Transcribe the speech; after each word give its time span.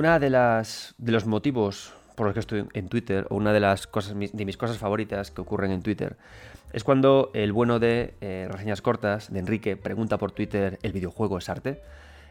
una 0.00 0.18
de 0.18 0.30
las 0.30 0.94
de 0.96 1.12
los 1.12 1.26
motivos 1.26 1.92
por 2.14 2.26
los 2.26 2.32
que 2.32 2.40
estoy 2.40 2.66
en 2.72 2.88
Twitter, 2.88 3.26
o 3.28 3.36
una 3.36 3.52
de 3.52 3.60
las 3.60 3.86
cosas 3.86 4.16
de 4.18 4.44
mis 4.46 4.56
cosas 4.56 4.78
favoritas 4.78 5.30
que 5.30 5.42
ocurren 5.42 5.72
en 5.72 5.82
Twitter, 5.82 6.16
es 6.72 6.84
cuando 6.84 7.30
el 7.34 7.52
bueno 7.52 7.78
de 7.78 8.14
eh, 8.22 8.48
reseñas 8.50 8.80
cortas, 8.80 9.30
de 9.30 9.40
Enrique, 9.40 9.76
pregunta 9.76 10.16
por 10.16 10.32
Twitter, 10.32 10.78
¿el 10.82 10.92
videojuego 10.92 11.36
es 11.36 11.50
arte? 11.50 11.82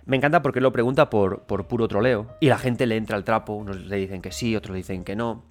Me 0.05 0.18
encanta 0.18 0.42
porque 0.42 0.61
lo 0.61 0.71
pregunta 0.71 1.11
por, 1.11 1.43
por 1.43 1.68
puro 1.68 1.88
troleo 1.88 2.36
y 2.39 2.47
la 2.47 2.57
gente 2.57 2.88
le 2.88 2.97
entra 2.97 3.16
al 3.16 3.24
trapo, 3.24 3.54
unos 3.54 3.86
le 3.86 3.97
dicen 3.97 4.24
que 4.24 4.32
sí, 4.32 4.56
otros 4.56 4.71
le 4.71 4.78
dicen 4.78 5.04
que 5.04 5.15
no. 5.15 5.43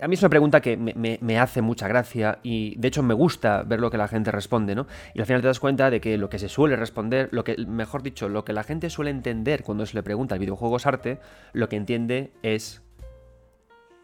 A 0.00 0.08
mí 0.08 0.14
es 0.14 0.22
una 0.22 0.28
pregunta 0.28 0.60
que 0.60 0.76
me, 0.76 1.38
hace 1.38 1.62
mucha 1.62 1.88
gracia 1.88 2.38
y 2.42 2.74
de 2.76 2.88
hecho 2.88 3.02
me 3.02 3.14
gusta 3.14 3.62
ver 3.62 3.80
lo 3.80 3.90
que 3.90 3.96
la 3.96 4.08
gente 4.08 4.30
responde, 4.30 4.74
¿no? 4.74 4.86
Y 5.14 5.20
al 5.20 5.26
final 5.26 5.40
te 5.40 5.48
das 5.48 5.60
cuenta 5.60 5.90
de 5.90 6.00
que 6.00 6.18
lo 6.18 6.28
que 6.28 6.38
se 6.38 6.48
suele 6.48 6.76
responder, 6.76 7.28
lo 7.32 7.44
que, 7.44 7.56
mejor 7.66 8.02
dicho, 8.02 8.28
lo 8.28 8.44
que 8.44 8.52
la 8.52 8.64
gente 8.64 8.90
suele 8.90 9.10
entender 9.10 9.62
cuando 9.62 9.86
se 9.86 9.94
le 9.94 10.02
pregunta 10.02 10.34
el 10.34 10.40
videojuego 10.40 10.76
es 10.76 10.86
arte, 10.86 11.20
lo 11.52 11.68
que 11.68 11.76
entiende 11.76 12.32
es 12.42 12.82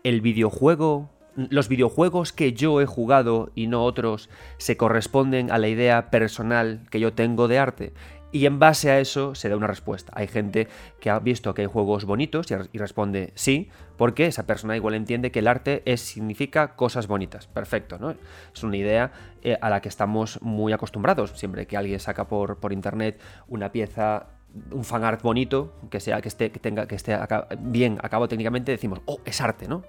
el 0.04 0.20
videojuego 0.20 1.10
los 1.36 1.68
videojuegos 1.68 2.32
que 2.32 2.52
yo 2.52 2.80
he 2.80 2.86
jugado 2.86 3.50
y 3.54 3.66
no 3.68 3.84
otros 3.84 4.28
se 4.58 4.76
corresponden 4.76 5.50
a 5.50 5.58
la 5.58 5.68
idea 5.68 6.10
personal 6.10 6.80
que 6.90 7.00
yo 7.00 7.12
tengo 7.12 7.48
de 7.48 7.58
arte. 7.58 7.92
Y 8.32 8.46
en 8.46 8.58
base 8.58 8.90
a 8.90 9.00
eso 9.00 9.34
se 9.34 9.48
da 9.48 9.56
una 9.56 9.66
respuesta. 9.66 10.12
Hay 10.14 10.28
gente 10.28 10.68
que 11.00 11.10
ha 11.10 11.18
visto 11.18 11.52
que 11.52 11.62
hay 11.62 11.68
juegos 11.68 12.04
bonitos 12.04 12.46
y, 12.50 12.78
responde 12.78 13.32
sí, 13.34 13.68
porque 13.96 14.26
esa 14.26 14.46
persona 14.46 14.76
igual 14.76 14.94
entiende 14.94 15.32
que 15.32 15.40
el 15.40 15.48
arte 15.48 15.82
es, 15.84 16.00
significa 16.00 16.76
cosas 16.76 17.08
bonitas. 17.08 17.48
Perfecto, 17.48 17.98
¿no? 17.98 18.14
Es 18.54 18.62
una 18.62 18.76
idea 18.76 19.12
eh, 19.42 19.58
a 19.60 19.68
la 19.68 19.80
que 19.80 19.88
estamos 19.88 20.40
muy 20.42 20.72
acostumbrados. 20.72 21.32
Siempre 21.32 21.66
que 21.66 21.76
alguien 21.76 21.98
saca 21.98 22.28
por, 22.28 22.58
por 22.58 22.72
internet 22.72 23.20
una 23.48 23.72
pieza 23.72 24.28
un 24.72 24.84
fan 24.84 25.04
art 25.04 25.22
bonito, 25.22 25.72
que 25.90 26.00
sea 26.00 26.20
que 26.20 26.28
esté, 26.28 26.50
que 26.50 26.58
tenga, 26.58 26.86
que 26.86 26.96
esté 26.96 27.16
bien 27.60 27.98
acabado 28.02 28.28
técnicamente, 28.28 28.72
decimos, 28.72 29.00
oh, 29.06 29.20
es 29.24 29.40
arte, 29.40 29.68
¿no? 29.68 29.84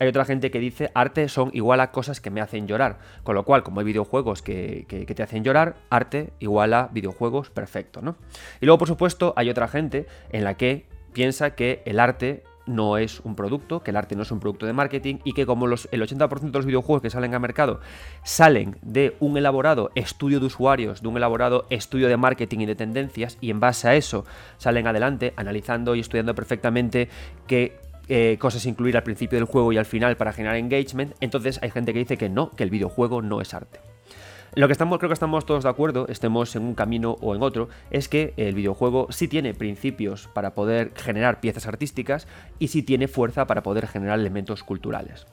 Hay 0.00 0.08
otra 0.08 0.24
gente 0.24 0.50
que 0.50 0.60
dice 0.60 0.90
arte 0.94 1.28
son 1.28 1.50
igual 1.52 1.80
a 1.80 1.90
cosas 1.90 2.20
que 2.20 2.30
me 2.30 2.40
hacen 2.40 2.66
llorar. 2.66 2.98
Con 3.24 3.34
lo 3.34 3.44
cual, 3.44 3.62
como 3.62 3.80
hay 3.80 3.86
videojuegos 3.86 4.42
que, 4.42 4.86
te 4.88 5.22
hacen 5.22 5.44
llorar, 5.44 5.76
arte 5.90 6.32
igual 6.38 6.74
a 6.74 6.88
videojuegos 6.92 7.50
perfecto, 7.50 8.00
¿no? 8.02 8.16
Y 8.60 8.66
luego, 8.66 8.78
por 8.78 8.88
supuesto, 8.88 9.34
hay 9.36 9.50
otra 9.50 9.68
gente 9.68 10.06
en 10.30 10.44
la 10.44 10.54
que 10.54 10.86
piensa 11.12 11.54
que 11.54 11.82
el 11.84 11.98
arte 12.00 12.44
no 12.66 12.98
es 12.98 13.20
un 13.20 13.34
producto, 13.34 13.82
que 13.82 13.90
el 13.90 13.96
arte 13.96 14.14
no 14.14 14.22
es 14.22 14.30
un 14.30 14.40
producto 14.40 14.66
de 14.66 14.74
marketing 14.74 15.16
y 15.24 15.32
que 15.32 15.46
como 15.46 15.66
los, 15.66 15.88
el 15.90 16.02
80% 16.02 16.38
de 16.38 16.58
los 16.58 16.66
videojuegos 16.66 17.02
que 17.02 17.08
salen 17.08 17.34
al 17.34 17.40
mercado 17.40 17.80
salen 18.22 18.76
de 18.82 19.16
un 19.20 19.38
elaborado 19.38 19.90
estudio 19.94 20.38
de 20.38 20.46
usuarios, 20.46 21.00
de 21.00 21.08
un 21.08 21.16
elaborado 21.16 21.66
estudio 21.70 22.08
de 22.08 22.18
marketing 22.18 22.60
y 22.60 22.66
de 22.66 22.74
tendencias 22.74 23.38
y 23.40 23.50
en 23.50 23.58
base 23.58 23.88
a 23.88 23.94
eso 23.94 24.26
salen 24.58 24.86
adelante 24.86 25.32
analizando 25.36 25.94
y 25.94 26.00
estudiando 26.00 26.34
perfectamente 26.34 27.08
qué 27.46 27.87
eh, 28.08 28.36
cosas 28.38 28.66
incluir 28.66 28.96
al 28.96 29.02
principio 29.02 29.38
del 29.38 29.46
juego 29.46 29.72
y 29.72 29.78
al 29.78 29.86
final 29.86 30.16
para 30.16 30.32
generar 30.32 30.56
engagement, 30.56 31.14
entonces 31.20 31.58
hay 31.62 31.70
gente 31.70 31.92
que 31.92 31.98
dice 32.00 32.16
que 32.16 32.28
no, 32.28 32.50
que 32.50 32.64
el 32.64 32.70
videojuego 32.70 33.22
no 33.22 33.40
es 33.40 33.54
arte. 33.54 33.80
Lo 34.54 34.66
que 34.66 34.72
estamos, 34.72 34.98
creo 34.98 35.10
que 35.10 35.14
estamos 35.14 35.44
todos 35.44 35.64
de 35.64 35.70
acuerdo, 35.70 36.06
estemos 36.08 36.56
en 36.56 36.62
un 36.62 36.74
camino 36.74 37.16
o 37.20 37.34
en 37.34 37.42
otro, 37.42 37.68
es 37.90 38.08
que 38.08 38.32
el 38.36 38.54
videojuego 38.54 39.08
sí 39.10 39.28
tiene 39.28 39.54
principios 39.54 40.28
para 40.32 40.54
poder 40.54 40.92
generar 40.96 41.40
piezas 41.40 41.66
artísticas 41.66 42.26
y 42.58 42.68
sí 42.68 42.82
tiene 42.82 43.08
fuerza 43.08 43.46
para 43.46 43.62
poder 43.62 43.86
generar 43.86 44.18
elementos 44.18 44.64
culturales. 44.64 45.26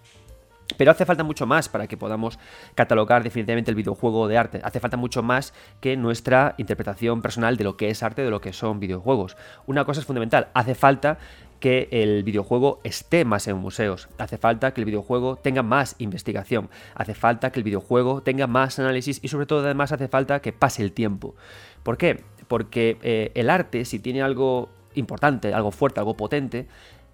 Pero 0.78 0.92
hace 0.92 1.06
falta 1.06 1.24
mucho 1.24 1.46
más 1.46 1.70
para 1.70 1.88
que 1.88 1.96
podamos 1.96 2.40
catalogar 2.74 3.24
definitivamente 3.24 3.72
el 3.72 3.76
videojuego 3.76 4.28
de 4.28 4.38
arte. 4.38 4.62
Hace 4.64 4.80
falta 4.80 4.98
mucho 4.98 5.22
más 5.22 5.54
que 5.80 5.96
nuestra 5.96 6.56
interpretación 6.58 7.22
personal 7.22 7.56
de 7.56 7.64
lo 7.64 7.78
que 7.78 7.90
es 7.90 8.02
arte, 8.04 8.24
de 8.24 8.32
lo 8.32 8.42
que 8.42 8.52
son 8.52 8.80
videojuegos. 8.80 9.38
Una 9.68 9.86
cosa 9.86 10.00
es 10.00 10.06
fundamental, 10.08 10.48
hace 10.54 10.76
falta 10.76 11.20
que 11.60 11.88
el 11.92 12.24
videojuego 12.24 12.80
esté 12.84 13.26
más 13.26 13.48
en 13.48 13.58
museos, 13.58 14.10
hace 14.18 14.38
falta 14.38 14.74
que 14.74 14.82
el 14.82 14.86
videojuego 14.86 15.38
tenga 15.38 15.64
más 15.64 15.96
investigación, 16.00 16.70
hace 16.94 17.14
falta 17.14 17.52
que 17.52 17.60
el 17.60 17.64
videojuego 17.64 18.22
tenga 18.22 18.48
más 18.48 18.80
análisis 18.80 19.20
y 19.24 19.28
sobre 19.30 19.46
todo 19.46 19.62
además 19.62 19.92
hace 19.92 20.08
falta 20.08 20.42
que 20.42 20.54
pase 20.54 20.84
el 20.84 20.92
tiempo. 20.92 21.36
¿Por 21.84 21.98
qué? 21.98 22.24
Porque 22.48 22.98
eh, 23.02 23.32
el 23.36 23.50
arte, 23.50 23.86
si 23.86 24.00
tiene 24.00 24.22
algo 24.22 24.70
importante, 24.96 25.54
algo 25.54 25.72
fuerte, 25.72 26.00
algo 26.00 26.16
potente, 26.16 26.68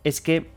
es 0.03 0.21
que 0.21 0.49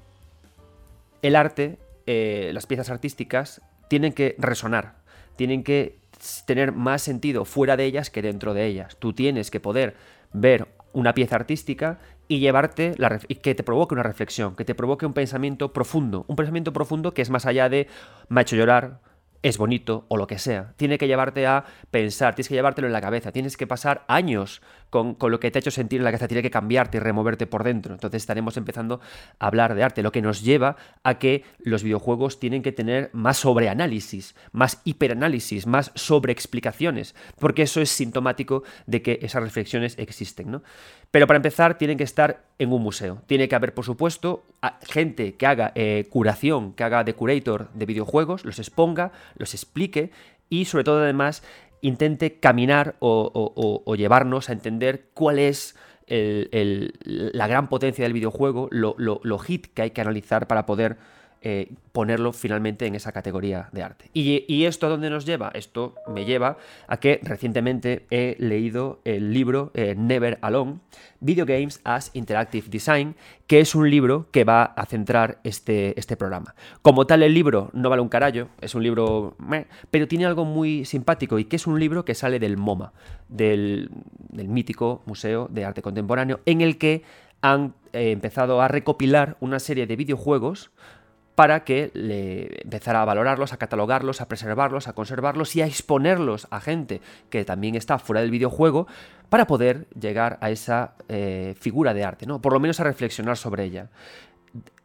el 1.22 1.36
arte, 1.36 1.78
eh, 2.06 2.50
las 2.52 2.66
piezas 2.66 2.90
artísticas, 2.90 3.62
tienen 3.88 4.12
que 4.12 4.34
resonar, 4.38 4.96
tienen 5.36 5.62
que 5.62 5.98
tener 6.46 6.72
más 6.72 7.02
sentido 7.02 7.44
fuera 7.44 7.76
de 7.76 7.84
ellas 7.84 8.10
que 8.10 8.22
dentro 8.22 8.54
de 8.54 8.66
ellas. 8.66 8.96
Tú 8.98 9.12
tienes 9.12 9.50
que 9.50 9.60
poder 9.60 9.94
ver 10.32 10.68
una 10.92 11.12
pieza 11.12 11.36
artística 11.36 11.98
y 12.28 12.38
llevarte 12.38 12.94
la 12.98 13.18
que 13.18 13.54
te 13.54 13.62
provoque 13.62 13.94
una 13.94 14.02
reflexión, 14.02 14.56
que 14.56 14.64
te 14.64 14.74
provoque 14.74 15.06
un 15.06 15.12
pensamiento 15.12 15.72
profundo, 15.72 16.24
un 16.28 16.36
pensamiento 16.36 16.72
profundo 16.72 17.12
que 17.14 17.22
es 17.22 17.30
más 17.30 17.46
allá 17.46 17.68
de 17.68 17.88
me 18.28 18.40
ha 18.40 18.42
hecho 18.42 18.56
llorar, 18.56 19.00
es 19.44 19.58
bonito 19.58 20.06
o 20.08 20.16
lo 20.16 20.26
que 20.26 20.38
sea. 20.38 20.72
Tiene 20.76 20.96
que 20.96 21.06
llevarte 21.06 21.46
a 21.46 21.64
pensar, 21.90 22.34
tienes 22.34 22.48
que 22.48 22.54
llevártelo 22.54 22.86
en 22.86 22.94
la 22.94 23.02
cabeza, 23.02 23.30
tienes 23.30 23.58
que 23.58 23.66
pasar 23.66 24.04
años 24.08 24.62
con, 24.94 25.16
lo 25.32 25.40
que 25.40 25.50
te 25.50 25.58
ha 25.58 25.60
hecho 25.60 25.72
sentir 25.72 25.98
en 26.00 26.04
la 26.04 26.12
cabeza, 26.12 26.28
tiene 26.28 26.40
que 26.42 26.52
cambiarte 26.52 26.98
y 26.98 27.00
removerte 27.00 27.48
por 27.48 27.64
dentro. 27.64 27.94
Entonces 27.94 28.22
estaremos 28.22 28.56
empezando 28.56 29.00
a 29.40 29.46
hablar 29.48 29.74
de 29.74 29.82
arte, 29.82 30.04
lo 30.04 30.12
que 30.12 30.22
nos 30.22 30.42
lleva 30.42 30.76
a 31.02 31.18
que 31.18 31.42
los 31.58 31.82
videojuegos 31.82 32.38
tienen 32.38 32.62
que 32.62 32.70
tener 32.70 33.10
más 33.12 33.38
sobreanálisis, 33.38 34.36
más 34.52 34.80
hiperanálisis, 34.84 35.66
más 35.66 35.90
sobreexplicaciones, 35.96 37.16
porque 37.40 37.62
eso 37.62 37.80
es 37.80 37.90
sintomático 37.90 38.62
de 38.86 39.02
que 39.02 39.18
esas 39.20 39.42
reflexiones 39.42 39.98
existen. 39.98 40.52
¿no? 40.52 40.62
Pero 41.10 41.26
para 41.26 41.38
empezar, 41.38 41.76
tienen 41.76 41.98
que 41.98 42.04
estar 42.04 42.44
en 42.60 42.72
un 42.72 42.80
museo. 42.80 43.20
Tiene 43.26 43.48
que 43.48 43.56
haber, 43.56 43.74
por 43.74 43.84
supuesto, 43.84 44.44
gente 44.82 45.34
que 45.34 45.46
haga 45.46 45.72
eh, 45.74 46.06
curación, 46.08 46.72
que 46.72 46.84
haga 46.84 47.02
de 47.02 47.14
curator 47.14 47.68
de 47.72 47.86
videojuegos, 47.86 48.44
los 48.44 48.60
exponga, 48.60 49.10
los 49.36 49.54
explique 49.54 50.12
y 50.50 50.66
sobre 50.66 50.84
todo 50.84 51.02
además 51.02 51.42
intente 51.84 52.40
caminar 52.40 52.96
o, 53.00 53.94
llevarnos 53.96 54.48
a 54.48 54.52
entender 54.52 55.08
cuál 55.12 55.38
es 55.38 55.76
la 56.06 57.46
gran 57.46 57.68
potencia 57.68 58.04
del 58.04 58.12
videojuego, 58.12 58.68
lo, 58.70 58.96
lo 58.98 59.38
hit 59.38 59.66
que 59.74 59.82
hay 59.82 59.90
que 59.90 60.00
analizar 60.00 60.46
para 60.46 60.66
poder 60.66 60.96
eh, 61.46 61.74
ponerlo 61.92 62.32
finalmente 62.32 62.86
en 62.86 62.94
esa 62.94 63.12
categoría 63.12 63.68
de 63.70 63.82
arte. 63.82 64.10
¿Y, 64.14 64.64
esto 64.64 64.86
a 64.86 64.88
dónde 64.88 65.10
nos 65.10 65.26
lleva? 65.26 65.50
Esto 65.52 65.94
me 66.08 66.24
lleva 66.24 66.56
a 66.88 66.96
que 66.96 67.20
recientemente 67.22 68.06
he 68.10 68.34
leído 68.38 69.02
el 69.04 69.34
libro 69.34 69.70
eh, 69.74 69.94
Never 69.94 70.38
Alone, 70.40 70.78
Video 71.20 71.44
Games 71.44 71.82
as 71.84 72.10
Interactive 72.14 72.68
Design, 72.70 73.14
que 73.46 73.60
es 73.60 73.74
un 73.74 73.90
libro 73.90 74.26
que 74.30 74.44
va 74.44 74.64
a 74.64 74.86
centrar 74.86 75.38
este, 75.44 75.92
este 76.00 76.16
programa. 76.16 76.54
Como 76.80 77.06
tal, 77.06 77.22
el 77.22 77.34
libro 77.34 77.68
no 77.74 77.90
vale 77.90 78.00
un 78.00 78.08
carallo, 78.08 78.48
es 78.62 78.74
un 78.74 78.82
libro... 78.82 79.36
pero 79.90 80.08
tiene 80.08 80.24
algo 80.24 80.46
muy 80.46 80.86
simpático 80.86 81.38
y 81.38 81.44
que 81.44 81.56
es 81.56 81.66
un 81.66 81.78
libro 81.78 82.06
que 82.06 82.14
sale 82.14 82.38
del 82.38 82.56
MoMA, 82.56 82.94
del, 83.28 83.90
mítico 84.32 85.02
Museo 85.04 85.48
de 85.50 85.66
Arte 85.66 85.82
Contemporáneo, 85.82 86.40
en 86.46 86.62
el 86.62 86.78
que 86.78 87.02
han 87.42 87.74
eh, 87.92 88.12
empezado 88.12 88.62
a 88.62 88.68
recopilar 88.68 89.36
una 89.40 89.58
serie 89.58 89.86
de 89.86 89.96
videojuegos 89.96 90.70
para 91.34 91.64
que 91.64 91.90
le 91.94 92.62
empezara 92.62 93.02
a 93.02 93.04
valorarlos, 93.04 93.52
a 93.52 93.56
catalogarlos, 93.56 94.20
a 94.20 94.28
preservarlos, 94.28 94.88
a 94.88 94.92
conservarlos 94.92 95.56
y 95.56 95.62
a 95.62 95.66
exponerlos 95.66 96.46
a 96.50 96.60
gente 96.60 97.00
que 97.30 97.44
también 97.44 97.74
está 97.74 97.98
fuera 97.98 98.20
del 98.20 98.30
videojuego 98.30 98.86
para 99.28 99.46
poder 99.46 99.88
llegar 99.98 100.38
a 100.40 100.50
esa 100.50 100.94
eh, 101.08 101.54
figura 101.58 101.92
de 101.92 102.04
arte, 102.04 102.26
¿no? 102.26 102.40
Por 102.40 102.52
lo 102.52 102.60
menos 102.60 102.78
a 102.80 102.84
reflexionar 102.84 103.36
sobre 103.36 103.64
ella. 103.64 103.90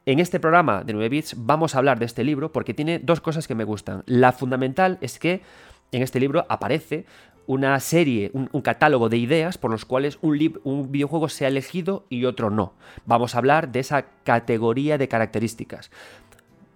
En 0.06 0.20
este 0.20 0.40
programa 0.40 0.84
de 0.84 0.94
9 0.94 1.10
bits 1.10 1.36
vamos 1.38 1.76
a 1.76 1.78
hablar 1.78 2.00
de 2.00 2.06
este 2.06 2.24
libro 2.24 2.52
porque 2.52 2.74
tiene 2.74 2.98
dos 2.98 3.22
cosas 3.22 3.48
que 3.48 3.54
me 3.54 3.64
gustan. 3.64 4.04
La 4.08 4.32
fundamental 4.32 4.98
es 5.02 5.20
que 5.20 5.42
en 5.92 6.02
este 6.02 6.20
libro 6.20 6.46
aparece 6.50 7.06
una 7.46 7.80
serie, 7.80 8.30
un, 8.34 8.48
catálogo 8.62 9.10
de 9.10 9.18
ideas 9.18 9.58
por 9.58 9.72
los 9.72 9.84
cuales 9.84 10.20
un, 10.22 10.60
un, 10.64 10.92
videojuego 10.92 11.30
sea 11.30 11.48
elegido 11.48 12.06
y 12.08 12.26
otro 12.26 12.52
no. 12.52 12.74
Vamos 13.08 13.34
a 13.34 13.40
hablar 13.40 13.72
de 13.72 13.80
esa 13.80 14.06
categoría 14.24 15.00
de 15.00 15.08
características. 15.08 15.90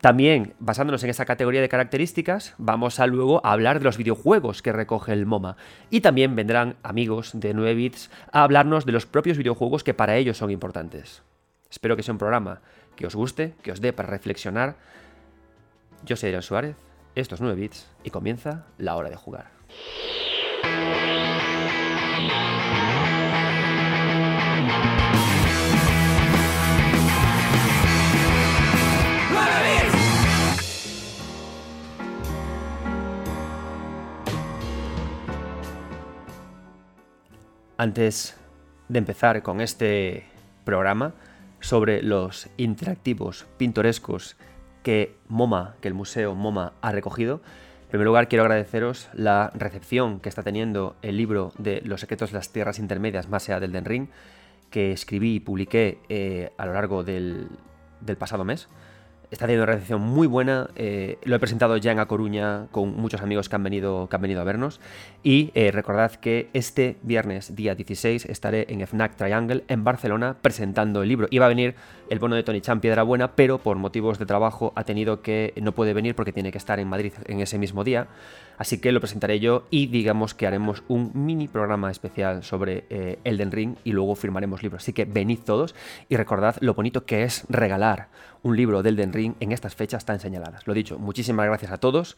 También, 0.04 0.54
basándonos 0.60 1.02
en 1.06 1.12
esa 1.12 1.24
categoría 1.24 1.62
de 1.62 1.70
características, 1.70 2.56
vamos 2.58 3.00
a 3.00 3.08
luego 3.08 3.40
hablar 3.46 3.80
de 3.80 3.86
los 3.86 3.96
videojuegos 3.96 4.62
que 4.62 4.74
recoge 4.74 5.14
el 5.14 5.26
MoMA. 5.26 5.56
Y 5.90 6.02
también 6.02 6.36
vendrán 6.36 6.76
amigos 6.84 7.32
de 7.34 7.54
9 7.54 7.74
bits 7.74 8.12
a 8.34 8.44
hablarnos 8.44 8.86
de 8.86 8.92
los 8.92 9.06
propios 9.06 9.38
videojuegos 9.38 9.86
que 9.86 9.94
para 9.94 10.18
ellos 10.18 10.36
son 10.36 10.52
importantes. 10.52 11.24
Espero 11.72 11.96
que 11.96 12.04
sea 12.04 12.12
un 12.12 12.18
programa 12.18 12.60
que 12.98 13.08
os 13.08 13.16
guste, 13.16 13.54
que 13.64 13.72
os 13.72 13.80
dé 13.80 13.94
para 13.94 14.10
reflexionar. 14.10 14.76
Yo 16.04 16.18
soy 16.18 16.28
Adrián 16.28 16.44
Suárez, 16.44 16.76
esto 17.16 17.36
es 17.36 17.42
9 17.42 17.56
bits 17.56 17.88
y 18.04 18.10
comienza 18.10 18.66
la 18.78 18.98
hora 18.98 19.10
de 19.10 19.16
jugar. 19.16 19.52
Antes 37.84 38.38
de 38.88 38.98
empezar 38.98 39.44
con 39.44 39.60
este 39.60 40.24
programa, 40.64 41.16
sobre 41.60 42.02
los 42.02 42.48
interactivos 42.56 43.46
pintorescos 43.58 44.38
que 44.84 45.18
MoMA, 45.28 45.76
que 45.82 45.90
el 45.90 45.94
Museo 45.94 46.34
MoMA 46.34 46.72
ha 46.80 46.94
recogido. 46.94 47.42
En 47.82 47.90
primer 47.90 48.08
lugar, 48.08 48.30
quiero 48.30 48.44
agradeceros 48.46 49.10
la 49.12 49.52
recepción 49.54 50.22
que 50.22 50.30
está 50.30 50.44
teniendo 50.44 50.96
el 51.02 51.18
libro 51.18 51.52
de 51.58 51.82
Los 51.82 52.00
secretos 52.00 52.32
de 52.32 52.38
las 52.38 52.54
tierras 52.54 52.80
intermedias 52.80 53.28
más 53.28 53.50
allá 53.50 53.60
del 53.60 53.74
Den 53.74 53.84
Ring, 53.84 54.08
que 54.70 54.94
escribí 54.94 55.36
y 55.36 55.40
publiqué 55.42 56.00
eh, 56.08 56.54
a 56.58 56.66
lo 56.66 56.72
largo 56.72 57.04
del, 57.04 57.50
del 58.00 58.16
pasado 58.16 58.46
mes. 58.46 58.70
Está 59.34 59.48
teniendo 59.48 59.64
una 59.64 59.74
recepción 59.74 60.00
muy 60.00 60.28
buena. 60.28 60.70
Eh, 60.76 61.18
lo 61.24 61.36
he 61.36 61.40
presentado 61.40 61.76
ya 61.78 61.92
en 61.92 61.98
A 61.98 62.06
Coruña 62.06 62.68
con 62.70 62.96
muchos 62.96 63.20
amigos 63.22 63.50
que 63.50 63.56
han 63.56 63.64
venido, 63.64 64.08
que 64.08 64.16
han 64.16 64.22
venido 64.22 64.40
a 64.42 64.44
vernos. 64.44 64.80
Y 65.24 65.50
eh, 65.56 65.72
recordad 65.72 66.12
que 66.12 66.50
este 66.54 66.98
viernes, 67.02 67.56
día 67.56 67.74
16, 67.74 68.26
estaré 68.26 68.68
en 68.70 68.86
FNAC 68.86 69.16
Triangle 69.16 69.64
en 69.70 69.84
Barcelona 69.84 70.36
presentando 70.40 71.02
el 71.02 71.10
libro. 71.10 71.28
Iba 71.32 71.48
a 71.48 71.50
venir 71.50 71.74
el 72.12 72.20
bono 72.20 72.36
de 72.36 72.44
Tony 72.44 72.62
Chan 72.62 72.80
Piedra 72.80 73.02
Buena, 73.02 73.32
pero 73.36 73.58
por 73.58 73.76
motivos 73.78 74.20
de 74.20 74.28
trabajo 74.28 74.72
ha 74.76 74.84
tenido 74.84 75.24
que. 75.24 75.52
no 75.60 75.72
puede 75.72 75.94
venir 75.96 76.14
porque 76.14 76.32
tiene 76.32 76.52
que 76.52 76.60
estar 76.60 76.80
en 76.80 76.88
Madrid 76.88 77.14
en 77.26 77.40
ese 77.40 77.58
mismo 77.58 77.84
día. 77.84 78.06
Así 78.58 78.80
que 78.80 78.92
lo 78.92 79.00
presentaré 79.00 79.40
yo 79.40 79.66
y 79.70 79.88
digamos 79.88 80.34
que 80.34 80.48
haremos 80.48 80.84
un 80.88 81.12
mini 81.14 81.48
programa 81.48 81.92
especial 81.92 82.44
sobre 82.44 82.86
eh, 82.90 83.20
Elden 83.24 83.52
Ring 83.52 83.76
y 83.84 83.92
luego 83.92 84.16
firmaremos 84.16 84.64
libros. 84.64 84.84
Así 84.84 84.94
que 84.94 85.06
venid 85.06 85.40
todos 85.40 85.76
y 86.10 86.18
recordad 86.18 86.56
lo 86.60 86.74
bonito 86.74 87.06
que 87.06 87.24
es 87.24 87.46
regalar 87.50 88.10
un 88.44 88.56
libro 88.56 88.84
de 88.84 88.90
Elden 88.90 89.14
Ring 89.14 89.34
en 89.40 89.52
estas 89.52 89.76
fechas 89.76 90.06
tan 90.06 90.20
señaladas. 90.20 90.68
Lo 90.68 90.74
dicho, 90.74 91.00
muchísimas 91.00 91.46
gracias 91.46 91.72
a 91.72 91.78
todos 91.78 92.18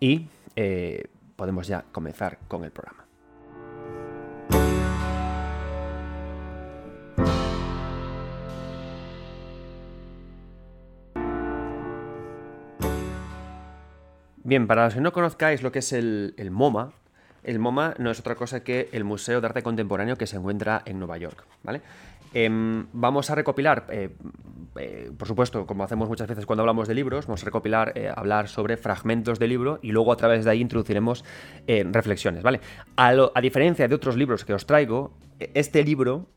y 0.00 0.26
eh, 0.56 1.04
podemos 1.36 1.66
ya 1.66 1.84
comenzar 1.92 2.38
con 2.48 2.64
el 2.64 2.70
programa. 2.70 3.03
Bien, 14.44 14.66
para 14.66 14.84
los 14.84 14.94
que 14.94 15.00
no 15.00 15.10
conozcáis 15.10 15.62
lo 15.62 15.72
que 15.72 15.78
es 15.78 15.94
el, 15.94 16.34
MoMA, 16.50 16.92
el 17.42 17.58
MoMA 17.58 17.94
no 17.98 18.10
es 18.10 18.20
otra 18.20 18.34
cosa 18.34 18.62
que 18.62 18.90
el 18.92 19.02
Museo 19.02 19.40
de 19.40 19.46
Arte 19.46 19.62
Contemporáneo 19.62 20.16
que 20.16 20.26
se 20.26 20.36
encuentra 20.36 20.82
en 20.84 20.98
Nueva 20.98 21.16
York, 21.16 21.46
¿vale? 21.62 21.80
Em, 22.34 22.86
vamos 22.92 23.30
a 23.30 23.36
recopilar, 23.36 23.86
eh, 23.88 24.10
eh, 24.76 25.10
por 25.16 25.26
supuesto, 25.26 25.66
como 25.66 25.82
hacemos 25.82 26.10
muchas 26.10 26.28
veces 26.28 26.44
cuando 26.44 26.62
hablamos 26.62 26.88
de 26.88 26.94
libros, 26.94 27.26
vamos 27.26 27.42
a 27.42 27.46
recopilar, 27.46 27.92
eh, 27.94 28.12
hablar 28.14 28.48
sobre 28.48 28.76
fragmentos 28.76 29.38
de 29.38 29.48
libro 29.48 29.78
y 29.80 29.92
luego 29.92 30.12
a 30.12 30.16
través 30.16 30.44
de 30.44 30.50
ahí 30.50 30.60
introduciremos 30.60 31.24
reflexiones, 31.66 32.42
¿vale? 32.42 32.60
a 32.96 33.40
diferencia 33.40 33.88
de 33.88 33.94
otros 33.94 34.16
libros 34.16 34.44
que 34.44 34.52
os 34.52 34.66
traigo, 34.66 35.16
este 35.38 35.82
libro 35.84 36.28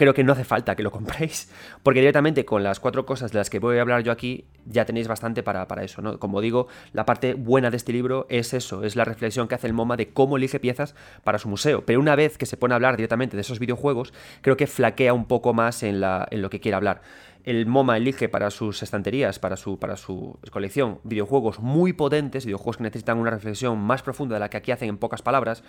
creo 0.00 0.14
que 0.14 0.24
no 0.24 0.32
hace 0.32 0.44
falta 0.44 0.74
que 0.76 0.82
lo 0.82 0.90
compréis, 0.90 1.52
porque 1.82 2.00
directamente 2.00 2.46
con 2.46 2.62
las 2.62 2.80
cuatro 2.80 3.04
cosas 3.04 3.32
de 3.32 3.38
las 3.38 3.50
que 3.50 3.58
voy 3.58 3.76
a 3.76 3.82
hablar 3.82 4.02
yo 4.02 4.12
aquí 4.12 4.46
ya 4.64 4.86
tenéis 4.86 5.08
bastante 5.08 5.42
para, 5.42 5.66
eso, 5.84 6.00
¿no? 6.00 6.18
Como 6.18 6.40
digo, 6.40 6.68
la 6.94 7.04
parte 7.04 7.34
buena 7.34 7.70
de 7.70 7.76
este 7.76 7.92
libro 7.92 8.26
es 8.30 8.54
eso, 8.54 8.82
es 8.82 8.96
la 8.96 9.04
reflexión 9.04 9.46
que 9.46 9.56
hace 9.56 9.66
el 9.66 9.74
MoMA 9.74 9.98
de 9.98 10.08
cómo 10.08 10.38
elige 10.38 10.58
piezas 10.58 10.94
para 11.22 11.38
su 11.38 11.50
museo, 11.50 11.84
pero 11.84 12.00
una 12.00 12.16
vez 12.16 12.38
que 12.38 12.46
se 12.46 12.56
pone 12.56 12.72
a 12.72 12.76
hablar 12.76 12.96
directamente 12.96 13.36
de 13.36 13.42
esos 13.42 13.58
videojuegos, 13.58 14.14
creo 14.40 14.56
que 14.56 14.66
flaquea 14.66 15.12
un 15.12 15.26
poco 15.26 15.52
más 15.52 15.82
en, 15.82 16.00
la, 16.00 16.26
en 16.30 16.40
lo 16.40 16.48
que 16.48 16.60
quiere 16.60 16.76
hablar. 16.76 17.02
El 17.44 17.66
MoMA 17.66 17.98
elige 17.98 18.30
para 18.30 18.50
sus 18.50 18.82
estanterías, 18.82 19.38
para 19.38 19.58
su, 19.58 19.78
para 19.78 19.98
su 19.98 20.38
colección, 20.50 21.00
videojuegos 21.04 21.58
muy 21.60 21.92
potentes, 21.92 22.46
videojuegos 22.46 22.78
que 22.78 22.84
necesitan 22.84 23.18
una 23.18 23.32
reflexión 23.32 23.78
más 23.78 24.02
profunda 24.02 24.36
de 24.36 24.40
la 24.40 24.48
que 24.48 24.56
aquí 24.56 24.72
hacen 24.72 24.88
en 24.88 24.96
pocas 24.96 25.20
palabras, 25.20 25.62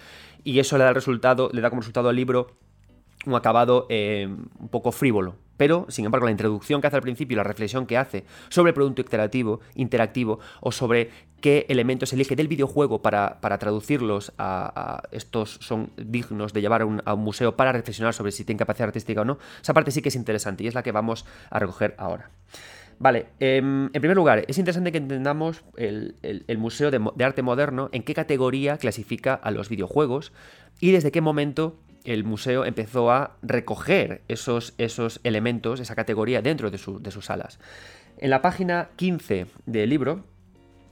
y 0.45 0.59
eso 0.59 0.77
le 0.77 0.85
da, 0.85 0.89
el 0.89 0.95
resultado, 0.95 1.49
le 1.51 1.59
da 1.59 1.69
como 1.69 1.81
resultado 1.81 2.07
al 2.07 2.15
libro 2.15 2.55
un 3.25 3.35
acabado 3.35 3.87
eh, 3.89 4.27
un 4.27 4.69
poco 4.69 4.91
frívolo. 4.91 5.35
Pero, 5.57 5.85
sin 5.89 6.05
embargo, 6.05 6.25
la 6.25 6.31
introducción 6.31 6.81
que 6.81 6.87
hace 6.87 6.95
al 6.95 7.03
principio 7.03 7.35
y 7.35 7.37
la 7.37 7.43
reflexión 7.43 7.85
que 7.85 7.95
hace 7.95 8.25
sobre 8.49 8.69
el 8.69 8.73
producto 8.73 9.01
interactivo, 9.01 9.59
interactivo 9.75 10.39
o 10.59 10.71
sobre 10.71 11.11
qué 11.39 11.67
elementos 11.69 12.13
elige 12.13 12.35
del 12.35 12.47
videojuego 12.47 13.03
para, 13.03 13.39
traducirlos 13.59 14.33
a, 14.39 15.03
estos 15.11 15.59
son 15.61 15.91
dignos 15.97 16.53
de 16.53 16.61
llevar 16.61 16.81
a 16.81 17.13
un, 17.13 17.23
museo 17.23 17.55
para 17.55 17.71
reflexionar 17.71 18.15
sobre 18.15 18.31
si 18.31 18.43
tienen 18.43 18.57
capacidad 18.57 18.87
artística 18.87 19.21
o 19.21 19.25
no, 19.25 19.37
esa 19.61 19.75
parte 19.75 19.91
sí 19.91 20.01
que 20.01 20.09
es 20.09 20.15
interesante 20.15 20.63
y 20.63 20.67
es 20.67 20.73
la 20.73 20.81
que 20.81 20.91
vamos 20.91 21.25
a 21.51 21.59
recoger 21.59 21.93
ahora. 21.99 22.31
Vale, 22.97 23.27
em, 23.39 23.85
en 23.85 24.01
primer 24.01 24.15
lugar, 24.15 24.45
es 24.47 24.57
interesante 24.57 24.91
que 24.91 24.99
entendamos 24.99 25.63
el, 25.77 26.15
Museo 26.57 26.89
de, 26.89 26.99
de, 27.15 27.23
Arte 27.23 27.43
Moderno 27.43 27.89
en 27.91 28.01
qué 28.01 28.15
categoría 28.15 28.77
clasifica 28.77 29.35
a 29.35 29.51
los 29.51 29.69
videojuegos 29.69 30.31
y 30.79 30.91
desde 30.91 31.11
qué 31.11 31.21
momento 31.21 31.77
el 32.03 32.23
museo 32.23 32.65
empezó 32.65 33.11
a 33.11 33.37
recoger 33.41 34.21
esos, 34.27 34.73
esos 34.77 35.19
elementos, 35.23 35.79
esa 35.79 35.95
categoría 35.95 36.41
dentro 36.41 36.71
de, 36.71 36.77
de 36.77 37.11
sus 37.11 37.25
salas. 37.25 37.59
En 38.17 38.29
la 38.29 38.41
página 38.41 38.89
15 38.95 39.47
del 39.65 39.89
libro 39.89 40.23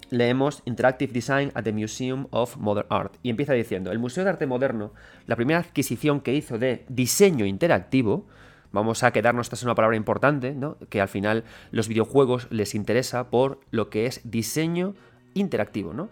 leemos 0.09 0.61
Interactive 0.65 1.13
Design 1.13 1.51
at 1.53 1.63
the 1.63 1.73
Museum 1.73 2.27
of 2.31 2.57
Modern 2.57 2.87
Art 2.89 3.15
y 3.23 3.29
empieza 3.29 3.53
diciendo, 3.53 3.91
el 3.91 3.99
Museo 3.99 4.23
de 4.23 4.31
Arte 4.31 4.47
Moderno, 4.47 4.93
la 5.27 5.35
primera 5.35 5.59
adquisición 5.59 6.21
que 6.21 6.33
hizo 6.33 6.57
de 6.57 6.85
diseño 6.89 7.45
interactivo, 7.45 8.27
vamos 8.71 9.03
a 9.03 9.11
quedarnos, 9.11 9.47
esta 9.47 9.55
es 9.55 9.63
una 9.63 9.75
palabra 9.75 9.97
importante, 9.97 10.53
¿no? 10.53 10.77
que 10.89 11.01
al 11.01 11.07
final 11.07 11.43
los 11.71 11.87
videojuegos 11.87 12.47
les 12.51 12.75
interesa 12.75 13.29
por 13.29 13.59
lo 13.71 13.89
que 13.89 14.05
es 14.05 14.21
diseño 14.23 14.95
interactivo, 15.33 15.93
¿no? 15.93 16.09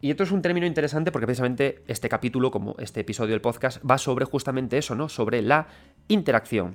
Y 0.00 0.10
esto 0.10 0.22
es 0.22 0.32
un 0.32 0.42
término 0.42 0.66
interesante 0.66 1.10
porque 1.12 1.26
precisamente 1.26 1.82
este 1.86 2.08
capítulo, 2.08 2.50
como 2.50 2.76
este 2.78 3.00
episodio 3.00 3.32
del 3.32 3.40
podcast, 3.40 3.82
va 3.88 3.98
sobre 3.98 4.24
justamente 4.24 4.78
eso, 4.78 4.94
¿no? 4.94 5.08
Sobre 5.08 5.40
la 5.40 5.66
interacción. 6.08 6.74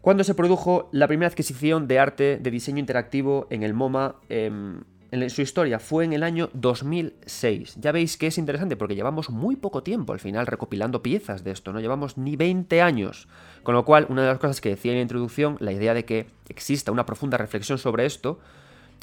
Cuando 0.00 0.22
se 0.22 0.34
produjo 0.34 0.88
la 0.92 1.08
primera 1.08 1.28
adquisición 1.28 1.88
de 1.88 1.98
arte 1.98 2.38
de 2.40 2.50
diseño 2.50 2.78
interactivo 2.78 3.48
en 3.50 3.64
el 3.64 3.74
MoMA? 3.74 4.14
Em, 4.28 4.82
en 5.10 5.30
su 5.30 5.42
historia 5.42 5.78
fue 5.78 6.04
en 6.04 6.12
el 6.12 6.22
año 6.22 6.50
2006. 6.52 7.76
Ya 7.80 7.92
veis 7.92 8.16
que 8.16 8.26
es 8.28 8.38
interesante 8.38 8.76
porque 8.76 8.94
llevamos 8.94 9.30
muy 9.30 9.56
poco 9.56 9.82
tiempo 9.82 10.12
al 10.12 10.20
final 10.20 10.46
recopilando 10.46 11.02
piezas 11.02 11.44
de 11.44 11.50
esto, 11.50 11.72
no 11.72 11.80
llevamos 11.80 12.18
ni 12.18 12.36
20 12.36 12.82
años. 12.82 13.28
Con 13.62 13.74
lo 13.74 13.84
cual, 13.84 14.06
una 14.08 14.22
de 14.22 14.28
las 14.28 14.38
cosas 14.38 14.60
que 14.60 14.68
decía 14.68 14.92
en 14.92 14.98
la 14.98 15.02
introducción, 15.02 15.56
la 15.60 15.72
idea 15.72 15.94
de 15.94 16.04
que 16.04 16.26
exista 16.48 16.92
una 16.92 17.06
profunda 17.06 17.38
reflexión 17.38 17.78
sobre 17.78 18.06
esto, 18.06 18.38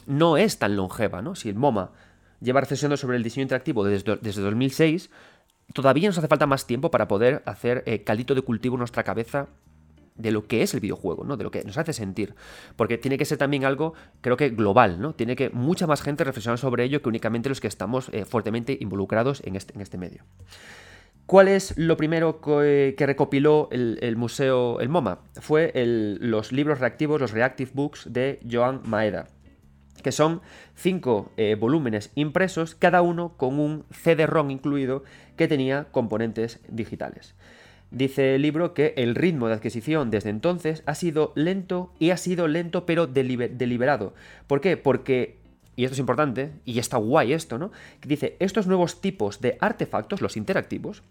no 0.05 0.37
es 0.37 0.57
tan 0.57 0.75
longeva, 0.75 1.21
¿no? 1.21 1.35
Si 1.35 1.49
el 1.49 1.55
MoMA 1.55 1.91
lleva 2.43 2.61
reflexionando 2.61 2.97
sobre 2.97 3.17
el 3.17 3.23
diseño 3.23 3.43
interactivo 3.43 3.83
desde, 3.83 4.17
desde 4.17 4.41
2006, 4.41 5.09
todavía 5.73 6.09
nos 6.09 6.17
hace 6.17 6.27
falta 6.27 6.45
más 6.45 6.67
tiempo 6.67 6.91
para 6.91 7.07
poder 7.07 7.41
hacer 7.45 7.83
eh, 7.85 8.03
caldito 8.03 8.35
de 8.35 8.41
cultivo 8.41 8.75
en 8.75 8.79
nuestra 8.79 9.03
cabeza 9.03 9.47
de 10.15 10.31
lo 10.31 10.45
que 10.47 10.61
es 10.61 10.73
el 10.75 10.79
videojuego, 10.79 11.23
¿no? 11.23 11.37
De 11.37 11.43
lo 11.43 11.49
que 11.49 11.63
nos 11.63 11.77
hace 11.77 11.91
sentir. 11.91 12.35
Porque 12.75 12.97
tiene 12.97 13.17
que 13.17 13.25
ser 13.25 13.37
también 13.37 13.65
algo, 13.65 13.93
creo 14.21 14.37
que 14.37 14.49
global, 14.49 15.01
¿no? 15.01 15.13
Tiene 15.13 15.35
que 15.35 15.49
mucha 15.49 15.87
más 15.87 16.01
gente 16.01 16.23
reflexionar 16.23 16.59
sobre 16.59 16.83
ello 16.83 17.01
que 17.01 17.09
únicamente 17.09 17.49
los 17.49 17.59
que 17.59 17.67
estamos 17.67 18.09
eh, 18.09 18.25
fuertemente 18.25 18.77
involucrados 18.79 19.41
en 19.43 19.55
este, 19.55 19.73
en 19.73 19.81
este 19.81 19.97
medio. 19.97 20.23
¿Cuál 21.25 21.47
es 21.47 21.75
lo 21.77 21.95
primero 21.97 22.41
que, 22.41 22.95
recopiló 22.99 23.69
el, 23.71 24.15
museo, 24.17 24.81
el 24.81 24.89
MoMA? 24.89 25.19
Fue 25.39 25.71
los 26.19 26.51
libros 26.51 26.79
reactivos, 26.79 27.21
los 27.21 27.31
Reactive 27.31 27.71
Books 27.73 28.11
de 28.11 28.39
Joan 28.49 28.81
Maeda 28.83 29.29
que 30.01 30.11
son 30.11 30.41
cinco 30.75 31.31
eh, 31.37 31.55
volúmenes 31.59 32.11
impresos, 32.15 32.75
cada 32.75 33.01
uno 33.01 33.37
con 33.37 33.59
un 33.59 33.85
CD-ROM 33.91 34.51
incluido 34.51 35.03
que 35.37 35.47
tenía 35.47 35.85
componentes 35.91 36.59
digitales. 36.67 37.35
Dice 37.93 38.33
el 38.33 38.41
libro 38.41 38.73
que 38.73 38.95
el 38.97 39.13
ritmo 39.13 39.47
de 39.47 39.53
adquisición 39.53 40.09
desde 40.09 40.31
entonces 40.31 40.81
ha 40.87 40.95
sido 40.95 41.31
lento 41.35 41.93
y 41.99 42.09
ha 42.09 42.17
sido 42.17 42.47
lento 42.47 42.87
pero 42.87 43.05
deliberado. 43.05 44.15
¿Por 44.47 44.61
qué? 44.61 44.77
Porque, 44.77 45.37
y 45.75 45.83
esto 45.83 45.93
es 45.93 45.99
importante, 45.99 46.53
y 46.65 46.79
está 46.79 46.97
guay 46.97 47.33
esto, 47.33 47.59
¿no? 47.59 47.71
dice, 48.01 48.35
estos 48.39 48.65
nuevos 48.65 48.99
tipos 48.99 49.41
de 49.41 49.57
artefactos, 49.61 50.21
los 50.21 50.37
interactivos, 50.37 51.03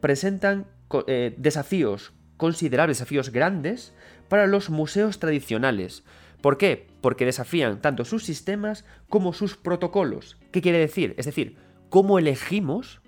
presentan 0.00 0.66
eh, 1.08 1.34
desafíos 1.36 2.12
considerables, 2.36 2.98
desafíos 2.98 3.32
grandes 3.32 3.92
para 4.28 4.46
los 4.46 4.70
museos 4.70 5.18
tradicionales, 5.18 6.04
¿Por 6.40 6.56
qué? 6.56 6.86
Porque 7.00 7.24
desafían 7.24 7.80
tanto 7.80 8.04
sus 8.04 8.24
sistemas 8.24 8.84
como 9.08 9.32
sus 9.32 9.56
protocolos. 9.56 10.38
¿Qué 10.52 10.62
quiere 10.62 10.78
decir? 10.78 11.14
Es 11.18 11.26
decir, 11.26 11.56
¿cómo 11.88 12.18
elegimos 12.18 13.00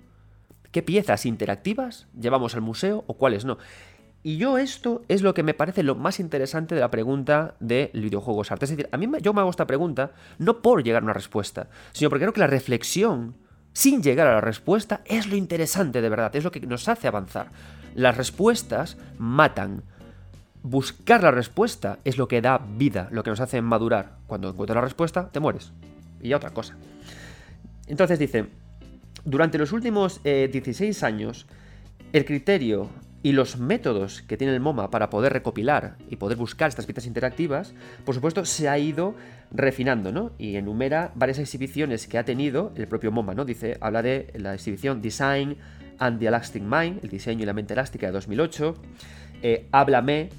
qué 0.71 0.81
piezas 0.81 1.25
interactivas 1.25 2.07
llevamos 2.19 2.55
al 2.55 2.61
museo 2.61 3.03
o 3.07 3.15
cuáles 3.15 3.45
no? 3.45 3.57
Y 4.23 4.37
yo 4.37 4.57
esto 4.59 5.03
es 5.07 5.23
lo 5.23 5.33
que 5.33 5.43
me 5.43 5.55
parece 5.55 5.81
lo 5.81 5.95
más 5.95 6.19
interesante 6.19 6.75
de 6.75 6.81
la 6.81 6.91
pregunta 6.91 7.55
de 7.59 7.89
videojuegos 7.93 8.51
arte. 8.51 8.65
Es 8.65 8.71
decir, 8.71 8.87
a 8.91 8.97
mí 8.97 9.07
yo 9.21 9.33
me 9.33 9.41
hago 9.41 9.49
esta 9.49 9.65
pregunta 9.65 10.11
no 10.37 10.61
por 10.61 10.83
llegar 10.83 11.01
a 11.01 11.05
una 11.05 11.13
respuesta, 11.13 11.69
sino 11.91 12.09
porque 12.09 12.25
creo 12.25 12.33
que 12.33 12.39
la 12.41 12.47
reflexión 12.47 13.35
sin 13.73 14.03
llegar 14.03 14.27
a 14.27 14.33
la 14.33 14.41
respuesta 14.41 15.01
es 15.05 15.27
lo 15.27 15.35
interesante 15.35 16.01
de 16.01 16.09
verdad, 16.09 16.35
es 16.35 16.43
lo 16.43 16.51
que 16.51 16.59
nos 16.59 16.87
hace 16.87 17.07
avanzar. 17.07 17.51
Las 17.95 18.15
respuestas 18.15 18.97
matan, 19.17 19.83
buscar 20.63 21.23
la 21.23 21.31
respuesta 21.31 21.99
es 22.03 22.17
lo 22.17 22.27
que 22.27 22.41
da 22.41 22.57
vida, 22.59 23.07
lo 23.11 23.23
que 23.23 23.29
nos 23.29 23.39
hace 23.39 23.61
madurar. 23.61 24.17
Cuando 24.27 24.49
encuentras 24.49 24.75
la 24.75 24.81
respuesta, 24.81 25.29
te 25.31 25.39
mueres. 25.39 25.73
Y 26.21 26.29
ya 26.29 26.37
otra 26.37 26.51
cosa. 26.51 26.77
Entonces 27.87 28.19
dice, 28.19 28.45
durante 29.25 29.57
los 29.57 29.71
últimos 29.71 30.21
16 30.23 30.81
eh, 30.81 31.05
años, 31.05 31.47
el 32.13 32.25
criterio 32.25 32.89
y 33.23 33.33
los 33.33 33.57
métodos 33.57 34.23
que 34.23 34.37
tiene 34.37 34.53
el 34.53 34.59
MoMA 34.59 34.89
para 34.89 35.09
poder 35.09 35.33
recopilar 35.33 35.95
y 36.09 36.15
poder 36.15 36.37
buscar 36.37 36.69
estas 36.69 36.85
pistas 36.85 37.05
interactivas, 37.05 37.73
por 38.03 38.15
supuesto, 38.15 38.45
se 38.45 38.67
ha 38.67 38.77
ido 38.79 39.15
refinando, 39.51 40.11
¿no? 40.11 40.31
Y 40.39 40.55
enumera 40.55 41.11
varias 41.15 41.39
exhibiciones 41.39 42.07
que 42.07 42.17
ha 42.17 42.25
tenido 42.25 42.71
el 42.75 42.87
propio 42.87 43.11
MoMA, 43.11 43.35
¿no? 43.35 43.45
Dice, 43.45 43.77
habla 43.79 44.01
de 44.01 44.31
la 44.35 44.55
exhibición 44.55 45.01
Design 45.01 45.57
and 45.99 46.19
the 46.19 46.27
Elastic 46.27 46.63
Mind, 46.63 47.03
el 47.03 47.09
diseño 47.09 47.43
y 47.43 47.45
la 47.45 47.53
mente 47.53 47.73
elástica 47.73 48.07
de 48.07 48.13
2008, 48.13 48.75
eh, 49.43 49.67
Háblame, 49.71 50.29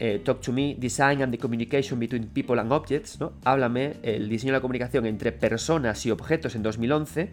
eh, 0.00 0.18
Talk 0.24 0.40
to 0.40 0.50
Me, 0.50 0.74
Design 0.78 1.22
and 1.22 1.30
the 1.30 1.38
Communication 1.38 2.00
Between 2.00 2.26
People 2.28 2.58
and 2.58 2.72
Objects, 2.72 3.20
¿no? 3.20 3.34
Háblame, 3.44 3.96
el 4.02 4.30
diseño 4.30 4.52
y 4.52 4.54
la 4.54 4.62
comunicación 4.62 5.04
entre 5.04 5.30
personas 5.30 6.06
y 6.06 6.10
objetos 6.10 6.54
en 6.54 6.62
2011, 6.62 7.30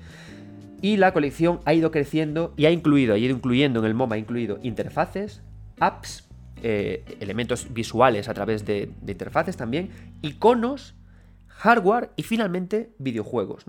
y 0.81 0.97
la 0.97 1.13
colección 1.13 1.61
ha 1.63 1.73
ido 1.73 1.91
creciendo 1.91 2.53
y 2.57 2.65
ha 2.65 2.71
incluido, 2.71 3.15
ha 3.15 3.17
ido 3.17 3.33
incluyendo 3.33 3.79
en 3.79 3.85
el 3.85 3.93
MoMA, 3.93 4.15
ha 4.15 4.19
incluido 4.19 4.59
interfaces, 4.63 5.41
apps, 5.79 6.27
eh, 6.61 7.05
elementos 7.21 7.73
visuales 7.73 8.27
a 8.27 8.33
través 8.33 8.65
de, 8.65 8.91
interfaces 9.07 9.55
también, 9.55 9.89
iconos, 10.21 10.93
hardware 11.47 12.11
y 12.17 12.23
finalmente 12.23 12.91
videojuegos. 12.99 13.63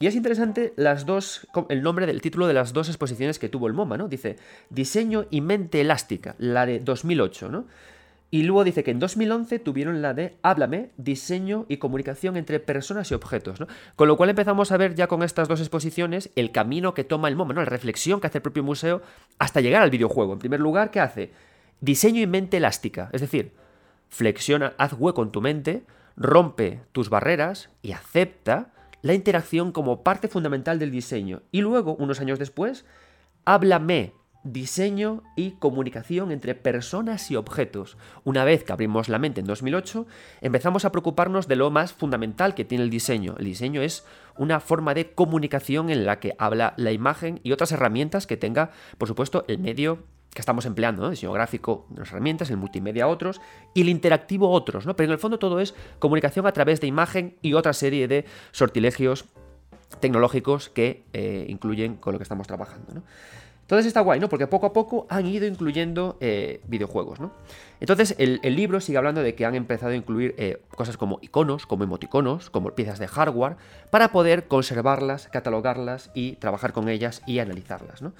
Y 0.00 0.06
es 0.06 0.14
interesante 0.14 0.74
las 0.76 1.06
dos, 1.06 1.48
el 1.70 1.82
nombre 1.82 2.06
del 2.06 2.20
título 2.20 2.46
de 2.46 2.52
las 2.52 2.74
dos 2.74 2.88
exposiciones 2.88 3.38
que 3.38 3.48
tuvo 3.48 3.68
el 3.68 3.72
MoMA, 3.72 3.96
¿no? 3.96 4.06
Dice 4.06 4.36
Diseño 4.68 5.26
y 5.30 5.40
mente 5.40 5.80
elástica, 5.80 6.36
la 6.38 6.66
de 6.66 6.78
2008, 6.78 7.48
¿no? 7.48 7.66
Y 8.30 8.42
luego 8.42 8.64
dice 8.64 8.84
que 8.84 8.90
en 8.90 8.98
2011 8.98 9.58
tuvieron 9.58 10.02
la 10.02 10.12
de 10.12 10.36
Háblame, 10.42 10.90
diseño 10.98 11.64
y 11.68 11.78
comunicación 11.78 12.36
entre 12.36 12.60
personas 12.60 13.10
y 13.10 13.14
objetos, 13.14 13.58
¿no? 13.58 13.66
Con 13.96 14.06
lo 14.06 14.18
cual 14.18 14.28
empezamos 14.28 14.70
a 14.70 14.76
ver 14.76 14.94
ya 14.94 15.06
con 15.06 15.22
estas 15.22 15.48
dos 15.48 15.60
exposiciones 15.60 16.30
el 16.36 16.52
camino 16.52 16.92
que 16.92 17.04
toma 17.04 17.28
el 17.28 17.36
MoMA, 17.36 17.54
¿no? 17.54 17.60
La 17.62 17.70
reflexión 17.70 18.20
que 18.20 18.26
hace 18.26 18.38
el 18.38 18.42
propio 18.42 18.62
museo 18.62 19.00
hasta 19.38 19.62
llegar 19.62 19.82
al 19.82 19.90
videojuego. 19.90 20.34
En 20.34 20.38
primer 20.38 20.60
lugar, 20.60 20.90
¿qué 20.90 21.00
hace? 21.00 21.30
Diseño 21.80 22.20
y 22.20 22.26
mente 22.26 22.58
elástica, 22.58 23.08
es 23.12 23.22
decir, 23.22 23.52
flexiona, 24.08 24.74
haz 24.76 24.92
hueco 24.92 25.22
en 25.22 25.30
tu 25.30 25.40
mente, 25.40 25.84
rompe 26.16 26.80
tus 26.92 27.08
barreras 27.08 27.70
y 27.80 27.92
acepta 27.92 28.72
la 29.00 29.14
interacción 29.14 29.72
como 29.72 30.02
parte 30.02 30.28
fundamental 30.28 30.78
del 30.78 30.90
diseño. 30.90 31.42
Y 31.52 31.60
luego, 31.60 31.94
unos 31.94 32.20
años 32.20 32.38
después, 32.38 32.84
háblame, 33.44 34.12
diseño 34.52 35.22
y 35.36 35.52
comunicación 35.52 36.30
entre 36.30 36.54
personas 36.54 37.30
y 37.30 37.36
objetos. 37.36 37.96
Una 38.24 38.44
vez 38.44 38.64
que 38.64 38.72
abrimos 38.72 39.08
la 39.08 39.18
mente 39.18 39.40
en 39.40 39.46
2008, 39.46 40.06
empezamos 40.40 40.84
a 40.84 40.92
preocuparnos 40.92 41.48
de 41.48 41.56
lo 41.56 41.70
más 41.70 41.92
fundamental 41.92 42.54
que 42.54 42.64
tiene 42.64 42.84
el 42.84 42.90
diseño. 42.90 43.34
El 43.38 43.44
diseño 43.44 43.82
es 43.82 44.04
una 44.36 44.60
forma 44.60 44.94
de 44.94 45.12
comunicación 45.12 45.90
en 45.90 46.06
la 46.06 46.20
que 46.20 46.34
habla 46.38 46.74
la 46.76 46.92
imagen 46.92 47.40
y 47.42 47.52
otras 47.52 47.72
herramientas 47.72 48.26
que 48.26 48.36
tenga, 48.36 48.70
por 48.96 49.08
supuesto, 49.08 49.44
el 49.48 49.58
medio 49.58 50.04
que 50.34 50.40
estamos 50.40 50.66
empleando, 50.66 51.02
¿no? 51.02 51.10
diseño 51.10 51.32
gráfico, 51.32 51.86
unas 51.90 52.10
herramientas, 52.10 52.50
el 52.50 52.58
multimedia 52.58 53.08
otros 53.08 53.40
y 53.74 53.80
el 53.80 53.88
interactivo 53.88 54.50
otros, 54.50 54.86
¿no? 54.86 54.94
Pero 54.94 55.06
en 55.06 55.12
el 55.12 55.18
fondo 55.18 55.38
todo 55.38 55.58
es 55.58 55.74
comunicación 55.98 56.46
a 56.46 56.52
través 56.52 56.80
de 56.80 56.86
imagen 56.86 57.36
y 57.42 57.54
otra 57.54 57.72
serie 57.72 58.08
de 58.08 58.24
sortilegios 58.52 59.24
tecnológicos 60.00 60.68
que 60.68 61.04
eh, 61.12 61.46
incluyen 61.48 61.96
con 61.96 62.12
lo 62.12 62.18
que 62.18 62.22
estamos 62.24 62.46
trabajando, 62.46 62.94
¿no? 62.94 63.02
Entonces 63.68 63.84
está 63.84 64.00
guay, 64.00 64.18
¿no? 64.18 64.30
Porque 64.30 64.46
poco 64.46 64.64
a 64.64 64.72
poco 64.72 65.06
han 65.10 65.26
ido 65.26 65.46
incluyendo 65.46 66.16
eh, 66.20 66.62
videojuegos, 66.68 67.20
¿no? 67.20 67.32
Entonces 67.80 68.14
el, 68.16 68.40
libro 68.56 68.80
sigue 68.80 68.96
hablando 68.96 69.22
de 69.22 69.34
que 69.34 69.44
han 69.44 69.54
empezado 69.54 69.92
a 69.92 69.94
incluir 69.94 70.34
eh, 70.38 70.62
cosas 70.74 70.96
como 70.96 71.18
iconos, 71.20 71.66
como 71.66 71.84
emoticonos, 71.84 72.48
como 72.48 72.70
piezas 72.70 72.98
de 72.98 73.08
hardware, 73.08 73.56
para 73.90 74.10
poder 74.10 74.48
conservarlas, 74.48 75.28
catalogarlas 75.28 76.10
y 76.14 76.36
trabajar 76.36 76.72
con 76.72 76.88
ellas 76.88 77.20
y 77.26 77.40
analizarlas, 77.40 78.00
¿no? 78.00 78.14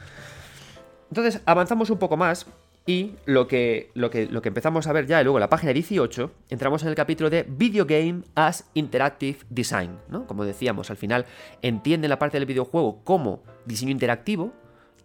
Entonces 1.11 1.40
avanzamos 1.47 1.88
un 1.88 1.97
poco 1.97 2.19
más 2.19 2.45
y 2.85 3.14
lo 3.25 3.49
que, 3.49 3.90
lo 3.95 4.11
que, 4.11 4.26
lo 4.26 4.43
que 4.43 4.49
empezamos 4.49 4.87
a 4.87 4.93
ver 4.93 5.07
ya, 5.07 5.19
y 5.23 5.25
luego 5.25 5.38
en 5.38 5.43
la 5.43 5.49
página 5.49 5.73
18, 5.73 6.31
entramos 6.50 6.83
en 6.83 6.90
el 6.90 6.95
capítulo 6.95 7.31
de 7.31 7.47
Video 7.49 7.87
Game 7.87 8.21
as 8.35 8.69
Interactive 8.75 9.38
Design, 9.49 9.97
¿no? 10.11 10.26
Como 10.26 10.45
decíamos, 10.45 10.90
al 10.90 10.99
final 10.99 11.25
entiende 11.62 12.07
la 12.07 12.19
parte 12.19 12.37
del 12.37 12.45
videojuego 12.45 13.00
como 13.02 13.43
diseño 13.64 13.93
interactivo, 13.93 14.52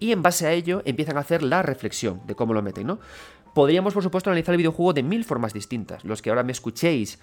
y 0.04 0.12
en 0.12 0.22
base 0.22 0.46
a 0.46 0.52
ello 0.52 0.82
empiezan 0.84 1.16
a 1.16 1.22
hacer 1.22 1.42
la 1.42 1.62
reflexión 1.62 2.20
de 2.28 2.36
cómo 2.36 2.54
lo 2.54 2.62
meten, 2.62 2.88
¿no? 2.88 3.00
Podríamos, 3.56 3.94
por 3.94 4.04
supuesto, 4.04 4.30
analizar 4.30 4.52
el 4.54 4.58
videojuego 4.58 4.92
de 4.92 5.02
mil 5.02 5.24
formas 5.24 5.54
distintas. 5.54 6.04
Los 6.04 6.22
que 6.22 6.30
ahora 6.30 6.44
me 6.44 6.52
escuchéis 6.52 7.20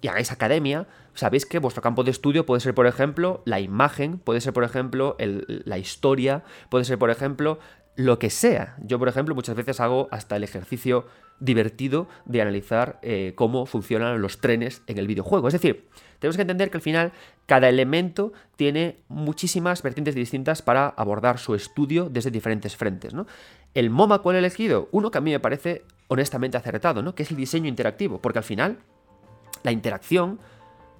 y 0.00 0.08
hagáis 0.08 0.32
academia, 0.32 0.88
sabéis 1.14 1.46
que 1.46 1.60
vuestro 1.60 1.84
campo 1.84 2.02
de 2.02 2.10
estudio 2.10 2.44
puede 2.44 2.60
ser, 2.60 2.74
por 2.74 2.88
ejemplo, 2.88 3.42
la 3.44 3.60
imagen, 3.60 4.18
puede 4.18 4.40
ser, 4.40 4.52
por 4.52 4.64
ejemplo, 4.64 5.16
la 5.18 5.78
historia, 5.78 6.42
puede 6.68 6.84
ser, 6.84 6.98
por 6.98 7.10
ejemplo, 7.10 7.60
lo 7.96 8.18
que 8.18 8.30
sea. 8.30 8.76
Yo, 8.82 8.98
por 8.98 9.08
ejemplo, 9.08 9.34
muchas 9.34 9.56
veces 9.56 9.80
hago 9.80 10.08
hasta 10.10 10.36
el 10.36 10.44
ejercicio 10.44 11.06
divertido 11.40 12.08
de 12.24 12.42
analizar 12.42 12.98
eh, 13.02 13.32
cómo 13.34 13.66
funcionan 13.66 14.20
los 14.20 14.38
trenes 14.38 14.82
en 14.86 14.98
el 14.98 15.06
videojuego. 15.06 15.48
Es 15.48 15.54
decir, 15.54 15.88
tenemos 16.18 16.36
que 16.36 16.42
entender 16.42 16.70
que 16.70 16.78
al 16.78 16.82
final 16.82 17.12
cada 17.46 17.68
elemento 17.68 18.32
tiene 18.56 18.98
muchísimas 19.08 19.82
vertientes 19.82 20.14
distintas 20.14 20.62
para 20.62 20.88
abordar 20.88 21.38
su 21.38 21.54
estudio 21.54 22.08
desde 22.10 22.30
diferentes 22.30 22.76
frentes. 22.76 23.14
¿no? 23.14 23.26
El 23.74 23.90
MoMA, 23.90 24.20
¿cuál 24.20 24.36
he 24.36 24.38
elegido? 24.40 24.88
Uno 24.92 25.10
que 25.10 25.18
a 25.18 25.22
mí 25.22 25.30
me 25.30 25.40
parece 25.40 25.84
honestamente 26.08 26.56
acertado, 26.56 27.02
¿no? 27.02 27.14
que 27.14 27.22
es 27.22 27.30
el 27.30 27.36
diseño 27.36 27.68
interactivo, 27.68 28.20
porque 28.20 28.38
al 28.38 28.44
final 28.44 28.78
la 29.62 29.72
interacción 29.72 30.38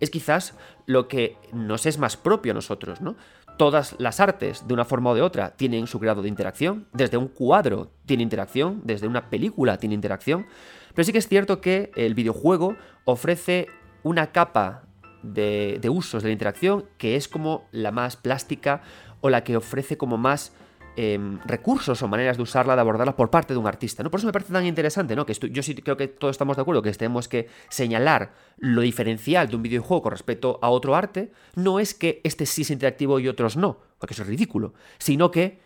es 0.01 0.11
quizás 0.11 0.55
lo 0.87 1.09
que 1.09 1.37
nos 1.53 1.87
es 1.87 1.99
más 1.99 2.17
propio 2.17 2.53
a 2.53 2.55
nosotros, 2.55 3.01
¿no? 3.01 3.17
Todas 3.57 3.97
las 3.99 4.21
artes, 4.21 4.67
de 4.69 4.75
una 4.75 4.85
forma 4.85 5.11
o 5.11 5.15
de 5.15 5.23
otra, 5.23 5.51
tienen 5.57 5.87
su 5.87 5.99
grado 5.99 6.23
de 6.23 6.29
interacción. 6.29 6.87
Desde 6.93 7.17
un 7.17 7.29
cuadro 7.29 7.91
tiene 8.05 8.23
interacción, 8.23 8.83
desde 8.85 9.07
una 9.07 9.31
película 9.31 9.79
tiene 9.79 9.95
interacción. 9.95 10.47
Pero 10.95 11.05
sí 11.05 11.13
que 11.13 11.19
es 11.19 11.29
cierto 11.29 11.61
que 11.61 11.91
el 11.97 12.15
videojuego 12.15 12.77
ofrece 13.05 13.69
una 14.03 14.33
capa 14.33 14.83
de, 15.23 15.81
usos 15.91 16.23
de 16.23 16.29
la 16.29 16.33
interacción 16.33 16.87
que 16.99 17.17
es 17.17 17.29
como 17.29 17.67
la 17.73 17.93
más 17.93 18.17
plástica 18.17 18.83
o 19.21 19.31
la 19.31 19.45
que 19.45 19.57
ofrece 19.57 19.97
como 19.97 20.17
más 20.17 20.53
em, 20.97 21.39
recursos 21.45 22.03
o 22.03 22.09
maneras 22.09 22.37
de 22.37 22.43
usarla, 22.43 22.75
de 22.75 22.81
abordarla 22.81 23.17
por 23.17 23.31
parte 23.31 23.55
de 23.55 23.59
un 23.59 23.67
artista. 23.67 24.03
¿no? 24.03 24.11
Por 24.11 24.19
eso 24.19 24.27
me 24.27 24.33
parece 24.33 24.53
tan 24.53 24.67
interesante, 24.67 25.15
¿no? 25.15 25.27
Que 25.27 25.35
yo 25.51 25.63
sí 25.63 25.75
creo 25.75 25.97
que 25.97 26.09
todos 26.09 26.33
estamos 26.33 26.57
de 26.57 26.63
acuerdo 26.63 26.83
que 26.83 26.93
tenemos 26.93 27.29
que 27.29 27.49
señalar 27.69 28.33
lo 28.59 28.81
diferencial 28.81 29.49
de 29.49 29.57
un 29.57 29.63
videojuego 29.63 30.03
con 30.03 30.13
respecto 30.13 30.59
a 30.63 30.71
otro 30.71 30.97
arte. 30.97 31.31
No 31.55 31.79
es 31.81 31.95
que 31.95 32.21
este 32.25 32.47
sí 32.47 32.63
es 32.63 32.71
interactivo 32.71 33.21
y 33.21 33.29
otros 33.29 33.57
no, 33.57 33.79
porque 33.99 34.15
eso 34.15 34.23
es 34.23 34.29
ridículo, 34.29 34.75
sino 34.99 35.31
que 35.31 35.61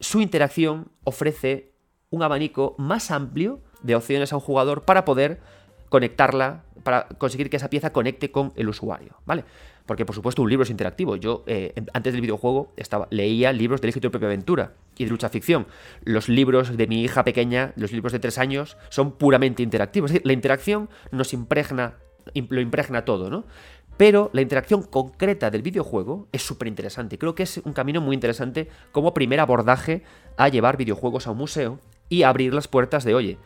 su 0.00 0.20
interacción 0.20 0.88
ofrece 1.04 1.72
un 2.10 2.22
abanico 2.22 2.74
más 2.78 3.10
amplio 3.10 3.60
de 3.82 3.94
opciones 3.94 4.32
a 4.32 4.36
un 4.36 4.40
jugador 4.40 4.84
para 4.84 5.04
poder 5.04 5.40
conectarla, 5.88 6.64
para 6.82 7.08
conseguir 7.08 7.50
que 7.50 7.56
esa 7.56 7.70
pieza 7.70 7.92
conecte 7.92 8.30
con 8.30 8.52
el 8.56 8.68
usuario, 8.68 9.16
¿vale? 9.24 9.44
Porque, 9.86 10.04
por 10.04 10.14
supuesto, 10.14 10.42
un 10.42 10.50
libro 10.50 10.64
es 10.64 10.70
interactivo. 10.70 11.16
Yo, 11.16 11.44
eh, 11.46 11.72
antes 11.92 12.12
del 12.12 12.20
videojuego, 12.20 12.72
estaba, 12.76 13.06
leía 13.10 13.52
libros 13.52 13.80
de 13.80 13.86
Elige 13.86 14.00
tu 14.00 14.10
propia 14.10 14.26
aventura 14.26 14.74
y 14.98 15.04
de 15.04 15.10
lucha 15.10 15.28
ficción. 15.28 15.66
Los 16.02 16.28
libros 16.28 16.76
de 16.76 16.86
mi 16.88 17.02
hija 17.02 17.24
pequeña, 17.24 17.72
los 17.76 17.92
libros 17.92 18.12
de 18.12 18.18
tres 18.18 18.38
años, 18.38 18.76
son 18.88 19.12
puramente 19.12 19.62
interactivos. 19.62 20.10
Es 20.10 20.14
decir, 20.14 20.26
la 20.26 20.32
interacción 20.32 20.90
nos 21.12 21.32
impregna, 21.32 21.94
lo 22.34 22.60
impregna 22.60 23.04
todo, 23.04 23.30
¿no? 23.30 23.44
Pero 23.96 24.28
la 24.32 24.42
interacción 24.42 24.82
concreta 24.82 25.50
del 25.50 25.62
videojuego 25.62 26.28
es 26.32 26.42
súper 26.42 26.68
interesante. 26.68 27.16
Creo 27.16 27.34
que 27.34 27.44
es 27.44 27.58
un 27.58 27.72
camino 27.72 28.00
muy 28.00 28.14
interesante 28.14 28.68
como 28.92 29.14
primer 29.14 29.40
abordaje 29.40 30.02
a 30.36 30.48
llevar 30.48 30.76
videojuegos 30.76 31.26
a 31.26 31.30
un 31.30 31.38
museo 31.38 31.78
y 32.08 32.24
abrir 32.24 32.52
las 32.52 32.68
puertas 32.68 33.04
de, 33.04 33.14
oye, 33.14 33.38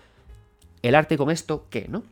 el 0.82 0.94
arte 0.94 1.16
con 1.16 1.30
esto, 1.30 1.66
¿qué? 1.70 1.86
¿No? 1.88 2.02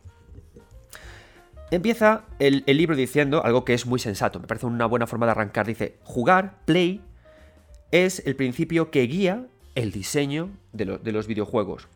Empieza 1.71 2.23
el, 2.39 2.63
libro 2.65 2.95
diciendo 2.95 3.45
algo 3.45 3.63
que 3.63 3.75
es 3.75 3.85
muy 3.85 3.99
sensato, 3.99 4.39
me 4.39 4.47
parece 4.47 4.65
una 4.65 4.87
buena 4.87 5.05
forma 5.05 5.27
de 5.27 5.33
arrancar. 5.33 5.67
Dice, 5.67 5.97
jugar, 6.03 6.55
play, 6.65 7.01
es 7.91 8.25
el 8.25 8.35
principio 8.35 8.89
que 8.89 9.03
guía 9.03 9.45
el 9.75 9.91
diseño 9.91 10.49
de, 10.73 10.85
los 10.85 11.27
videojuegos. 11.27 11.87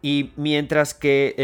Y 0.00 0.32
mientras 0.36 0.94
que 0.94 1.34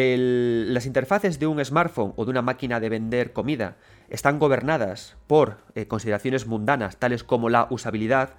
las 0.69 0.87
interfaces 0.87 1.39
de 1.39 1.47
un 1.47 1.63
smartphone 1.63 2.15
o 2.17 2.25
de 2.25 2.31
una 2.31 2.43
máquina 2.43 2.81
de 2.81 2.89
vender 2.89 3.33
comida 3.33 3.77
están 4.09 4.39
gobernadas 4.39 5.17
por 5.27 5.59
eh, 5.75 5.87
consideraciones 5.87 6.47
mundanas 6.47 6.97
tales 6.97 7.25
como 7.25 7.51
la 7.51 7.67
usabilidad, 7.71 8.31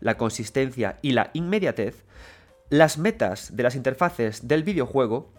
la 0.00 0.16
consistencia 0.16 0.98
y 1.02 1.12
la 1.12 1.30
inmediatez, 1.32 2.04
las 2.68 2.98
metas 2.98 3.56
de 3.56 3.62
las 3.64 3.74
interfaces 3.74 4.46
del 4.46 4.62
videojuego 4.62 5.32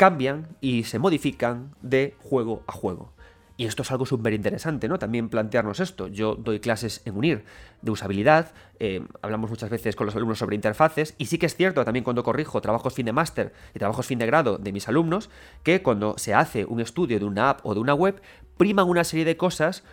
cambian 0.00 0.56
y 0.62 0.84
se 0.84 0.98
modifican 0.98 1.74
de 1.82 2.16
juego 2.20 2.64
a 2.66 2.72
juego. 2.72 3.12
Y 3.58 3.66
esto 3.66 3.82
es 3.82 3.90
algo 3.90 4.06
súper 4.06 4.32
interesante, 4.32 4.88
¿no? 4.88 4.98
También 4.98 5.28
plantearnos 5.28 5.78
esto. 5.78 6.08
Yo 6.08 6.36
doy 6.36 6.58
clases 6.58 7.02
en 7.04 7.18
UNIR 7.18 7.44
de 7.82 7.90
usabilidad, 7.90 8.54
eh, 8.78 9.02
hablamos 9.20 9.50
muchas 9.50 9.68
veces 9.68 9.96
con 9.96 10.06
los 10.06 10.16
alumnos 10.16 10.38
sobre 10.38 10.56
interfaces, 10.56 11.14
y 11.18 11.26
sí 11.26 11.36
que 11.36 11.44
es 11.44 11.54
cierto 11.54 11.84
también 11.84 12.02
cuando 12.02 12.24
corrijo 12.24 12.62
trabajos 12.62 12.94
fin 12.94 13.04
de 13.04 13.12
máster 13.12 13.52
y 13.74 13.78
trabajos 13.78 14.06
fin 14.06 14.18
de 14.18 14.24
grado 14.24 14.56
de 14.56 14.72
mis 14.72 14.88
alumnos, 14.88 15.28
que 15.64 15.82
cuando 15.82 16.16
se 16.16 16.32
hace 16.32 16.64
un 16.64 16.80
estudio 16.80 17.18
de 17.18 17.26
una 17.26 17.50
app 17.50 17.60
o 17.66 17.74
de 17.74 17.80
una 17.80 17.92
web, 17.92 18.22
priman 18.56 18.88
una 18.88 19.04
serie 19.04 19.26
de 19.26 19.36
cosas 19.36 19.84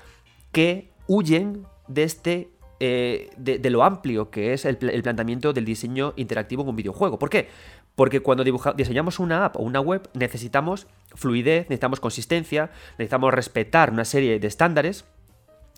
que 0.54 0.94
huyen 1.10 1.68
de 1.90 2.04
este 2.04 2.50
eh, 2.80 3.32
de, 3.38 3.70
lo 3.72 3.84
amplio 3.84 4.30
que 4.30 4.54
es 4.54 4.64
el, 4.64 4.78
planteamiento 4.78 5.52
del 5.52 5.66
diseño 5.66 6.14
interactivo 6.16 6.62
en 6.62 6.70
un 6.70 6.76
videojuego. 6.76 7.18
¿Por 7.18 7.30
qué? 7.30 7.50
Porque 7.98 8.20
cuando 8.20 8.44
diseñamos 8.76 9.18
una 9.18 9.44
app 9.44 9.58
o 9.58 9.64
una 9.64 9.82
web 9.82 10.08
necesitamos 10.14 10.86
fluidez, 11.16 11.64
necesitamos 11.64 12.00
consistencia, 12.00 12.70
necesitamos 12.92 13.34
respetar 13.34 13.90
una 13.90 14.06
serie 14.06 14.40
de 14.40 14.48
estándares 14.48 15.04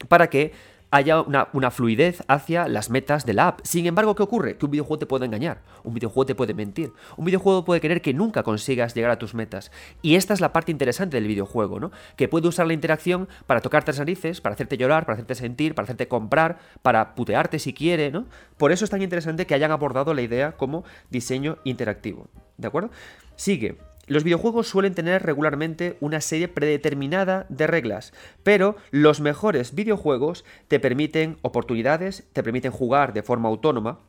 para 0.10 0.30
que 0.30 0.52
haya 0.91 1.22
una, 1.22 1.72
fluidez 1.72 2.24
hacia 2.27 2.67
las 2.67 2.89
metas 2.89 3.25
de 3.25 3.34
la 3.34 3.50
app. 3.50 3.60
Sin 3.63 3.86
embargo, 3.86 4.15
¿qué 4.15 4.24
ocurre? 4.24 4.58
Que 4.58 4.65
un 4.65 4.72
videojuego 4.72 5.00
te 5.00 5.05
puede 5.05 5.25
engañar, 5.25 5.62
un 5.84 5.93
videojuego 5.93 6.25
te 6.25 6.36
puede 6.36 6.53
mentir, 6.53 6.93
un 7.17 7.25
videojuego 7.25 7.63
puede 7.63 7.81
querer 7.81 8.01
que 8.01 8.13
nunca 8.13 8.43
consigas 8.43 8.96
llegar 8.96 9.12
a 9.12 9.19
tus 9.19 9.34
metas. 9.34 9.72
Y 10.01 10.15
esta 10.15 10.34
es 10.34 10.41
la 10.41 10.51
parte 10.51 10.72
interesante 10.72 11.17
del 11.17 11.27
videojuego, 11.27 11.79
¿no? 11.79 11.91
Que 12.15 12.27
puede 12.27 12.48
usar 12.48 12.67
la 12.67 12.74
interacción 12.74 13.27
para 13.46 13.62
tocarte 13.62 13.91
las 13.91 14.00
narices, 14.00 14.41
para 14.41 14.53
hacerte 14.53 14.77
llorar, 14.77 15.05
para 15.05 15.13
hacerte 15.13 15.36
sentir, 15.36 15.75
para 15.75 15.84
hacerte 15.86 16.08
comprar, 16.08 16.60
para 16.81 17.15
putearte 17.15 17.60
si 17.60 17.74
quiere, 17.74 18.12
¿no? 18.12 18.25
Por 18.58 18.72
eso 18.72 18.84
es 18.86 18.91
tan 18.91 19.01
interesante 19.01 19.46
que 19.46 19.53
hayan 19.53 19.72
abordado 19.72 20.13
la 20.13 20.22
idea 20.22 20.53
como 20.53 20.84
diseño 21.10 21.58
interactivo. 21.63 22.27
¿De 22.58 22.67
acuerdo? 22.67 22.89
Sigue. 23.36 23.88
Los 24.10 24.24
videojuegos 24.24 24.68
suelen 24.68 24.96
tener 24.96 25.22
regularmente 25.22 25.96
una 26.00 26.20
serie 26.20 26.48
predeterminada 26.48 27.46
de 27.50 27.68
reglas, 27.68 28.12
pero 28.42 28.75
los 28.89 29.22
mejores 29.22 29.75
videojuegos 29.75 30.46
te 30.68 30.80
permiten 30.80 31.38
oportunidades, 31.44 32.28
te 32.34 32.42
permiten 32.42 32.72
jugar 32.72 33.13
de 33.13 33.22
forma 33.22 33.50
autónoma. 33.50 34.00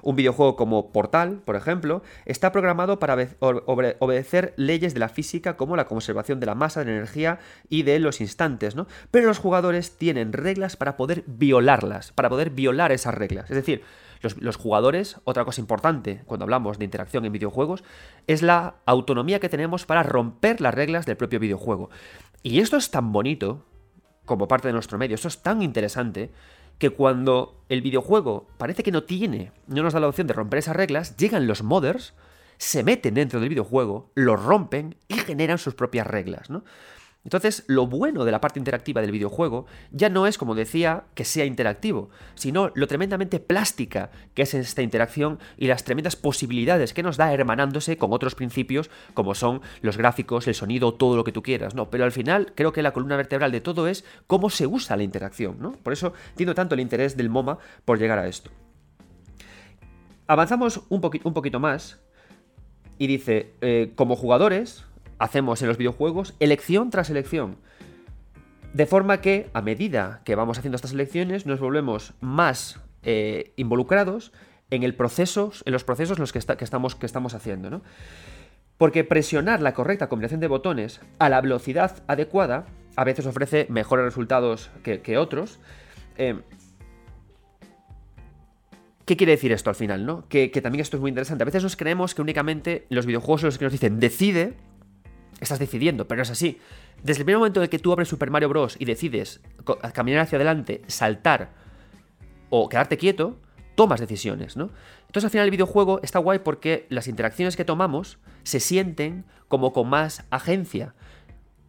Un 0.00 0.14
videojuego 0.14 0.54
como 0.54 0.92
Portal, 0.92 1.40
por 1.44 1.56
ejemplo, 1.56 2.04
está 2.24 2.52
programado 2.52 3.00
para 3.00 3.16
obedecer 3.40 4.54
leyes 4.56 4.94
de 4.94 5.00
la 5.00 5.08
física 5.08 5.56
como 5.56 5.74
la 5.74 5.86
conservación 5.86 6.38
de 6.38 6.46
la 6.46 6.54
masa, 6.54 6.80
de 6.80 6.86
la 6.86 6.98
energía 6.98 7.40
y 7.68 7.82
de 7.82 7.98
los 7.98 8.20
instantes, 8.20 8.76
¿no? 8.76 8.86
Pero 9.10 9.26
los 9.26 9.40
jugadores 9.40 9.96
tienen 9.96 10.32
reglas 10.32 10.76
para 10.76 10.96
poder 10.96 11.24
violarlas, 11.26 12.12
para 12.12 12.28
poder 12.28 12.50
violar 12.50 12.92
esas 12.92 13.16
reglas. 13.16 13.50
Es 13.50 13.56
decir, 13.56 13.82
los, 14.20 14.56
jugadores, 14.56 15.16
otra 15.24 15.44
cosa 15.44 15.60
importante 15.60 16.22
cuando 16.26 16.44
hablamos 16.44 16.78
de 16.78 16.84
interacción 16.84 17.24
en 17.24 17.32
videojuegos, 17.32 17.84
es 18.26 18.42
la 18.42 18.76
autonomía 18.86 19.40
que 19.40 19.48
tenemos 19.48 19.86
para 19.86 20.02
romper 20.02 20.60
las 20.60 20.74
reglas 20.74 21.06
del 21.06 21.16
propio 21.16 21.40
videojuego. 21.40 21.90
Y 22.42 22.60
esto 22.60 22.76
es 22.76 22.90
tan 22.90 23.12
bonito 23.12 23.64
como 24.24 24.48
parte 24.48 24.68
de 24.68 24.74
nuestro 24.74 24.98
medio, 24.98 25.14
esto 25.14 25.28
es 25.28 25.42
tan 25.42 25.62
interesante 25.62 26.30
que 26.78 26.90
cuando 26.90 27.60
el 27.68 27.82
videojuego 27.82 28.46
parece 28.56 28.82
que 28.82 28.92
no 28.92 29.02
tiene, 29.02 29.52
no 29.66 29.82
nos 29.82 29.94
da 29.94 30.00
la 30.00 30.08
opción 30.08 30.26
de 30.26 30.34
romper 30.34 30.60
esas 30.60 30.76
reglas, 30.76 31.16
llegan 31.16 31.46
los 31.46 31.62
modders, 31.62 32.14
se 32.56 32.82
meten 32.82 33.14
dentro 33.14 33.40
del 33.40 33.48
videojuego, 33.48 34.10
lo 34.14 34.36
rompen 34.36 34.96
y 35.08 35.14
generan 35.14 35.58
sus 35.58 35.74
propias 35.74 36.06
reglas, 36.06 36.50
¿no? 36.50 36.64
Entonces, 37.28 37.64
lo 37.66 37.86
bueno 37.86 38.24
de 38.24 38.32
la 38.32 38.40
parte 38.40 38.58
interactiva 38.58 39.02
del 39.02 39.10
videojuego 39.10 39.66
ya 39.90 40.08
no 40.08 40.26
es, 40.26 40.38
como 40.38 40.54
decía, 40.54 41.04
que 41.14 41.26
sea 41.26 41.44
interactivo, 41.44 42.08
sino 42.34 42.72
lo 42.74 42.86
tremendamente 42.86 43.38
plástica 43.38 44.10
que 44.32 44.40
es 44.40 44.54
esta 44.54 44.80
interacción 44.80 45.38
y 45.58 45.66
las 45.66 45.84
tremendas 45.84 46.16
posibilidades 46.16 46.94
que 46.94 47.02
nos 47.02 47.18
da 47.18 47.30
hermanándose 47.30 47.98
con 47.98 48.14
otros 48.14 48.34
principios 48.34 48.88
como 49.12 49.34
son 49.34 49.60
los 49.82 49.98
gráficos, 49.98 50.48
el 50.48 50.54
sonido, 50.54 50.94
todo 50.94 51.16
lo 51.16 51.24
que 51.24 51.32
tú 51.32 51.42
quieras, 51.42 51.74
¿no? 51.74 51.90
Pero 51.90 52.04
al 52.04 52.12
final 52.12 52.54
creo 52.54 52.72
que 52.72 52.80
la 52.80 52.92
columna 52.92 53.18
vertebral 53.18 53.52
de 53.52 53.60
todo 53.60 53.88
es 53.88 54.06
cómo 54.26 54.48
se 54.48 54.66
usa 54.66 54.96
la 54.96 55.02
interacción, 55.02 55.56
¿no? 55.60 55.72
Por 55.72 55.92
eso 55.92 56.14
tiene 56.34 56.54
tanto 56.54 56.76
el 56.76 56.80
interés 56.80 57.14
del 57.14 57.28
MoMA 57.28 57.58
por 57.84 57.98
llegar 57.98 58.18
a 58.18 58.26
esto. 58.26 58.50
Avanzamos 60.26 60.80
un, 60.88 61.02
un 61.24 61.34
poquito 61.34 61.60
más 61.60 62.00
y 62.96 63.06
dice, 63.06 63.52
eh, 63.60 63.92
como 63.96 64.16
jugadores, 64.16 64.84
hacemos 65.18 65.62
en 65.62 65.68
los 65.68 65.78
videojuegos 65.78 66.34
elección 66.40 66.90
tras 66.90 67.10
elección. 67.10 67.56
De 68.72 68.86
forma 68.86 69.20
que, 69.20 69.50
a 69.54 69.62
medida 69.62 70.20
que 70.24 70.34
vamos 70.34 70.58
haciendo 70.58 70.76
estas 70.76 70.92
elecciones, 70.92 71.46
nos 71.46 71.60
volvemos 71.60 72.14
más 72.20 72.80
eh, 73.02 73.52
involucrados 73.56 74.32
en 74.70 74.82
el 74.82 74.94
proceso, 74.94 75.52
en 75.64 75.72
los 75.72 75.84
procesos 75.84 76.18
en 76.18 76.22
los 76.22 76.32
que, 76.32 76.38
estamos, 76.38 76.94
que 76.94 77.06
estamos 77.06 77.34
haciendo, 77.34 77.70
¿no? 77.70 77.82
Porque 78.76 79.02
presionar 79.04 79.60
la 79.60 79.74
correcta 79.74 80.08
combinación 80.08 80.40
de 80.40 80.46
botones 80.46 81.00
a 81.18 81.28
la 81.28 81.40
velocidad 81.40 82.02
adecuada 82.06 82.66
a 82.94 83.04
veces 83.04 83.26
ofrece 83.26 83.66
mejores 83.70 84.04
resultados 84.04 84.70
que, 84.82 85.18
otros. 85.18 85.58
Eh, 86.16 86.40
¿Qué 89.04 89.16
quiere 89.16 89.32
decir 89.32 89.52
esto 89.52 89.70
al 89.70 89.76
final, 89.76 90.04
no? 90.04 90.28
Que, 90.28 90.48
también 90.48 90.82
esto 90.82 90.96
es 90.96 91.00
muy 91.00 91.08
interesante. 91.08 91.42
A 91.42 91.46
veces 91.46 91.62
nos 91.62 91.76
creemos 91.76 92.14
que 92.14 92.22
únicamente 92.22 92.86
los 92.90 93.06
videojuegos 93.06 93.40
son 93.40 93.48
los 93.48 93.58
que 93.58 93.64
nos 93.64 93.72
dicen 93.72 94.00
decide 94.00 94.54
estás 95.40 95.58
decidiendo, 95.58 96.08
pero 96.08 96.22
es 96.22 96.30
así. 96.30 96.60
Desde 97.02 97.22
el 97.22 97.24
primer 97.24 97.38
momento 97.38 97.62
en 97.62 97.68
que 97.68 97.78
tú 97.78 97.92
abres 97.92 98.08
Super 98.08 98.30
Mario 98.30 98.48
Bros. 98.48 98.76
y 98.78 98.84
decides 98.84 99.40
caminar 99.92 100.22
hacia 100.22 100.36
adelante, 100.36 100.82
saltar 100.86 101.50
o 102.50 102.68
quedarte 102.68 102.96
quieto, 102.96 103.38
tomas 103.74 104.00
decisiones, 104.00 104.56
¿no? 104.56 104.70
Entonces 105.06 105.24
al 105.24 105.30
final 105.30 105.44
el 105.44 105.50
videojuego 105.50 106.00
está 106.02 106.18
guay 106.18 106.40
porque 106.40 106.86
las 106.88 107.06
interacciones 107.06 107.56
que 107.56 107.64
tomamos 107.64 108.18
se 108.42 108.60
sienten 108.60 109.24
como 109.46 109.72
con 109.72 109.88
más 109.88 110.24
agencia. 110.30 110.94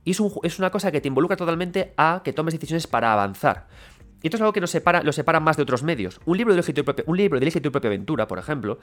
Y 0.04 0.12
es, 0.12 0.60
una 0.60 0.72
cosa 0.72 0.92
que 0.92 1.02
te 1.02 1.08
involucra 1.08 1.38
totalmente 1.38 1.94
a 1.98 2.22
que 2.24 2.34
tomes 2.34 2.54
decisiones 2.54 2.88
para 2.88 3.14
avanzar. 3.14 3.68
Y 4.22 4.28
esto 4.28 4.38
es 4.38 4.42
algo 4.42 4.54
que 4.54 4.62
nos 4.62 4.72
separa, 4.72 5.04
lo 5.04 5.14
separa 5.14 5.40
más 5.40 5.56
de 5.56 5.64
otros 5.64 5.84
medios. 5.84 6.20
Un 6.26 6.38
libro 6.38 6.56
de 6.56 6.62
tu 6.62 6.74
de 6.74 7.62
tu 7.62 7.72
propia 7.72 7.88
aventura, 7.90 8.28
por 8.28 8.40
ejemplo, 8.40 8.80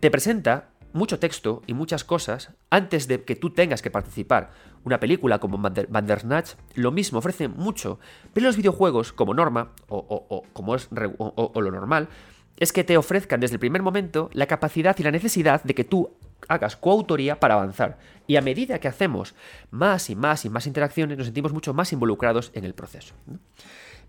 te 0.00 0.10
presenta 0.10 0.70
mucho 0.96 1.18
texto 1.18 1.62
y 1.66 1.74
muchas 1.74 2.02
cosas 2.04 2.50
antes 2.70 3.06
de 3.06 3.22
que 3.22 3.36
tú 3.36 3.50
tengas 3.50 3.82
que 3.82 3.90
participar. 3.90 4.50
Una 4.84 4.98
película 4.98 5.38
como 5.38 5.58
Bandersnatch 5.58 6.54
lo 6.74 6.90
mismo, 6.90 7.18
ofrece 7.18 7.48
mucho, 7.48 8.00
pero 8.32 8.46
los 8.46 8.56
videojuegos, 8.56 9.12
como 9.12 9.34
norma, 9.34 9.72
o, 9.88 10.44
como 10.52 10.74
es 10.74 10.88
o, 11.18 11.60
lo 11.60 11.70
normal, 11.70 12.08
es 12.56 12.72
que 12.72 12.84
te 12.84 12.96
ofrezcan 12.96 13.40
desde 13.40 13.54
el 13.54 13.60
primer 13.60 13.82
momento 13.82 14.30
la 14.32 14.46
capacidad 14.46 14.96
y 14.98 15.02
la 15.02 15.10
necesidad 15.10 15.62
de 15.62 15.74
que 15.74 15.84
tú 15.84 16.10
hagas 16.48 16.76
coautoría 16.76 17.38
para 17.38 17.54
avanzar. 17.54 17.98
Y 18.26 18.36
a 18.36 18.42
medida 18.42 18.78
que 18.78 18.88
hacemos 18.88 19.34
más 19.70 20.10
y 20.10 20.16
más 20.16 20.44
y 20.44 20.50
más 20.50 20.66
interacciones, 20.66 21.18
nos 21.18 21.26
sentimos 21.26 21.52
mucho 21.52 21.74
más 21.74 21.92
involucrados 21.92 22.50
en 22.54 22.64
el 22.64 22.74
proceso. 22.74 23.14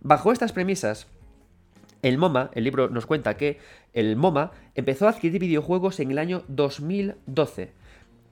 Bajo 0.02 0.32
estas 0.32 0.54
premisas, 0.54 1.08
el 2.02 2.18
MoMA, 2.18 2.52
el 2.54 2.64
libro 2.64 2.90
nos 2.90 3.06
cuenta 3.06 3.38
que 3.38 3.60
el 3.94 4.16
MoMA 4.16 4.52
empezó 4.76 5.08
a 5.08 5.12
adquirir 5.12 5.42
videojuegos 5.42 6.00
en 6.00 6.12
el 6.12 6.20
año 6.20 6.44
2012. 6.48 7.72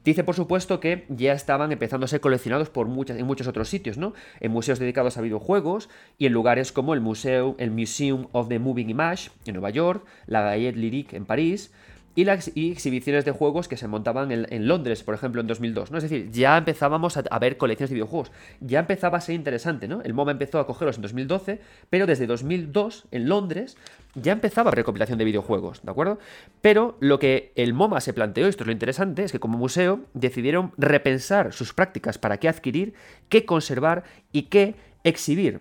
Dice, 0.05 0.23
por 0.23 0.35
supuesto, 0.35 0.79
que 0.79 1.05
ya 1.09 1.33
estaban 1.33 1.71
empezando 1.71 2.05
a 2.05 2.07
ser 2.07 2.21
coleccionados 2.21 2.69
por 2.69 2.87
muchas, 2.87 3.17
en 3.17 3.25
muchos 3.25 3.47
otros 3.47 3.69
sitios, 3.69 3.97
¿no? 3.97 4.13
En 4.39 4.51
museos 4.51 4.77
dedicados 4.77 5.17
a 5.17 5.21
videojuegos 5.21 5.89
y 6.19 6.27
en 6.27 6.33
lugares 6.33 6.71
como 6.71 6.93
el 6.93 7.01
Museo, 7.01 7.55
el 7.57 7.71
Museum 7.71 8.27
of 8.31 8.47
the 8.47 8.59
Moving 8.59 8.91
Image 8.91 9.31
en 9.45 9.55
Nueva 9.55 9.71
York, 9.71 10.05
la 10.27 10.41
Gaillette 10.41 10.75
Lyrique 10.75 11.17
en 11.17 11.25
París, 11.25 11.73
y 12.15 12.23
las 12.23 12.47
exhibiciones 12.55 13.25
de 13.25 13.31
juegos 13.31 13.67
que 13.67 13.75
se 13.75 13.87
montaban 13.87 14.31
en, 14.31 14.67
Londres, 14.67 15.03
por 15.03 15.13
ejemplo, 15.13 15.41
en 15.41 15.47
2002, 15.47 15.91
¿no? 15.91 15.97
Es 15.97 16.03
decir, 16.03 16.31
ya 16.31 16.57
empezábamos 16.57 17.17
a, 17.17 17.39
ver 17.39 17.57
colecciones 17.57 17.89
de 17.89 17.95
videojuegos, 17.95 18.31
ya 18.61 18.79
empezaba 18.79 19.17
a 19.17 19.21
ser 19.21 19.35
interesante, 19.35 19.87
¿no? 19.89 20.01
El 20.01 20.13
MoMA 20.13 20.31
empezó 20.31 20.59
a 20.59 20.65
cogerlos 20.65 20.95
en 20.95 21.01
2012, 21.01 21.59
pero 21.89 22.07
desde 22.07 22.25
2002, 22.25 23.05
en 23.11 23.27
Londres, 23.27 23.77
ya 24.15 24.31
empezaba 24.31 24.71
recopilación 24.71 25.17
de 25.17 25.25
videojuegos, 25.25 25.81
¿de 25.83 25.91
acuerdo? 25.91 26.17
Pero 26.61 26.97
lo 27.01 27.19
que 27.19 27.51
el 27.55 27.73
MoMA 27.73 27.99
se 27.99 28.13
planteó, 28.13 28.47
esto 28.47 28.63
es 28.63 28.67
lo 28.67 28.73
interesante, 28.73 29.25
es 29.25 29.33
que 29.33 29.39
como 29.39 29.57
museo 29.57 29.99
decidieron 30.13 30.71
repensar 30.77 31.51
sus 31.51 31.73
prácticas 31.73 32.17
para 32.17 32.37
qué 32.37 32.47
adquirir, 32.47 32.93
qué 33.27 33.45
conservar 33.45 34.05
y 34.31 34.43
qué 34.43 34.75
exhibir. 35.03 35.59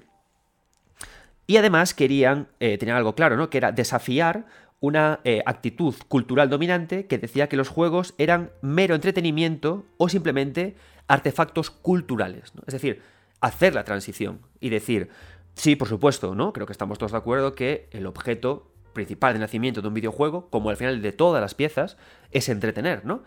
Y 1.46 1.58
además 1.58 1.92
querían, 1.92 2.48
eh, 2.58 2.78
tenían 2.78 2.96
algo 2.96 3.14
claro, 3.14 3.36
¿no? 3.36 3.50
Que 3.50 3.58
era 3.58 3.70
desafiar 3.70 4.46
una 4.84 5.20
eh, 5.24 5.42
actitud 5.46 5.94
cultural 6.08 6.50
dominante 6.50 7.06
que 7.06 7.16
decía 7.16 7.48
que 7.48 7.56
los 7.56 7.70
juegos 7.70 8.14
eran 8.18 8.50
mero 8.60 8.94
entretenimiento 8.94 9.86
o 9.96 10.10
simplemente 10.10 10.76
artefactos 11.08 11.70
culturales. 11.70 12.52
Es 12.66 12.74
decir, 12.74 13.00
hacer 13.40 13.74
la 13.74 13.84
transición 13.84 14.40
y 14.60 14.68
decir, 14.68 15.08
sí, 15.54 15.74
por 15.74 15.88
supuesto, 15.88 16.34
¿no? 16.34 16.52
Creo 16.52 16.66
que 16.66 16.72
estamos 16.72 16.98
todos 16.98 17.12
de 17.12 17.18
acuerdo 17.18 17.54
que 17.54 17.88
el 17.92 18.06
objeto 18.06 18.70
principal 18.92 19.32
de 19.32 19.40
nacimiento 19.40 19.80
de 19.80 19.88
un 19.88 19.94
videojuego, 19.94 20.50
como 20.50 20.68
al 20.68 20.76
final 20.76 21.00
de 21.00 21.12
todas 21.12 21.40
las 21.40 21.54
piezas, 21.54 21.96
es 22.30 22.50
entretener, 22.50 23.06
¿no? 23.06 23.22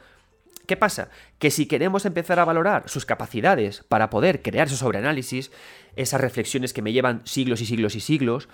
¿Qué 0.67 0.77
pasa? 0.77 1.09
Que 1.39 1.49
si 1.49 1.65
queremos 1.65 2.05
empezar 2.05 2.39
a 2.39 2.45
valorar 2.45 2.87
sus 2.87 3.05
capacidades 3.05 3.83
para 3.87 4.11
poder 4.11 4.43
crear 4.43 4.67
esos 4.67 4.79
sobreanálisis, 4.79 5.51
esas 5.95 6.21
reflexiones 6.21 6.71
que 6.71 6.83
me 6.83 6.93
llevan 6.93 7.21
siglos 7.25 7.61
y 7.61 7.65
siglos 7.65 7.95
y 7.95 7.99
siglos, 7.99 8.47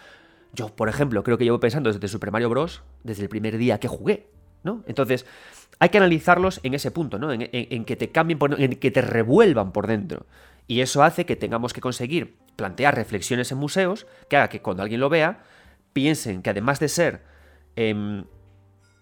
yo, 0.53 0.69
por 0.69 0.87
ejemplo, 0.87 1.23
creo 1.23 1.37
que 1.37 1.43
llevo 1.43 1.59
pensando 1.59 1.91
desde 1.91 2.07
Super 2.07 2.31
Mario 2.31 2.49
Bros. 2.49 2.83
desde 3.03 3.23
el 3.23 3.29
primer 3.29 3.57
día 3.57 3.79
que 3.79 3.87
jugué, 3.87 4.27
¿no? 4.63 4.83
Entonces, 4.87 5.25
hay 5.79 5.89
que 5.89 5.97
analizarlos 5.97 6.59
en 6.63 6.75
ese 6.75 6.91
punto, 6.91 7.17
¿no? 7.17 7.31
En, 7.33 7.85
que 7.85 7.95
te 7.95 8.11
cambien, 8.11 8.39
en 8.59 8.75
que 8.75 8.91
te 8.91 9.01
revuelvan 9.01 9.71
por 9.71 9.87
dentro. 9.87 10.27
Y 10.67 10.81
eso 10.81 11.03
hace 11.03 11.25
que 11.25 11.35
tengamos 11.35 11.73
que 11.73 11.81
conseguir 11.81 12.37
plantear 12.55 12.95
reflexiones 12.95 13.51
en 13.51 13.57
museos 13.57 14.05
que 14.29 14.37
haga 14.37 14.49
que 14.49 14.61
cuando 14.61 14.83
alguien 14.83 15.01
lo 15.01 15.09
vea, 15.09 15.43
piensen 15.91 16.43
que 16.43 16.51
además 16.51 16.79
de 16.79 16.87
ser 16.87 17.23
em, 17.75 18.23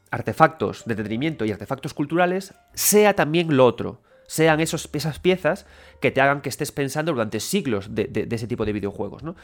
artefactos 0.09 0.85
de 0.85 0.93
entretenimiento 0.93 1.43
y 1.43 1.51
artefactos 1.51 1.93
culturales, 1.93 2.53
sea 2.73 3.13
también 3.13 3.55
lo 3.55 3.65
otro. 3.65 4.01
Sean 4.25 4.61
esos, 4.61 4.89
esas 4.93 5.19
piezas 5.19 5.65
que 5.99 6.11
te 6.11 6.21
hagan 6.21 6.39
que 6.39 6.47
estés 6.47 6.71
pensando 6.71 7.11
durante 7.11 7.41
siglos 7.41 7.93
de, 7.93 8.05
de 8.05 8.33
ese 8.33 8.47
tipo 8.47 8.63
de 8.63 8.71
videojuegos, 8.71 9.23
¿no? 9.23 9.35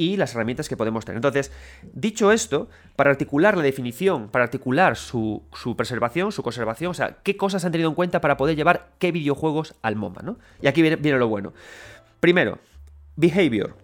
Y 0.00 0.16
las 0.16 0.34
herramientas 0.34 0.66
que 0.66 0.78
podemos 0.78 1.04
tener. 1.04 1.18
Entonces, 1.18 1.52
dicho 1.92 2.32
esto, 2.32 2.70
para 2.96 3.10
articular 3.10 3.54
la 3.54 3.62
definición, 3.62 4.30
para 4.30 4.44
articular 4.44 4.96
su, 4.96 5.42
preservación, 5.76 6.32
su 6.32 6.42
conservación, 6.42 6.92
o 6.92 6.94
sea, 6.94 7.18
qué 7.22 7.36
cosas 7.36 7.66
han 7.66 7.72
tenido 7.72 7.90
en 7.90 7.94
cuenta 7.94 8.22
para 8.22 8.38
poder 8.38 8.56
llevar 8.56 8.92
qué 8.98 9.12
videojuegos 9.12 9.74
al 9.82 9.96
MoMA, 9.96 10.22
¿no? 10.22 10.38
Y 10.62 10.68
aquí 10.68 10.80
viene, 10.80 10.96
viene 10.96 11.18
lo 11.18 11.28
bueno. 11.28 11.52
Primero, 12.18 12.58
behavior. 13.16 13.76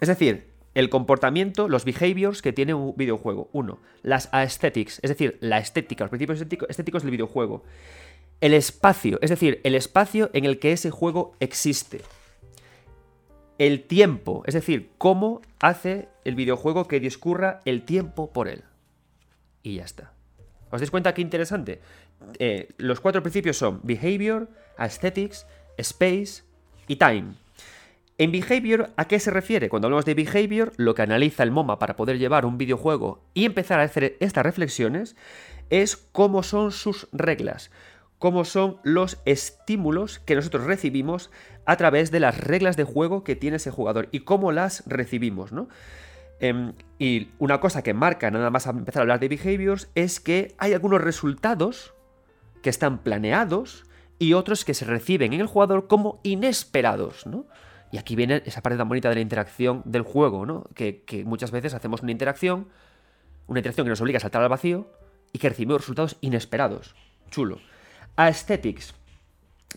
Es 0.00 0.08
decir, 0.08 0.54
el 0.72 0.88
comportamiento, 0.88 1.68
los 1.68 1.84
behaviors 1.84 2.40
que 2.40 2.54
tiene 2.54 2.72
un 2.72 2.94
videojuego. 2.96 3.50
Uno, 3.52 3.80
las 4.02 4.30
aesthetics, 4.32 5.00
es 5.02 5.10
decir, 5.10 5.36
la 5.42 5.58
estética, 5.58 6.04
los 6.04 6.10
principios 6.10 6.40
estéticos 6.40 7.02
del 7.02 7.10
videojuego. 7.10 7.62
El 8.40 8.54
espacio, 8.54 9.18
es 9.20 9.28
decir, 9.28 9.60
el 9.64 9.74
espacio 9.74 10.30
en 10.32 10.46
el 10.46 10.58
que 10.58 10.72
ese 10.72 10.90
juego 10.90 11.34
existe. 11.40 12.00
El 13.58 13.84
tiempo, 13.84 14.42
es 14.46 14.54
decir, 14.54 14.90
cómo 14.98 15.40
hace 15.60 16.08
el 16.24 16.34
videojuego 16.34 16.88
que 16.88 17.00
discurra 17.00 17.60
el 17.64 17.84
tiempo 17.84 18.32
por 18.32 18.48
él. 18.48 18.64
Y 19.62 19.76
ya 19.76 19.84
está. 19.84 20.12
¿Os 20.70 20.80
dais 20.80 20.90
cuenta 20.90 21.14
qué 21.14 21.22
interesante? 21.22 21.80
Eh, 22.38 22.68
los 22.76 23.00
cuatro 23.00 23.22
principios 23.22 23.56
son 23.56 23.80
behavior, 23.82 24.48
aesthetics, 24.76 25.46
space 25.78 26.42
y 26.86 26.96
time. 26.96 27.34
En 28.18 28.32
behavior, 28.32 28.90
¿a 28.96 29.06
qué 29.06 29.20
se 29.20 29.30
refiere? 29.30 29.68
Cuando 29.68 29.86
hablamos 29.86 30.06
de 30.06 30.14
behavior, 30.14 30.72
lo 30.76 30.94
que 30.94 31.02
analiza 31.02 31.42
el 31.42 31.50
MoMA 31.50 31.78
para 31.78 31.96
poder 31.96 32.18
llevar 32.18 32.46
un 32.46 32.56
videojuego 32.56 33.22
y 33.34 33.44
empezar 33.44 33.78
a 33.78 33.84
hacer 33.84 34.16
estas 34.20 34.44
reflexiones 34.44 35.16
es 35.68 35.96
cómo 35.96 36.42
son 36.42 36.72
sus 36.72 37.08
reglas, 37.12 37.70
cómo 38.18 38.44
son 38.44 38.78
los 38.82 39.18
estímulos 39.24 40.18
que 40.20 40.34
nosotros 40.34 40.64
recibimos 40.64 41.30
a 41.64 41.76
través 41.76 42.10
de 42.10 42.20
las 42.20 42.38
reglas 42.38 42.76
de 42.76 42.84
juego 42.84 43.24
que 43.24 43.36
tiene 43.36 43.56
ese 43.56 43.70
jugador 43.70 44.08
y 44.12 44.20
cómo 44.20 44.52
las 44.52 44.84
recibimos, 44.86 45.52
¿no? 45.52 45.68
Em, 46.38 46.74
y 46.98 47.30
una 47.38 47.60
cosa 47.60 47.82
que 47.82 47.94
marca 47.94 48.30
nada 48.30 48.50
más 48.50 48.66
a 48.66 48.70
empezar 48.70 49.00
a 49.00 49.02
hablar 49.02 49.20
de 49.20 49.28
behaviors 49.28 49.88
es 49.94 50.20
que 50.20 50.54
hay 50.58 50.74
algunos 50.74 51.00
resultados 51.00 51.94
que 52.62 52.70
están 52.70 52.98
planeados 52.98 53.84
y 54.18 54.34
otros 54.34 54.64
que 54.64 54.74
se 54.74 54.84
reciben 54.84 55.32
en 55.32 55.40
el 55.40 55.46
jugador 55.46 55.86
como 55.86 56.20
inesperados, 56.22 57.26
¿no? 57.26 57.46
Y 57.92 57.98
aquí 57.98 58.16
viene 58.16 58.42
esa 58.44 58.62
parte 58.62 58.76
tan 58.76 58.88
bonita 58.88 59.08
de 59.08 59.14
la 59.14 59.20
interacción 59.20 59.82
del 59.84 60.02
juego, 60.02 60.44
¿no? 60.44 60.64
Que, 60.74 61.02
muchas 61.24 61.50
veces 61.50 61.74
hacemos 61.74 62.02
una 62.02 62.12
interacción, 62.12 62.68
una 63.46 63.60
interacción 63.60 63.86
que 63.86 63.90
nos 63.90 64.00
obliga 64.00 64.18
a 64.18 64.20
saltar 64.20 64.42
al 64.42 64.48
vacío 64.48 64.90
y 65.32 65.38
que 65.38 65.48
recibimos 65.48 65.82
resultados 65.82 66.16
inesperados. 66.20 66.94
Chulo. 67.30 67.60
Aesthetics. 68.16 68.94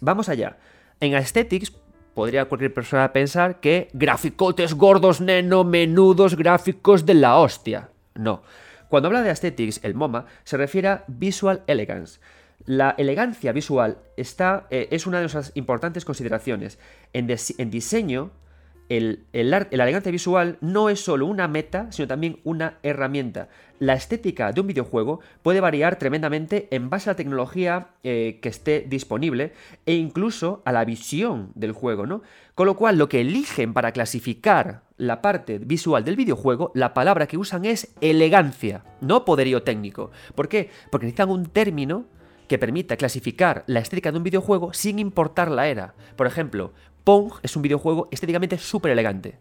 Vamos 0.01 0.29
allá. 0.29 0.57
En 0.99 1.13
Aesthetics 1.13 1.71
podría 2.13 2.45
cualquier 2.45 2.73
persona 2.73 3.13
pensar 3.13 3.59
que 3.59 3.89
graficotes 3.93 4.73
gordos, 4.73 5.21
neno, 5.21 5.63
menudos, 5.63 6.35
gráficos 6.35 7.05
de 7.05 7.13
la 7.13 7.37
hostia. 7.37 7.89
No. 8.15 8.43
Cuando 8.89 9.07
habla 9.07 9.21
de 9.21 9.29
Aesthetics, 9.29 9.81
el 9.83 9.93
MoMA 9.93 10.25
se 10.43 10.57
refiere 10.57 10.87
a 10.87 11.03
Visual 11.07 11.63
Elegance. 11.67 12.19
La 12.65 12.95
elegancia 12.97 13.51
visual 13.51 13.99
está, 14.17 14.67
eh, 14.69 14.89
es 14.91 15.07
una 15.07 15.17
de 15.17 15.23
nuestras 15.23 15.51
importantes 15.55 16.05
consideraciones. 16.05 16.77
En, 17.13 17.27
diseño, 17.71 18.31
el, 18.89 19.25
elegancia 19.33 20.11
visual 20.11 20.57
no 20.61 20.89
es 20.89 20.99
solo 20.99 21.27
una 21.27 21.47
meta, 21.47 21.91
sino 21.91 22.07
también 22.07 22.39
una 22.43 22.79
herramienta. 22.83 23.47
La 23.77 23.93
estética 23.93 24.51
de 24.51 24.59
un 24.59 24.67
videojuego 24.67 25.21
puede 25.41 25.61
variar 25.61 25.97
tremendamente 25.97 26.67
en 26.71 26.89
base 26.89 27.09
a 27.09 27.13
la 27.13 27.17
tecnología 27.17 27.89
eh, 28.03 28.39
que 28.41 28.49
esté 28.49 28.85
disponible 28.89 29.53
e 29.85 29.93
incluso 29.93 30.61
a 30.65 30.71
la 30.71 30.83
visión 30.83 31.51
del 31.55 31.71
juego, 31.71 32.05
¿no? 32.05 32.21
Con 32.55 32.65
lo 32.65 32.75
cual, 32.75 32.97
lo 32.97 33.07
que 33.07 33.21
eligen 33.21 33.73
para 33.73 33.93
clasificar 33.93 34.81
la 34.97 35.21
parte 35.21 35.59
visual 35.59 36.03
del 36.03 36.17
videojuego, 36.17 36.71
la 36.73 36.93
palabra 36.93 37.27
que 37.27 37.37
usan 37.37 37.63
es 37.63 37.93
elegancia, 38.01 38.83
no 38.99 39.23
poderío 39.23 39.63
técnico. 39.63 40.11
¿Por 40.35 40.49
qué? 40.49 40.69
Porque 40.91 41.05
necesitan 41.05 41.29
un 41.29 41.45
término 41.45 42.05
que 42.49 42.57
permita 42.57 42.97
clasificar 42.97 43.63
la 43.67 43.79
estética 43.79 44.11
de 44.11 44.17
un 44.17 44.23
videojuego 44.23 44.73
sin 44.73 44.99
importar 44.99 45.51
la 45.51 45.67
era. 45.67 45.93
Por 46.17 46.27
ejemplo, 46.27 46.73
Pong 47.03 47.33
es 47.43 47.55
un 47.55 47.61
videojuego 47.61 48.07
estéticamente 48.11 48.57
súper 48.57 48.91
elegante. 48.91 49.39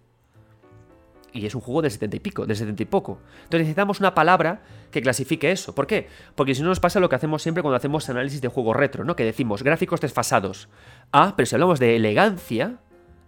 Y 1.33 1.44
es 1.44 1.55
un 1.55 1.61
juego 1.61 1.83
de 1.83 1.90
70 1.90 2.16
y 2.16 2.21
pico, 2.21 2.47
de 2.47 2.55
70 2.55 2.83
y 2.83 2.87
poco. 2.87 3.21
Entonces 3.37 3.61
necesitamos 3.61 4.01
una 4.01 4.14
palabra 4.14 4.62
que 4.90 5.03
clasifique 5.03 5.51
eso. 5.51 5.75
¿Por 5.75 5.87
qué? 5.87 6.09
Porque 6.35 6.55
si 6.55 6.62
no 6.62 6.68
nos 6.68 6.81
pasa 6.81 7.01
lo 7.01 7.09
que 7.09 7.16
hacemos 7.16 7.42
siempre 7.42 7.62
cuando 7.62 7.77
hacemos 7.77 8.09
análisis 8.09 8.40
de 8.40 8.49
juego 8.49 8.73
retro, 8.73 9.05
¿no? 9.05 9.14
Que 9.14 9.25
decimos 9.25 9.62
gráficos 9.62 10.01
desfasados. 10.01 10.68
Ah, 11.12 11.35
pero 11.37 11.47
si 11.47 11.55
hablamos 11.55 11.79
de 11.79 11.97
elegancia, 11.97 12.79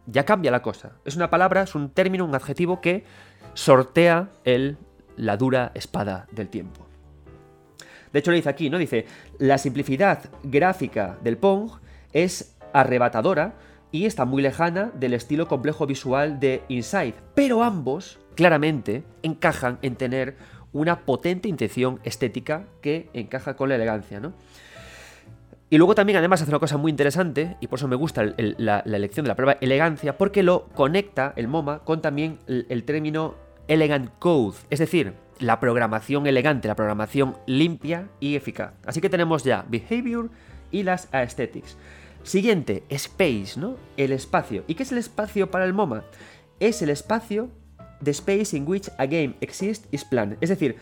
ya 0.06 0.24
cambia 0.24 0.50
la 0.50 0.62
cosa. 0.62 0.92
Es 1.04 1.16
una 1.16 1.30
palabra, 1.30 1.62
es 1.62 1.74
un 1.74 1.90
término, 1.90 2.24
un 2.24 2.34
adjetivo 2.34 2.80
que 2.80 3.04
sortea 3.54 4.30
el, 4.44 4.78
la 5.16 5.36
dura 5.36 5.70
espada 5.74 6.26
del 6.32 6.48
tiempo. 6.48 6.86
De 8.12 8.18
hecho, 8.18 8.30
lo 8.30 8.36
dice 8.36 8.48
aquí, 8.48 8.70
¿no? 8.70 8.78
Dice, 8.78 9.06
la 9.38 9.58
simplicidad 9.58 10.30
gráfica 10.42 11.18
del 11.22 11.36
Pong 11.36 11.70
es 12.12 12.56
arrebatadora 12.72 13.54
y 13.92 14.06
está 14.06 14.24
muy 14.24 14.42
lejana 14.42 14.90
del 14.94 15.14
estilo 15.14 15.48
complejo 15.48 15.86
visual 15.86 16.40
de 16.40 16.62
Inside, 16.68 17.14
pero 17.34 17.62
ambos 17.62 18.18
claramente 18.34 19.04
encajan 19.22 19.78
en 19.82 19.96
tener 19.96 20.36
una 20.72 21.00
potente 21.00 21.48
intención 21.48 22.00
estética 22.04 22.64
que 22.80 23.10
encaja 23.12 23.56
con 23.56 23.68
la 23.68 23.74
elegancia, 23.74 24.20
¿no? 24.20 24.32
Y 25.68 25.78
luego 25.78 25.94
también 25.94 26.18
además 26.18 26.42
hace 26.42 26.50
una 26.50 26.58
cosa 26.58 26.76
muy 26.76 26.90
interesante, 26.90 27.56
y 27.60 27.68
por 27.68 27.78
eso 27.78 27.86
me 27.86 27.94
gusta 27.94 28.24
la, 28.36 28.80
elección 28.80 29.24
de 29.24 29.28
la 29.28 29.36
prueba 29.36 29.56
elegancia, 29.60 30.18
porque 30.18 30.42
lo 30.42 30.68
conecta 30.74 31.32
el 31.36 31.46
MoMA 31.46 31.80
con 31.80 32.02
también 32.02 32.40
el 32.48 32.82
término 32.84 33.36
elegant 33.68 34.10
code, 34.18 34.56
es 34.68 34.80
decir, 34.80 35.14
la 35.38 35.60
programación 35.60 36.26
elegante, 36.26 36.66
la 36.66 36.74
programación 36.74 37.36
limpia 37.46 38.08
y 38.18 38.34
eficaz. 38.34 38.72
Así 38.84 39.00
que 39.00 39.08
tenemos 39.08 39.44
ya 39.44 39.64
behavior 39.68 40.30
y 40.72 40.82
las 40.82 41.08
aesthetics. 41.12 41.76
Siguiente, 42.22 42.84
space, 42.88 43.58
¿no? 43.58 43.76
El 43.96 44.12
espacio. 44.12 44.64
¿Y 44.66 44.74
qué 44.74 44.82
es 44.82 44.92
el 44.92 44.98
espacio 44.98 45.50
para 45.50 45.64
el 45.64 45.72
MoMA? 45.72 46.04
Es 46.60 46.82
el 46.82 46.90
espacio 46.90 47.50
the 48.02 48.10
space 48.10 48.56
in 48.56 48.66
which 48.66 48.88
a 48.98 49.06
game 49.06 49.34
exists 49.40 49.86
is 49.90 50.04
planned. 50.04 50.36
Es 50.40 50.48
decir, 50.48 50.76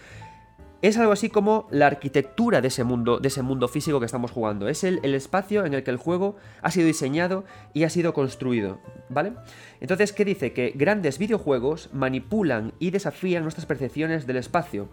es 0.81 0.96
algo 0.96 1.12
así 1.12 1.29
como 1.29 1.66
la 1.70 1.88
arquitectura 1.88 2.61
de 2.61 2.68
ese 2.68 2.85
mundo, 2.85 3.18
de 3.18 3.29
ese 3.29 3.42
mundo 3.42 3.66
físico 3.66 3.98
que 3.98 4.07
estamos 4.07 4.31
jugando. 4.31 4.68
Es 4.68 4.85
el, 4.85 5.05
espacio 5.14 5.66
en 5.66 5.74
el 5.74 5.83
que 5.83 5.90
el 5.90 5.96
juego 5.96 6.37
ha 6.62 6.70
sido 6.70 6.87
diseñado 6.87 7.44
y 7.74 7.83
ha 7.83 7.90
sido 7.90 8.14
construido, 8.14 8.81
¿vale? 9.09 9.33
Entonces, 9.81 10.12
¿qué 10.12 10.24
dice? 10.24 10.53
Que 10.53 10.72
grandes 10.77 11.18
videojuegos 11.18 11.90
manipulan 11.92 12.74
y 12.79 12.90
desafían 12.90 13.42
nuestras 13.42 13.66
percepciones 13.66 14.27
del 14.27 14.37
espacio. 14.37 14.88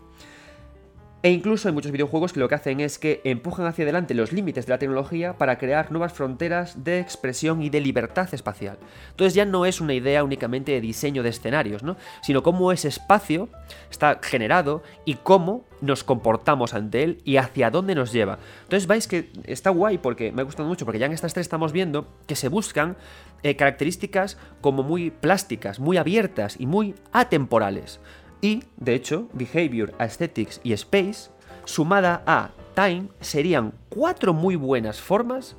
E 1.26 1.32
incluso 1.32 1.68
hay 1.68 1.74
muchos 1.74 1.92
videojuegos 1.92 2.34
que 2.34 2.40
lo 2.40 2.48
que 2.48 2.54
hacen 2.54 2.80
es 2.82 3.00
que 3.00 3.22
empujan 3.24 3.66
hacia 3.66 3.82
adelante 3.82 4.14
los 4.14 4.32
límites 4.32 4.68
de 4.68 4.74
la 4.74 4.78
tecnología 4.78 5.40
para 5.40 5.58
crear 5.58 5.92
nuevas 5.92 6.14
fronteras 6.14 6.84
de 6.84 7.00
expresión 7.00 7.64
y 7.64 7.72
de 7.72 7.82
libertad 7.82 8.32
espacial. 8.32 8.78
Entonces 9.10 9.34
ya 9.34 9.44
no 9.44 9.66
es 9.66 9.82
una 9.82 9.96
idea 9.96 10.24
únicamente 10.24 10.74
de 10.74 10.82
diseño 10.82 11.24
de 11.24 11.30
escenarios, 11.30 11.82
¿no? 11.82 11.98
sino 12.22 12.44
cómo 12.44 12.72
ese 12.72 12.90
espacio 12.90 13.50
está 13.90 14.20
generado 14.22 14.84
y 15.04 15.16
cómo 15.16 15.66
nos 15.82 16.04
comportamos 16.04 16.76
ante 16.76 17.02
él 17.02 17.22
y 17.24 17.38
hacia 17.38 17.72
dónde 17.72 17.96
nos 17.96 18.12
lleva. 18.12 18.38
Entonces 18.62 18.86
vais 18.86 19.08
que 19.08 19.32
está 19.46 19.72
guay 19.72 19.98
porque 19.98 20.32
me 20.32 20.44
ha 20.44 20.46
gustado 20.46 20.70
mucho 20.70 20.86
porque 20.86 21.00
ya 21.00 21.08
en 21.08 21.14
estas 21.14 21.34
tres 21.34 21.46
estamos 21.46 21.72
viendo 21.72 22.08
que 22.28 22.36
se 22.36 22.50
buscan 22.50 22.98
eh, 23.42 23.56
características 23.56 24.38
como 24.62 24.84
muy 24.84 25.10
plásticas, 25.10 25.80
muy 25.80 25.98
abiertas 25.98 26.56
y 26.60 26.68
muy 26.68 26.94
atemporales. 27.12 28.00
Y, 28.42 28.64
de 28.78 28.96
hecho, 28.96 29.28
Behavior, 29.34 29.94
Aesthetics 29.98 30.60
y 30.64 30.74
Space, 30.74 31.30
sumada 31.66 32.24
a 32.26 32.52
Time, 32.76 33.08
serían 33.22 33.74
cuatro 33.90 34.34
muy 34.34 34.56
buenas 34.56 35.00
formas 35.00 35.56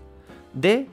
de 0.53 0.87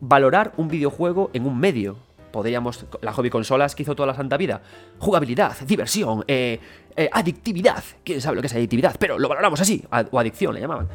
valorar 0.00 0.52
un 0.56 0.68
videojuego 0.68 1.30
en 1.32 1.46
un 1.46 1.58
medio. 1.58 1.96
Podríamos, 2.32 2.84
la 3.00 3.12
hobby 3.12 3.30
consolas 3.30 3.74
que 3.74 3.84
hizo 3.84 3.94
toda 3.94 4.08
la 4.08 4.14
santa 4.14 4.36
vida. 4.36 4.60
Jugabilidad, 4.98 5.56
diversión, 5.66 6.24
eh, 6.28 6.60
eh, 6.96 7.08
adictividad. 7.12 7.82
¿Quién 8.04 8.20
sabe 8.20 8.36
lo 8.36 8.42
que 8.42 8.48
es 8.48 8.54
adictividad? 8.54 8.96
Pero 8.98 9.18
lo 9.18 9.28
valoramos 9.28 9.60
así, 9.60 9.84
o 10.10 10.18
adicción 10.18 10.54
le 10.54 10.60
llamaban. 10.60 10.88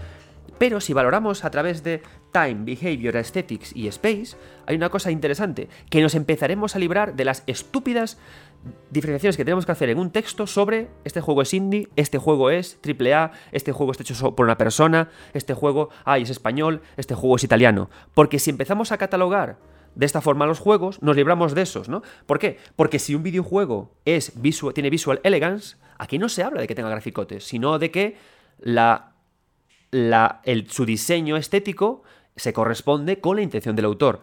Pero 0.57 0.79
si 0.79 0.93
valoramos 0.93 1.43
a 1.43 1.51
través 1.51 1.83
de 1.83 2.01
Time, 2.31 2.63
Behavior, 2.63 3.17
Aesthetics 3.17 3.75
y 3.75 3.87
Space, 3.87 4.37
hay 4.65 4.75
una 4.75 4.89
cosa 4.89 5.11
interesante, 5.11 5.67
que 5.89 6.01
nos 6.01 6.15
empezaremos 6.15 6.75
a 6.75 6.79
librar 6.79 7.15
de 7.15 7.25
las 7.25 7.43
estúpidas 7.47 8.17
diferenciaciones 8.91 9.37
que 9.37 9.45
tenemos 9.45 9.65
que 9.65 9.71
hacer 9.71 9.89
en 9.89 9.99
un 9.99 10.11
texto 10.11 10.47
sobre 10.47 10.89
este 11.03 11.21
juego 11.21 11.41
es 11.41 11.53
indie, 11.53 11.89
este 11.95 12.17
juego 12.17 12.49
es 12.49 12.79
AAA, 12.85 13.31
este 13.51 13.71
juego 13.71 13.91
está 13.91 14.03
hecho 14.03 14.35
por 14.35 14.45
una 14.45 14.57
persona, 14.57 15.09
este 15.33 15.53
juego, 15.53 15.89
es 16.17 16.29
español, 16.29 16.81
este 16.97 17.15
juego 17.15 17.35
es 17.35 17.43
italiano. 17.43 17.89
Porque 18.13 18.39
si 18.39 18.49
empezamos 18.49 18.91
a 18.91 18.97
catalogar 18.97 19.57
de 19.95 20.05
esta 20.05 20.21
forma 20.21 20.45
los 20.45 20.59
juegos, 20.59 21.01
nos 21.01 21.15
libramos 21.15 21.53
de 21.53 21.61
esos, 21.61 21.89
¿no? 21.89 22.01
¿Por 22.25 22.39
qué? 22.39 22.57
Porque 22.75 22.99
si 22.99 23.15
un 23.15 23.23
videojuego 23.23 23.95
es 24.05 24.33
tiene 24.73 24.89
visual 24.89 25.19
elegance, 25.23 25.77
aquí 25.97 26.17
no 26.17 26.29
se 26.29 26.43
habla 26.43 26.61
de 26.61 26.67
que 26.67 26.75
tenga 26.75 26.89
graficotes, 26.89 27.43
sino 27.43 27.79
de 27.79 27.91
que 27.91 28.17
la, 28.59 29.13
la, 29.91 30.41
el, 30.45 30.69
su 30.69 30.85
diseño 30.85 31.37
estético 31.37 32.03
se 32.35 32.53
corresponde 32.53 33.19
con 33.19 33.35
la 33.35 33.43
intención 33.43 33.75
del 33.75 33.85
autor. 33.85 34.21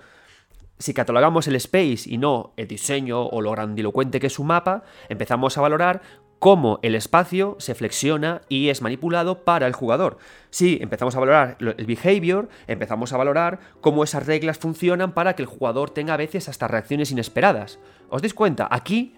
Si 0.81 0.95
catalogamos 0.95 1.47
el 1.47 1.57
space 1.57 2.05
y 2.07 2.17
no 2.17 2.53
el 2.57 2.67
diseño 2.67 3.23
o 3.27 3.43
lo 3.43 3.53
grandilocuente 3.53 4.19
que 4.19 4.29
es 4.29 4.33
su 4.33 4.45
mapa, 4.45 4.83
empezamos 5.11 5.57
a 5.57 5.61
valorar 5.61 6.01
cómo 6.39 6.79
el 6.83 6.95
espacio 6.95 7.57
se 7.59 7.75
flexiona 7.75 8.41
y 8.49 8.71
es 8.71 8.81
manipulado 8.81 9.45
para 9.45 9.67
el 9.67 9.75
jugador. 9.75 10.17
Si 10.49 10.79
empezamos 10.81 11.15
a 11.15 11.21
valorar 11.21 11.59
el 11.61 11.85
behavior, 11.85 12.49
empezamos 12.67 13.13
a 13.13 13.19
valorar 13.19 13.61
cómo 13.83 14.05
esas 14.05 14.25
reglas 14.25 14.59
funcionan 14.59 15.13
para 15.13 15.37
que 15.37 15.43
el 15.43 15.49
jugador 15.49 15.91
tenga 15.91 16.15
a 16.15 16.17
veces 16.17 16.49
hasta 16.49 16.67
reacciones 16.67 17.11
inesperadas. 17.11 17.79
¿Os 18.09 18.23
dais 18.23 18.33
cuenta? 18.33 18.67
Aquí 18.71 19.15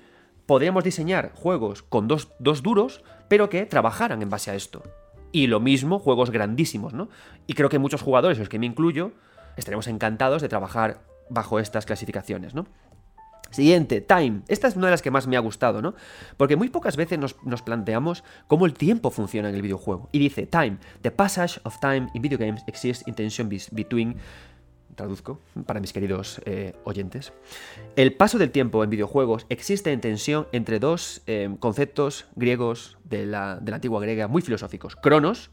podríamos 0.47 0.83
diseñar 0.83 1.31
juegos 1.33 1.85
con 1.85 2.09
dos, 2.09 2.33
dos 2.41 2.65
duros, 2.65 3.05
pero 3.29 3.49
que 3.49 3.67
trabajaran 3.67 4.21
en 4.21 4.31
base 4.31 4.51
a 4.51 4.57
esto. 4.57 4.83
Y 5.31 5.47
lo 5.47 5.61
mismo, 5.61 6.01
juegos 6.01 6.33
grandísimos, 6.33 6.93
¿no? 6.93 7.09
Y 7.47 7.55
creo 7.55 7.69
que 7.69 7.79
muchos 7.79 8.03
jugadores, 8.03 8.41
los 8.41 8.49
que 8.49 8.59
me 8.59 8.67
incluyo, 8.67 9.13
estaremos 9.57 9.87
encantados 9.87 10.43
de 10.43 10.49
trabajar 10.49 11.12
bajo 11.33 11.59
estas 11.59 11.87
clasificaciones, 11.87 12.55
¿no? 12.55 12.67
Siguiente, 13.53 14.01
time. 14.01 14.41
Esta 14.49 14.67
es 14.67 14.77
una 14.77 14.87
de 14.87 14.93
las 14.93 15.03
que 15.03 15.11
más 15.11 15.27
me 15.27 15.37
ha 15.37 15.41
gustado, 15.41 15.83
¿no? 15.83 15.95
Porque 16.39 16.57
muy 16.57 16.71
pocas 16.71 16.97
veces 16.97 17.19
nos, 17.19 17.63
planteamos 17.63 18.25
cómo 18.47 18.65
el 18.65 18.73
tiempo 18.73 19.11
funciona 19.11 19.51
en 19.51 19.55
el 19.55 19.61
videojuego. 19.61 20.09
Y 20.11 20.19
dice, 20.19 20.47
time. 20.47 20.79
The 21.03 21.11
passage 21.11 21.61
of 21.65 21.79
time 21.79 22.09
in 22.15 22.23
video 22.23 22.39
games 22.39 22.63
exists 22.67 23.07
in 23.07 23.15
tension 23.15 23.51
between... 23.71 24.17
Traduzco 24.95 25.41
para 25.65 25.81
mis 25.81 25.91
queridos 25.93 26.43
eh, 26.45 26.75
oyentes. 26.85 27.33
El 27.97 28.13
paso 28.13 28.37
del 28.37 28.51
tiempo 28.51 28.85
en 28.85 28.91
videojuegos 28.91 29.47
existe 29.49 29.91
en 29.91 30.03
tensión 30.03 30.49
entre 30.53 30.81
dos 30.81 31.23
eh, 31.27 31.49
conceptos 31.61 32.27
griegos 32.37 32.99
de 33.05 33.25
la, 33.25 33.57
de 33.57 33.71
la 33.71 33.77
antigua 33.77 34.03
griega 34.03 34.29
muy 34.29 34.43
filosóficos, 34.43 34.95
cronos 34.97 35.51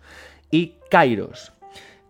y 0.51 0.75
kairos. 0.89 1.53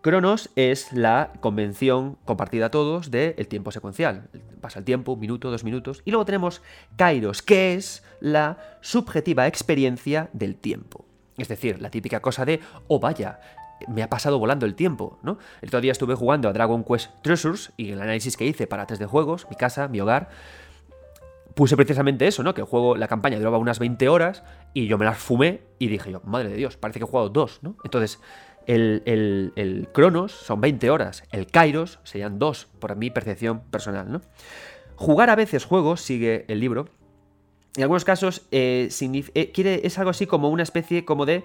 Cronos 0.02 0.48
es 0.56 0.94
la 0.94 1.32
convención 1.40 2.16
compartida 2.24 2.66
a 2.66 2.70
todos 2.70 3.10
del 3.10 3.46
tiempo 3.48 3.70
secuencial. 3.70 4.30
Pasa 4.62 4.78
el 4.78 4.86
tiempo, 4.86 5.12
un 5.12 5.20
minuto, 5.20 5.50
dos 5.50 5.62
minutos. 5.62 6.00
Y 6.06 6.10
luego 6.10 6.24
tenemos 6.24 6.62
Kairos, 6.96 7.42
que 7.42 7.74
es 7.74 8.02
la 8.20 8.78
subjetiva 8.80 9.46
experiencia 9.46 10.30
del 10.32 10.56
tiempo. 10.56 11.04
Es 11.36 11.48
decir, 11.48 11.82
la 11.82 11.90
típica 11.90 12.20
cosa 12.20 12.46
de, 12.46 12.60
oh 12.88 12.98
vaya, 12.98 13.40
me 13.88 14.02
ha 14.02 14.08
pasado 14.08 14.38
volando 14.38 14.64
el 14.64 14.74
tiempo, 14.74 15.18
¿no? 15.22 15.38
El 15.60 15.68
otro 15.68 15.82
día 15.82 15.92
estuve 15.92 16.14
jugando 16.14 16.48
a 16.48 16.54
Dragon 16.54 16.82
Quest 16.82 17.10
Treasures 17.22 17.72
y 17.76 17.92
el 17.92 18.00
análisis 18.00 18.38
que 18.38 18.46
hice 18.46 18.66
para 18.66 18.86
test 18.86 19.00
de 19.00 19.06
juegos, 19.06 19.46
mi 19.50 19.56
casa, 19.56 19.88
mi 19.88 20.00
hogar, 20.00 20.30
puse 21.54 21.76
precisamente 21.76 22.26
eso, 22.26 22.42
¿no? 22.42 22.54
Que 22.54 22.62
el 22.62 22.66
juego, 22.66 22.96
la 22.96 23.08
campaña 23.08 23.38
duraba 23.38 23.58
unas 23.58 23.78
20 23.78 24.08
horas 24.08 24.44
y 24.72 24.86
yo 24.86 24.96
me 24.96 25.04
las 25.04 25.18
fumé 25.18 25.62
y 25.78 25.88
dije 25.88 26.10
yo, 26.10 26.20
madre 26.24 26.48
de 26.48 26.56
Dios, 26.56 26.76
parece 26.76 27.00
que 27.00 27.04
he 27.04 27.08
jugado 27.08 27.28
dos, 27.28 27.58
¿no? 27.62 27.76
Entonces, 27.84 28.18
el, 28.66 29.88
Cronos 29.92 30.32
son 30.32 30.60
20 30.60 30.90
horas, 30.90 31.24
el 31.32 31.46
Kairos 31.46 31.98
serían 32.04 32.38
2, 32.38 32.68
por 32.78 32.96
mi 32.96 33.10
percepción 33.10 33.60
personal. 33.70 34.10
¿no? 34.10 34.20
Jugar 34.96 35.30
a 35.30 35.36
veces 35.36 35.64
juegos, 35.64 36.00
sigue 36.00 36.44
el 36.48 36.60
libro, 36.60 36.88
en 37.76 37.82
algunos 37.82 38.04
casos 38.04 38.46
eh, 38.50 38.88
eh, 39.34 39.52
quiere, 39.52 39.86
es 39.86 39.98
algo 39.98 40.10
así 40.10 40.26
como 40.26 40.50
una 40.50 40.62
especie 40.62 41.04
como 41.04 41.24
de 41.24 41.44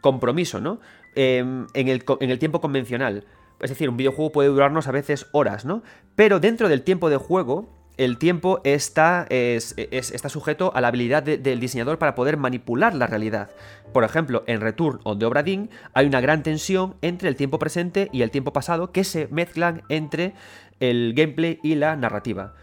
compromiso, 0.00 0.60
¿no? 0.60 0.80
Em, 1.16 1.66
en, 1.74 1.88
el, 1.88 2.04
en 2.20 2.30
el 2.30 2.38
tiempo 2.38 2.60
convencional. 2.60 3.24
Es 3.60 3.70
decir, 3.70 3.88
un 3.88 3.96
videojuego 3.96 4.32
puede 4.32 4.48
durarnos 4.48 4.86
a 4.86 4.92
veces 4.92 5.26
horas, 5.32 5.64
¿no? 5.64 5.82
Pero 6.14 6.40
dentro 6.40 6.68
del 6.68 6.82
tiempo 6.82 7.10
de 7.10 7.16
juego, 7.16 7.68
el 7.96 8.18
tiempo 8.18 8.60
está, 8.64 9.26
está 9.30 10.28
sujeto 10.28 10.72
a 10.74 10.80
la 10.80 10.88
habilidad 10.88 11.22
del 11.22 11.60
diseñador 11.60 11.98
para 11.98 12.14
poder 12.14 12.36
manipular 12.36 12.94
la 12.94 13.06
realidad. 13.06 13.50
Por 13.92 14.04
ejemplo, 14.04 14.44
en 14.46 14.60
Return 14.60 15.00
on 15.04 15.18
the 15.18 15.24
Obra 15.24 15.42
Dinn 15.42 15.70
hay 15.94 16.06
una 16.06 16.20
gran 16.20 16.42
tensión 16.42 16.96
entre 17.00 17.28
el 17.28 17.36
tiempo 17.36 17.58
presente 17.58 18.10
y 18.12 18.22
el 18.22 18.30
tiempo 18.30 18.52
pasado 18.52 18.92
que 18.92 19.04
se 19.04 19.28
mezclan 19.30 19.82
entre 19.88 20.34
el 20.80 21.14
gameplay 21.14 21.58
y 21.62 21.76
la 21.76 21.96
narrativa. 21.96 22.54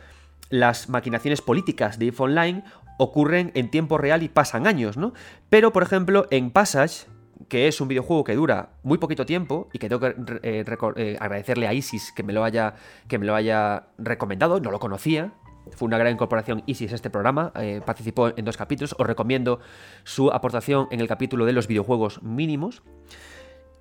Las 0.49 0.89
maquinaciones 0.89 1.41
políticas 1.41 1.97
de 1.97 2.05
IF 2.05 2.21
Online 2.21 2.63
ocurren 2.99 3.51
en 3.55 3.71
tiempo 3.71 3.97
real 3.97 4.21
y 4.21 4.29
pasan 4.29 4.67
años, 4.67 4.97
¿no? 4.97 5.13
Pero, 5.49 5.73
por 5.73 5.81
ejemplo, 5.81 6.27
en 6.29 6.51
Passage, 6.51 7.07
que 7.47 7.67
es 7.67 7.81
un 7.81 7.87
videojuego 7.87 8.23
que 8.23 8.35
dura 8.35 8.69
muy 8.83 8.97
poquito 8.97 9.25
tiempo 9.25 9.69
y 9.73 9.79
que 9.79 9.89
tengo 9.89 9.99
que 9.99 10.15
eh, 10.43 10.65
eh, 10.95 11.17
agradecerle 11.19 11.67
a 11.67 11.73
Isis 11.73 12.11
que 12.11 12.23
me, 12.23 12.33
lo 12.33 12.43
haya, 12.43 12.75
que 13.07 13.17
me 13.17 13.25
lo 13.25 13.35
haya 13.35 13.87
recomendado, 13.97 14.59
no 14.59 14.71
lo 14.71 14.79
conocía. 14.79 15.33
Fue 15.71 15.85
una 15.85 15.97
gran 15.97 16.13
incorporación 16.13 16.63
Isis 16.65 16.91
a 16.91 16.95
este 16.95 17.09
programa, 17.09 17.51
eh, 17.55 17.81
participó 17.85 18.29
en 18.35 18.45
dos 18.45 18.57
capítulos, 18.57 18.95
os 18.97 19.07
recomiendo 19.07 19.59
su 20.03 20.31
aportación 20.31 20.87
en 20.91 20.99
el 20.99 21.07
capítulo 21.07 21.45
de 21.45 21.53
los 21.53 21.67
videojuegos 21.67 22.21
mínimos. 22.21 22.83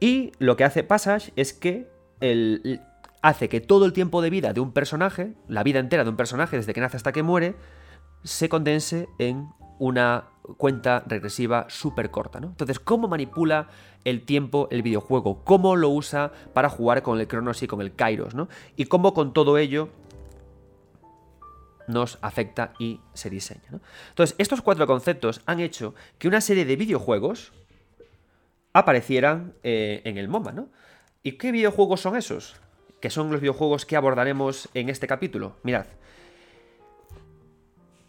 Y 0.00 0.32
lo 0.38 0.56
que 0.56 0.64
hace 0.64 0.84
Passage 0.84 1.32
es 1.36 1.52
que 1.52 1.90
hace 3.20 3.48
que 3.48 3.60
todo 3.60 3.84
el 3.84 3.92
tiempo 3.92 4.22
de 4.22 4.30
vida 4.30 4.52
de 4.52 4.60
un 4.60 4.72
personaje, 4.72 5.34
la 5.48 5.62
vida 5.62 5.80
entera 5.80 6.04
de 6.04 6.10
un 6.10 6.16
personaje 6.16 6.56
desde 6.56 6.72
que 6.72 6.80
nace 6.80 6.96
hasta 6.96 7.12
que 7.12 7.22
muere, 7.22 7.54
se 8.24 8.48
condense 8.48 9.08
en 9.18 9.48
una 9.78 10.31
cuenta 10.56 11.02
regresiva 11.06 11.66
súper 11.68 12.10
corta. 12.10 12.40
¿no? 12.40 12.48
Entonces, 12.48 12.78
¿cómo 12.78 13.08
manipula 13.08 13.68
el 14.04 14.22
tiempo 14.22 14.68
el 14.70 14.82
videojuego? 14.82 15.44
¿Cómo 15.44 15.76
lo 15.76 15.88
usa 15.90 16.32
para 16.52 16.68
jugar 16.68 17.02
con 17.02 17.20
el 17.20 17.28
Cronos 17.28 17.62
y 17.62 17.66
con 17.66 17.80
el 17.80 17.94
Kairos? 17.94 18.34
¿no? 18.34 18.48
Y 18.76 18.86
cómo 18.86 19.14
con 19.14 19.32
todo 19.32 19.58
ello 19.58 19.88
nos 21.88 22.18
afecta 22.22 22.72
y 22.78 23.00
se 23.14 23.30
diseña. 23.30 23.70
¿no? 23.70 23.80
Entonces, 24.10 24.34
estos 24.38 24.62
cuatro 24.62 24.86
conceptos 24.86 25.40
han 25.46 25.60
hecho 25.60 25.94
que 26.18 26.28
una 26.28 26.40
serie 26.40 26.64
de 26.64 26.76
videojuegos 26.76 27.52
aparecieran 28.72 29.54
eh, 29.62 30.02
en 30.04 30.18
el 30.18 30.28
MoMA. 30.28 30.52
¿no? 30.52 30.68
¿Y 31.22 31.32
qué 31.32 31.52
videojuegos 31.52 32.00
son 32.00 32.16
esos? 32.16 32.56
Que 33.00 33.10
son 33.10 33.30
los 33.30 33.40
videojuegos 33.40 33.86
que 33.86 33.96
abordaremos 33.96 34.68
en 34.74 34.88
este 34.88 35.06
capítulo. 35.06 35.56
Mirad, 35.62 35.86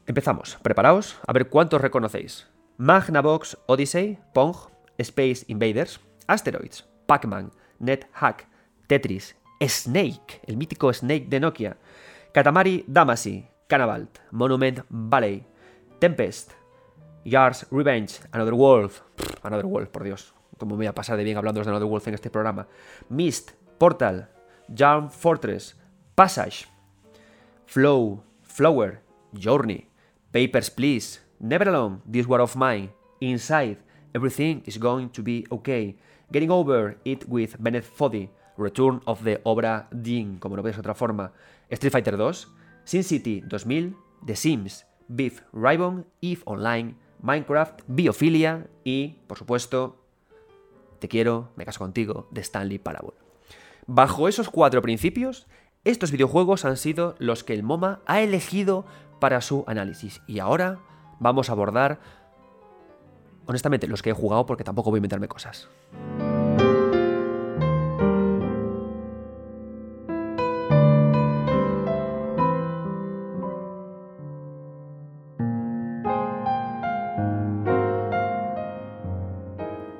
Empezamos. 0.05 0.57
Preparaos. 0.61 1.19
A 1.25 1.33
ver 1.33 1.49
cuántos 1.49 1.81
reconocéis. 1.81 2.47
Magnavox 2.77 3.57
Odyssey, 3.67 4.19
Pong, 4.33 4.55
Space 4.97 5.45
Invaders, 5.47 5.99
Asteroids, 6.27 6.85
Pac-Man, 7.05 7.51
NetHack, 7.79 8.47
Tetris, 8.87 9.35
Snake, 9.61 10.41
el 10.45 10.57
mítico 10.57 10.91
Snake 10.91 11.27
de 11.29 11.39
Nokia, 11.39 11.77
Katamari 12.33 12.83
Damacy, 12.87 13.47
Canavalt, 13.67 14.19
Monument 14.31 14.81
Valley, 14.89 15.45
Tempest, 15.99 16.51
Yars 17.23 17.67
Revenge, 17.71 18.19
Another 18.31 18.53
World, 18.53 18.91
Another 19.43 19.65
World, 19.65 19.89
por 19.89 20.03
Dios, 20.03 20.33
como 20.57 20.75
me 20.75 20.77
voy 20.77 20.87
a 20.87 20.95
pasar 20.95 21.17
de 21.17 21.23
bien 21.23 21.37
hablando 21.37 21.61
de 21.61 21.69
Another 21.69 21.87
World 21.87 22.07
en 22.07 22.13
este 22.15 22.29
programa, 22.29 22.67
Mist, 23.09 23.51
Portal, 23.77 24.29
Jarm 24.75 25.09
Fortress, 25.09 25.79
Passage, 26.15 26.67
Flow, 27.65 28.23
Flower, 28.41 29.01
Journey, 29.41 29.87
Papers, 30.33 30.71
Please, 30.71 31.19
Never 31.39 31.69
Alone, 31.69 32.01
This 32.11 32.25
War 32.25 32.41
of 32.41 32.55
Mine, 32.55 32.89
Inside, 33.19 33.77
Everything 34.15 34.63
is 34.65 34.79
Going 34.79 35.09
to 35.09 35.21
Be 35.21 35.45
Okay, 35.51 35.95
Getting 36.31 36.49
Over 36.49 36.97
It 37.05 37.25
with 37.27 37.55
Bennett 37.59 37.83
Foddy, 37.85 38.31
Return 38.57 38.99
of 39.05 39.23
the 39.23 39.39
Obra 39.43 39.87
Dinn, 39.91 40.39
como 40.39 40.55
lo 40.55 40.63
ves 40.63 40.75
de 40.75 40.81
otra 40.81 40.95
forma, 40.95 41.31
Street 41.69 41.91
Fighter 41.91 42.17
2, 42.17 42.47
Sin 42.83 43.03
City 43.03 43.41
2000, 43.41 43.95
The 44.25 44.35
Sims, 44.35 44.87
Beef 45.07 45.43
Ribbon, 45.53 46.07
Eve 46.19 46.41
Online, 46.45 46.95
Minecraft, 47.21 47.81
Biophilia 47.85 48.67
y, 48.83 49.19
por 49.27 49.37
supuesto, 49.37 49.99
Te 50.97 51.07
quiero, 51.07 51.51
me 51.57 51.65
caso 51.65 51.77
contigo, 51.77 52.27
de 52.31 52.41
Stanley 52.41 52.79
Parable. 52.79 53.13
Bajo 53.85 54.27
esos 54.27 54.49
cuatro 54.49 54.81
principios, 54.81 55.45
estos 55.83 56.11
videojuegos 56.11 56.65
han 56.65 56.77
sido 56.77 57.15
los 57.19 57.43
que 57.43 57.53
el 57.53 57.61
MoMA 57.61 58.01
ha 58.05 58.21
elegido 58.21 58.85
para 59.23 59.39
su 59.39 59.63
análisis. 59.67 60.21
Y 60.27 60.39
ahora 60.39 60.79
vamos 61.17 61.47
a 61.47 61.53
abordar, 61.53 61.97
honestamente, 63.45 63.87
los 63.87 64.01
que 64.01 64.09
he 64.09 64.13
jugado 64.13 64.45
porque 64.45 64.65
tampoco 64.65 64.89
voy 64.89 64.97
a 64.97 64.99
inventarme 64.99 65.29
cosas. 65.29 65.69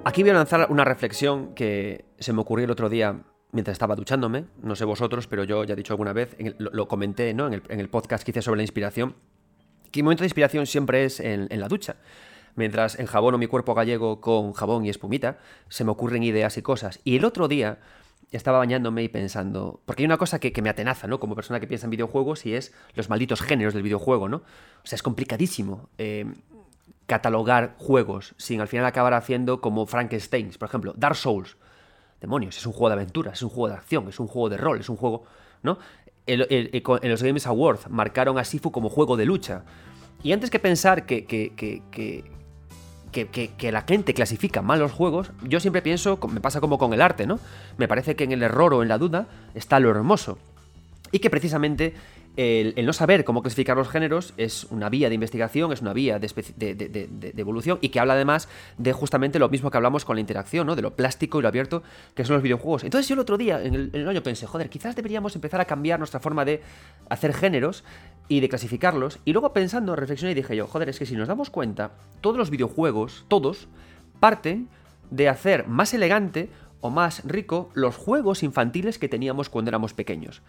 Aquí 0.04 0.22
voy 0.24 0.32
a 0.32 0.34
lanzar 0.34 0.68
una 0.70 0.84
reflexión 0.84 1.56
que 1.56 2.04
se 2.20 2.34
me 2.34 2.42
ocurrió 2.42 2.66
el 2.66 2.72
otro 2.72 2.90
día 2.90 3.22
mientras 3.54 3.76
estaba 3.76 3.96
duchándome, 3.96 4.46
no 4.62 4.76
sé 4.76 4.84
vosotros, 4.84 5.28
pero 5.28 5.44
yo 5.46 5.63
ya 5.63 5.74
he 5.74 5.76
dicho 5.76 5.94
alguna 5.94 6.12
vez, 6.12 6.36
lo, 6.58 6.88
comenté 6.88 7.34
¿no? 7.34 7.48
en, 7.48 7.62
el, 7.70 7.89
podcast 7.89 8.24
que 8.24 8.32
hice 8.32 8.42
sobre 8.42 8.58
la 8.58 8.63
inspiración, 8.63 9.16
que 9.92 10.00
mi 10.00 10.04
momento 10.04 10.24
de 10.24 10.28
inspiración 10.28 10.66
siempre 10.66 11.06
es 11.06 11.20
en, 11.20 11.48
la 11.50 11.68
ducha. 11.68 11.96
Mientras 12.56 13.00
enjabono 13.00 13.38
mi 13.38 13.48
cuerpo 13.48 13.74
gallego 13.74 14.22
con 14.22 14.54
jabón 14.54 14.86
y 14.86 14.89
espumita, 14.89 15.38
se 15.70 15.84
me 15.84 15.92
ocurren 15.92 16.24
ideas 16.24 16.58
y 16.58 16.62
cosas. 16.62 17.00
Y 17.04 17.18
el 17.18 17.26
otro 17.26 17.48
día 17.48 17.80
estaba 18.32 18.58
bañándome 18.58 19.04
y 19.04 19.10
pensando, 19.10 19.82
porque 19.86 20.02
hay 20.02 20.06
una 20.06 20.18
cosa 20.18 20.39
que, 20.39 20.62
me 20.62 20.70
atenaza, 20.70 21.08
¿no? 21.08 21.20
Como 21.20 21.36
persona 21.36 21.60
que 21.60 21.68
piensa 21.68 21.86
en 21.86 21.92
videojuegos 21.92 22.46
y 22.48 22.56
es 22.56 22.74
los 22.96 23.10
malditos 23.10 23.42
géneros 23.42 23.76
del 23.76 23.84
videojuego, 23.84 24.30
¿no? 24.30 24.38
O 24.38 24.86
sea, 24.86 24.96
es 24.96 25.04
complicadísimo. 25.04 25.89
Eh, 26.00 26.26
catalogar 27.06 27.76
juegos 27.78 28.34
sin 28.38 28.62
al 28.62 28.68
final 28.68 28.86
acabar 28.86 29.13
haciendo 29.13 29.62
como 29.62 29.86
Frankenstein, 29.86 30.52
por 30.58 30.70
ejemplo, 30.70 30.94
Dark 30.96 31.16
Souls 31.16 31.58
demonios, 32.24 32.58
es 32.58 32.66
un 32.66 32.72
juego 32.72 32.88
de 32.88 32.94
aventura, 32.94 33.34
es 33.34 33.42
un 33.44 33.50
juego 33.50 33.68
de 33.68 33.76
acción, 33.76 34.08
es 34.08 34.20
un 34.20 34.28
juego 34.28 34.50
de 34.50 34.58
rol, 34.58 34.80
es 34.80 34.90
un 34.90 34.96
juego, 34.96 35.26
¿no? 35.62 35.78
en 36.26 37.10
los 37.10 37.22
Games 37.22 37.46
Awards 37.48 37.90
marcaron 37.90 38.38
a 38.38 38.46
Sifu 38.46 38.72
como 38.72 38.90
juego 38.90 39.18
de 39.18 39.26
lucha. 39.26 39.66
Y 40.24 40.32
antes 40.32 40.50
que 40.50 40.60
pensar 40.60 41.06
que, 41.06 41.26
que, 41.26 41.52
que, 41.54 41.84
que, 43.12 43.72
la 43.74 43.82
gente 43.82 44.14
clasifica 44.14 44.62
mal 44.62 44.80
los 44.80 44.94
juegos, 44.94 45.32
yo 45.44 45.60
siempre 45.60 45.82
pienso, 45.82 46.18
me 46.32 46.40
pasa 46.40 46.62
como 46.62 46.78
con 46.78 46.94
el 46.94 47.02
arte, 47.02 47.28
¿no? 47.28 47.40
Me 47.78 47.90
parece 47.90 48.16
que 48.16 48.24
en 48.24 48.32
el 48.32 48.42
error 48.42 48.74
o 48.74 48.82
en 48.82 48.88
la 48.88 48.98
duda 48.98 49.28
está 49.54 49.82
lo 49.82 49.90
hermoso. 49.90 50.38
Y 51.12 51.20
que 51.20 51.30
precisamente 51.30 51.94
el, 52.36 52.74
no 52.86 52.93
saber 52.93 53.24
cómo 53.24 53.41
clasificar 53.41 53.78
los 53.78 53.89
géneros 53.89 54.34
es 54.38 54.65
una 54.65 54.89
vía 54.89 55.10
de 55.10 55.15
investigación, 55.15 55.72
es 55.72 55.82
una 55.82 55.93
vía 55.93 56.19
de, 56.19 57.34
evolución 57.38 57.78
y 57.82 57.89
que 57.89 58.00
habla 58.00 58.13
además 58.13 58.50
de 58.78 58.91
justamente 58.91 59.38
lo 59.39 59.50
mismo 59.50 59.69
que 59.69 59.78
hablamos 59.78 60.04
con 60.04 60.15
la 60.15 60.22
interacción, 60.22 60.65
¿no? 60.65 60.76
de 60.76 60.82
lo 60.82 60.96
plástico 60.96 61.39
y 61.39 61.41
lo 61.43 61.48
abierto 61.48 61.84
que 62.15 62.26
son 62.26 62.36
los 62.36 62.43
videojuegos. 62.43 62.84
Entonces 62.84 63.08
yo 63.08 63.13
el 63.13 63.19
otro 63.19 63.38
día, 63.38 63.62
en 63.62 63.76
el, 63.76 63.89
en 63.93 64.02
el 64.02 64.08
año, 64.10 64.24
pensé, 64.24 64.48
joder, 64.48 64.69
quizás 64.69 64.96
deberíamos 64.96 65.36
empezar 65.36 65.62
a 65.62 65.65
cambiar 65.65 66.00
nuestra 66.00 66.19
forma 66.19 66.43
de 66.43 66.62
hacer 67.10 67.34
géneros 67.34 67.84
y 68.28 68.39
de 68.39 68.50
clasificarlos. 68.50 69.19
Y 69.26 69.34
luego 69.34 69.54
pensando, 69.54 69.96
reflexioné 69.96 70.32
y 70.32 70.36
dije 70.36 70.56
yo, 70.56 70.67
joder, 70.67 70.89
es 70.89 71.00
que 71.00 71.06
si 71.06 71.15
nos 71.15 71.28
damos 71.28 71.50
cuenta, 71.50 71.91
todos 72.22 72.38
los 72.38 72.50
videojuegos, 72.50 73.26
todos, 73.28 73.67
parten 74.19 74.69
de 75.12 75.30
hacer 75.30 75.67
más 75.67 75.93
elegante 75.93 76.50
o 76.82 76.89
más 76.89 77.24
rico 77.26 77.69
los 77.76 77.96
juegos 77.96 78.43
infantiles 78.43 78.98
que 78.98 79.08
teníamos 79.08 79.50
cuando 79.50 79.69
éramos 79.69 79.93
pequeños. 79.93 80.41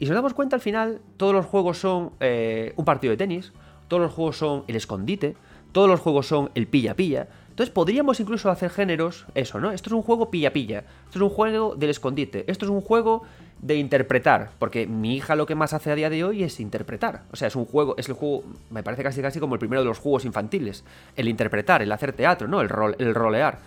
Y 0.00 0.06
si 0.06 0.08
nos 0.08 0.16
damos 0.16 0.32
cuenta, 0.32 0.56
al 0.56 0.62
final, 0.62 1.02
todos 1.18 1.34
los 1.34 1.44
juegos 1.44 1.78
son 1.78 2.12
eh, 2.20 2.72
un 2.76 2.86
partido 2.86 3.10
de 3.10 3.18
tenis, 3.18 3.52
todos 3.86 4.02
los 4.02 4.10
juegos 4.10 4.38
son 4.38 4.64
el 4.66 4.76
escondite, 4.76 5.36
todos 5.72 5.90
los 5.90 6.00
juegos 6.00 6.26
son 6.26 6.50
el 6.54 6.66
pilla-pilla. 6.66 7.28
Entonces 7.50 7.70
podríamos 7.70 8.18
incluso 8.18 8.50
hacer 8.50 8.70
géneros, 8.70 9.26
eso, 9.34 9.60
¿no? 9.60 9.72
Esto 9.72 9.90
es 9.90 9.92
un 9.92 10.00
juego 10.00 10.30
pilla-pilla, 10.30 10.84
esto 11.04 11.18
es 11.18 11.20
un 11.20 11.28
juego 11.28 11.74
del 11.76 11.90
escondite, 11.90 12.50
esto 12.50 12.64
es 12.64 12.70
un 12.70 12.80
juego 12.80 13.24
de 13.60 13.76
interpretar, 13.76 14.52
porque 14.58 14.86
mi 14.86 15.16
hija 15.16 15.36
lo 15.36 15.44
que 15.44 15.54
más 15.54 15.74
hace 15.74 15.92
a 15.92 15.94
día 15.94 16.08
de 16.08 16.24
hoy 16.24 16.44
es 16.44 16.60
interpretar. 16.60 17.24
O 17.30 17.36
sea, 17.36 17.48
es 17.48 17.54
un 17.54 17.66
juego, 17.66 17.94
es 17.98 18.08
el 18.08 18.14
juego, 18.14 18.44
me 18.70 18.82
parece 18.82 19.02
casi 19.02 19.20
casi 19.20 19.38
como 19.38 19.56
el 19.56 19.58
primero 19.58 19.82
de 19.82 19.88
los 19.88 19.98
juegos 19.98 20.24
infantiles, 20.24 20.82
el 21.14 21.28
interpretar, 21.28 21.82
el 21.82 21.92
hacer 21.92 22.14
teatro, 22.14 22.48
¿no? 22.48 22.62
El, 22.62 22.70
rol, 22.70 22.96
el 22.98 23.14
rolear. 23.14 23.58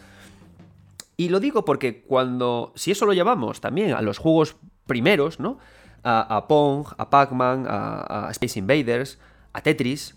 Y 1.15 1.29
lo 1.29 1.39
digo 1.39 1.63
porque 1.63 2.01
cuando, 2.01 2.71
si 2.73 2.89
eso 2.89 3.05
lo 3.05 3.13
llevamos 3.13 3.61
también 3.61 3.93
a 3.93 4.01
los 4.01 4.17
juegos 4.17 4.55
primeros, 4.87 5.39
¿no? 5.39 5.59
A, 6.03 6.47
Pong, 6.47 6.87
a 6.97 7.09
Pac-Man, 7.09 7.65
a, 7.67 8.27
Space 8.31 8.59
Invaders, 8.59 9.19
a 9.53 9.61
Tetris, 9.61 10.15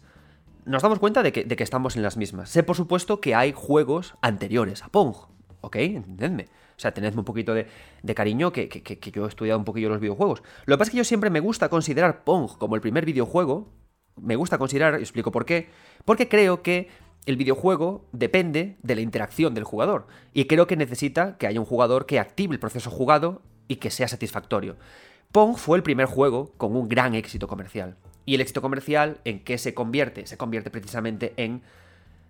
nos 0.65 0.83
damos 0.83 0.99
cuenta 0.99 1.23
de 1.23 1.33
que, 1.33 1.63
estamos 1.63 1.97
en 1.97 2.03
las 2.03 2.17
mismas. 2.17 2.51
Sé, 2.51 2.63
por 2.63 2.77
supuesto, 2.77 3.21
que 3.21 3.35
hay 3.35 3.53
juegos 3.53 4.15
anteriores 4.21 4.83
a 4.83 4.89
Pong, 4.89 5.15
¿ok? 5.61 5.77
Entendedme. 5.77 6.47
O 6.77 6.79
sea, 6.79 6.93
tenedme 6.93 7.21
un 7.21 7.25
poquito 7.25 7.55
de, 7.55 7.67
cariño 8.15 8.53
que, 8.53 8.69
yo 9.13 9.25
he 9.25 9.29
estudiado 9.29 9.59
un 9.59 9.65
poquillo 9.65 9.89
los 9.89 10.01
videojuegos. 10.01 10.43
Lo 10.67 10.77
que 10.77 10.79
pasa 10.79 10.89
es 10.89 10.93
que 10.93 10.99
yo 10.99 11.05
siempre 11.05 11.31
me 11.31 11.41
gusta 11.41 11.69
considerar 11.69 12.25
Pong 12.25 12.51
como 12.59 12.75
el 12.75 12.81
primer 12.81 13.07
videojuego. 13.07 13.73
Me 14.17 14.37
gusta 14.37 14.59
considerar, 14.59 14.99
y 14.99 15.03
explico 15.03 15.31
por 15.31 15.47
qué. 15.47 15.69
Porque 16.05 16.29
creo 16.29 16.63
que 16.63 16.89
el 17.27 17.37
videojuego 17.37 18.07
depende 18.13 18.77
de 18.83 18.95
la 18.95 19.01
interacción 19.01 19.55
del 19.55 19.65
jugador. 19.65 20.07
Y 20.33 20.47
creo 20.47 20.67
que 20.67 20.77
necesita 20.77 21.39
que 21.39 21.47
haya 21.47 21.61
un 21.61 21.67
jugador 21.67 22.07
que 22.07 22.19
active 22.19 22.55
el 22.55 22.61
proceso 22.61 22.91
jugado 22.91 23.43
y 23.69 23.77
que 23.77 23.91
sea 23.91 24.09
satisfactorio. 24.09 24.77
Pong 25.37 25.59
fue 25.59 25.77
el 25.77 25.83
primer 25.83 26.07
juego 26.07 26.55
con 26.57 26.75
un 26.75 26.89
gran 26.89 27.15
éxito 27.15 27.47
comercial. 27.47 27.99
Y 28.25 28.37
el 28.37 28.41
éxito 28.41 28.63
comercial, 28.63 29.21
¿en 29.27 29.45
qué 29.45 29.59
se 29.59 29.75
convierte? 29.75 30.27
Se 30.27 30.39
convierte 30.39 30.71
precisamente 30.71 31.35
en 31.37 31.61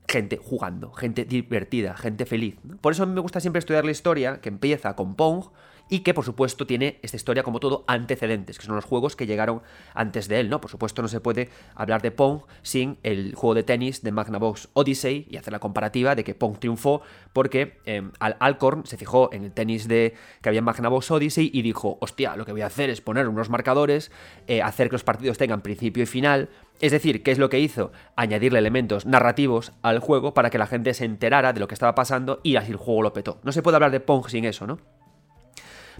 gente 0.08 0.36
jugando, 0.36 0.92
gente 0.92 1.24
divertida, 1.24 1.96
gente 1.96 2.26
feliz. 2.26 2.56
Por 2.80 2.92
eso 2.92 3.02
a 3.02 3.06
mí 3.06 3.12
me 3.12 3.20
gusta 3.20 3.40
siempre 3.40 3.58
estudiar 3.58 3.84
la 3.84 3.90
historia, 3.90 4.40
que 4.40 4.48
empieza 4.48 4.94
con 4.96 5.14
Pong 5.14 5.46
y 5.88 6.00
que 6.00 6.14
por 6.14 6.24
supuesto 6.24 6.66
tiene 6.66 6.98
esta 7.02 7.16
historia 7.16 7.42
como 7.42 7.60
todo 7.60 7.84
antecedentes, 7.86 8.58
que 8.58 8.66
son 8.66 8.74
los 8.74 8.84
juegos 8.84 9.14
que 9.14 9.26
llegaron 9.26 9.62
antes 9.94 10.28
de 10.28 10.40
él, 10.40 10.50
¿no? 10.50 10.60
Por 10.60 10.70
supuesto 10.70 11.02
no 11.02 11.08
se 11.08 11.20
puede 11.20 11.48
hablar 11.74 12.02
de 12.02 12.10
Pong 12.10 12.40
sin 12.62 12.98
el 13.02 13.34
juego 13.34 13.54
de 13.54 13.62
tenis 13.62 14.02
de 14.02 14.12
Magnavox 14.12 14.68
Odyssey 14.72 15.26
y 15.30 15.36
hacer 15.36 15.52
la 15.52 15.60
comparativa 15.60 16.14
de 16.14 16.24
que 16.24 16.34
Pong 16.34 16.58
triunfó 16.58 17.02
porque 17.32 17.78
em, 17.84 18.10
Al 18.18 18.36
Alcorn 18.40 18.84
se 18.86 18.96
fijó 18.96 19.32
en 19.32 19.44
el 19.44 19.52
tenis 19.52 19.86
de 19.86 20.14
que 20.42 20.48
había 20.48 20.58
en 20.58 20.64
Magnavox 20.64 21.10
Odyssey 21.10 21.50
y 21.52 21.62
dijo, 21.62 21.98
hostia, 22.00 22.36
lo 22.36 22.44
que 22.44 22.52
voy 22.52 22.62
a 22.62 22.66
hacer 22.66 22.90
es 22.90 23.00
poner 23.00 23.28
unos 23.28 23.48
marcadores, 23.48 24.10
eh, 24.48 24.62
hacer 24.62 24.88
que 24.88 24.94
los 24.94 25.04
partidos 25.04 25.38
tengan 25.38 25.60
principio 25.60 26.02
y 26.02 26.06
final, 26.06 26.48
es 26.80 26.92
decir, 26.92 27.22
¿qué 27.22 27.30
es 27.30 27.38
lo 27.38 27.48
que 27.48 27.60
hizo? 27.60 27.92
Añadirle 28.16 28.58
elementos 28.58 29.06
narrativos 29.06 29.72
al 29.82 29.98
juego 29.98 30.34
para 30.34 30.50
que 30.50 30.58
la 30.58 30.66
gente 30.66 30.94
se 30.94 31.04
enterara 31.04 31.52
de 31.52 31.60
lo 31.60 31.68
que 31.68 31.74
estaba 31.74 31.94
pasando 31.94 32.40
y 32.42 32.56
así 32.56 32.72
el 32.72 32.76
juego 32.76 33.02
lo 33.02 33.12
petó. 33.12 33.40
No 33.44 33.52
se 33.52 33.62
puede 33.62 33.76
hablar 33.76 33.90
de 33.90 34.00
Pong 34.00 34.28
sin 34.28 34.44
eso, 34.44 34.66
¿no? 34.66 34.78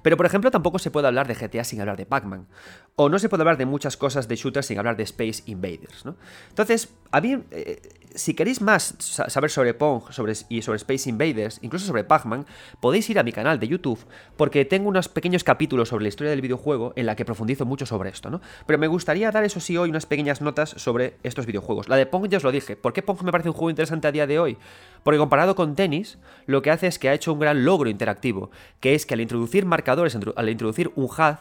Pero, 0.02 0.16
por 0.16 0.26
ejemplo, 0.26 0.50
tampoco 0.50 0.78
se 0.78 0.90
puede 0.90 1.08
hablar 1.08 1.26
de 1.26 1.34
GTA 1.34 1.64
sin 1.64 1.80
hablar 1.80 1.96
de 1.96 2.06
Pac-Man. 2.06 2.46
O 2.94 3.08
no 3.08 3.18
se 3.18 3.28
puede 3.28 3.42
hablar 3.42 3.56
de 3.56 3.66
muchas 3.66 3.96
cosas 3.96 4.28
de 4.28 4.36
shooters 4.36 4.66
sin 4.66 4.78
hablar 4.78 4.96
de 4.96 5.02
Space 5.02 5.42
Invaders, 5.46 6.04
¿no? 6.04 6.16
Entonces, 6.48 6.94
a 7.10 7.20
mí, 7.20 7.42
eh, 7.50 7.80
si 8.16 8.34
queréis 8.34 8.60
más 8.60 8.94
saber 8.98 9.50
sobre 9.50 9.74
Pong 9.74 10.02
sobre, 10.10 10.32
y 10.48 10.62
sobre 10.62 10.76
Space 10.76 11.08
Invaders, 11.08 11.58
incluso 11.62 11.86
sobre 11.86 12.04
Pac-Man, 12.04 12.46
podéis 12.80 13.08
ir 13.10 13.18
a 13.18 13.22
mi 13.22 13.32
canal 13.32 13.60
de 13.60 13.68
YouTube, 13.68 13.98
porque 14.36 14.64
tengo 14.64 14.88
unos 14.88 15.08
pequeños 15.08 15.44
capítulos 15.44 15.90
sobre 15.90 16.04
la 16.04 16.08
historia 16.08 16.30
del 16.30 16.40
videojuego 16.40 16.92
en 16.96 17.06
la 17.06 17.16
que 17.16 17.24
profundizo 17.24 17.64
mucho 17.64 17.86
sobre 17.86 18.10
esto, 18.10 18.30
¿no? 18.30 18.40
Pero 18.66 18.78
me 18.78 18.86
gustaría 18.86 19.30
dar, 19.30 19.44
eso 19.44 19.60
sí, 19.60 19.76
hoy 19.76 19.90
unas 19.90 20.06
pequeñas 20.06 20.40
notas 20.40 20.70
sobre 20.70 21.16
estos 21.22 21.46
videojuegos. 21.46 21.88
La 21.88 21.96
de 21.96 22.06
Pong 22.06 22.28
ya 22.28 22.38
os 22.38 22.44
lo 22.44 22.52
dije. 22.52 22.76
¿Por 22.76 22.92
qué 22.92 23.02
Pong 23.02 23.22
me 23.22 23.32
parece 23.32 23.50
un 23.50 23.54
juego 23.54 23.70
interesante 23.70 24.08
a 24.08 24.12
día 24.12 24.26
de 24.26 24.38
hoy? 24.38 24.56
Porque 25.02 25.18
comparado 25.18 25.54
con 25.54 25.76
tenis, 25.76 26.18
lo 26.46 26.62
que 26.62 26.70
hace 26.70 26.86
es 26.86 26.98
que 26.98 27.08
ha 27.08 27.14
hecho 27.14 27.32
un 27.32 27.38
gran 27.38 27.64
logro 27.64 27.88
interactivo, 27.88 28.50
que 28.80 28.94
es 28.94 29.06
que 29.06 29.14
al 29.14 29.20
introducir 29.20 29.66
marcadores, 29.66 30.16
al 30.36 30.48
introducir 30.48 30.90
un 30.96 31.04
HUD, 31.04 31.36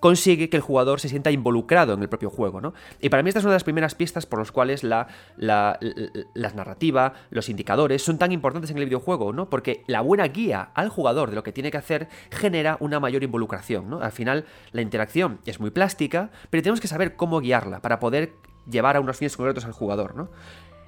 consigue 0.00 0.48
que 0.48 0.56
el 0.56 0.62
jugador 0.62 1.00
se 1.00 1.08
sienta 1.08 1.30
involucrado 1.30 1.94
en 1.94 2.02
el 2.02 2.08
propio 2.08 2.30
juego, 2.30 2.60
¿no? 2.60 2.74
Y 3.00 3.08
para 3.08 3.22
mí 3.22 3.28
esta 3.28 3.40
es 3.40 3.44
una 3.44 3.52
de 3.52 3.56
las 3.56 3.64
primeras 3.64 3.94
pistas 3.94 4.26
por 4.26 4.38
las 4.38 4.52
cuales 4.52 4.84
la, 4.84 5.08
narrativa, 6.34 7.14
los 7.30 7.48
indicadores 7.48 8.02
son 8.02 8.18
tan 8.18 8.32
importantes 8.32 8.70
en 8.70 8.78
el 8.78 8.84
videojuego, 8.84 9.32
¿no? 9.32 9.50
Porque 9.50 9.84
la 9.86 10.00
buena 10.00 10.26
guía 10.28 10.70
al 10.74 10.88
jugador 10.88 11.30
de 11.30 11.36
lo 11.36 11.42
que 11.42 11.52
tiene 11.52 11.70
que 11.70 11.78
hacer 11.78 12.08
genera 12.30 12.76
una 12.80 13.00
mayor 13.00 13.22
involucración, 13.22 13.90
¿no? 13.90 14.00
Al 14.00 14.12
final 14.12 14.44
la 14.72 14.82
interacción 14.82 15.40
es 15.46 15.60
muy 15.60 15.70
plástica, 15.70 16.30
pero 16.50 16.62
tenemos 16.62 16.80
que 16.80 16.88
saber 16.88 17.16
cómo 17.16 17.40
guiarla 17.40 17.80
para 17.80 17.98
poder 17.98 18.34
llevar 18.70 18.96
a 18.96 19.00
unos 19.00 19.16
fines 19.16 19.36
concretos 19.36 19.64
al 19.64 19.72
jugador, 19.72 20.14
¿no? 20.14 20.28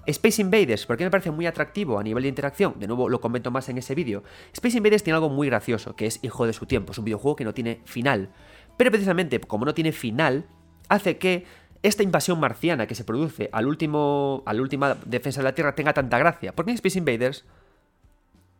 Space 0.06 0.40
Invaders, 0.40 0.86
porque 0.86 1.04
me 1.04 1.10
parece 1.10 1.30
muy 1.30 1.46
atractivo 1.46 1.98
a 1.98 2.02
nivel 2.02 2.22
de 2.22 2.28
interacción, 2.28 2.74
de 2.78 2.86
nuevo 2.86 3.08
lo 3.08 3.20
comento 3.20 3.50
más 3.50 3.68
en 3.68 3.78
ese 3.78 3.94
vídeo. 3.94 4.22
Space 4.52 4.76
Invaders 4.76 5.02
tiene 5.02 5.16
algo 5.16 5.28
muy 5.28 5.48
gracioso, 5.48 5.94
que 5.94 6.06
es 6.06 6.20
hijo 6.22 6.46
de 6.46 6.52
su 6.52 6.66
tiempo, 6.66 6.92
es 6.92 6.98
un 6.98 7.04
videojuego 7.04 7.36
que 7.36 7.44
no 7.44 7.54
tiene 7.54 7.80
final. 7.84 8.30
Pero 8.80 8.92
precisamente 8.92 9.38
como 9.40 9.66
no 9.66 9.74
tiene 9.74 9.92
final, 9.92 10.46
hace 10.88 11.18
que 11.18 11.44
esta 11.82 12.02
invasión 12.02 12.40
marciana 12.40 12.86
que 12.86 12.94
se 12.94 13.04
produce 13.04 13.50
al 13.52 13.66
último, 13.66 14.42
a 14.46 14.54
última 14.54 14.96
defensa 15.04 15.40
de 15.40 15.44
la 15.44 15.54
Tierra 15.54 15.74
tenga 15.74 15.92
tanta 15.92 16.18
gracia. 16.18 16.56
Porque 16.56 16.70
en 16.70 16.76
Space 16.76 16.96
Invaders 16.96 17.44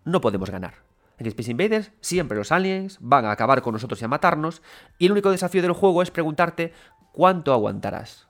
no 0.05 0.21
podemos 0.21 0.51
ganar. 0.51 0.75
En 1.17 1.27
Space 1.27 1.51
Invaders 1.51 1.93
siempre 2.03 2.37
los 2.37 2.53
aliens 2.53 2.99
van 3.01 3.25
a 3.25 3.31
acabar 3.31 3.63
con 3.63 3.73
nosotros 3.73 3.99
y 4.03 4.05
a 4.05 4.09
matarnos. 4.09 4.61
Y 4.99 5.07
el 5.07 5.13
único 5.13 5.31
desafío 5.31 5.63
del 5.63 5.73
juego 5.73 6.03
es 6.03 6.11
preguntarte 6.11 6.75
cuánto 7.13 7.55
aguantarás. 7.55 8.29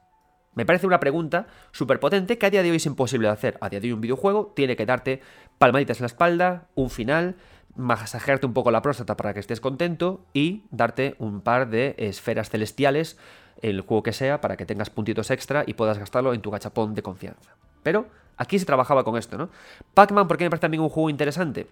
Me 0.55 0.65
parece 0.65 0.87
una 0.87 1.01
pregunta 1.01 1.49
súper 1.73 1.99
potente 1.99 2.39
que 2.39 2.47
a 2.47 2.51
día 2.51 2.63
de 2.63 2.71
hoy 2.71 2.77
es 2.77 2.87
imposible 2.87 3.27
de 3.27 3.33
hacer. 3.33 3.59
A 3.61 3.69
día 3.69 3.81
de 3.81 3.89
hoy 3.89 3.93
un 3.95 4.01
videojuego 4.01 4.53
tiene 4.55 4.77
que 4.77 4.87
darte 4.87 5.23
palmaditas 5.59 5.99
en 5.99 6.03
la 6.03 6.07
espalda, 6.07 6.69
un 6.77 6.89
final, 6.89 7.35
masajearte 7.81 8.47
un 8.47 8.53
poco 8.53 8.71
la 8.71 8.83
próstata 8.83 9.17
para 9.17 9.35
que 9.35 9.41
estés 9.41 9.61
contento 9.61 10.25
y 10.33 10.65
darte 10.71 11.17
un 11.19 11.41
par 11.41 11.69
de 11.69 11.95
esferas 11.99 12.51
celestiales, 12.51 13.19
el 13.63 13.81
juego 13.81 14.03
que 14.03 14.13
sea, 14.13 14.41
para 14.41 14.57
que 14.57 14.67
tengas 14.67 14.91
puntitos 14.91 15.31
extra 15.31 15.65
y 15.67 15.75
puedas 15.75 15.99
gastarlo 15.99 16.33
en 16.35 16.41
tu 16.41 16.51
gachapón 16.51 16.95
de 16.95 17.03
confianza. 17.03 17.57
Pero 17.83 18.07
aquí 18.37 18.59
se 18.59 18.67
trabajaba 18.67 19.05
con 19.05 19.17
esto, 19.17 19.37
¿no? 19.37 19.51
Pac-Man, 19.95 20.29
¿por 20.29 20.37
qué 20.37 20.45
me 20.45 20.51
parece 20.51 20.63
también 20.63 20.83
un 20.83 20.89
juego 20.89 21.11
interesante? 21.11 21.67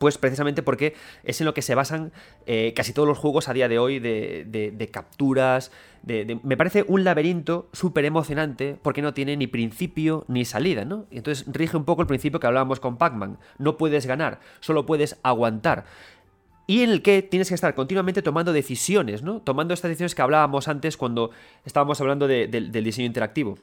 Pues 0.00 0.16
precisamente 0.16 0.62
porque 0.62 0.94
es 1.24 1.42
en 1.42 1.44
lo 1.44 1.52
que 1.52 1.60
se 1.60 1.74
basan 1.74 2.10
eh, 2.46 2.72
casi 2.74 2.94
todos 2.94 3.06
los 3.06 3.18
juegos 3.18 3.50
a 3.50 3.52
día 3.52 3.68
de 3.68 3.78
hoy 3.78 3.98
de, 3.98 4.88
capturas. 4.90 5.72
Me 6.02 6.56
parece 6.56 6.86
un 6.88 7.04
laberinto 7.04 7.68
súper 7.74 8.06
emocionante 8.06 8.78
porque 8.80 9.02
no 9.02 9.12
tiene 9.12 9.36
ni 9.36 9.46
principio 9.46 10.24
ni 10.26 10.46
salida, 10.46 10.86
¿no? 10.86 11.04
Y 11.10 11.18
entonces 11.18 11.44
rige 11.52 11.76
un 11.76 11.84
poco 11.84 12.00
el 12.00 12.08
principio 12.08 12.40
que 12.40 12.46
hablábamos 12.46 12.80
con 12.80 12.96
Pac-Man. 12.96 13.36
No 13.58 13.76
puedes 13.76 14.06
ganar, 14.06 14.40
solo 14.60 14.86
puedes 14.86 15.18
aguantar 15.22 15.84
y 16.66 16.82
en 16.82 16.88
el 16.88 17.02
que 17.02 17.20
tienes 17.20 17.50
que 17.50 17.54
estar 17.54 17.74
continuamente 17.74 18.22
tomando 18.22 18.54
decisiones, 18.54 19.22
¿no? 19.22 19.42
Tomando 19.42 19.74
estas 19.74 19.90
decisiones 19.90 20.14
que 20.14 20.22
hablábamos 20.22 20.66
antes 20.66 20.96
cuando 20.96 21.30
estábamos 21.66 22.00
hablando 22.00 22.26
del 22.26 22.72
diseño 22.72 23.06
interactivo 23.06 23.58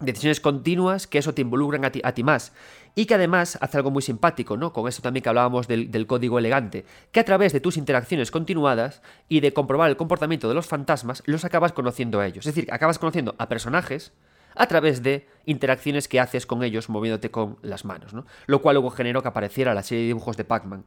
decisiones 0.00 0.40
continuas, 0.40 1.06
que 1.06 1.18
eso 1.18 1.34
te 1.34 1.42
involucran 1.42 1.84
a 1.84 1.90
ti, 1.90 2.22
más. 2.22 2.52
Y 2.94 3.06
que 3.06 3.14
además 3.14 3.58
hace 3.60 3.76
algo 3.76 3.90
muy 3.90 4.02
simpático, 4.02 4.56
¿no? 4.56 4.72
Con 4.72 4.88
eso 4.88 5.02
también 5.02 5.22
que 5.22 5.28
hablábamos 5.28 5.68
del, 5.68 6.06
código 6.06 6.38
elegante, 6.38 6.84
que 7.12 7.20
a 7.20 7.24
través 7.24 7.52
de 7.52 7.60
tus 7.60 7.76
interacciones 7.76 8.30
continuadas 8.30 9.02
y 9.28 9.40
de 9.40 9.52
comprobar 9.52 9.90
el 9.90 9.96
comportamiento 9.96 10.48
de 10.48 10.54
los 10.54 10.66
fantasmas, 10.66 11.22
los 11.26 11.44
acabas 11.44 11.72
conociendo 11.72 12.20
a 12.20 12.26
ellos. 12.26 12.46
Es 12.46 12.54
decir, 12.54 12.72
acabas 12.72 12.98
conociendo 12.98 13.34
a 13.38 13.48
personajes 13.48 14.12
a 14.56 14.66
través 14.66 15.02
de 15.02 15.28
interacciones 15.46 16.08
que 16.08 16.20
haces 16.20 16.46
con 16.46 16.64
ellos 16.64 16.88
moviéndote 16.88 17.30
con 17.30 17.58
las 17.62 17.84
manos, 17.84 18.12
¿no? 18.12 18.26
Lo 18.46 18.60
cual 18.60 18.74
luego 18.74 18.90
generó 18.90 19.22
que 19.22 19.28
apareciera 19.28 19.74
la 19.74 19.82
serie 19.82 20.02
de 20.02 20.08
dibujos 20.08 20.36
de 20.36 20.44
Pac-Man. 20.44 20.84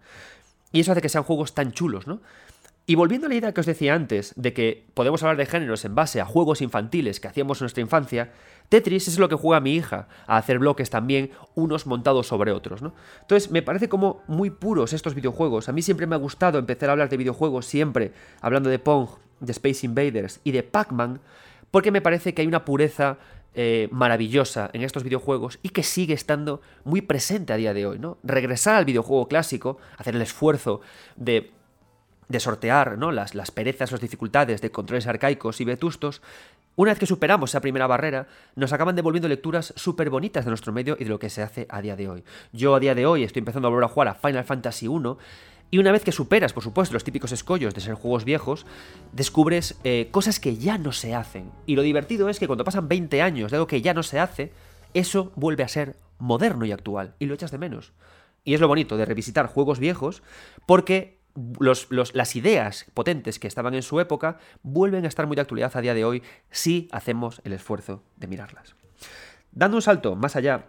Y 0.73 0.79
eso 0.79 0.91
hace 0.91 1.01
que 1.01 1.09
sean 1.09 1.23
juegos 1.23 1.53
tan 1.53 1.71
chulos, 1.71 2.07
¿no? 2.07 2.19
Y 2.85 2.95
volviendo 2.95 3.27
a 3.27 3.29
la 3.29 3.35
idea 3.35 3.53
que 3.53 3.61
os 3.61 3.65
decía 3.65 3.95
antes, 3.95 4.33
de 4.35 4.51
que 4.51 4.85
podemos 4.93 5.23
hablar 5.23 5.37
de 5.37 5.45
géneros 5.45 5.85
en 5.85 5.95
base 5.95 6.19
a 6.19 6.25
juegos 6.25 6.61
infantiles 6.61 7.21
que 7.21 7.29
hacíamos 7.29 7.61
en 7.61 7.65
nuestra 7.65 7.81
infancia, 7.81 8.31
Tetris 8.67 9.07
es 9.07 9.19
lo 9.19 9.29
que 9.29 9.35
juega 9.35 9.61
mi 9.61 9.73
hija, 9.73 10.09
a 10.27 10.35
hacer 10.35 10.59
bloques 10.59 10.89
también, 10.89 11.31
unos 11.55 11.85
montados 11.85 12.27
sobre 12.27 12.51
otros, 12.51 12.81
¿no? 12.81 12.93
Entonces, 13.21 13.51
me 13.51 13.61
parece 13.61 13.87
como 13.87 14.21
muy 14.27 14.49
puros 14.49 14.91
estos 14.91 15.15
videojuegos. 15.15 15.69
A 15.69 15.71
mí 15.71 15.81
siempre 15.81 16.07
me 16.07 16.15
ha 16.15 16.17
gustado 16.17 16.59
empezar 16.59 16.89
a 16.89 16.91
hablar 16.91 17.07
de 17.07 17.15
videojuegos, 17.15 17.65
siempre 17.65 18.11
hablando 18.41 18.69
de 18.69 18.79
Pong, 18.79 19.07
de 19.39 19.53
Space 19.53 19.85
Invaders 19.85 20.41
y 20.43 20.51
de 20.51 20.63
Pac-Man, 20.63 21.21
porque 21.71 21.91
me 21.91 22.01
parece 22.01 22.33
que 22.33 22.41
hay 22.41 22.47
una 22.47 22.65
pureza 22.65 23.17
eh, 23.55 23.87
maravillosa 23.91 24.69
en 24.73 24.81
estos 24.81 25.03
videojuegos 25.03 25.59
y 25.61 25.69
que 25.69 25.83
sigue 25.83 26.13
estando 26.13 26.61
muy 26.83 27.01
presente 27.01 27.53
a 27.53 27.57
día 27.57 27.73
de 27.73 27.85
hoy, 27.85 27.99
¿no? 27.99 28.17
Regresar 28.23 28.75
al 28.75 28.85
videojuego 28.85 29.27
clásico, 29.29 29.77
hacer 29.97 30.15
el 30.15 30.21
esfuerzo 30.21 30.81
de 31.15 31.51
de 32.27 32.39
sortear 32.39 32.97
¿no? 32.97 33.11
las, 33.11 33.35
las 33.35 33.51
perezas, 33.51 33.91
las 33.91 34.01
dificultades 34.01 34.61
de 34.61 34.71
controles 34.71 35.07
arcaicos 35.07 35.61
y 35.61 35.65
vetustos, 35.65 36.21
una 36.75 36.91
vez 36.91 36.99
que 36.99 37.05
superamos 37.05 37.51
esa 37.51 37.61
primera 37.61 37.85
barrera, 37.85 38.27
nos 38.55 38.73
acaban 38.73 38.95
devolviendo 38.95 39.27
lecturas 39.27 39.73
súper 39.75 40.09
bonitas 40.09 40.45
de 40.45 40.49
nuestro 40.49 40.73
medio 40.73 40.97
y 40.99 41.03
de 41.03 41.09
lo 41.09 41.19
que 41.19 41.29
se 41.29 41.43
hace 41.43 41.67
a 41.69 41.81
día 41.81 41.95
de 41.95 42.09
hoy. 42.09 42.23
Yo 42.51 42.73
a 42.73 42.79
día 42.79 42.95
de 42.95 43.05
hoy 43.05 43.23
estoy 43.23 43.41
empezando 43.41 43.67
a 43.67 43.71
volver 43.71 43.85
a 43.85 43.89
jugar 43.89 44.07
a 44.07 44.15
Final 44.15 44.43
Fantasy 44.43 44.87
I 44.87 44.89
y 45.69 45.79
una 45.79 45.91
vez 45.91 46.03
que 46.03 46.11
superas, 46.11 46.53
por 46.53 46.61
supuesto, 46.61 46.93
los 46.93 47.03
típicos 47.03 47.31
escollos 47.31 47.73
de 47.73 47.81
ser 47.81 47.95
juegos 47.95 48.25
viejos, 48.25 48.65
descubres 49.11 49.79
eh, 49.83 50.07
cosas 50.11 50.39
que 50.39 50.55
ya 50.57 50.77
no 50.77 50.91
se 50.91 51.15
hacen. 51.15 51.51
Y 51.65 51.75
lo 51.75 51.81
divertido 51.81 52.29
es 52.29 52.39
que 52.39 52.45
cuando 52.45 52.63
pasan 52.63 52.87
20 52.87 53.23
años 53.23 53.49
de 53.49 53.57
algo 53.57 53.65
que 53.65 53.81
ya 53.81 53.95
no 53.95 54.03
se 54.03 54.19
hace, 54.19 54.51
eso 54.93 55.31
vuelve 55.35 55.63
a 55.63 55.67
ser 55.67 55.95
moderno 56.19 56.65
y 56.65 56.71
actual, 56.71 57.15
y 57.17 57.25
lo 57.25 57.33
echas 57.33 57.49
de 57.49 57.57
menos. 57.57 57.91
Y 58.43 58.53
es 58.53 58.61
lo 58.61 58.67
bonito 58.67 58.97
de 58.97 59.05
revisitar 59.05 59.47
juegos 59.47 59.79
viejos, 59.79 60.21
porque 60.67 61.17
las 61.59 62.35
ideas 62.35 62.85
potentes 62.93 63.39
que 63.39 63.47
estaban 63.47 63.73
en 63.73 63.81
su 63.81 63.99
época 63.99 64.37
vuelven 64.61 65.05
a 65.05 65.07
estar 65.07 65.25
muy 65.25 65.35
de 65.35 65.41
actualidad 65.41 65.75
a 65.75 65.81
día 65.81 65.93
de 65.93 66.05
hoy 66.05 66.23
si 66.51 66.87
hacemos 66.91 67.41
el 67.43 67.53
esfuerzo 67.53 68.03
de 68.17 68.27
mirarlas. 68.27 68.75
Dando 69.51 69.77
un 69.77 69.81
salto 69.81 70.15
más 70.15 70.35
allá, 70.35 70.67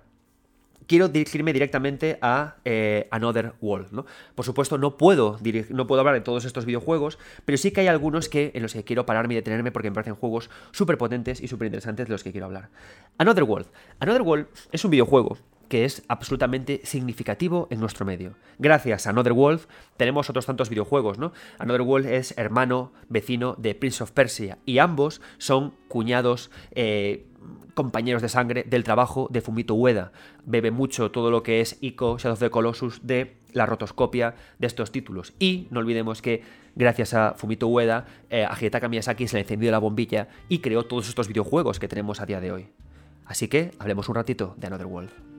quiero 0.87 1.09
dirigirme 1.09 1.53
directamente 1.53 2.19
a 2.21 2.57
eh, 2.65 3.09
Another 3.11 3.55
World. 3.61 3.93
¿no? 3.93 4.07
Por 4.35 4.45
supuesto, 4.45 4.79
no 4.79 4.97
puedo, 4.97 5.39
no 5.71 5.87
puedo 5.87 6.01
hablar 6.01 6.15
de 6.15 6.21
todos 6.21 6.45
estos 6.45 6.65
videojuegos, 6.65 7.19
pero 7.45 7.59
sí 7.59 7.71
que 7.71 7.83
hay 7.83 7.87
algunos 7.89 8.29
que, 8.29 8.53
en 8.55 8.63
los 8.63 8.73
que 8.73 8.85
quiero 8.85 9.07
pararme 9.07 9.35
y 9.35 9.37
detenerme 9.37 9.73
porque 9.73 9.91
me 9.91 9.95
parecen 9.95 10.15
juegos 10.15 10.51
súper 10.73 10.99
potentes 10.99 11.41
y 11.41 11.49
súper 11.49 11.67
interesantes 11.67 12.07
de 12.07 12.13
los 12.13 12.23
que 12.23 12.33
quiero 12.33 12.47
hablar. 12.47 12.71
Another 13.19 13.45
World. 13.45 13.69
Another 14.01 14.23
World 14.23 14.47
es 14.73 14.85
un 14.85 14.91
videojuego 14.91 15.39
que 15.75 15.85
es 15.85 16.05
absolutamente 16.07 16.83
significativo 16.85 17.67
en 17.69 17.81
nuestro 17.81 18.07
medio. 18.07 18.37
Gracias 18.61 19.09
a 19.09 19.11
Another 19.11 19.33
World 19.33 19.63
tenemos 19.97 20.31
otros 20.31 20.47
tantos 20.47 20.71
videojuegos, 20.71 21.19
¿no? 21.19 21.33
Another 21.59 21.81
World 21.81 22.07
es 22.07 22.33
hermano, 22.39 22.93
vecino 23.09 23.57
de 23.59 23.75
Prince 23.75 24.05
of 24.05 24.13
Persia 24.13 24.59
y 24.67 24.79
ambos 24.79 25.21
son 25.39 25.75
cuñados, 25.89 26.53
eh, 26.77 27.27
compañeros 27.75 28.23
de 28.23 28.29
sangre 28.29 28.63
del 28.63 28.85
trabajo 28.85 29.27
de 29.33 29.41
Fumito 29.41 29.75
Ueda. 29.75 30.13
Bebe 30.45 30.71
mucho 30.71 31.11
todo 31.11 31.33
lo 31.33 31.43
que 31.43 31.61
es 31.61 31.77
Ico, 31.81 32.19
Shadow 32.19 32.35
of 32.35 32.39
the 32.39 32.51
Colossus, 32.51 33.05
de 33.05 33.39
la 33.53 33.67
rotoscopia 33.67 34.37
de 34.61 34.69
estos 34.69 34.93
títulos. 34.93 35.35
Y 35.41 35.67
no 35.73 35.81
olvidemos 35.81 36.23
que 36.23 36.45
gracias 36.77 37.15
a 37.15 37.35
Fumito 37.35 37.67
Ueda, 37.67 38.07
eh, 38.31 38.47
a 38.47 38.89
Miyazaki 38.89 39.27
se 39.27 39.39
le 39.39 39.41
encendió 39.41 39.73
la 39.73 39.79
bombilla 39.81 40.29
y 40.49 40.61
creó 40.61 40.85
todos 40.85 41.09
estos 41.09 41.27
videojuegos 41.27 41.81
que 41.81 41.89
tenemos 41.89 42.21
a 42.21 42.27
día 42.27 42.41
de 42.41 42.53
hoy. 42.53 42.69
Así 43.27 43.49
que 43.49 43.73
hablemos 43.81 44.09
un 44.09 44.15
ratito 44.15 44.55
de 44.57 44.69
Another 44.69 44.87
World. 44.87 45.34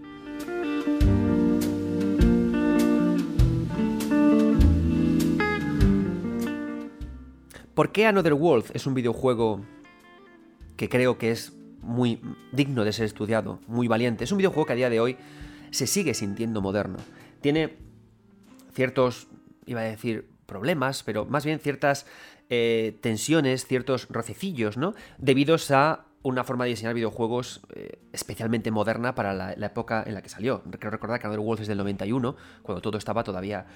¿Por 7.75 7.91
qué 7.91 8.05
Another 8.05 8.33
World 8.33 8.71
es 8.73 8.87
un 8.87 8.93
videojuego 8.93 9.65
que 10.77 10.87
creo 10.87 11.17
que 11.17 11.31
es 11.31 11.51
muy 11.81 12.21
digno 12.53 12.85
de 12.85 12.93
ser 12.93 13.05
estudiado, 13.05 13.59
muy 13.67 13.89
valiente? 13.89 14.23
Es 14.23 14.31
un 14.31 14.37
videojuego 14.37 14.65
que 14.65 14.73
a 14.73 14.77
día 14.77 14.89
de 14.89 15.01
hoy 15.01 15.17
se 15.71 15.85
sigue 15.85 16.13
sintiendo 16.13 16.61
moderno. 16.61 16.97
Tiene 17.41 17.75
ciertos, 18.73 19.27
iba 19.65 19.81
a 19.81 19.83
decir, 19.83 20.29
problemas, 20.45 21.03
pero 21.03 21.25
más 21.25 21.43
bien 21.43 21.59
ciertas 21.59 22.05
eh, 22.49 22.97
tensiones, 23.01 23.65
ciertos 23.65 24.07
rocecillos, 24.09 24.77
¿no? 24.77 24.93
Debidos 25.17 25.69
a 25.71 26.05
una 26.25 26.43
forma 26.43 26.63
de 26.63 26.71
diseñar 26.71 26.95
videojuegos 26.95 27.61
eh, 27.75 27.99
especialmente 28.11 28.71
moderna 28.71 29.13
para 29.13 29.33
la, 29.33 29.51
época 29.53 30.03
en 30.05 30.15
la 30.15 30.23
que 30.23 30.29
salió. 30.29 30.63
Quiero 30.63 30.89
recordar 30.89 31.19
que 31.19 31.27
World 31.27 31.61
es 31.61 31.67
del 31.67 31.77
91, 31.77 32.35
cuando 32.63 32.81
todo 32.81 32.97
estaba 32.97 33.23
todavía 33.23 33.67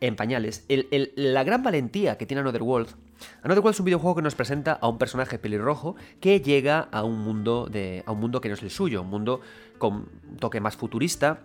en 0.00 0.16
pañales. 0.16 0.64
la 0.68 1.44
gran 1.44 1.62
valentía 1.62 2.16
que 2.16 2.24
tiene 2.24 2.40
Another 2.40 2.62
World. 2.62 2.88
Another 3.42 3.62
World 3.62 3.74
es 3.74 3.80
un 3.80 3.84
videojuego 3.84 4.16
que 4.16 4.22
nos 4.22 4.34
presenta 4.34 4.72
a 4.72 4.88
un 4.88 4.96
personaje 4.96 5.38
pelirrojo 5.38 5.94
que 6.20 6.40
llega 6.40 6.88
a 6.90 7.04
un 7.04 7.18
mundo, 7.18 7.70
a 8.06 8.12
un 8.12 8.18
mundo 8.18 8.40
que 8.40 8.48
no 8.48 8.54
es 8.54 8.62
el 8.62 8.70
suyo, 8.70 9.02
un 9.02 9.10
mundo 9.10 9.42
con 9.76 10.08
un 10.30 10.36
toque 10.38 10.58
más 10.58 10.76
futurista. 10.76 11.40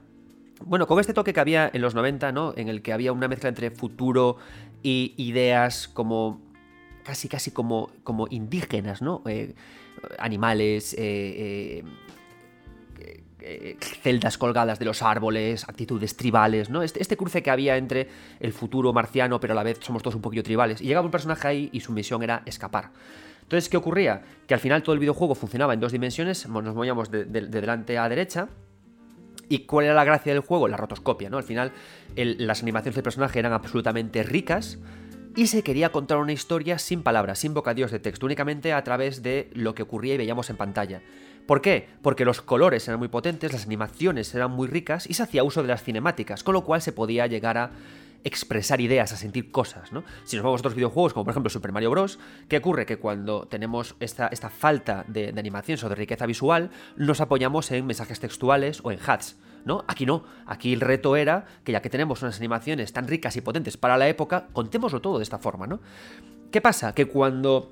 Bueno, 0.62 0.88
con 0.88 1.02
este 1.02 1.14
toque 1.14 1.34
que 1.34 1.42
había 1.42 1.70
en 1.74 1.82
los 1.82 1.96
90, 1.96 2.32
¿no? 2.32 2.54
En 2.56 2.70
el 2.70 2.82
que 2.82 2.94
había 2.94 3.12
una 3.12 3.28
mezcla 3.28 3.50
entre 3.50 3.72
futuro 3.72 4.38
y 4.82 5.16
ideas 5.18 5.90
como. 5.90 6.40
casi, 7.04 7.28
casi 7.28 7.52
como, 7.52 7.92
como 8.06 8.28
indígenas, 8.30 9.02
¿no? 9.02 9.22
Eh, 9.26 9.54
animales, 10.18 10.94
eh, 10.94 11.84
eh, 11.84 11.84
eh, 13.48 13.78
celdas 14.02 14.40
colgadas 14.40 14.80
de 14.80 14.86
los 14.86 15.04
árboles, 15.04 15.70
actitudes 15.70 16.18
tribales, 16.18 16.72
¿no? 16.72 16.82
Este, 16.82 17.00
este, 17.00 17.16
cruce 17.16 17.44
que 17.44 17.52
había 17.52 17.78
entre 17.78 18.10
el 18.40 18.54
futuro 18.54 18.92
marciano, 18.92 19.40
pero 19.40 19.54
a 19.54 19.56
la 19.56 19.62
vez 19.62 19.78
somos 19.82 20.02
todos 20.02 20.16
un 20.16 20.22
poquito 20.22 20.42
tribales. 20.42 20.82
Y 20.82 20.86
llegaba 20.86 21.06
un 21.06 21.12
personaje 21.12 21.48
ahí 21.48 21.70
y 21.72 21.82
su 21.82 21.92
misión 21.92 22.24
era 22.24 22.42
escapar. 22.48 22.90
Entonces, 23.44 23.70
¿qué 23.70 23.78
ocurría? 23.78 24.24
Que 24.48 24.56
al 24.56 24.60
final 24.60 24.82
todo 24.82 24.94
el 24.94 25.00
videojuego 25.00 25.36
funcionaba 25.36 25.76
en 25.76 25.80
dos 25.80 25.92
dimensiones, 25.92 26.48
nos 26.48 26.74
movíamos 26.74 27.12
de, 27.12 27.26
delante 27.26 28.00
a 28.00 28.10
derecha. 28.10 28.48
¿Y 29.48 29.60
cuál 29.60 29.86
era 29.86 29.94
la 29.94 30.04
gracia 30.04 30.34
del 30.34 30.42
juego? 30.42 30.68
La 30.68 30.78
rotoscopia, 30.78 31.30
¿no? 31.30 31.38
Al 31.38 31.44
final, 31.44 31.72
las 32.16 32.64
animaciones 32.64 32.96
del 32.96 33.04
personaje 33.04 33.38
eran 33.38 33.54
absolutamente 33.54 34.24
ricas 34.24 34.80
y 35.36 35.48
se 35.48 35.64
quería 35.64 35.92
contar 35.92 36.18
una 36.18 36.32
historia 36.32 36.80
sin 36.80 37.04
palabras, 37.04 37.40
sin 37.40 37.54
bocadillos 37.54 37.92
de 37.92 38.00
texto, 38.00 38.26
únicamente 38.26 38.72
a 38.72 38.84
través 38.84 39.22
de 39.22 39.50
lo 39.54 39.76
que 39.76 39.84
ocurría 39.84 40.14
y 40.14 40.18
veíamos 40.18 40.50
en 40.50 40.56
pantalla. 40.56 41.02
¿Por 41.46 41.62
qué? 41.62 41.88
Porque 42.02 42.26
los 42.26 42.42
colores 42.42 42.88
eran 42.88 43.00
muy 43.00 43.10
potentes, 43.10 43.52
las 43.52 43.66
animaciones 43.66 44.34
eran 44.34 44.52
muy 44.52 44.68
ricas 44.68 45.08
y 45.08 45.14
se 45.14 45.24
hacía 45.24 45.44
uso 45.44 45.62
de 45.62 45.68
las 45.68 45.84
cinemáticas, 45.84 46.44
con 46.44 46.54
lo 46.54 46.64
cual 46.64 46.82
se 46.82 46.94
podía 46.94 47.28
llegar 47.28 47.58
a 47.58 47.72
expresar 48.24 48.82
ideas, 48.82 49.14
a 49.14 49.18
sentir 49.18 49.52
cosas, 49.52 49.92
¿no? 49.92 50.04
Si 50.24 50.36
nos 50.36 50.44
vamos 50.44 50.60
a 50.60 50.62
otros 50.62 50.76
videojuegos, 50.76 51.14
como 51.14 51.26
por 51.26 51.34
ejemplo 51.34 51.50
Super 51.52 51.72
Mario 51.72 51.92
Bros., 51.92 52.18
¿qué 52.48 52.58
ocurre? 52.58 52.88
Que 52.88 52.98
cuando 52.98 53.46
tenemos 53.48 53.96
esta, 54.00 54.28
esta 54.28 54.50
falta 54.50 55.06
de, 55.08 55.30
animación 55.38 55.78
o 55.84 55.90
de 55.90 55.96
riqueza 55.96 56.26
visual, 56.26 56.72
nos 56.96 57.22
apoyamos 57.22 57.70
en 57.72 57.86
mensajes 57.86 58.20
textuales 58.20 58.80
o 58.84 58.92
en 58.92 59.00
hats, 59.06 59.38
¿no? 59.66 59.84
Aquí 59.88 60.06
no, 60.06 60.24
aquí 60.46 60.72
el 60.72 60.80
reto 60.80 61.16
era 61.16 61.46
que 61.64 61.72
ya 61.72 61.82
que 61.82 61.90
tenemos 61.90 62.22
unas 62.22 62.38
animaciones 62.38 62.94
tan 62.94 63.08
ricas 63.08 63.36
y 63.36 63.42
potentes 63.42 63.76
para 63.76 63.98
la 63.98 64.08
época, 64.08 64.48
contémoslo 64.54 65.02
todo 65.02 65.18
de 65.18 65.24
esta 65.24 65.40
forma, 65.40 65.68
¿no? 65.68 65.82
¿Qué 66.52 66.62
pasa? 66.62 66.94
Que 66.94 67.08
cuando 67.08 67.72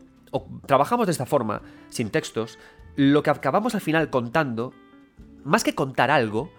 trabajamos 0.65 1.05
de 1.05 1.11
esta 1.11 1.25
forma, 1.25 1.61
sin 1.89 2.09
textos, 2.09 2.57
lo 2.95 3.23
que 3.23 3.29
acabamos 3.29 3.75
al 3.75 3.81
final 3.81 4.09
contando, 4.09 4.73
más 5.43 5.63
que 5.63 5.75
contar 5.75 6.11
algo, 6.11 6.51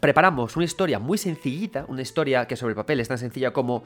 preparamos 0.00 0.56
una 0.56 0.66
historia 0.66 0.98
muy 0.98 1.16
sencillita, 1.16 1.86
una 1.88 2.02
historia 2.02 2.46
que 2.46 2.56
sobre 2.56 2.72
el 2.72 2.76
papel 2.76 3.00
es 3.00 3.08
tan 3.08 3.18
sencilla 3.18 3.52
como 3.52 3.84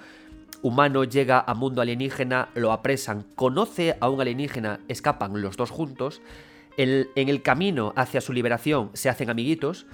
humano 0.63 1.05
llega 1.05 1.45
a 1.47 1.55
mundo 1.55 1.83
alienígena, 1.83 2.49
lo 2.55 2.73
apresan, 2.73 3.25
conoce 3.37 3.97
a 4.01 4.09
un 4.09 4.21
alienígena, 4.21 4.81
escapan 4.89 5.41
los 5.41 5.57
dos 5.57 5.71
juntos, 5.71 6.21
en 6.77 7.09
el 7.15 7.43
camino 7.43 7.93
hacia 7.97 8.21
su 8.21 8.33
liberación 8.33 8.91
se 8.93 9.09
hacen 9.09 9.31
amiguitos, 9.31 9.87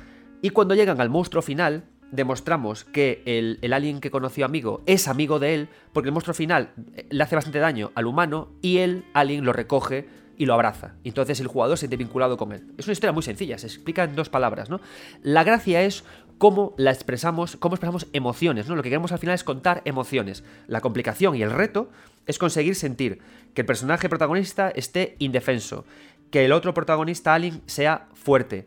y 0.43 0.51
cuando 0.51 0.75
llegan 0.75 1.01
al 1.01 1.09
monstruo 1.09 1.41
final, 1.41 1.85
demostramos 2.11 2.85
que 2.85 3.23
el, 3.25 3.73
alien 3.73 4.01
que 4.01 4.11
conoció 4.11 4.45
amigo 4.45 4.83
es 4.87 5.09
amigo 5.09 5.39
de 5.39 5.55
él, 5.55 5.69
porque 5.93 6.09
el 6.09 6.13
monstruo 6.13 6.35
final 6.35 6.73
eh, 6.95 7.07
le 7.11 7.23
hace 7.23 7.37
bastante 7.37 7.59
daño 7.59 7.91
al 7.95 8.07
humano 8.07 8.51
y 8.61 8.79
el 8.79 9.05
alien 9.15 9.45
lo 9.45 9.53
recoge 9.53 10.07
y 10.37 10.47
lo 10.47 10.55
abraza. 10.55 10.95
Entonces 11.05 11.41
el 11.41 11.47
jugador 11.47 11.77
se 11.77 11.83
siente 11.83 11.97
vinculado 11.97 12.37
con 12.37 12.53
él. 12.53 12.67
Es 12.77 12.87
una 12.87 12.93
historia 12.93 13.13
muy 13.13 13.23
sencilla, 13.23 13.57
se 13.57 13.67
explica 13.67 14.05
en 14.05 14.15
dos 14.15 14.29
palabras, 14.29 14.69
¿no? 14.69 14.81
La 15.23 15.45
gracia 15.45 15.83
es 15.83 16.05
cómo 16.39 16.75
la 16.77 16.91
expresamos, 16.91 17.57
cómo 17.57 17.77
expresamos 17.77 18.09
emociones, 18.13 18.69
¿no? 18.69 18.75
Lo 18.75 18.83
que 18.83 18.91
queremos 18.91 19.13
al 19.13 19.21
final 19.21 19.37
es 19.37 19.45
contar 19.45 19.81
emociones. 19.85 20.43
La 20.67 20.81
complicación 20.81 21.37
y 21.37 21.43
el 21.43 21.51
reto 21.51 21.89
es 22.27 22.39
conseguir 22.39 22.75
sentir 22.75 23.21
que 23.55 23.63
el 23.63 23.67
personaje 23.67 24.09
protagonista 24.09 24.71
esté 24.71 25.15
indefenso, 25.19 25.85
que 26.31 26.45
el 26.45 26.53
otro 26.53 26.75
protagonista 26.75 27.35
alien 27.35 27.63
sea 27.67 28.09
fuerte, 28.13 28.67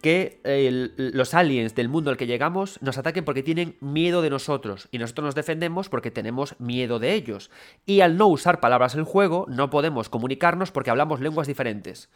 que 0.00 0.40
los 0.96 1.34
aliens 1.34 1.74
del 1.74 1.88
mundo 1.88 2.10
al 2.10 2.16
que 2.16 2.26
llegamos 2.26 2.80
nos 2.82 2.98
ataquen 2.98 3.24
porque 3.24 3.42
tienen 3.42 3.76
miedo 3.80 4.22
de 4.22 4.30
nosotros 4.30 4.88
y 4.90 4.98
nosotros 4.98 5.24
nos 5.26 5.34
defendemos 5.34 5.88
porque 5.88 6.10
tenemos 6.10 6.54
miedo 6.58 6.98
de 6.98 7.14
ellos. 7.14 7.50
Y 7.84 8.00
al 8.00 8.16
no 8.16 8.26
usar 8.26 8.60
palabras 8.60 8.94
en 8.94 9.04
juego 9.04 9.46
no 9.48 9.70
podemos 9.70 10.08
comunicarnos 10.08 10.70
porque 10.70 10.90
hablamos 10.90 11.20
lenguas 11.20 11.46
diferentes. 11.46 12.10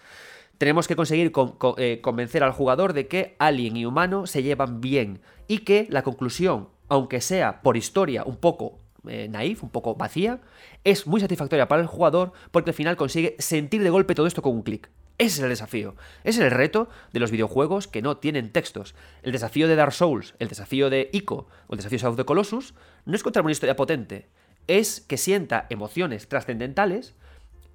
Tenemos 0.58 0.88
que 0.88 0.96
conseguir 0.96 1.32
eh, 1.78 2.00
convencer 2.02 2.42
al 2.42 2.52
jugador 2.52 2.92
de 2.92 3.08
que 3.08 3.34
alien 3.38 3.76
y 3.76 3.86
humano 3.86 4.26
se 4.26 4.42
llevan 4.42 4.80
bien 4.80 5.20
y 5.48 5.58
que 5.60 5.86
la 5.88 6.02
conclusión, 6.02 6.68
aunque 6.88 7.20
sea 7.20 7.62
por 7.62 7.76
historia 7.76 8.24
un 8.24 8.36
poco 8.36 8.78
eh, 9.08 9.28
naif, 9.30 9.62
un 9.62 9.70
poco 9.70 9.94
vacía, 9.94 10.40
es 10.84 11.06
muy 11.06 11.20
satisfactoria 11.20 11.68
para 11.68 11.80
el 11.80 11.88
jugador 11.88 12.32
porque 12.50 12.70
al 12.70 12.74
final 12.74 12.96
consigue 12.96 13.36
sentir 13.38 13.82
de 13.82 13.88
golpe 13.88 14.14
todo 14.14 14.26
esto 14.26 14.42
con 14.42 14.52
un 14.52 14.62
clic. 14.62 14.90
Ese 15.20 15.36
es 15.36 15.40
el 15.40 15.50
desafío. 15.50 15.96
Es 16.24 16.38
el 16.38 16.50
reto 16.50 16.88
de 17.12 17.20
los 17.20 17.30
videojuegos 17.30 17.88
que 17.88 18.00
no 18.00 18.16
tienen 18.16 18.52
textos. 18.52 18.94
El 19.22 19.32
desafío 19.32 19.68
de 19.68 19.76
Dark 19.76 19.92
Souls, 19.92 20.34
el 20.38 20.48
desafío 20.48 20.88
de 20.88 21.10
Ico 21.12 21.46
o 21.66 21.74
el 21.74 21.76
desafío 21.76 21.96
de 21.96 22.00
South 22.00 22.18
of 22.18 22.24
Colossus 22.24 22.72
no 23.04 23.14
es 23.14 23.22
contar 23.22 23.42
una 23.42 23.52
historia 23.52 23.76
potente, 23.76 24.30
es 24.66 25.02
que 25.02 25.18
sienta 25.18 25.66
emociones 25.68 26.26
trascendentales 26.26 27.12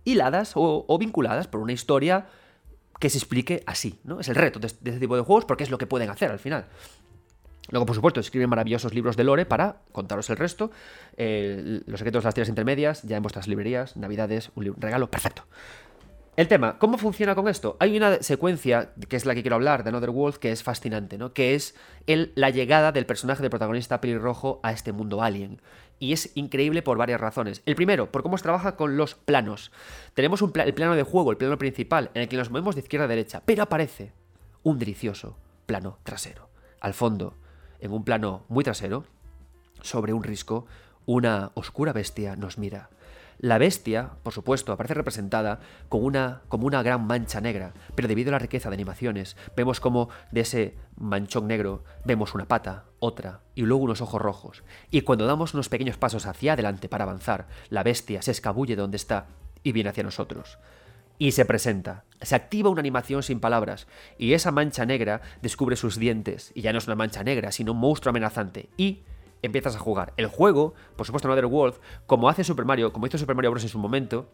hiladas 0.05 0.53
o, 0.55 0.97
vinculadas 0.97 1.47
por 1.47 1.61
una 1.61 1.71
historia 1.71 2.25
que 2.99 3.11
se 3.11 3.19
explique 3.19 3.61
así, 3.67 3.99
¿no? 4.03 4.19
Es 4.19 4.27
el 4.27 4.35
reto 4.35 4.59
de, 4.59 4.65
este 4.65 4.99
tipo 4.99 5.15
de 5.15 5.21
juegos 5.21 5.45
porque 5.45 5.65
es 5.65 5.69
lo 5.69 5.77
que 5.77 5.85
pueden 5.85 6.09
hacer 6.09 6.31
al 6.31 6.39
final. 6.39 6.65
Luego, 7.69 7.85
por 7.85 7.95
supuesto, 7.95 8.19
escriben 8.21 8.49
maravillosos 8.49 8.95
libros 8.95 9.17
de 9.17 9.23
lore 9.23 9.45
para 9.45 9.81
contaros 9.91 10.31
el 10.31 10.37
resto. 10.37 10.71
los 11.15 11.99
secretos 11.99 12.23
de 12.23 12.27
las 12.27 12.33
tierras 12.33 12.49
intermedias, 12.49 13.03
ya 13.03 13.17
en 13.17 13.21
vuestras 13.21 13.47
librerías, 13.47 13.97
navidades, 13.97 14.49
un 14.55 14.73
regalo, 14.81 15.11
perfecto. 15.11 15.45
El 16.35 16.49
tema, 16.49 16.77
¿cómo 16.79 16.97
funciona 16.97 17.33
con 17.33 17.47
esto? 17.47 17.77
Hay 17.79 17.95
una 17.95 18.21
secuencia, 18.21 18.91
que 19.07 19.15
es 19.15 19.25
la 19.25 19.33
que 19.33 19.41
quiero 19.41 19.55
hablar, 19.55 19.83
de 19.83 19.89
Another 19.89 20.09
World, 20.09 20.37
que 20.37 20.51
es 20.51 20.63
fascinante, 20.63 21.17
¿no? 21.17 21.31
Que 21.31 21.55
es 21.55 21.75
el, 22.07 22.33
la 22.35 22.49
llegada 22.49 22.91
del 22.91 23.05
personaje 23.05 23.41
del 23.41 23.49
protagonista 23.49 24.01
pelirrojo 24.01 24.59
a 24.61 24.73
este 24.73 24.91
mundo 24.91 25.23
alien. 25.23 25.61
Y 25.97 26.11
es 26.11 26.35
increíble 26.35 26.81
por 26.81 26.97
varias 26.97 27.21
razones. 27.21 27.61
El 27.65 27.75
primero, 27.75 28.11
por 28.11 28.21
cómo 28.21 28.37
se 28.37 28.43
trabaja 28.43 28.75
con 28.75 28.97
los 28.97 29.15
planos. 29.15 29.71
Tenemos 30.13 30.41
el 30.41 30.73
plano 30.73 30.95
de 30.95 31.03
juego, 31.03 31.31
el 31.31 31.37
plano 31.37 31.57
principal, 31.57 32.11
en 32.13 32.23
el 32.23 32.27
que 32.27 32.35
nos 32.35 32.51
movemos 32.51 32.75
de 32.75 32.81
izquierda 32.81 33.05
a 33.05 33.09
derecha, 33.09 33.41
pero 33.45 33.63
aparece 33.63 34.11
un 34.61 34.77
delicioso 34.77 35.37
plano 35.65 35.99
trasero. 36.03 36.49
Al 36.81 36.93
fondo, 36.93 37.37
en 37.79 37.93
un 37.93 38.03
plano 38.03 38.43
muy 38.49 38.65
trasero, 38.65 39.05
sobre 39.81 40.11
un 40.11 40.23
risco, 40.23 40.65
una 41.05 41.51
oscura 41.53 41.93
bestia 41.93 42.35
nos 42.35 42.57
mira. 42.57 42.89
La 43.39 43.57
bestia, 43.57 44.11
por 44.23 44.33
supuesto, 44.33 44.71
aparece 44.71 44.93
representada 44.93 45.59
como 45.89 46.05
una, 46.05 46.41
como 46.47 46.67
una 46.67 46.81
gran 46.83 47.05
mancha 47.05 47.41
negra, 47.41 47.73
pero 47.93 48.07
debido 48.07 48.29
a 48.29 48.33
la 48.33 48.39
riqueza 48.39 48.69
de 48.69 48.75
animaciones, 48.75 49.35
vemos 49.55 49.79
como 49.79 50.09
de 50.31 50.41
ese 50.41 50.75
manchón 50.97 51.47
negro 51.47 51.83
vemos 52.05 52.33
una 52.33 52.47
pata, 52.47 52.85
otra 52.99 53.41
y 53.53 53.63
luego 53.63 53.83
unos 53.83 54.01
ojos 54.01 54.21
rojos. 54.21 54.63
Y 54.89 55.01
cuando 55.01 55.25
damos 55.25 55.53
unos 55.53 55.69
pequeños 55.69 55.97
pasos 55.97 56.25
hacia 56.25 56.53
adelante 56.53 56.87
para 56.87 57.03
avanzar, 57.03 57.47
la 57.69 57.83
bestia 57.83 58.21
se 58.21 58.31
escabulle 58.31 58.75
donde 58.75 58.97
está 58.97 59.27
y 59.63 59.73
viene 59.73 59.89
hacia 59.89 60.03
nosotros. 60.03 60.57
Y 61.17 61.31
se 61.31 61.45
presenta. 61.45 62.03
Se 62.21 62.35
activa 62.35 62.69
una 62.69 62.79
animación 62.79 63.23
sin 63.23 63.39
palabras, 63.39 63.87
y 64.17 64.33
esa 64.33 64.51
mancha 64.51 64.85
negra 64.85 65.21
descubre 65.41 65.75
sus 65.75 65.97
dientes, 65.97 66.51
y 66.55 66.61
ya 66.61 66.71
no 66.71 66.77
es 66.77 66.87
una 66.87 66.95
mancha 66.95 67.23
negra, 67.23 67.51
sino 67.51 67.73
un 67.73 67.79
monstruo 67.79 68.11
amenazante, 68.11 68.69
y 68.77 69.03
empiezas 69.45 69.75
a 69.75 69.79
jugar. 69.79 70.13
El 70.17 70.27
juego, 70.27 70.73
por 70.95 71.05
supuesto, 71.05 71.27
Another 71.27 71.45
World, 71.45 71.79
como 72.05 72.29
hace 72.29 72.43
Super 72.43 72.65
Mario, 72.65 72.91
como 72.93 73.07
hizo 73.07 73.17
Super 73.17 73.35
Mario 73.35 73.51
Bros. 73.51 73.63
en 73.63 73.69
su 73.69 73.79
momento, 73.79 74.29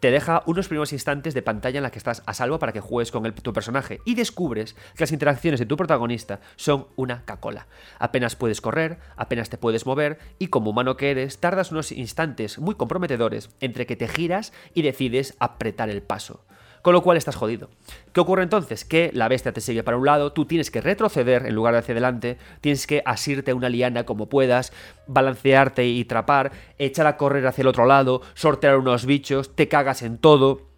te 0.00 0.10
deja 0.10 0.42
unos 0.46 0.68
primeros 0.68 0.92
instantes 0.92 1.34
de 1.34 1.42
pantalla 1.42 1.78
en 1.78 1.82
la 1.82 1.90
que 1.90 1.98
estás 1.98 2.22
a 2.26 2.34
salvo 2.34 2.58
para 2.58 2.72
que 2.72 2.80
juegues 2.80 3.10
con 3.10 3.32
tu 3.32 3.52
personaje 3.52 4.00
y 4.04 4.14
descubres 4.14 4.74
que 4.74 5.02
las 5.02 5.12
interacciones 5.12 5.60
de 5.60 5.66
tu 5.66 5.76
protagonista 5.76 6.40
son 6.56 6.88
una 6.96 7.24
cacola. 7.24 7.66
Apenas 7.98 8.36
puedes 8.36 8.60
correr, 8.60 8.98
apenas 9.16 9.48
te 9.48 9.58
puedes 9.58 9.86
mover 9.86 10.18
y 10.38 10.48
como 10.48 10.70
humano 10.70 10.96
que 10.96 11.10
eres, 11.10 11.38
tardas 11.38 11.72
unos 11.72 11.92
instantes 11.92 12.58
muy 12.58 12.74
comprometedores 12.74 13.50
entre 13.60 13.86
que 13.86 13.96
te 13.96 14.08
giras 14.08 14.52
y 14.74 14.82
decides 14.82 15.36
apretar 15.38 15.88
el 15.88 16.02
paso 16.02 16.44
con 16.84 16.92
lo 16.92 17.02
cual 17.02 17.16
estás 17.16 17.34
jodido. 17.34 17.70
¿Qué 18.12 18.20
ocurre 18.20 18.42
entonces? 18.42 18.84
Que 18.84 19.10
la 19.14 19.26
bestia 19.26 19.54
te 19.54 19.62
sigue 19.62 19.82
para 19.82 19.96
un 19.96 20.04
lado, 20.04 20.34
tú 20.34 20.44
tienes 20.44 20.70
que 20.70 20.82
retroceder 20.82 21.46
en 21.46 21.54
lugar 21.54 21.72
de 21.72 21.78
hacia 21.78 21.92
adelante, 21.94 22.36
tienes 22.60 22.86
que 22.86 23.02
asirte 23.06 23.52
a 23.52 23.54
una 23.54 23.70
liana 23.70 24.04
como 24.04 24.28
puedas, 24.28 24.70
balancearte 25.06 25.86
y 25.86 26.04
trapar, 26.04 26.52
echar 26.76 27.06
a 27.06 27.16
correr 27.16 27.46
hacia 27.46 27.62
el 27.62 27.68
otro 27.68 27.86
lado, 27.86 28.20
sortear 28.34 28.76
unos 28.76 29.06
bichos, 29.06 29.56
te 29.56 29.66
cagas 29.66 30.02
en 30.02 30.18
todo. 30.18 30.68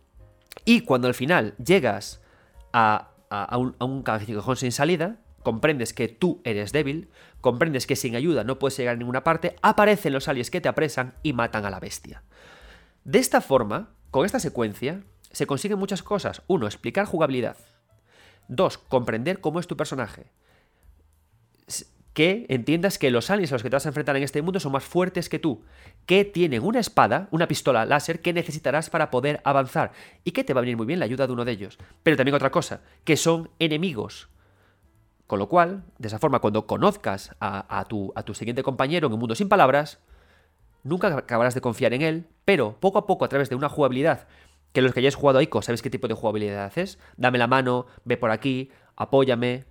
Y 0.65 0.83
cuando 0.83 1.09
al 1.09 1.15
final 1.15 1.55
llegas 1.57 2.23
a, 2.73 3.11
un, 3.59 4.05
a 4.07 4.55
sin 4.55 4.71
salida, 4.71 5.17
comprendes 5.43 5.93
que 5.93 6.07
tú 6.07 6.41
eres 6.45 6.71
débil, 6.71 7.11
comprendes 7.41 7.85
que 7.85 7.97
sin 7.97 8.15
ayuda 8.15 8.45
no 8.45 8.61
puedes 8.61 8.79
llegar 8.79 8.95
a 8.95 8.99
ninguna 8.99 9.25
parte, 9.25 9.57
aparecen 9.61 10.13
los 10.13 10.29
aliens 10.29 10.53
que 10.53 10.61
te 10.61 10.69
apresan 10.69 11.15
y 11.25 11.33
matan 11.33 11.67
a 11.67 11.71
la 11.71 11.81
bestia. 11.81 12.23
De 13.03 13.19
esta 13.19 13.41
forma, 13.41 13.91
con 14.13 14.25
esta 14.25 14.39
secuencia, 14.39 15.03
se 15.37 15.47
consiguen 15.47 15.79
muchas 15.79 16.03
cosas. 16.03 16.41
Uno, 16.47 16.65
explicar 16.65 17.05
jugabilidad. 17.05 17.59
Dos, 18.49 18.79
comprender 18.79 19.43
cómo 19.43 19.61
es 19.61 19.67
tu 19.67 19.77
personaje. 19.77 20.33
Que 22.15 22.47
entiendas 22.49 22.99
que 22.99 23.11
los 23.11 23.29
aliens 23.29 23.53
a 23.53 23.57
los 23.57 23.63
que 23.63 23.69
te 23.69 23.77
vas 23.77 23.85
a 23.85 23.91
enfrentar 23.91 24.17
en 24.17 24.23
este 24.23 24.41
mundo 24.41 24.61
son 24.61 24.73
más 24.73 24.85
fuertes 24.85 25.29
que 25.29 25.39
tú. 25.39 25.63
Que 26.07 26.25
tienen 26.25 26.63
una 26.63 26.81
espada, 26.81 27.29
una 27.33 27.49
pistola 27.49 27.85
láser 27.85 28.23
que 28.23 28.33
necesitarás 28.33 28.89
para 28.89 29.11
poder 29.11 29.43
avanzar. 29.45 29.93
Y 30.25 30.31
que 30.31 30.43
te 30.43 30.55
va 30.55 30.61
a 30.61 30.63
venir 30.63 30.79
muy 30.79 30.87
bien 30.87 31.01
la 31.01 31.05
ayuda 31.05 31.27
de 31.27 31.35
uno 31.35 31.45
de 31.45 31.53
ellos. 31.53 31.77
Pero 32.03 32.17
también 32.17 32.35
otra 32.35 32.51
cosa, 32.51 32.81
que 33.05 33.19
son 33.19 33.51
enemigos. 33.59 34.31
Con 35.27 35.39
lo 35.39 35.51
cual, 35.51 35.85
de 35.99 36.09
esa 36.09 36.19
forma, 36.19 36.39
cuando 36.39 36.67
conozcas 36.67 37.37
a, 37.41 37.85
tu, 37.91 38.11
a 38.17 38.23
tu 38.23 38.33
siguiente 38.33 38.63
compañero 38.63 39.09
en 39.09 39.13
un 39.13 39.21
mundo 39.21 39.35
sin 39.35 39.51
palabras, 39.51 39.99
nunca 40.83 41.09
acabarás 41.09 41.55
de 41.55 41.61
confiar 41.61 41.93
en 41.93 42.01
él, 42.01 42.27
pero 42.47 42.81
poco 42.81 42.97
a 42.97 43.07
poco, 43.07 43.27
a 43.27 43.29
través 43.29 43.51
de 43.51 43.57
una 43.57 43.69
jugabilidad 43.69 44.29
que 44.77 44.83
los 44.83 44.93
que 44.93 45.01
hayáis 45.01 45.15
jugado 45.15 45.39
a 45.39 45.43
ICO 45.43 45.63
sabéis 45.63 45.81
qué 45.81 45.89
tipo 45.89 46.07
de 46.07 46.13
jugabilidad 46.13 46.71
es. 46.77 46.99
Dame 47.17 47.39
la 47.39 47.47
mano, 47.47 47.87
ve 48.05 48.19
por 48.19 48.31
aquí, 48.31 48.71
apóyame. 48.95 49.65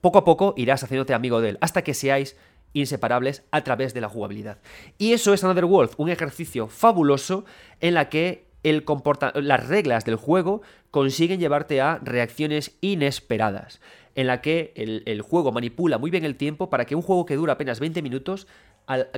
Poco 0.00 0.16
a 0.16 0.24
poco 0.24 0.54
irás 0.56 0.82
haciéndote 0.82 1.12
amigo 1.12 1.42
de 1.42 1.50
él, 1.50 1.58
hasta 1.60 1.82
que 1.82 1.92
seáis 1.92 2.34
inseparables 2.72 3.42
a 3.50 3.62
través 3.62 3.92
de 3.92 4.00
la 4.00 4.08
jugabilidad. 4.08 4.56
Y 4.96 5.12
eso 5.12 5.34
es 5.34 5.44
Another 5.44 5.66
World, 5.66 5.92
un 5.98 6.08
ejercicio 6.08 6.66
fabuloso 6.68 7.44
en 7.80 7.92
la 7.92 8.08
que 8.08 8.46
el 8.62 8.86
las 9.34 9.68
reglas 9.68 10.06
del 10.06 10.16
juego 10.16 10.62
consiguen 10.90 11.38
llevarte 11.38 11.82
a 11.82 11.98
reacciones 12.02 12.78
inesperadas, 12.80 13.82
en 14.14 14.26
la 14.26 14.40
que 14.40 14.72
el, 14.76 15.22
juego 15.22 15.52
manipula 15.52 15.98
muy 15.98 16.10
bien 16.10 16.24
el 16.24 16.36
tiempo 16.36 16.70
para 16.70 16.84
que 16.84 16.94
un 16.94 17.02
juego 17.02 17.26
que 17.26 17.36
dura 17.36 17.54
apenas 17.54 17.80
20 17.80 18.02
minutos 18.02 18.46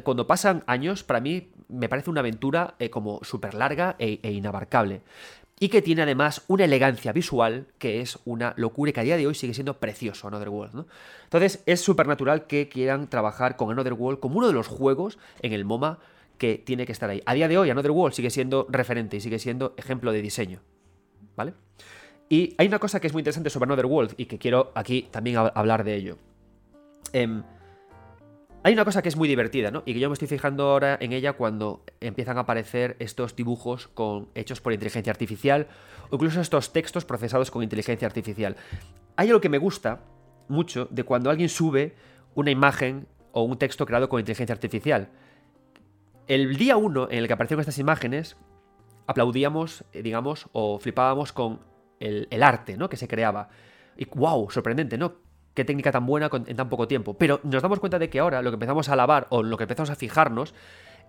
cuando 0.03 0.26
pasan 0.26 0.64
años, 0.66 1.03
para 1.03 1.20
mí 1.20 1.51
me 1.68 1.88
parece 1.88 2.11
una 2.11 2.20
aventura 2.20 2.74
eh, 2.78 2.90
como 2.90 3.20
súper 3.22 3.55
larga 3.55 3.97
e, 3.99 4.20
e, 4.22 4.32
inabarcable. 4.32 5.03
Y 5.59 5.68
que 5.68 5.80
tiene 5.80 6.03
además 6.03 6.43
una 6.49 6.64
elegancia 6.64 7.12
visual 7.12 7.68
que 7.78 8.01
es 8.01 8.18
una 8.24 8.53
locura 8.57 8.90
y 8.90 8.93
que 8.93 9.01
a 9.01 9.05
día 9.05 9.16
de 9.16 9.26
hoy 9.26 9.34
sigue 9.34 9.55
siendo 9.55 9.78
precioso 9.78 10.26
Another 10.26 10.49
World. 10.49 10.74
¿no? 10.74 10.86
Entonces 11.24 11.62
es 11.66 11.80
súper 11.80 12.07
natural 12.07 12.47
que 12.47 12.68
quieran 12.68 13.09
trabajar 13.09 13.57
con 13.57 13.70
Another 13.70 13.93
World 13.93 14.18
como 14.18 14.38
uno 14.38 14.49
de 14.49 14.55
los 14.55 14.66
juegos 14.66 15.18
en 15.40 15.53
el 15.53 15.64
MoMA 15.64 16.01
que 16.36 16.59
tiene 16.59 16.84
que 16.84 16.93
estar 16.93 17.09
ahí. 17.09 17.22
A 17.26 17.34
día 17.34 17.47
de 17.47 17.59
hoy 17.59 17.70
Another 17.70 17.93
World 17.93 18.14
sigue 18.14 18.30
siendo 18.30 18.66
referente 18.68 19.16
y 19.16 19.20
sigue 19.20 19.38
siendo 19.38 19.74
ejemplo 19.76 20.11
de 20.11 20.20
diseño. 20.20 20.61
¿Vale? 21.36 21.55
Y 22.33 22.55
hay 22.57 22.66
una 22.66 22.78
cosa 22.78 22.99
que 22.99 23.09
es 23.09 23.12
muy 23.12 23.20
interesante 23.20 23.51
sobre 23.51 23.64
Another 23.64 23.85
World 23.85 24.14
y 24.16 24.24
que 24.24 24.39
quiero 24.39 24.72
aquí 24.74 25.07
también 25.11 25.37
hablar 25.37 25.85
de 25.85 25.95
ello. 25.95 26.16
Eh, 27.12 27.43
hay 28.62 28.72
una 28.72 28.87
cosa 28.87 29.03
que 29.03 29.11
es 29.11 29.16
muy 29.16 29.28
divertida, 29.28 29.70
¿no? 29.70 29.83
Y 29.85 29.93
que 29.93 30.01
yo 30.01 30.09
me 30.09 30.14
estoy 30.14 30.28
fijando 30.28 30.70
ahora 30.70 30.97
en 30.99 31.12
ella 31.12 31.35
cuando 31.35 31.85
empiezan 32.01 32.39
a 32.39 32.41
aparecer 32.41 32.97
estos 33.01 33.37
dibujos 33.37 33.89
con, 33.89 34.30
hechos 34.35 34.62
por 34.62 34.72
inteligencia 34.72 35.11
artificial 35.11 35.66
o 36.09 36.14
incluso 36.14 36.41
estos 36.41 36.72
textos 36.72 37.05
procesados 37.05 37.51
con 37.51 37.62
inteligencia 37.62 38.09
artificial. 38.09 38.57
Hay 39.16 39.28
algo 39.28 39.43
que 39.43 39.51
me 39.51 39.59
gusta 39.59 40.01
mucho 40.49 40.89
de 40.91 41.05
cuando 41.05 41.28
alguien 41.28 41.51
sube 41.51 41.95
una 42.35 42.51
imagen 42.51 43.09
o 43.33 43.43
un 43.43 43.59
texto 43.59 43.85
creado 43.85 44.09
con 44.09 44.20
inteligencia 44.20 44.55
artificial. 44.55 45.11
El 46.28 46.57
día 46.57 46.78
uno 46.78 47.09
en 47.11 47.18
el 47.18 47.26
que 47.26 47.35
aparecieron 47.35 47.61
estas 47.61 47.78
imágenes, 47.78 48.39
aplaudíamos, 49.07 49.85
eh, 49.93 50.03
digamos, 50.03 50.49
o 50.53 50.78
flipábamos 50.78 51.35
con 51.35 51.70
el, 52.03 52.43
arte, 52.43 52.77
¿no? 52.77 52.89
Que 52.89 52.97
se 52.97 53.09
creaba. 53.09 53.49
Y 53.97 54.07
wow, 54.07 54.51
sorprendente, 54.51 54.99
¿no? 54.99 55.15
qué 55.55 55.65
técnica 55.67 55.93
tan 55.93 56.07
buena 56.07 56.31
en 56.33 56.57
tan 56.57 56.69
poco 56.69 56.89
tiempo. 56.89 57.15
Pero 57.15 57.41
nos 57.43 57.63
damos 57.63 57.79
cuenta 57.79 57.99
de 57.99 58.09
que 58.09 58.21
ahora 58.21 58.41
lo 58.43 58.51
que 58.51 58.55
empezamos 58.55 58.89
a 58.89 58.95
alabar 58.95 59.27
o 59.31 59.43
lo 59.43 59.57
que 59.57 59.65
empezamos 59.65 59.91
a 59.91 59.97
fijarnos 59.97 60.55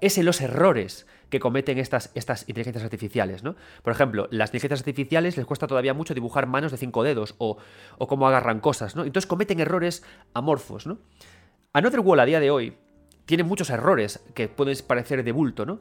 es 0.02 0.18
en 0.18 0.26
los 0.26 0.41
errores 0.41 1.08
que 1.30 1.39
cometen 1.39 1.78
estas, 1.78 2.12
estas 2.14 2.48
inteligencias 2.50 2.84
artificiales, 2.84 3.44
¿no? 3.44 3.56
Por 3.84 3.94
ejemplo, 3.94 4.28
las 4.32 4.50
inteligencias 4.50 4.82
artificiales 4.82 5.38
les 5.38 5.46
cuesta 5.46 5.66
todavía 5.66 5.94
mucho 5.94 6.14
dibujar 6.14 6.46
manos 6.46 6.72
de 6.72 6.78
cinco 6.78 7.04
dedos 7.04 7.36
o, 7.38 7.58
o 7.98 8.08
cómo 8.08 8.28
agarran 8.28 8.60
cosas, 8.60 8.96
¿no? 8.96 9.06
Entonces 9.06 9.28
cometen 9.28 9.60
errores 9.62 10.04
amorfos, 10.34 10.86
¿no? 10.88 10.98
Another 11.72 12.02
Wall 12.02 12.20
a 12.20 12.26
día 12.26 12.39
de 12.39 12.52
hoy 12.52 12.78
tiene 13.26 13.44
muchos 13.44 13.70
errores 13.70 14.24
que 14.34 14.48
pueden 14.50 14.78
parecer 14.86 15.24
de 15.24 15.32
bulto, 15.32 15.66
¿no? 15.66 15.80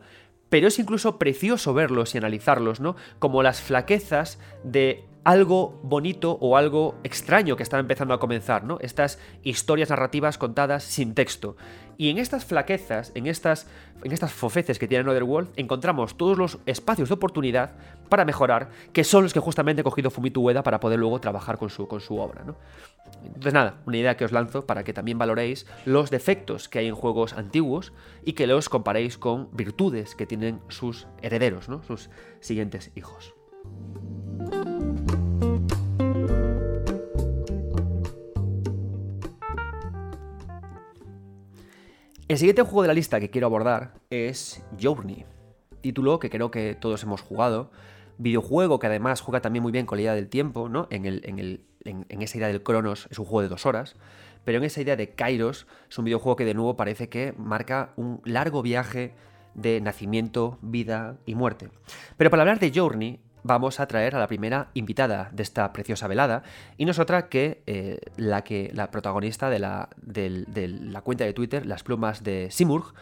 Pero 0.53 0.69
es 0.69 0.79
incluso 0.79 1.19
precioso 1.19 1.73
verlos 1.73 2.15
y 2.15 2.19
analizarlos, 2.19 2.79
¿no? 2.79 2.95
Como 3.19 3.43
las 3.43 3.63
flaquezas 3.63 4.39
de 4.65 5.03
algo 5.25 5.81
bonito 5.83 6.37
o 6.43 6.59
algo 6.59 6.95
extraño 7.05 7.57
que 7.57 7.63
estaba 7.63 7.81
empezando 7.81 8.13
a 8.13 8.21
comenzar, 8.21 8.63
¿no? 8.63 8.77
Estas 8.83 9.19
historias 9.45 9.89
narrativas 9.89 10.37
contadas 10.37 10.85
sin 10.85 11.15
texto. 11.15 11.57
Y 12.03 12.11
en 12.11 12.19
estas 12.19 12.45
flaquezas, 12.45 13.13
en 13.15 13.29
estas, 13.29 13.69
en 14.03 14.11
estas 14.11 14.33
fofeces 14.33 14.81
que 14.81 14.89
tiene 14.89 15.09
Otherworld, 15.09 15.51
encontramos 15.55 16.17
todos 16.17 16.37
los 16.37 16.59
espacios 16.67 17.09
de 17.09 17.15
oportunidad 17.15 17.77
para 18.09 18.25
mejorar, 18.25 18.71
que 18.93 19.05
son 19.05 19.23
los 19.23 19.33
que 19.33 19.39
justamente 19.39 19.83
he 19.83 19.85
cogido 19.85 20.11
Fumito 20.11 20.41
Ueda 20.41 20.65
para 20.65 20.81
poder 20.81 20.99
luego 20.99 21.21
trabajar 21.21 21.59
con 21.59 21.71
su, 21.71 21.87
con 21.87 22.01
su 22.01 22.19
obra, 22.19 22.43
¿no? 22.43 22.57
Entonces 23.25 23.55
nada, 23.55 23.77
una 23.87 23.99
idea 23.99 24.17
que 24.17 24.25
os 24.25 24.33
lanzo 24.33 24.67
para 24.67 24.83
que 24.83 24.93
también 24.93 25.17
valoréis 25.17 25.65
los 25.85 26.11
defectos 26.11 26.69
que 26.69 26.81
hay 26.81 26.89
en 26.89 26.97
juegos 26.97 27.35
antiguos 27.35 27.93
y 28.25 28.33
que 28.33 28.49
los 28.49 28.69
comparéis 28.69 29.17
con 29.17 29.49
virtudes 29.53 30.17
que 30.17 30.27
tienen 30.27 30.61
sus 30.67 31.07
herederos, 31.23 31.69
¿no? 31.69 31.85
sus 31.85 32.11
siguientes 32.41 32.91
hijos. 32.97 33.33
El 42.33 42.39
siguiente 42.39 42.63
juego 42.63 42.81
de 42.81 42.89
la 42.89 42.95
lista 42.95 43.21
que 43.21 43.29
quiero 43.29 43.47
abordar 43.47 43.93
es 44.09 44.65
Journey, 44.81 45.27
título 45.83 46.19
que 46.19 46.31
creo 46.31 46.51
que 46.51 46.75
todos 46.75 47.03
hemos 47.03 47.21
jugado, 47.21 47.71
videojuego 48.17 48.79
que 48.79 48.87
además 48.87 49.21
juega 49.21 49.43
también 49.43 49.63
muy 49.63 49.71
bien 49.71 49.85
con 49.85 49.99
la 49.99 50.03
idea 50.03 50.15
del 50.15 50.31
tiempo, 50.31 50.71
¿no? 50.71 50.89
En, 50.89 51.05
el, 51.05 51.21
en, 51.85 52.23
esa 52.23 52.39
idea 52.39 52.49
del 52.49 52.63
Cronos 52.63 53.07
es 53.11 53.19
un 53.19 53.27
juego 53.27 53.43
de 53.43 53.49
dos 53.49 53.67
horas, 53.67 53.97
pero 54.47 54.57
en 54.57 54.65
esa 54.65 54.81
idea 54.81 54.97
de 54.97 55.11
Kairos 55.11 55.67
es 55.91 55.99
un 55.99 56.07
videojuego 56.07 56.37
que 56.37 56.47
de 56.47 56.55
nuevo 56.55 56.75
parece 56.75 57.11
que 57.11 57.35
marca 57.37 57.93
un 57.97 58.23
largo 58.25 58.63
viaje 58.63 59.13
de 59.53 59.83
nacimiento, 59.83 60.59
vida 60.63 61.19
y 61.27 61.35
muerte. 61.35 61.69
Pero 62.17 62.31
para 62.31 62.45
hablar 62.45 62.61
de 62.61 62.73
Journey, 62.75 63.21
vamos 63.43 63.81
a 63.81 63.87
traer 63.87 64.15
a 64.15 64.19
la 64.19 64.27
primera 64.27 64.69
invitada 64.75 65.31
de 65.33 65.43
esta 65.43 65.73
preciosa 65.73 66.09
velada, 66.09 66.43
y 66.77 66.85
no 66.85 66.91
es 66.91 66.99
otra 66.99 67.29
que 67.29 67.63
eh, 67.67 67.99
la, 68.17 68.43
que, 68.45 68.71
la 68.75 68.91
protagonista 68.91 69.51
de 69.51 69.59
la, 69.59 69.89
de 69.97 70.69
la 70.69 71.03
cuenta 71.03 71.25
de 71.25 71.33
Twitter, 71.33 71.67
Las 71.67 71.83
Plumas 71.83 72.23
de 72.23 72.51
Simurg, 72.51 72.95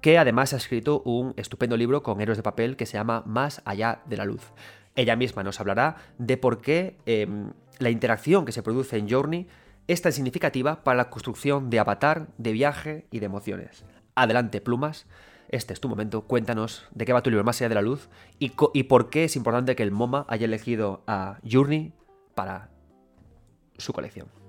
que 0.00 0.18
además 0.18 0.52
ha 0.52 0.56
escrito 0.56 1.00
un 1.04 1.32
estupendo 1.36 1.76
libro 1.76 2.02
con 2.02 2.20
héroes 2.20 2.36
de 2.36 2.42
papel 2.42 2.76
que 2.76 2.86
se 2.86 2.94
llama 2.94 3.22
Más 3.24 3.62
allá 3.64 4.00
de 4.06 4.16
la 4.16 4.24
luz. 4.24 4.52
Ella 4.96 5.16
misma 5.16 5.42
nos 5.42 5.60
hablará 5.60 5.96
de 6.18 6.36
por 6.36 6.60
qué 6.60 6.98
em, 7.06 7.52
la 7.78 7.88
interacción 7.88 8.44
que 8.44 8.52
se 8.52 8.62
produce 8.62 8.98
en 8.98 9.08
Journey 9.08 9.46
es 9.86 10.02
tan 10.02 10.12
significativa 10.12 10.82
para 10.82 10.96
la 10.96 11.10
construcción 11.10 11.70
de 11.70 11.78
avatar, 11.78 12.26
de 12.36 12.52
viaje 12.52 13.06
y 13.10 13.20
de 13.20 13.26
emociones. 13.26 13.84
Adelante, 14.14 14.60
plumas 14.60 15.06
este 15.52 15.72
es 15.72 15.80
tu 15.80 15.88
momento. 15.88 16.22
Cuéntanos 16.22 16.84
de 16.90 17.04
qué 17.04 17.12
va 17.12 17.22
tu 17.22 17.30
libro 17.30 17.44
Más 17.44 17.60
allá 17.60 17.68
de 17.68 17.74
la 17.76 17.82
luz 17.82 18.08
y, 18.40 18.52
y 18.74 18.82
por 18.84 19.10
qué 19.10 19.24
es 19.24 19.36
importante 19.36 19.76
que 19.76 19.84
el 19.84 19.92
MoMA 19.92 20.24
haya 20.28 20.46
elegido 20.46 21.04
a 21.06 21.38
Journey 21.48 21.92
para 22.34 22.70
su 23.78 23.92
colección. 23.92 24.41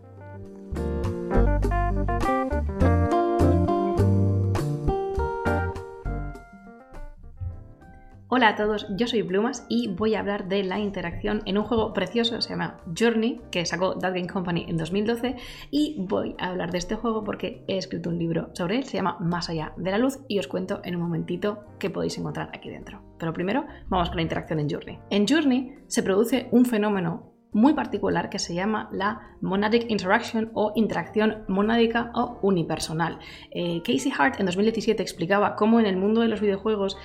Hola 8.36 8.48
a 8.48 8.56
todos, 8.56 8.88
yo 8.98 9.06
soy 9.06 9.22
Plumas 9.22 9.64
y 9.70 9.90
voy 9.90 10.16
a 10.16 10.20
hablar 10.20 10.48
de 10.48 10.64
la 10.64 10.80
interacción 10.80 11.44
en 11.46 11.60
un 11.60 11.66
juego 11.66 11.94
precioso, 11.94 12.42
se 12.42 12.50
llama 12.50 12.80
Journey, 12.98 13.40
que 13.52 13.64
sacó 13.64 13.96
That 14.00 14.16
Game 14.16 14.26
Company 14.26 14.66
en 14.68 14.76
2012 14.76 15.36
y 15.70 15.98
voy 16.00 16.36
a 16.40 16.48
hablar 16.48 16.72
de 16.72 16.80
este 16.80 16.96
juego 16.96 17.24
porque 17.24 17.64
he 17.68 17.78
escrito 17.78 18.10
un 18.10 18.18
libro 18.18 18.50
sobre 18.54 18.78
él, 18.78 18.86
se 18.86 18.98
llama 18.98 19.20
Más 19.20 19.52
allá 19.52 19.74
de 19.78 19.92
la 19.92 20.00
luz 20.00 20.18
y 20.28 20.40
os 20.40 20.48
cuento 20.48 20.82
en 20.84 20.96
un 20.96 21.04
momentito 21.04 21.66
qué 21.78 21.92
podéis 21.92 22.18
encontrar 22.18 22.50
aquí 22.56 22.72
dentro. 22.72 23.04
Pero 23.20 23.34
primero 23.34 23.68
vamos 23.88 24.10
con 24.10 24.16
la 24.16 24.24
interacción 24.24 24.60
en 24.60 24.68
Journey. 24.68 24.98
En 25.12 25.28
Journey 25.28 25.76
se 25.86 26.02
produce 26.02 26.48
un 26.50 26.66
fenómeno 26.66 27.34
muy 27.54 27.74
particular 27.74 28.30
que 28.30 28.40
se 28.40 28.54
llama 28.54 28.90
la 28.92 29.38
monadic 29.42 29.90
interaction 29.90 30.52
o 30.54 30.74
interacción 30.76 31.44
monádica 31.48 32.12
o 32.16 32.40
unipersonal. 32.42 33.20
Eh, 33.52 33.82
Casey 33.86 34.12
Hart 34.18 34.40
en 34.40 34.48
2017 34.48 35.02
explicaba 35.02 35.56
cómo 35.56 35.80
en 35.80 35.86
el 35.86 35.98
mundo 35.98 36.22
de 36.22 36.28
los 36.28 36.42
videojuegos 36.42 36.98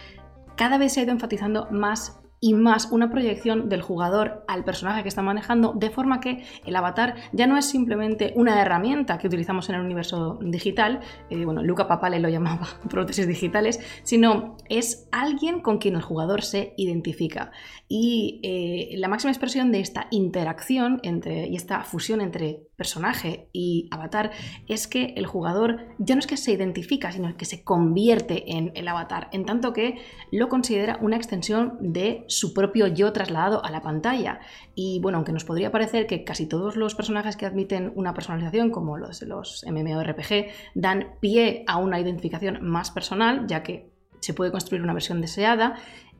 cada 0.58 0.76
vez 0.76 0.92
se 0.92 1.00
ha 1.00 1.02
ido 1.04 1.12
enfatizando 1.12 1.68
más 1.70 2.20
y 2.40 2.54
más 2.54 2.90
una 2.92 3.10
proyección 3.10 3.68
del 3.68 3.82
jugador 3.82 4.44
al 4.46 4.64
personaje 4.64 5.02
que 5.02 5.08
está 5.08 5.22
manejando, 5.22 5.72
de 5.72 5.90
forma 5.90 6.20
que 6.20 6.44
el 6.64 6.76
avatar 6.76 7.16
ya 7.32 7.46
no 7.46 7.56
es 7.56 7.66
simplemente 7.66 8.32
una 8.36 8.60
herramienta 8.60 9.18
que 9.18 9.26
utilizamos 9.26 9.68
en 9.68 9.76
el 9.76 9.80
universo 9.82 10.38
digital, 10.40 11.00
eh, 11.30 11.44
bueno, 11.44 11.62
Luca 11.62 11.88
Papale 11.88 12.20
lo 12.20 12.28
llamaba 12.28 12.66
prótesis 12.90 13.26
digitales, 13.26 13.80
sino 14.02 14.56
es 14.68 15.08
alguien 15.10 15.60
con 15.60 15.78
quien 15.78 15.96
el 15.96 16.02
jugador 16.02 16.42
se 16.42 16.74
identifica. 16.76 17.50
Y 17.88 18.40
eh, 18.42 18.96
la 18.98 19.08
máxima 19.08 19.32
expresión 19.32 19.72
de 19.72 19.80
esta 19.80 20.06
interacción 20.10 21.00
entre, 21.02 21.48
y 21.48 21.56
esta 21.56 21.82
fusión 21.82 22.20
entre 22.20 22.67
personaje 22.78 23.48
y 23.52 23.88
avatar 23.90 24.30
es 24.68 24.86
que 24.86 25.12
el 25.16 25.26
jugador 25.26 25.88
ya 25.98 26.14
no 26.14 26.20
es 26.20 26.26
que 26.26 26.36
se 26.38 26.52
identifica, 26.52 27.12
sino 27.12 27.36
que 27.36 27.44
se 27.44 27.62
convierte 27.64 28.56
en 28.56 28.70
el 28.74 28.88
avatar, 28.88 29.28
en 29.32 29.44
tanto 29.44 29.72
que 29.74 29.98
lo 30.30 30.48
considera 30.48 30.98
una 31.02 31.16
extensión 31.16 31.76
de 31.80 32.24
su 32.28 32.54
propio 32.54 32.86
yo 32.86 33.12
trasladado 33.12 33.62
a 33.64 33.70
la 33.70 33.82
pantalla. 33.82 34.40
Y 34.76 35.00
bueno, 35.02 35.18
aunque 35.18 35.32
nos 35.32 35.44
podría 35.44 35.72
parecer 35.72 36.06
que 36.06 36.24
casi 36.24 36.46
todos 36.46 36.76
los 36.76 36.94
personajes 36.94 37.36
que 37.36 37.46
admiten 37.46 37.92
una 37.96 38.14
personalización, 38.14 38.70
como 38.70 38.96
los 38.96 39.20
los 39.22 39.66
MMORPG, 39.68 40.46
dan 40.74 41.16
pie 41.20 41.64
a 41.66 41.78
una 41.78 42.00
identificación 42.00 42.60
más 42.62 42.92
personal, 42.92 43.46
ya 43.48 43.64
que 43.64 43.90
se 44.20 44.34
puede 44.34 44.52
construir 44.52 44.82
una 44.82 44.94
versión 44.94 45.20
deseada, 45.20 45.74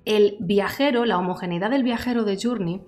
el 0.04 0.36
viajero, 0.40 1.04
la 1.04 1.18
homogeneidad 1.18 1.70
del 1.70 1.84
viajero 1.84 2.24
de 2.24 2.38
Journey, 2.42 2.82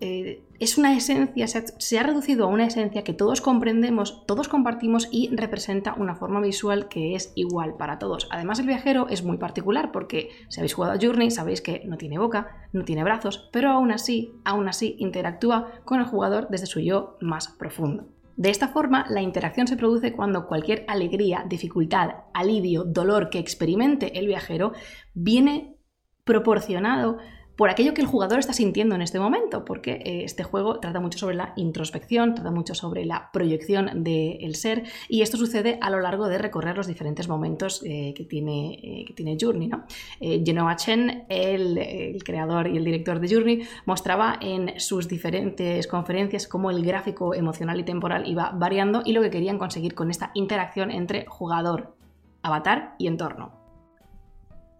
eh, 0.00 0.42
es 0.58 0.76
una 0.76 0.94
esencia, 0.94 1.46
se 1.46 1.98
ha, 1.98 2.02
reducido 2.02 2.44
a 2.44 2.48
una 2.48 2.66
esencia 2.66 3.02
que 3.02 3.14
todos 3.14 3.40
comprendemos, 3.40 4.26
todos 4.26 4.48
compartimos 4.48 5.08
y 5.10 5.34
representa 5.34 5.94
una 5.94 6.16
forma 6.16 6.40
visual 6.40 6.88
que 6.88 7.14
es 7.14 7.32
igual 7.34 7.76
para 7.76 7.98
todos. 7.98 8.28
Además, 8.30 8.58
el 8.58 8.66
viajero 8.66 9.08
es 9.08 9.22
muy 9.22 9.38
particular 9.38 9.92
porque 9.92 10.30
si 10.48 10.60
habéis 10.60 10.74
jugado 10.74 10.94
a 10.94 10.98
Journey 11.00 11.30
sabéis 11.30 11.62
que 11.62 11.82
no 11.86 11.96
tiene 11.96 12.18
boca, 12.18 12.68
no 12.72 12.84
tiene 12.84 13.04
brazos, 13.04 13.48
pero 13.52 13.70
aún 13.70 13.90
así, 13.90 14.32
aún 14.44 14.68
así 14.68 14.96
interactúa 14.98 15.72
con 15.84 16.00
el 16.00 16.06
jugador 16.06 16.48
desde 16.50 16.66
su 16.66 16.80
yo 16.80 17.16
más 17.20 17.48
profundo. 17.48 18.08
De 18.36 18.50
esta 18.50 18.68
forma, 18.68 19.06
la 19.08 19.22
interacción 19.22 19.66
se 19.66 19.78
produce 19.78 20.12
cuando 20.12 20.46
cualquier 20.46 20.84
alegría, 20.88 21.46
dificultad, 21.48 22.10
alivio, 22.34 22.84
dolor 22.84 23.30
que 23.30 23.38
experimente 23.38 24.18
el 24.18 24.26
viajero 24.26 24.72
viene 25.14 25.76
proporcionado 26.24 27.16
por 27.56 27.70
aquello 27.70 27.94
que 27.94 28.02
el 28.02 28.06
jugador 28.06 28.38
está 28.38 28.52
sintiendo 28.52 28.94
en 28.94 29.02
este 29.02 29.18
momento, 29.18 29.64
porque 29.64 30.02
eh, 30.04 30.24
este 30.24 30.44
juego 30.44 30.78
trata 30.78 31.00
mucho 31.00 31.18
sobre 31.18 31.34
la 31.34 31.54
introspección, 31.56 32.34
trata 32.34 32.50
mucho 32.50 32.74
sobre 32.74 33.06
la 33.06 33.30
proyección 33.32 34.04
del 34.04 34.54
ser, 34.54 34.84
y 35.08 35.22
esto 35.22 35.38
sucede 35.38 35.78
a 35.80 35.90
lo 35.90 36.00
largo 36.00 36.28
de 36.28 36.38
recorrer 36.38 36.76
los 36.76 36.86
diferentes 36.86 37.28
momentos 37.28 37.82
eh, 37.84 38.12
que, 38.14 38.24
tiene, 38.24 38.74
eh, 38.82 39.04
que 39.06 39.14
tiene 39.14 39.36
Journey. 39.40 39.68
¿no? 39.68 39.84
Genoa 40.20 40.76
Chen, 40.76 41.24
el, 41.28 41.78
el, 41.78 42.22
creador 42.22 42.68
y 42.68 42.76
el 42.76 42.84
director 42.84 43.20
de 43.20 43.34
Journey, 43.34 43.62
mostraba 43.86 44.38
en 44.40 44.78
sus 44.78 45.08
diferentes 45.08 45.86
conferencias 45.86 46.46
cómo 46.46 46.70
el 46.70 46.84
gráfico 46.84 47.34
emocional 47.34 47.80
y 47.80 47.84
temporal 47.84 48.28
iba 48.28 48.50
variando 48.50 49.02
y 49.04 49.12
lo 49.12 49.22
que 49.22 49.30
querían 49.30 49.58
conseguir 49.58 49.94
con 49.94 50.10
esta 50.10 50.30
interacción 50.34 50.90
entre 50.90 51.24
jugador, 51.26 51.94
avatar 52.42 52.94
y 52.98 53.06
entorno. 53.06 53.55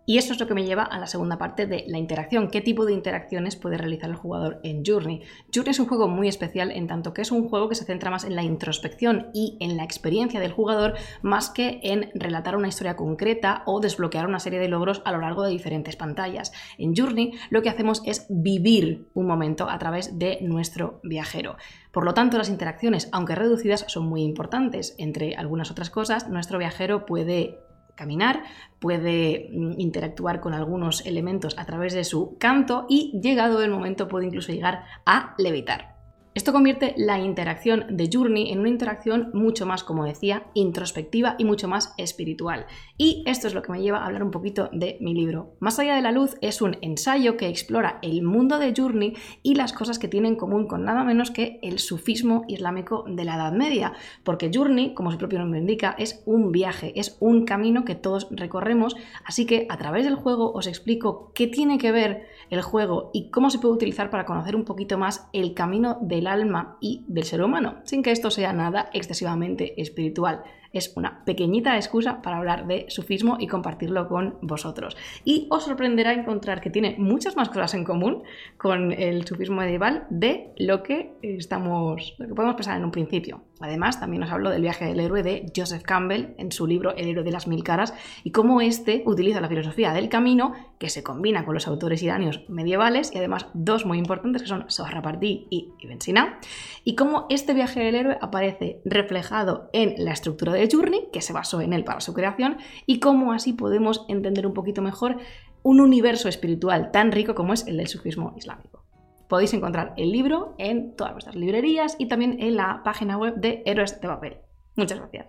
Y 0.08 0.18
eso 0.18 0.32
es 0.32 0.38
lo 0.38 0.46
que 0.46 0.54
me 0.54 0.64
lleva 0.64 0.84
a 0.84 1.00
la 1.00 1.08
segunda 1.08 1.36
parte 1.36 1.66
de 1.66 1.84
la 1.88 1.98
interacción. 1.98 2.48
¿Qué 2.48 2.60
tipo 2.60 2.86
de 2.86 2.92
interacciones 2.92 3.56
puede 3.56 3.76
realizar 3.76 4.08
el 4.08 4.14
jugador 4.14 4.60
en 4.62 4.84
Journey? 4.86 5.22
Journey 5.52 5.72
es 5.72 5.80
un 5.80 5.88
juego 5.88 6.06
muy 6.06 6.28
especial 6.28 6.70
en 6.70 6.86
tanto 6.86 7.12
que 7.12 7.22
es 7.22 7.32
un 7.32 7.48
juego 7.48 7.68
que 7.68 7.74
se 7.74 7.84
centra 7.84 8.12
más 8.12 8.22
en 8.22 8.36
la 8.36 8.44
introspección 8.44 9.30
y 9.34 9.56
en 9.58 9.76
la 9.76 9.82
experiencia 9.82 10.38
del 10.38 10.52
jugador 10.52 10.94
más 11.22 11.50
que 11.50 11.80
en 11.82 12.10
relatar 12.14 12.54
una 12.54 12.68
historia 12.68 12.94
concreta 12.94 13.64
o 13.66 13.80
desbloquear 13.80 14.28
una 14.28 14.38
serie 14.38 14.60
de 14.60 14.68
logros 14.68 15.02
a 15.04 15.10
lo 15.10 15.20
largo 15.20 15.42
de 15.42 15.50
diferentes 15.50 15.96
pantallas. 15.96 16.52
En 16.78 16.94
Journey 16.94 17.32
lo 17.50 17.62
que 17.62 17.68
hacemos 17.68 18.00
es 18.06 18.26
vivir 18.28 19.08
un 19.14 19.26
momento 19.26 19.68
a 19.68 19.78
través 19.80 20.20
de 20.20 20.38
nuestro 20.40 21.00
viajero. 21.02 21.56
Por 21.90 22.04
lo 22.04 22.14
tanto, 22.14 22.38
las 22.38 22.50
interacciones, 22.50 23.08
aunque 23.10 23.34
reducidas, 23.34 23.86
son 23.88 24.06
muy 24.06 24.22
importantes. 24.22 24.94
Entre 24.98 25.34
algunas 25.34 25.70
otras 25.70 25.90
cosas, 25.90 26.28
nuestro 26.28 26.58
viajero 26.58 27.06
puede 27.06 27.65
caminar, 27.96 28.44
puede 28.78 29.50
mm, 29.52 29.80
interactuar 29.80 30.40
con 30.40 30.54
algunos 30.54 31.04
elementos 31.04 31.58
a 31.58 31.64
través 31.64 31.94
de 31.94 32.04
su 32.04 32.36
canto 32.38 32.86
y 32.88 33.18
llegado 33.20 33.62
el 33.62 33.70
momento 33.70 34.06
puede 34.06 34.26
incluso 34.26 34.52
llegar 34.52 34.84
a 35.04 35.34
levitar. 35.38 35.95
Esto 36.36 36.52
convierte 36.52 36.92
la 36.98 37.18
interacción 37.18 37.96
de 37.96 38.10
Journey 38.12 38.52
en 38.52 38.60
una 38.60 38.68
interacción 38.68 39.30
mucho 39.32 39.64
más, 39.64 39.82
como 39.82 40.04
decía, 40.04 40.42
introspectiva 40.52 41.34
y 41.38 41.46
mucho 41.46 41.66
más 41.66 41.94
espiritual. 41.96 42.66
Y 42.98 43.24
esto 43.24 43.46
es 43.46 43.54
lo 43.54 43.62
que 43.62 43.72
me 43.72 43.80
lleva 43.80 44.00
a 44.00 44.04
hablar 44.04 44.22
un 44.22 44.30
poquito 44.30 44.68
de 44.70 44.98
mi 45.00 45.14
libro. 45.14 45.54
Más 45.60 45.78
allá 45.78 45.94
de 45.94 46.02
la 46.02 46.12
luz 46.12 46.36
es 46.42 46.60
un 46.60 46.76
ensayo 46.82 47.38
que 47.38 47.48
explora 47.48 47.98
el 48.02 48.22
mundo 48.22 48.58
de 48.58 48.74
Journey 48.76 49.14
y 49.42 49.54
las 49.54 49.72
cosas 49.72 49.98
que 49.98 50.08
tiene 50.08 50.28
en 50.28 50.36
común 50.36 50.66
con 50.66 50.84
nada 50.84 51.04
menos 51.04 51.30
que 51.30 51.58
el 51.62 51.78
sufismo 51.78 52.44
islámico 52.48 53.06
de 53.08 53.24
la 53.24 53.36
Edad 53.36 53.52
Media, 53.52 53.94
porque 54.22 54.50
Journey, 54.52 54.92
como 54.92 55.10
su 55.10 55.16
propio 55.16 55.38
nombre 55.38 55.60
indica, 55.60 55.94
es 55.98 56.22
un 56.26 56.52
viaje, 56.52 56.92
es 57.00 57.16
un 57.18 57.46
camino 57.46 57.86
que 57.86 57.94
todos 57.94 58.28
recorremos, 58.30 58.94
así 59.24 59.46
que 59.46 59.66
a 59.70 59.78
través 59.78 60.04
del 60.04 60.16
juego 60.16 60.52
os 60.52 60.66
explico 60.66 61.32
qué 61.34 61.46
tiene 61.46 61.78
que 61.78 61.92
ver 61.92 62.26
el 62.50 62.60
juego 62.60 63.10
y 63.14 63.30
cómo 63.30 63.48
se 63.48 63.58
puede 63.58 63.72
utilizar 63.72 64.10
para 64.10 64.26
conocer 64.26 64.54
un 64.54 64.66
poquito 64.66 64.98
más 64.98 65.28
el 65.32 65.54
camino 65.54 65.96
del 66.02 66.25
alma 66.28 66.76
y 66.80 67.04
del 67.08 67.24
ser 67.24 67.42
humano, 67.42 67.80
sin 67.84 68.02
que 68.02 68.12
esto 68.12 68.30
sea 68.30 68.52
nada 68.52 68.90
excesivamente 68.92 69.80
espiritual 69.80 70.42
es 70.78 70.92
una 70.96 71.24
pequeñita 71.24 71.76
excusa 71.76 72.22
para 72.22 72.38
hablar 72.38 72.66
de 72.66 72.86
sufismo 72.88 73.36
y 73.38 73.46
compartirlo 73.46 74.08
con 74.08 74.38
vosotros. 74.42 74.96
Y 75.24 75.46
os 75.50 75.64
sorprenderá 75.64 76.12
encontrar 76.12 76.60
que 76.60 76.70
tiene 76.70 76.96
muchas 76.98 77.36
más 77.36 77.48
cosas 77.48 77.74
en 77.74 77.84
común 77.84 78.22
con 78.56 78.92
el 78.92 79.26
sufismo 79.26 79.56
medieval 79.56 80.06
de 80.10 80.52
lo 80.56 80.82
que 80.82 81.12
estamos, 81.22 82.14
lo 82.18 82.28
que 82.28 82.34
podemos 82.34 82.56
pensar 82.56 82.76
en 82.76 82.84
un 82.84 82.90
principio. 82.90 83.42
Además, 83.60 83.98
también 83.98 84.22
os 84.22 84.30
hablo 84.30 84.50
del 84.50 84.60
viaje 84.60 84.84
del 84.84 85.00
héroe 85.00 85.22
de 85.22 85.50
Joseph 85.56 85.82
Campbell 85.82 86.34
en 86.36 86.52
su 86.52 86.66
libro 86.66 86.94
El 86.94 87.08
héroe 87.08 87.24
de 87.24 87.30
las 87.30 87.46
mil 87.46 87.64
caras 87.64 87.94
y 88.22 88.30
cómo 88.30 88.60
éste 88.60 89.02
utiliza 89.06 89.40
la 89.40 89.48
filosofía 89.48 89.94
del 89.94 90.10
camino 90.10 90.52
que 90.78 90.90
se 90.90 91.02
combina 91.02 91.46
con 91.46 91.54
los 91.54 91.66
autores 91.66 92.02
iranios 92.02 92.42
medievales 92.48 93.12
y 93.14 93.18
además 93.18 93.46
dos 93.54 93.86
muy 93.86 93.96
importantes 93.96 94.42
que 94.42 94.48
son 94.48 94.66
Sohrawardi 94.68 95.46
y 95.48 95.72
Ibn 95.80 96.00
Sina 96.02 96.38
y 96.84 96.96
cómo 96.96 97.26
este 97.30 97.54
viaje 97.54 97.80
del 97.80 97.94
héroe 97.94 98.18
aparece 98.20 98.80
reflejado 98.84 99.70
en 99.72 99.94
la 100.04 100.12
estructura 100.12 100.52
Journey, 100.70 101.08
que 101.12 101.20
se 101.20 101.32
basó 101.32 101.60
en 101.60 101.72
él 101.72 101.84
para 101.84 102.00
su 102.00 102.14
creación, 102.14 102.58
y 102.86 103.00
cómo 103.00 103.32
así 103.32 103.52
podemos 103.52 104.04
entender 104.08 104.46
un 104.46 104.54
poquito 104.54 104.82
mejor 104.82 105.18
un 105.62 105.80
universo 105.80 106.28
espiritual 106.28 106.90
tan 106.92 107.10
rico 107.10 107.34
como 107.34 107.52
es 107.52 107.66
el 107.66 107.76
del 107.76 107.88
sufismo 107.88 108.32
islámico. 108.36 108.84
Podéis 109.28 109.52
encontrar 109.54 109.94
el 109.96 110.12
libro 110.12 110.54
en 110.58 110.94
todas 110.94 111.12
vuestras 111.12 111.34
librerías 111.34 111.96
y 111.98 112.06
también 112.06 112.36
en 112.40 112.56
la 112.56 112.82
página 112.84 113.18
web 113.18 113.34
de 113.34 113.62
Héroes 113.66 114.00
de 114.00 114.06
Papel. 114.06 114.36
Muchas 114.76 114.98
gracias. 114.98 115.26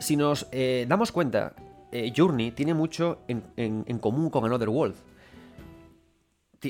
Si 0.00 0.16
nos 0.16 0.48
eh, 0.50 0.86
damos 0.88 1.12
cuenta, 1.12 1.54
eh, 1.92 2.12
Journey 2.14 2.50
tiene 2.50 2.74
mucho 2.74 3.20
en, 3.28 3.44
en 3.56 3.98
común 4.00 4.28
con 4.28 4.44
Another 4.44 4.68
World 4.68 4.96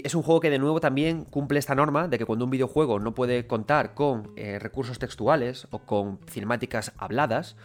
es 0.05 0.14
un 0.14 0.22
juego 0.22 0.40
que 0.40 0.51
de 0.51 0.59
nuevo 0.59 0.80
también 0.80 1.24
cumple 1.24 1.59
esta 1.59 1.74
norma 1.74 2.09
de 2.09 2.18
que 2.18 2.24
cuando 2.24 2.45
un 2.45 2.51
videojuego 2.51 2.99
no 2.99 3.14
puede 3.14 3.47
contar 3.47 3.95
con 3.95 4.32
eh, 4.36 4.59
recursos 4.59 4.99
textuales 4.99 5.68
o 5.70 5.80
con 5.80 6.18
cinemáticas 6.28 6.92
habladas, 6.99 7.57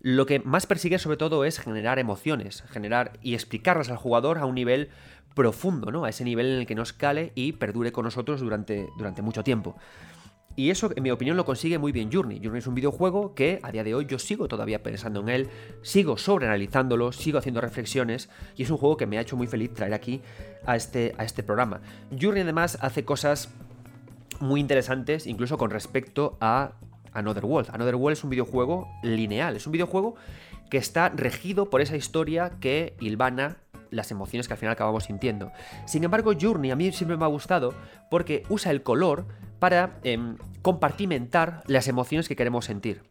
lo 0.00 0.26
que 0.26 0.40
más 0.40 0.66
persigue 0.66 0.98
sobre 0.98 1.16
todo 1.16 1.44
es 1.44 1.58
generar 1.58 1.98
emociones, 1.98 2.62
generar 2.70 3.12
y 3.22 3.34
explicarlas 3.34 3.90
al 3.90 3.96
jugador 3.96 4.38
a 4.38 4.46
un 4.46 4.54
nivel 4.54 4.90
profundo, 5.34 5.90
¿no? 5.90 6.04
A 6.04 6.08
ese 6.08 6.24
nivel 6.24 6.46
en 6.46 6.58
el 6.60 6.66
que 6.66 6.74
nos 6.74 6.92
cale 6.92 7.32
y 7.34 7.52
perdure 7.52 7.92
con 7.92 8.04
nosotros 8.04 8.40
durante, 8.40 8.88
durante 8.96 9.22
mucho 9.22 9.44
tiempo. 9.44 9.76
Y 10.56 10.70
eso, 10.70 10.90
en 10.96 11.02
mi 11.02 11.10
opinión, 11.10 11.36
lo 11.36 11.44
consigue 11.44 11.78
muy 11.78 11.92
bien 11.92 12.10
Journey. 12.10 12.40
Journey 12.42 12.60
es 12.60 12.66
un 12.66 12.74
videojuego 12.74 13.34
que 13.34 13.60
a 13.62 13.70
día 13.70 13.84
de 13.84 13.94
hoy 13.94 14.06
yo 14.06 14.18
sigo 14.18 14.48
todavía 14.48 14.82
pensando 14.82 15.20
en 15.20 15.28
él, 15.28 15.48
sigo 15.82 16.16
sobreanalizándolo, 16.16 17.12
sigo 17.12 17.38
haciendo 17.38 17.60
reflexiones 17.60 18.30
y 18.56 18.62
es 18.62 18.70
un 18.70 18.78
juego 18.78 18.96
que 18.96 19.06
me 19.06 19.18
ha 19.18 19.20
hecho 19.20 19.36
muy 19.36 19.46
feliz 19.46 19.74
traer 19.74 19.92
aquí 19.92 20.22
a 20.64 20.74
este, 20.74 21.14
a 21.18 21.24
este 21.24 21.42
programa. 21.42 21.82
Journey 22.18 22.40
además 22.42 22.78
hace 22.80 23.04
cosas 23.04 23.50
muy 24.40 24.60
interesantes, 24.60 25.26
incluso 25.26 25.58
con 25.58 25.70
respecto 25.70 26.38
a 26.40 26.72
Another 27.12 27.44
World. 27.44 27.70
Another 27.72 27.96
World 27.96 28.16
es 28.16 28.24
un 28.24 28.30
videojuego 28.30 28.88
lineal, 29.02 29.56
es 29.56 29.66
un 29.66 29.72
videojuego 29.72 30.14
que 30.70 30.78
está 30.78 31.10
regido 31.10 31.70
por 31.70 31.80
esa 31.80 31.96
historia 31.96 32.52
que 32.60 32.96
hilvana 33.00 33.58
las 33.90 34.10
emociones 34.10 34.46
que 34.48 34.54
al 34.54 34.58
final 34.58 34.72
acabamos 34.72 35.04
sintiendo. 35.04 35.52
Sin 35.86 36.04
embargo, 36.04 36.32
Journey 36.38 36.70
a 36.70 36.76
mí 36.76 36.92
siempre 36.92 37.16
me 37.16 37.24
ha 37.24 37.28
gustado 37.28 37.74
porque 38.10 38.42
usa 38.48 38.70
el 38.70 38.82
color 38.82 39.26
para 39.58 39.98
em, 40.02 40.36
compartimentar 40.62 41.62
las 41.66 41.88
emociones 41.88 42.28
que 42.28 42.36
queremos 42.36 42.64
sentir. 42.64 43.02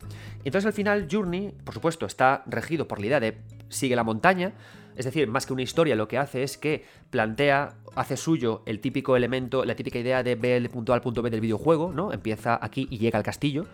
Entonces 0.43 0.65
al 0.65 0.73
final 0.73 1.07
Journey, 1.11 1.53
por 1.63 1.73
supuesto, 1.73 2.05
está 2.05 2.43
regido 2.45 2.87
por 2.87 2.99
la 2.99 3.05
idea 3.07 3.19
de 3.19 3.37
sigue 3.69 3.95
la 3.95 4.03
montaña, 4.03 4.53
es 4.95 5.05
decir, 5.05 5.27
más 5.27 5.45
que 5.45 5.53
una 5.53 5.61
historia, 5.61 5.95
lo 5.95 6.07
que 6.07 6.17
hace 6.17 6.43
es 6.43 6.57
que 6.57 6.85
plantea, 7.09 7.75
hace 7.95 8.15
suyo 8.15 8.63
el 8.65 8.79
típico 8.79 9.17
elemento, 9.17 9.65
la 9.65 9.75
típica 9.75 9.99
idea 9.99 10.23
de 10.23 10.35
ver 10.35 10.61
el 10.61 10.69
punto 10.69 10.93
A 10.93 10.95
al 10.95 11.01
punto 11.01 11.21
B 11.21 11.29
del 11.29 11.41
videojuego, 11.41 11.91
¿no? 11.91 12.13
Empieza 12.13 12.57
aquí 12.61 12.87
y 12.89 12.97
llega 12.97 13.17
al 13.17 13.23
castillo 13.23 13.65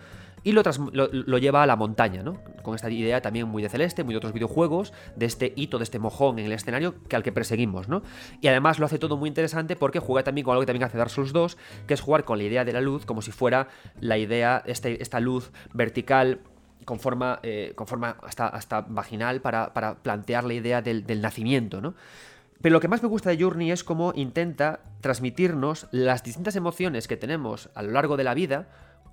y 0.43 0.53
lo, 0.53 0.63
lo, 0.93 1.37
lleva 1.37 1.63
a 1.63 1.65
la 1.67 1.75
montaña, 1.75 2.23
¿no? 2.23 2.39
Con 2.63 2.75
esta 2.75 2.89
idea 2.89 3.21
también 3.21 3.47
muy 3.47 3.61
de 3.61 3.69
Celeste, 3.69 4.03
muy 4.03 4.13
de 4.13 4.17
otros 4.17 4.33
videojuegos, 4.33 4.93
de 5.15 5.25
este 5.25 5.53
hito, 5.55 5.77
de 5.77 5.83
este 5.83 5.99
mojón 5.99 6.39
en 6.39 6.45
el 6.45 6.51
escenario 6.51 6.95
que 7.07 7.15
al 7.15 7.23
que 7.23 7.31
perseguimos, 7.31 7.87
¿no? 7.87 8.01
Y 8.41 8.47
además 8.47 8.79
lo 8.79 8.85
hace 8.85 8.97
todo 8.97 9.17
muy 9.17 9.27
interesante 9.27 9.75
porque 9.75 9.99
juega 9.99 10.23
también 10.23 10.45
con 10.45 10.53
algo 10.53 10.61
que 10.61 10.67
también 10.67 10.83
hace 10.83 10.97
Dark 10.97 11.11
Souls 11.11 11.33
2, 11.33 11.57
que 11.87 11.93
es 11.93 12.01
jugar 12.01 12.23
con 12.23 12.37
la 12.37 12.43
idea 12.43 12.65
de 12.65 12.73
la 12.73 12.81
luz 12.81 13.05
como 13.05 13.21
si 13.21 13.31
fuera 13.31 13.67
la 13.99 14.17
idea, 14.17 14.63
este, 14.65 15.01
esta 15.01 15.19
luz 15.19 15.51
vertical 15.73 16.39
con 16.85 16.99
forma, 16.99 17.39
eh, 17.43 17.73
con 17.75 17.85
forma 17.85 18.17
hasta, 18.23 18.47
hasta 18.47 18.81
vaginal 18.81 19.41
para, 19.41 19.71
plantear 20.01 20.43
la 20.43 20.53
idea 20.53 20.81
del, 20.81 21.05
del 21.05 21.21
nacimiento, 21.21 21.81
¿no? 21.81 21.93
Pero 22.61 22.73
lo 22.73 22.79
que 22.79 22.87
más 22.87 23.01
me 23.01 23.09
gusta 23.09 23.31
de 23.31 23.41
Journey 23.41 23.71
es 23.71 23.83
cómo 23.83 24.13
intenta 24.15 24.81
transmitirnos 25.01 25.87
las 25.91 26.23
distintas 26.23 26.55
emociones 26.55 27.07
que 27.07 27.17
tenemos 27.17 27.69
a 27.73 27.81
lo 27.81 27.91
largo 27.91 28.17
de 28.17 28.23
la 28.23 28.35
vida, 28.35 28.67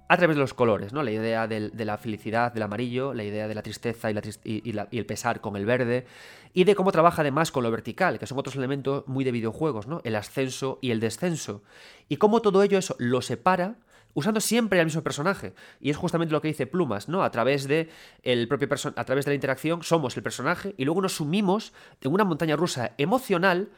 a 0.09 0.17
través 0.17 0.37
de 0.37 0.41
los 0.41 0.55
colores, 0.55 0.93
¿no? 0.93 1.03
La 1.03 1.11
idea 1.11 1.47
de 1.47 1.85
la 1.85 1.99
felicidad 1.99 2.53
del 2.53 2.63
amarillo, 2.63 3.13
la 3.13 3.25
idea 3.25 3.47
de 3.47 3.55
la 3.55 3.63
tristeza 3.63 4.11
y, 4.11 4.79
el 4.99 5.07
pesar 5.07 5.41
con 5.41 5.55
el 5.57 5.67
verde, 5.67 6.07
y 6.55 6.65
de 6.65 6.75
cómo 6.75 6.93
trabaja 6.93 7.21
además 7.21 7.53
con 7.53 7.63
lo 7.63 7.71
vertical, 7.71 8.19
que 8.19 8.27
son 8.27 8.39
otros 8.39 8.57
elementos 8.57 9.07
muy 9.07 9.25
de 9.25 9.33
videojuegos, 9.33 9.87
¿no? 9.87 10.01
El 10.05 10.17
ascenso 10.17 10.79
y 10.81 10.91
el 10.91 11.01
descenso. 11.01 11.63
Y 12.09 12.17
cómo 12.17 12.41
todo 12.41 12.63
ello 12.63 12.79
eso 12.79 12.97
lo 12.99 13.21
separa 13.21 13.77
usando 14.15 14.41
siempre 14.41 14.81
al 14.81 14.87
mismo 14.87 15.03
personaje. 15.03 15.53
Y 15.81 15.91
es 15.91 15.97
justamente 15.97 16.33
lo 16.33 16.41
que 16.41 16.49
dice 16.49 16.67
Plumas, 16.67 17.09
¿no? 17.09 17.23
A 17.23 17.31
través 17.31 17.69
de 17.69 17.91
el 18.23 18.49
propio 18.49 18.69
a 18.97 19.05
través 19.05 19.27
de 19.27 19.31
la 19.31 19.35
interacción 19.35 19.83
somos 19.83 20.17
el 20.17 20.23
personaje 20.23 20.75
y 20.77 20.85
luego 20.85 21.03
nos 21.03 21.17
sumimos 21.17 21.73
en 22.01 22.13
una 22.13 22.25
montaña 22.25 22.57
rusa 22.57 22.93
emocional 22.97 23.69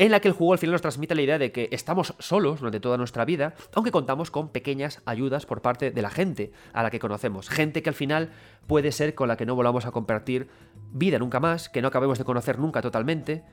en 0.00 0.12
la 0.12 0.20
que 0.20 0.28
el 0.28 0.34
juego 0.34 0.54
al 0.54 0.58
final 0.58 0.72
nos 0.72 0.80
transmite 0.80 1.14
la 1.14 1.20
idea 1.20 1.38
de 1.38 1.52
que 1.52 1.68
estamos 1.72 2.14
solos 2.18 2.60
durante 2.60 2.80
toda 2.80 2.96
nuestra 2.96 3.26
vida, 3.26 3.52
aunque 3.74 3.90
contamos 3.90 4.30
con 4.30 4.48
pequeñas 4.48 5.02
ayudas 5.04 5.44
por 5.44 5.60
parte 5.60 5.90
de 5.90 6.00
la 6.02 6.08
gente 6.08 6.52
a 6.72 6.82
la 6.82 6.90
que 6.90 6.98
conocemos. 6.98 7.50
Gente 7.50 7.82
que 7.82 7.90
al 7.90 7.94
final 7.94 8.32
puede 8.66 8.92
ser 8.92 9.14
con 9.14 9.28
la 9.28 9.36
que 9.36 9.44
no 9.44 9.54
volvamos 9.54 9.84
a 9.84 9.90
compartir 9.90 10.48
vida 10.90 11.18
nunca 11.18 11.38
más, 11.38 11.68
que 11.68 11.82
no 11.82 11.88
acabemos 11.88 12.16
de 12.16 12.24
conocer 12.24 12.58
nunca 12.58 12.80
totalmente, 12.80 13.44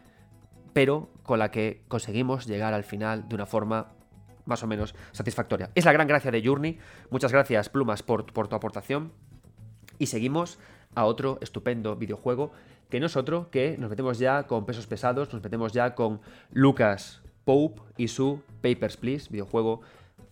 pero 0.71 1.09
con 1.23 1.39
la 1.39 1.51
que 1.51 1.83
conseguimos 1.89 2.47
llegar 2.47 2.73
al 2.73 2.85
final 2.85 3.27
de 3.27 3.35
una 3.35 3.45
forma 3.45 3.91
más 4.45 4.63
o 4.63 4.67
menos 4.67 4.95
satisfactoria. 5.11 5.71
Es 5.75 5.83
la 5.83 5.91
gran 5.91 6.07
gracia 6.07 6.31
de 6.31 6.41
Journey. 6.41 6.79
Muchas 7.09 7.33
gracias, 7.33 7.67
Plumas, 7.67 8.03
por, 8.03 8.25
por 8.31 8.47
tu 8.47 8.55
aportación. 8.55 9.11
Y 9.99 10.05
seguimos 10.05 10.59
a 10.97 11.05
otro 11.05 11.37
estupendo 11.41 11.95
videojuego 11.95 12.51
que 12.89 12.99
no 12.99 13.05
es 13.05 13.15
otro 13.15 13.49
que 13.51 13.77
nos 13.77 13.89
metemos 13.89 14.17
ya 14.17 14.47
con 14.47 14.65
pesos 14.65 14.87
pesados, 14.87 15.31
nos 15.31 15.43
metemos 15.43 15.71
ya 15.71 15.93
con 15.93 16.19
Lucas 16.51 17.21
Pope 17.45 17.81
y 17.97 18.07
su 18.07 18.41
Papers, 18.61 18.97
Please, 18.97 19.29
videojuego 19.29 19.81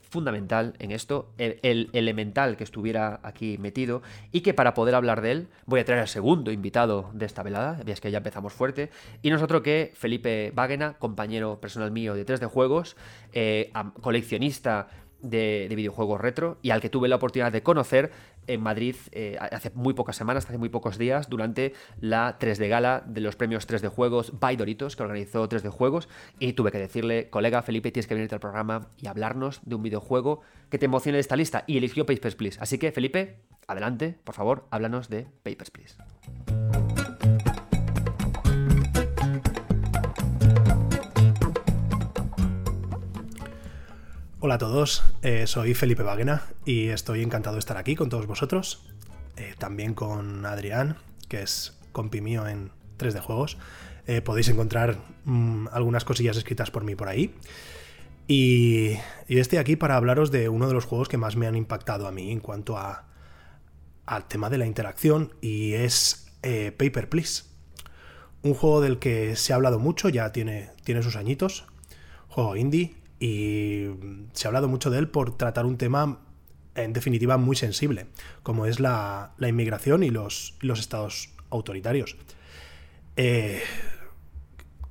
fundamental 0.10 0.74
en 0.80 0.92
esto, 0.92 1.30
el, 1.38 1.90
elemental 1.94 2.58
que 2.58 2.64
estuviera 2.64 3.20
aquí 3.24 3.58
metido 3.58 4.02
y 4.32 4.42
que 4.42 4.54
para 4.54 4.74
poder 4.74 4.96
hablar 4.96 5.22
de 5.22 5.32
él 5.32 5.48
voy 5.66 5.82
a 5.82 5.86
traer 5.86 6.02
al 6.02 6.08
segundo 6.08 6.52
invitado 6.52 7.12
de 7.14 7.26
esta 7.26 7.44
velada, 7.44 7.82
es 7.86 8.02
que 8.02 8.12
ya 8.12 8.20
empezamos 8.20 8.54
fuerte, 8.54 8.90
y 9.22 9.30
nosotros 9.30 9.62
que 9.62 9.92
Felipe 9.96 10.52
Váguena, 10.56 10.94
compañero 10.94 11.60
personal 11.60 11.92
mío 11.92 12.16
de 12.16 12.26
3D 12.26 12.48
Juegos, 12.48 12.96
eh, 13.34 13.72
coleccionista 14.02 14.88
de, 15.22 15.74
videojuegos 15.76 16.22
retro 16.22 16.58
y 16.62 16.70
al 16.70 16.82
que 16.82 16.90
tuve 16.90 17.08
la 17.08 17.16
oportunidad 17.16 17.52
de 17.52 17.64
conocer 17.64 18.12
en 18.48 18.62
Madrid 18.62 18.96
eh, 19.12 19.38
hace 19.40 19.72
muy 19.74 19.94
pocas 19.94 20.16
semanas, 20.16 20.46
hace 20.46 20.58
muy 20.58 20.70
pocos 20.70 20.98
días, 20.98 21.30
durante 21.30 21.74
la 22.00 22.38
3D 22.40 22.68
Gala 22.70 23.04
de 23.06 23.22
los 23.22 23.36
premios 23.36 23.68
3D 23.68 23.90
Juegos 23.90 24.40
by 24.40 24.56
Doritos, 24.56 24.96
que 24.96 25.04
organizó 25.04 25.48
3D 25.48 25.70
Juegos, 25.70 26.10
y 26.40 26.54
tuve 26.54 26.72
que 26.72 26.80
decirle, 26.80 27.30
colega 27.30 27.62
Felipe, 27.62 27.92
tienes 27.92 28.08
que 28.08 28.16
venirte 28.16 28.36
al 28.36 28.42
programa 28.42 28.88
y 28.98 29.08
hablarnos 29.08 29.62
de 29.64 29.76
un 29.76 29.84
videojuego 29.84 30.42
que 30.70 30.78
te 30.78 30.86
emocione 30.86 31.18
de 31.18 31.22
esta 31.22 31.36
lista, 31.36 31.64
y 31.68 31.78
eligió 31.78 32.06
Papers, 32.06 32.36
Please. 32.36 32.60
Así 32.62 32.78
que, 32.78 32.92
Felipe, 32.92 33.38
adelante, 33.68 34.18
por 34.24 34.36
favor, 34.36 34.68
háblanos 34.72 35.10
de 35.10 35.28
Papers, 35.44 35.72
Please. 35.72 36.95
Hola 44.46 44.56
a 44.56 44.60
todos, 44.60 45.02
eh, 45.24 45.48
soy 45.48 45.74
Felipe 45.74 46.04
Baguena 46.04 46.44
y 46.66 46.90
estoy 46.90 47.24
encantado 47.24 47.56
de 47.56 47.62
estar 47.62 47.78
aquí 47.78 47.96
con 47.96 48.10
todos 48.10 48.28
vosotros. 48.28 48.86
Eh, 49.38 49.56
también 49.58 49.96
con 49.96 50.46
Adrián, 50.46 50.98
que 51.28 51.42
es 51.42 51.76
compi 51.92 52.22
mío 52.22 52.48
en, 52.48 52.70
3D 53.00 53.22
Juegos. 53.22 53.58
Eh, 54.06 54.22
podéis 54.22 54.48
encontrar 54.50 55.00
mm, 55.24 55.70
algunas 55.72 56.06
cosillas 56.06 56.38
escritas 56.38 56.70
por 56.70 56.84
mí 56.84 56.94
por 56.94 57.08
ahí. 57.08 57.34
Y, 58.28 58.92
y, 59.28 59.40
estoy 59.40 59.58
aquí 59.58 59.78
para 59.78 59.96
hablaros 59.96 60.30
de 60.30 60.48
uno 60.48 60.68
de 60.68 60.76
los 60.76 60.86
juegos 60.86 61.10
que 61.10 61.18
más 61.18 61.36
me 61.36 61.48
han 61.48 61.56
impactado 61.56 62.06
a 62.06 62.12
mí 62.12 62.32
en 62.32 62.40
cuanto 62.40 62.78
a, 62.78 63.08
al 64.06 64.28
tema 64.28 64.52
de 64.52 64.60
la 64.60 64.68
interacción 64.68 65.34
y 65.42 65.74
es 65.74 66.32
Paper 66.44 67.10
Please. 67.10 67.46
Un 68.44 68.54
juego 68.54 68.80
del 68.80 69.00
que 69.00 69.36
se 69.38 69.54
ha 69.54 69.56
hablado 69.56 69.80
mucho, 69.80 70.08
ya 70.08 70.32
tiene, 70.32 70.70
tiene 70.84 71.02
sus 71.02 71.16
añitos, 71.16 71.66
juego 72.28 72.56
indie, 72.56 72.96
y 73.26 73.90
se 74.34 74.46
ha 74.46 74.50
hablado 74.50 74.68
mucho 74.68 74.92
de 74.92 75.00
él 75.00 75.10
por 75.10 75.36
tratar 75.36 75.66
un 75.66 75.78
tema 75.78 76.20
en 76.76 76.94
definitiva 76.94 77.38
muy 77.38 77.56
sensible, 77.56 78.06
como 78.44 78.68
es 78.68 78.80
la, 78.80 79.34
inmigración 79.40 80.04
y 80.04 80.12
los, 80.12 80.56
los 80.60 80.80
estados 80.80 81.30
autoritarios. 81.50 82.18
Eh, 83.18 83.64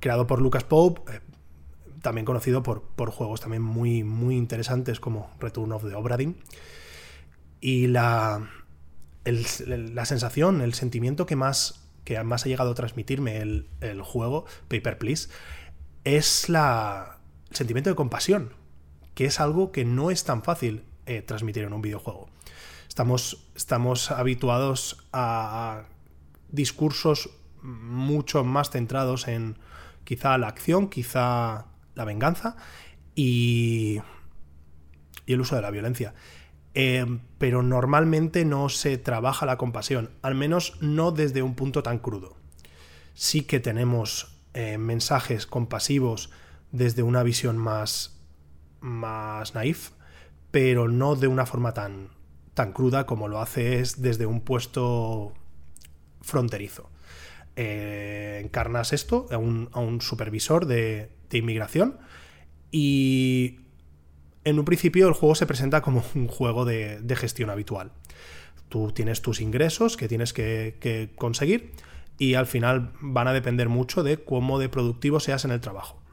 creado 0.01 0.27
por 0.27 0.41
Lucas 0.41 0.65
Pope, 0.65 1.13
eh, 1.13 1.21
también 2.01 2.25
conocido 2.25 2.61
por, 2.61 2.81
por, 2.81 3.09
juegos 3.11 3.39
también 3.39 3.61
muy, 3.61 4.03
muy 4.03 4.35
interesantes 4.35 4.99
como 4.99 5.31
Return 5.39 5.71
of 5.71 5.87
the 5.87 5.95
Obra 5.95 6.17
Y 7.61 7.87
la, 7.87 8.49
la 9.23 10.05
sensación, 10.05 10.59
el 10.59 10.73
sentimiento 10.73 11.25
que 11.25 11.37
más, 11.37 11.87
que 12.03 12.21
más 12.21 12.45
ha 12.45 12.49
llegado 12.49 12.71
a 12.71 12.75
transmitirme 12.75 13.37
el, 13.37 13.69
el 13.79 14.01
juego, 14.01 14.45
Paper 14.67 14.97
Please, 14.97 15.29
es 16.03 16.49
la, 16.49 17.14
sentimiento 17.55 17.89
de 17.89 17.95
compasión, 17.95 18.53
que 19.13 19.25
es 19.25 19.39
algo 19.39 19.71
que 19.71 19.85
no 19.85 20.11
es 20.11 20.23
tan 20.23 20.43
fácil 20.43 20.83
eh, 21.05 21.21
transmitir 21.21 21.63
en 21.63 21.73
un 21.73 21.81
videojuego. 21.81 22.29
Estamos, 22.87 23.47
estamos 23.55 24.11
habituados 24.11 25.05
a 25.11 25.83
discursos 26.49 27.29
mucho 27.61 28.43
más 28.43 28.69
centrados 28.69 29.27
en 29.27 29.57
quizá 30.03 30.37
la 30.37 30.47
acción, 30.47 30.89
quizá 30.89 31.65
la 31.95 32.05
venganza 32.05 32.55
y, 33.15 34.01
el 35.27 35.41
uso 35.41 35.55
de 35.55 35.61
la 35.61 35.71
violencia. 35.71 36.13
Eh, 36.73 37.05
pero 37.37 37.63
normalmente 37.63 38.45
no 38.45 38.69
se 38.69 38.97
trabaja 38.97 39.45
la 39.45 39.57
compasión, 39.57 40.11
al 40.21 40.35
menos 40.35 40.77
no 40.81 41.11
desde 41.11 41.41
un 41.41 41.55
punto 41.55 41.83
tan 41.83 41.99
crudo. 41.99 42.35
Sí 43.13 43.41
que 43.41 43.59
tenemos 43.59 44.35
eh, 44.53 44.77
mensajes 44.77 45.47
compasivos 45.47 46.31
desde 46.75 47.03
una 47.03 47.23
visión 47.23 47.57
más, 47.57 48.19
más 48.81 49.55
naif, 49.55 49.91
pero 50.51 50.87
no 50.87 51.15
de 51.15 51.27
una 51.27 51.45
forma 51.45 51.73
tan, 51.73 52.09
tan 52.53 52.73
cruda 52.73 53.05
como 53.05 53.27
lo 53.27 53.39
hace 53.39 53.83
desde 53.97 54.25
un 54.25 54.41
puesto 54.41 55.33
fronterizo. 56.21 56.89
Eh, 57.55 58.41
encarnas 58.43 58.91
esto 58.91 59.27
a 59.31 59.37
un, 59.37 60.01
supervisor 60.01 60.65
de, 60.65 61.11
inmigración 61.31 61.97
y 62.71 63.59
en 64.43 64.59
un 64.59 64.65
principio 64.65 65.07
el 65.07 65.13
juego 65.13 65.35
se 65.35 65.45
presenta 65.45 65.81
como 65.81 66.03
un 66.15 66.27
juego 66.27 66.65
de, 66.65 67.15
gestión 67.15 67.49
habitual. 67.49 67.91
Tú 68.67 68.91
tienes 68.91 69.21
tus 69.21 69.39
ingresos 69.39 69.95
que 69.95 70.09
tienes 70.09 70.33
que, 70.33 70.75
que, 70.81 71.11
conseguir 71.15 71.71
y 72.17 72.33
al 72.33 72.47
final 72.47 72.91
van 72.99 73.27
a 73.27 73.33
depender 73.33 73.69
mucho 73.69 74.03
de 74.03 74.23
cómo 74.23 74.59
de 74.59 74.67
productivo 74.67 75.21
seas 75.21 75.45
en 75.45 75.51
el 75.51 75.61
trabajo. 75.61 76.04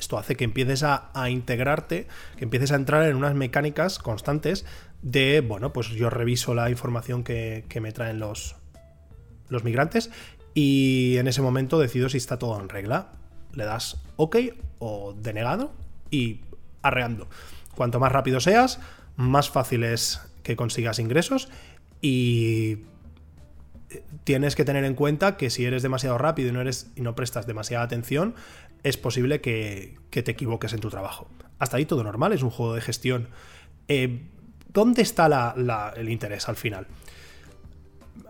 Esto 0.00 0.16
hace 0.16 0.34
que 0.34 0.44
empieces 0.44 0.82
a, 0.82 1.10
integrarte, 1.28 2.08
que 2.38 2.44
empieces 2.44 2.72
a 2.72 2.76
entrar 2.76 3.06
en 3.06 3.16
unas 3.16 3.34
mecánicas 3.34 3.98
constantes 3.98 4.64
de, 5.02 5.42
bueno, 5.42 5.74
pues 5.74 5.90
yo 5.90 6.08
reviso 6.08 6.54
la 6.54 6.70
información 6.70 7.22
que, 7.22 7.66
me 7.82 7.92
traen 7.92 8.18
los, 8.18 8.56
los 9.50 9.62
migrantes 9.62 10.10
y 10.54 11.18
en 11.18 11.28
ese 11.28 11.42
momento 11.42 11.78
decido 11.78 12.08
si 12.08 12.16
está 12.16 12.38
todo 12.38 12.58
en 12.58 12.70
regla. 12.70 13.12
Le 13.52 13.64
das 13.64 14.02
OK 14.16 14.36
o 14.78 15.12
denegado 15.12 15.74
y 16.10 16.40
arreando. 16.80 17.28
Cuanto 17.74 18.00
más 18.00 18.10
rápido 18.10 18.40
seas, 18.40 18.80
más 19.16 19.50
fácil 19.50 19.84
es 19.84 20.22
que 20.42 20.56
consigas 20.56 20.98
ingresos 20.98 21.50
y 22.00 22.84
tienes 24.24 24.56
que 24.56 24.64
tener 24.64 24.84
en 24.84 24.94
cuenta 24.94 25.36
que 25.36 25.50
si 25.50 25.66
eres 25.66 25.82
demasiado 25.82 26.16
rápido 26.16 26.48
y 26.48 26.52
no, 26.52 26.62
eres, 26.62 26.90
y 26.96 27.02
no 27.02 27.14
prestas 27.14 27.46
demasiada 27.46 27.84
atención, 27.84 28.34
es 28.82 28.96
posible 28.96 29.40
que, 29.40 29.98
te 30.10 30.30
equivoques 30.30 30.72
en 30.72 30.80
tu 30.80 30.90
trabajo. 30.90 31.28
Hasta 31.58 31.76
ahí 31.76 31.86
todo 31.86 32.02
normal, 32.02 32.32
es 32.32 32.42
un 32.42 32.50
juego 32.50 32.74
de 32.74 32.80
gestión. 32.80 33.28
Eh, 33.88 34.22
¿Dónde 34.72 35.02
está 35.02 35.54
el 35.96 36.08
interés 36.08 36.48
al 36.48 36.56
final? 36.56 36.86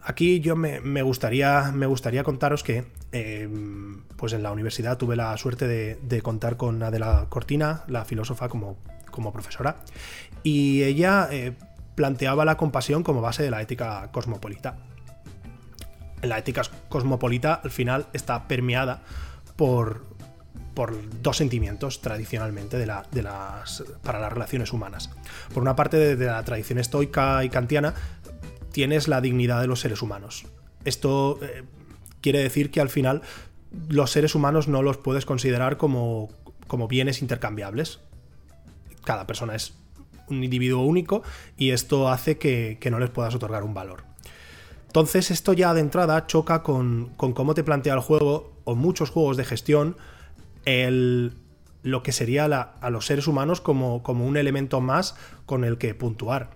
Aquí 0.03 0.41
yo 0.41 0.57
me, 0.57 1.03
gustaría, 1.03 1.73
me 1.73 1.87
gustaría 1.87 2.25
contaros 2.25 2.63
que 2.63 2.85
em, 3.13 4.03
pues 4.17 4.33
en 4.33 4.43
la 4.43 4.51
universidad 4.51 4.97
tuve 4.97 5.17
la 5.17 5.37
suerte 5.37 5.69
de, 5.69 6.23
contar 6.23 6.57
con 6.57 6.83
Adela 6.83 7.27
Cortina, 7.29 7.85
la 7.87 8.05
filósofa, 8.05 8.49
como, 8.49 8.79
como 9.11 9.33
profesora, 9.33 9.77
y 10.43 10.83
ella 10.83 11.29
eh, 11.31 11.53
planteaba 11.95 12.45
la 12.45 12.57
compasión 12.57 13.03
como 13.03 13.21
base 13.21 13.43
de 13.43 13.51
la 13.51 13.61
ética 13.61 14.09
cosmopolita. 14.11 14.79
La 16.23 16.39
ética 16.39 16.63
cosmopolita 16.89 17.55
al 17.55 17.71
final 17.71 18.07
está 18.13 18.49
permeada 18.49 19.03
por, 19.57 20.10
por 20.81 20.97
dos 21.21 21.37
sentimientos 21.37 22.01
tradicionalmente 22.01 22.79
de, 22.79 22.87
las, 22.87 23.85
para 24.03 24.19
las 24.19 24.33
relaciones 24.33 24.73
humanas. 24.73 25.11
Por 25.53 25.63
una 25.63 25.77
parte, 25.77 26.17
de, 26.17 26.25
la 26.25 26.43
tradición 26.43 26.79
estoica 26.79 27.45
y 27.45 27.51
kantiana, 27.51 27.93
tienes 28.73 29.07
la 29.07 29.21
dignidad 29.21 29.61
de 29.61 29.67
los 29.67 29.81
seres 29.81 30.01
humanos. 30.01 30.47
Esto 30.87 31.39
eh, 31.43 31.65
quiere 32.23 32.39
decir 32.39 32.71
que 32.71 32.81
al 32.81 32.89
final 32.89 33.21
los 33.91 34.11
seres 34.11 34.35
humanos 34.35 34.69
no 34.69 34.81
los 34.81 34.97
puedes 34.97 35.27
considerar 35.27 35.77
como, 35.77 36.31
como 36.67 36.89
bienes 36.89 37.21
intercambiables. 37.21 38.01
Cada 39.05 39.27
persona 39.27 39.57
es 39.57 39.75
un 40.29 40.43
individuo 40.43 40.83
único 40.83 41.23
y 41.59 41.73
esto 41.73 42.09
hace 42.09 42.39
que, 42.39 42.79
no 42.91 42.99
les 42.99 43.11
puedas 43.11 43.35
otorgar 43.35 43.65
un 43.65 43.75
valor. 43.75 44.05
Entonces 44.87 45.31
esto 45.31 45.53
ya 45.53 45.75
de 45.75 45.83
entrada 45.83 46.27
choca 46.27 46.63
con, 46.63 47.11
con 47.19 47.35
cómo 47.35 47.53
te 47.53 47.65
plantea 47.65 47.93
el 47.93 48.01
juego 48.01 48.55
o 48.65 48.75
muchos 48.77 49.11
juegos 49.11 49.37
de 49.37 49.45
gestión 49.45 49.99
el, 50.65 51.35
lo 51.83 52.03
que 52.03 52.13
sería 52.13 52.45
a 52.45 52.91
los 52.91 53.07
seres 53.07 53.27
humanos 53.27 53.61
como, 53.61 54.03
como 54.03 54.27
un 54.27 54.37
elemento 54.37 54.81
más 54.81 55.17
con 55.47 55.65
el 55.65 55.79
que 55.79 55.95
puntuar. 55.95 56.51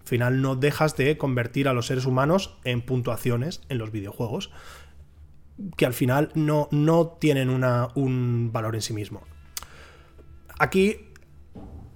Al 0.00 0.06
final 0.06 0.42
no 0.42 0.56
dejas 0.56 0.96
de 0.96 1.18
convertir 1.18 1.68
a 1.68 1.72
los 1.72 1.86
seres 1.86 2.06
humanos 2.06 2.56
en 2.64 2.80
puntuaciones 2.82 3.60
en 3.68 3.78
los 3.78 3.90
videojuegos, 3.90 4.50
que 5.76 5.86
al 5.86 5.92
final 5.92 6.30
no, 6.34 6.68
no 6.70 7.08
tienen 7.20 7.50
una, 7.50 7.88
un 7.94 8.50
valor 8.52 8.74
en 8.74 8.82
sí 8.82 8.92
mismo. 8.92 9.22
Aquí, 10.58 10.96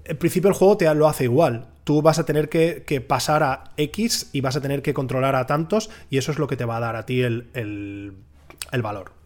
en 0.04 0.16
principio 0.18 0.48
el 0.48 0.54
juego 0.54 0.76
te 0.76 0.92
lo 0.94 1.08
hace 1.08 1.24
igual. 1.24 1.68
Tú 1.84 2.02
vas 2.02 2.18
a 2.18 2.26
tener 2.26 2.48
que, 2.48 3.04
pasar 3.08 3.42
a 3.42 3.64
X 3.76 4.30
y 4.32 4.40
vas 4.40 4.56
a 4.56 4.60
tener 4.60 4.82
que 4.82 4.94
controlar 4.94 5.34
a 5.34 5.46
tantos 5.46 5.90
y 6.10 6.18
eso 6.18 6.30
es 6.32 6.38
lo 6.38 6.46
que 6.46 6.56
te 6.56 6.64
va 6.64 6.76
a 6.76 6.80
dar 6.80 6.96
a 6.96 7.06
ti 7.06 7.22
el, 7.22 7.48
el 7.54 8.82
valor 8.82 9.21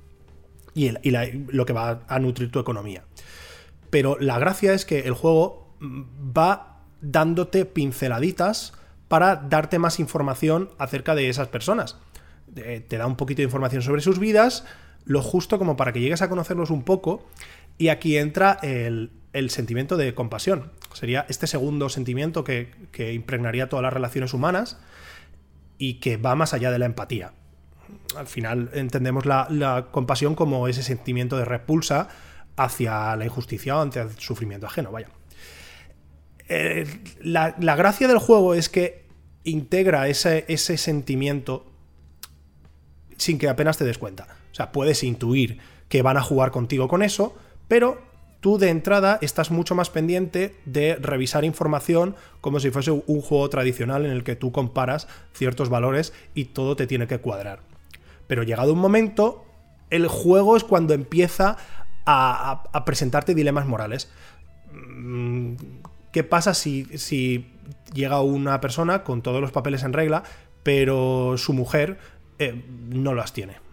y, 0.77 1.11
lo 1.11 1.67
que 1.67 1.73
va 1.73 2.03
a 2.07 2.19
nutrir 2.21 2.51
tu 2.51 2.61
economía. 2.61 3.03
Pero 3.91 4.19
la 4.21 4.39
gracia 4.39 4.75
es 4.75 4.85
que 4.85 5.01
el 5.01 5.15
juego 5.15 5.75
va 5.81 6.83
dándote 7.01 7.65
pinceladitas 7.65 8.75
para 9.09 9.37
darte 9.37 9.79
más 9.79 9.99
información 9.99 10.71
acerca 10.79 11.15
de 11.15 11.29
esas 11.31 11.49
personas. 11.49 11.97
Te 12.55 12.99
da 12.99 13.07
un 13.07 13.17
poquito 13.17 13.39
de 13.39 13.45
información 13.45 13.83
sobre 13.83 14.03
sus 14.03 14.19
vidas, 14.19 14.65
lo 15.05 15.23
justo 15.23 15.59
como 15.59 15.77
para 15.77 15.93
que 15.93 16.01
llegues 16.01 16.23
a 16.23 16.29
conocerlos 16.29 16.71
un 16.71 16.83
poco. 16.83 17.27
Y 17.79 17.89
aquí 17.89 18.19
entra 18.19 18.59
el, 18.63 19.11
sentimiento 19.49 19.97
de 19.97 20.15
compasión. 20.15 20.73
Sería 20.93 21.25
este 21.29 21.47
segundo 21.47 21.89
sentimiento 21.89 22.45
que, 22.45 22.71
que 22.93 23.13
impregnaría 23.15 23.69
todas 23.69 23.83
las 23.83 23.93
relaciones 23.93 24.35
humanas 24.35 24.79
y 25.79 25.95
que 25.95 26.17
va 26.17 26.35
más 26.35 26.55
allá 26.55 26.71
de 26.71 26.79
la 26.79 26.87
empatía 26.87 27.33
al 28.17 28.27
final 28.27 28.71
entendemos 28.75 29.27
la, 29.27 29.89
compasión 29.91 30.35
como 30.35 30.69
ese 30.69 30.83
sentimiento 30.83 31.37
de 31.37 31.45
repulsa 31.45 32.09
hacia 32.57 33.15
la 33.17 33.25
injusticia 33.25 33.77
o 33.77 33.83
ante 33.83 34.01
el 34.01 34.11
sufrimiento 34.19 34.67
ajeno, 34.67 34.91
vaya. 34.91 35.09
Eh, 36.49 36.87
la, 37.21 37.51
gracia 37.59 38.09
del 38.09 38.19
juego 38.19 38.55
es 38.55 38.69
que 38.69 39.05
integra 39.45 40.09
ese, 40.09 40.45
ese 40.49 40.77
sentimiento 40.79 41.67
sin 43.17 43.39
que 43.39 43.49
apenas 43.49 43.79
te 43.79 43.85
des 43.85 43.99
cuenta. 43.99 44.27
O 44.53 44.55
sea, 44.55 44.73
puedes 44.73 45.03
intuir 45.03 45.59
que 45.89 46.03
van 46.03 46.17
a 46.17 46.23
jugar 46.23 46.51
contigo 46.51 46.89
con 46.89 47.03
eso, 47.03 47.37
pero 47.69 48.01
tú 48.41 48.59
de 48.59 48.71
entrada 48.71 49.19
estás 49.23 49.51
mucho 49.51 49.75
más 49.75 49.91
pendiente 49.91 50.55
de 50.65 50.97
revisar 50.97 51.45
información 51.45 52.15
como 52.41 52.61
si 52.61 52.71
fuese 52.71 52.91
un 52.91 53.21
juego 53.21 53.49
tradicional 53.51 54.05
en 54.05 54.13
el 54.13 54.25
que 54.25 54.37
tú 54.37 54.53
comparas 54.53 55.09
ciertos 55.33 55.69
valores 55.69 56.13
y 56.35 56.47
todo 56.47 56.77
te 56.77 56.87
tiene 56.87 57.07
que 57.07 57.19
cuadrar. 57.19 57.61
Pero 58.27 58.43
llegado 58.43 58.73
un 58.73 58.79
momento, 58.79 59.45
el 59.91 60.09
juego 60.09 60.57
es 60.57 60.65
cuando 60.65 60.95
empieza 60.95 61.57
a, 62.05 62.85
presentarte 62.85 63.35
dilemas 63.35 63.67
morales. 63.67 64.11
Mm, 64.73 65.55
¿Qué 66.13 66.25
pasa 66.25 66.55
si, 66.55 66.87
llega 67.93 68.21
una 68.21 68.61
persona 68.61 69.05
con 69.05 69.23
todos 69.23 69.41
los 69.41 69.53
papeles 69.53 69.83
en 69.83 69.93
regla, 69.93 70.23
pero 70.63 71.37
su 71.37 71.53
mujer 71.53 71.99
eh, 72.39 72.65
no 72.89 73.15
las 73.15 73.33
tiene? 73.33 73.67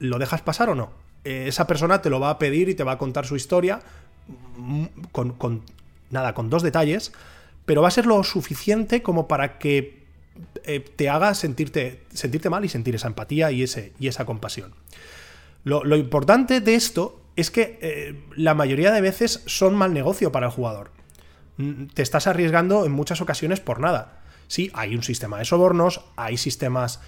¿lo 0.00 0.18
dejas 0.18 0.42
pasar 0.42 0.68
o 0.68 0.74
no? 0.74 0.90
Eh, 1.24 1.44
esa 1.46 1.68
persona 1.68 2.02
te 2.02 2.10
lo 2.10 2.18
va 2.18 2.30
a 2.30 2.38
pedir 2.38 2.68
y 2.68 2.74
te 2.74 2.82
va 2.82 2.92
a 2.92 2.98
contar 2.98 3.26
su 3.26 3.36
historia 3.36 3.80
mm, 4.56 4.84
con, 5.12 5.32
con, 5.32 5.62
nada, 6.10 6.34
con 6.34 6.50
dos 6.50 6.62
detalles, 6.64 7.12
pero 7.66 7.82
va 7.82 7.88
a 7.88 7.92
ser 7.92 8.06
lo 8.06 8.24
suficiente 8.24 9.02
como 9.02 9.28
para 9.28 9.58
que 9.58 9.99
eh, 10.64 10.80
te 10.80 11.08
haga 11.08 11.34
sentirte, 11.34 12.02
sentirte 12.12 12.50
mal 12.50 12.64
y 12.64 12.68
sentir 12.68 12.94
esa 12.94 13.08
empatía 13.08 13.50
y, 13.50 13.62
ese, 13.62 13.92
y 13.98 14.08
esa 14.08 14.24
compasión. 14.24 14.74
Lo, 15.64 15.84
lo, 15.84 15.96
importante 15.96 16.60
de 16.60 16.74
esto 16.74 17.20
es 17.36 17.50
que 17.50 17.78
eh, 17.82 18.22
la 18.36 18.54
mayoría 18.54 18.92
de 18.92 19.00
veces 19.00 19.42
son 19.46 19.74
mal 19.74 19.92
negocio 19.92 20.32
para 20.32 20.46
el 20.46 20.52
jugador. 20.52 20.90
Mm, 21.56 21.86
te 21.86 22.02
estás 22.02 22.26
arriesgando 22.26 22.86
en 22.86 22.92
muchas 22.92 23.20
ocasiones 23.20 23.60
por 23.60 23.80
nada. 23.80 24.22
Sí, 24.48 24.70
hay 24.74 24.96
un 24.96 25.02
sistema 25.02 25.38
de 25.38 25.44
sobornos, 25.44 26.04
hay 26.16 26.36
sistemas 26.36 27.00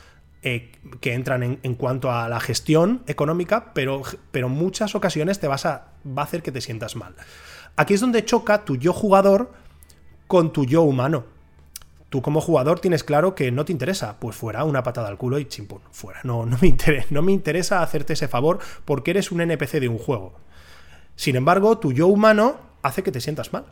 eh, 0.42 0.72
que 1.00 1.14
entran 1.14 1.42
en, 1.42 1.58
en, 1.62 1.74
cuanto 1.74 2.10
a 2.10 2.28
la 2.28 2.40
gestión 2.40 3.02
económica, 3.06 3.72
pero, 3.74 4.02
pero 4.30 4.48
muchas 4.48 4.94
ocasiones 4.94 5.40
te 5.40 5.48
vas 5.48 5.66
a, 5.66 5.92
va 6.06 6.22
a 6.22 6.24
hacer 6.24 6.42
que 6.42 6.52
te 6.52 6.60
sientas 6.60 6.96
mal. 6.96 7.14
Aquí 7.76 7.94
es 7.94 8.00
donde 8.00 8.24
choca 8.24 8.64
tu 8.64 8.76
yo 8.76 8.92
jugador 8.92 9.52
con 10.26 10.52
tu 10.52 10.64
yo 10.64 10.82
humano. 10.82 11.24
Tú 12.12 12.20
como 12.20 12.42
jugador 12.42 12.78
tienes 12.78 13.04
claro 13.04 13.34
que 13.34 13.50
no 13.50 13.64
te 13.64 13.72
interesa, 13.72 14.20
pues 14.20 14.36
fuera 14.36 14.64
una 14.64 14.82
patada 14.82 15.08
al 15.08 15.16
culo 15.16 15.38
y 15.38 15.46
chimpún, 15.46 15.80
fuera. 15.92 16.20
No, 16.24 16.44
no, 16.44 16.58
me 16.60 16.68
interesa, 16.68 17.06
no 17.08 17.22
me 17.22 17.32
interesa 17.32 17.82
hacerte 17.82 18.12
ese 18.12 18.28
favor 18.28 18.58
porque 18.84 19.12
eres 19.12 19.32
un 19.32 19.40
NPC 19.40 19.80
de 19.80 19.88
un 19.88 19.96
juego. 19.96 20.34
Sin 21.16 21.36
embargo, 21.36 21.78
tu 21.78 21.94
yo 21.94 22.08
humano 22.08 22.60
hace 22.82 23.02
que 23.02 23.12
te 23.12 23.22
sientas 23.22 23.54
mal. 23.54 23.64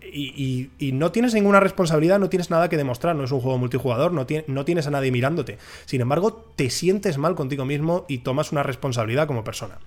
Y, 0.00 0.70
no 0.94 1.12
tienes 1.12 1.34
ninguna 1.34 1.60
responsabilidad, 1.60 2.18
no 2.18 2.30
tienes 2.30 2.48
nada 2.48 2.70
que 2.70 2.78
demostrar, 2.78 3.14
no 3.14 3.24
es 3.24 3.32
un 3.32 3.40
juego 3.42 3.58
multijugador, 3.58 4.12
no, 4.12 4.26
no 4.46 4.64
tienes 4.64 4.86
a 4.86 4.90
nadie 4.90 5.12
mirándote. 5.12 5.58
Sin 5.84 6.00
embargo, 6.00 6.32
te 6.56 6.70
sientes 6.70 7.18
mal 7.18 7.34
contigo 7.34 7.66
mismo 7.66 8.06
y 8.08 8.18
tomas 8.20 8.50
una 8.50 8.62
responsabilidad 8.62 9.26
como 9.26 9.44
persona. 9.44 9.78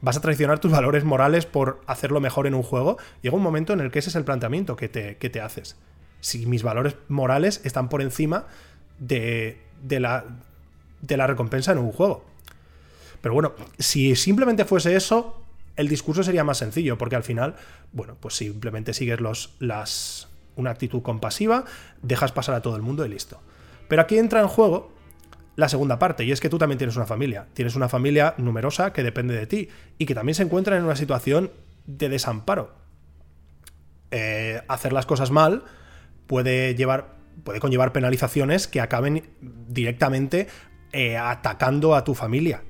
Vas 0.00 0.16
a 0.16 0.20
traicionar 0.22 0.58
tus 0.58 0.72
valores 0.72 1.04
morales 1.04 1.46
por 1.46 1.82
hacerlo 1.86 2.18
mejor 2.18 2.48
en 2.48 2.54
un 2.54 2.64
juego. 2.64 2.96
Llega 3.22 3.36
un 3.36 3.44
momento 3.44 3.74
en 3.74 3.80
el 3.80 3.92
que 3.92 4.00
ese 4.00 4.10
es 4.10 4.16
el 4.16 4.24
planteamiento 4.24 4.74
que 4.74 4.88
te, 4.88 5.18
que 5.18 5.30
te 5.30 5.40
haces 5.40 5.76
si 6.20 6.46
mis 6.46 6.62
valores 6.62 6.96
morales 7.08 7.60
están 7.64 7.88
por 7.88 8.02
encima 8.02 8.46
de, 8.98 9.60
de, 9.82 10.00
la, 10.00 10.24
de 11.00 11.16
la 11.16 11.26
recompensa 11.26 11.72
en 11.72 11.78
un 11.78 11.92
juego. 11.92 12.24
Pero 13.20 13.34
bueno, 13.34 13.52
si 13.78 14.14
simplemente 14.16 14.64
fuese 14.64 14.94
eso, 14.94 15.42
el 15.76 15.88
discurso 15.88 16.22
sería 16.22 16.44
más 16.44 16.58
sencillo, 16.58 16.98
porque 16.98 17.16
al 17.16 17.24
final, 17.24 17.56
bueno, 17.92 18.16
pues 18.20 18.34
simplemente 18.34 18.94
sigues 18.94 19.20
los, 19.20 19.54
las, 19.58 20.28
una 20.56 20.70
actitud 20.70 21.02
compasiva, 21.02 21.64
dejas 22.02 22.32
pasar 22.32 22.54
a 22.54 22.62
todo 22.62 22.76
el 22.76 22.82
mundo 22.82 23.04
y 23.04 23.08
listo. 23.08 23.40
Pero 23.88 24.02
aquí 24.02 24.18
entra 24.18 24.40
en 24.40 24.48
juego 24.48 24.92
la 25.56 25.68
segunda 25.68 25.98
parte, 25.98 26.24
y 26.24 26.30
es 26.30 26.40
que 26.40 26.48
tú 26.48 26.58
también 26.58 26.78
tienes 26.78 26.96
una 26.96 27.06
familia. 27.06 27.46
Tienes 27.54 27.74
una 27.74 27.88
familia 27.88 28.34
numerosa 28.38 28.92
que 28.92 29.02
depende 29.02 29.34
de 29.34 29.46
ti 29.46 29.68
y 29.98 30.06
que 30.06 30.14
también 30.14 30.34
se 30.34 30.44
encuentra 30.44 30.76
en 30.76 30.84
una 30.84 30.94
situación 30.94 31.50
de 31.86 32.08
desamparo. 32.08 32.74
Eh, 34.10 34.62
hacer 34.68 34.92
las 34.92 35.04
cosas 35.04 35.30
mal 35.30 35.64
puede 36.28 36.76
llevar 36.76 37.18
puede 37.42 37.60
conllevar 37.60 37.92
penalizaciones 37.92 38.68
que 38.68 38.80
acaben 38.80 39.22
directamente 39.40 40.48
eh, 40.92 41.16
atacando 41.16 41.94
a 41.94 42.04
tu 42.04 42.14
familia. 42.14 42.62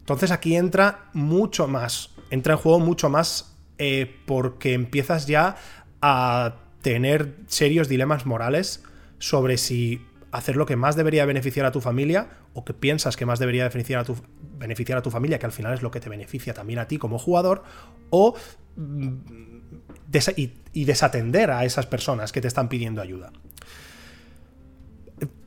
Entonces 0.00 0.30
aquí 0.30 0.56
entra 0.56 1.10
mucho 1.12 1.66
más, 1.68 2.10
entra 2.30 2.54
en 2.54 2.58
juego 2.58 2.80
mucho 2.80 3.08
más 3.08 3.56
eh, 3.78 4.14
porque 4.26 4.74
empiezas 4.74 5.26
ya 5.26 5.56
a 6.02 6.56
tener 6.82 7.36
serios 7.46 7.88
dilemas 7.88 8.26
morales 8.26 8.82
sobre 9.18 9.56
si 9.56 10.04
hacer 10.32 10.56
lo 10.56 10.66
que 10.66 10.76
más 10.76 10.96
debería 10.96 11.24
beneficiar 11.24 11.64
a 11.64 11.72
tu 11.72 11.80
familia 11.80 12.28
o 12.52 12.64
que 12.64 12.74
piensas 12.74 13.16
que 13.16 13.24
más 13.24 13.38
debería 13.38 13.68
beneficiar 13.68 14.00
a 14.00 14.04
tu, 14.04 14.16
beneficiar 14.58 14.98
a 14.98 15.02
tu 15.02 15.10
familia, 15.10 15.38
que 15.38 15.46
al 15.46 15.52
final 15.52 15.72
es 15.72 15.82
lo 15.82 15.90
que 15.90 16.00
te 16.00 16.10
beneficia 16.10 16.52
también 16.52 16.80
a 16.80 16.88
ti 16.88 16.98
como 16.98 17.18
jugador, 17.18 17.62
o 18.10 18.34
mm, 18.76 19.53
y, 20.36 20.84
desatender 20.84 21.50
a 21.50 21.64
esas 21.64 21.86
personas 21.86 22.32
que 22.32 22.40
te 22.40 22.48
están 22.48 22.68
pidiendo 22.68 23.00
ayuda. 23.00 23.32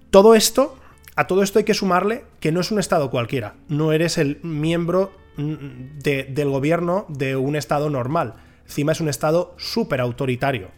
Todo 0.09 0.35
esto, 0.35 0.77
a 1.15 1.27
todo 1.27 1.43
esto 1.43 1.59
hay 1.59 1.65
que 1.65 1.73
sumarle 1.73 2.25
que 2.39 2.51
no 2.51 2.61
es 2.61 2.71
un 2.71 2.79
Estado 2.79 3.09
cualquiera, 3.09 3.55
no 3.67 3.91
eres 3.91 4.17
el 4.17 4.39
miembro 4.41 5.11
mm, 5.37 5.99
de, 5.99 6.23
del 6.23 6.49
gobierno 6.49 7.05
de 7.09 7.35
un 7.35 7.55
Estado 7.55 7.89
normal, 7.89 8.35
encima 8.65 8.93
es 8.93 9.01
un 9.01 9.09
Estado 9.09 9.53
súper 9.57 10.01
autoritario, 10.01 10.71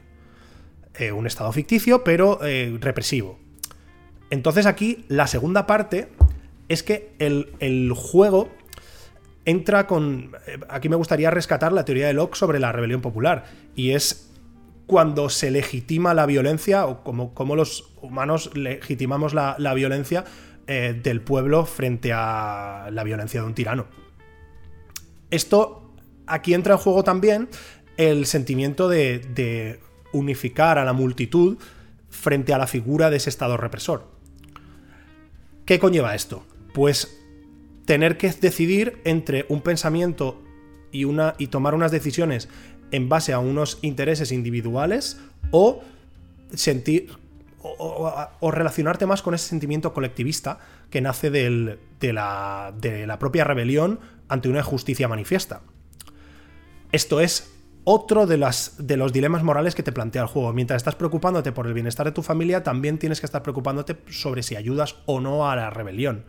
eh, 0.96 1.12
un 1.12 1.28
Estado 1.28 1.52
ficticio 1.52 2.04
pero 2.04 2.40
eh, 2.44 2.78
represivo. 2.80 3.40
Entonces 4.30 4.66
aquí 4.66 5.06
la 5.08 5.28
segunda 5.28 5.66
parte 5.66 6.10
es 6.68 6.84
que 6.84 7.14
el, 7.20 7.54
el 7.60 7.92
juego 7.94 8.50
entra 9.50 9.88
con... 9.88 10.32
Eh, 10.48 10.60
aquí 10.70 10.90
me 10.90 10.96
gustaría 10.96 11.32
rescatar 11.32 11.72
la 11.74 11.86
teoría 11.86 12.08
de 12.08 12.14
Locke 12.14 12.36
sobre 12.36 12.60
la 12.60 12.72
rebelión 12.72 13.02
popular, 13.02 13.46
y 13.76 13.92
es 13.92 14.32
cuando 14.88 15.30
se 15.30 15.52
legitima 15.52 16.14
la 16.14 16.26
violencia, 16.26 16.86
o 16.86 17.04
como, 17.04 17.34
como 17.34 17.56
los 17.56 17.94
humanos 18.02 18.52
legitimamos 18.56 19.34
la, 19.34 19.56
la 19.60 19.74
violencia 19.74 20.24
eh, 20.68 21.00
del 21.02 21.22
pueblo 21.22 21.66
frente 21.66 22.12
a 22.14 22.90
la 22.92 23.04
violencia 23.04 23.42
de 23.42 23.48
un 23.48 23.54
tirano. 23.54 23.86
Esto, 25.30 25.94
aquí 26.26 26.54
entra 26.54 26.74
en 26.74 26.80
juego 26.80 27.04
también 27.04 27.50
el 27.98 28.26
sentimiento 28.26 28.88
de, 28.88 29.20
de 29.20 29.80
unificar 30.12 30.80
a 30.80 30.86
la 30.86 30.94
multitud 30.94 31.58
frente 32.10 32.54
a 32.54 32.58
la 32.58 32.66
figura 32.66 33.12
de 33.12 33.18
ese 33.18 33.30
estado 33.30 33.58
represor. 33.58 34.08
¿Qué 35.66 35.78
conlleva 35.78 36.16
esto? 36.16 36.44
Pues 36.74 37.19
tener 37.90 38.18
que 38.18 38.30
decidir 38.30 39.02
entre 39.04 39.48
un 39.50 39.62
pensamiento 39.62 40.40
y, 40.92 41.06
una, 41.06 41.34
y 41.40 41.48
tomar 41.48 41.74
unas 41.74 41.92
decisiones 41.92 42.48
en 42.92 43.10
base 43.10 43.34
a 43.34 43.40
unos 43.40 43.80
intereses 43.82 44.32
individuales 44.32 45.20
o 45.50 45.82
sentir 46.54 47.10
o, 47.64 48.52
relacionarte 48.52 49.08
más 49.08 49.24
con 49.24 49.34
ese 49.34 49.48
sentimiento 49.48 49.92
colectivista 49.92 50.60
que 50.92 51.02
nace 51.02 51.32
del, 51.32 51.80
de, 52.00 52.14
la, 52.14 52.76
de, 52.80 53.08
la, 53.08 53.18
propia 53.18 53.44
rebelión 53.44 54.00
ante 54.28 54.50
una 54.50 54.60
injusticia 54.60 55.08
manifiesta. 55.08 55.62
Esto 56.92 57.20
es 57.22 57.52
otro 57.86 58.28
de, 58.28 58.38
las, 58.38 58.76
de 58.78 58.98
los 58.98 59.14
dilemas 59.14 59.42
morales 59.42 59.74
que 59.74 59.82
te 59.82 59.92
plantea 59.92 60.22
el 60.22 60.28
juego. 60.28 60.54
Mientras 60.54 60.78
estás 60.78 60.94
preocupándote 60.94 61.54
por 61.54 61.66
el 61.66 61.74
bienestar 61.74 62.06
de 62.06 62.12
tu 62.12 62.22
familia, 62.22 62.62
también 62.62 63.00
tienes 63.00 63.20
que 63.20 63.26
estar 63.26 63.42
preocupándote 63.42 63.98
sobre 64.12 64.44
si 64.44 64.56
ayudas 64.56 64.98
o 65.08 65.20
no 65.20 65.50
a 65.50 65.56
la 65.56 65.72
rebelión 65.72 66.26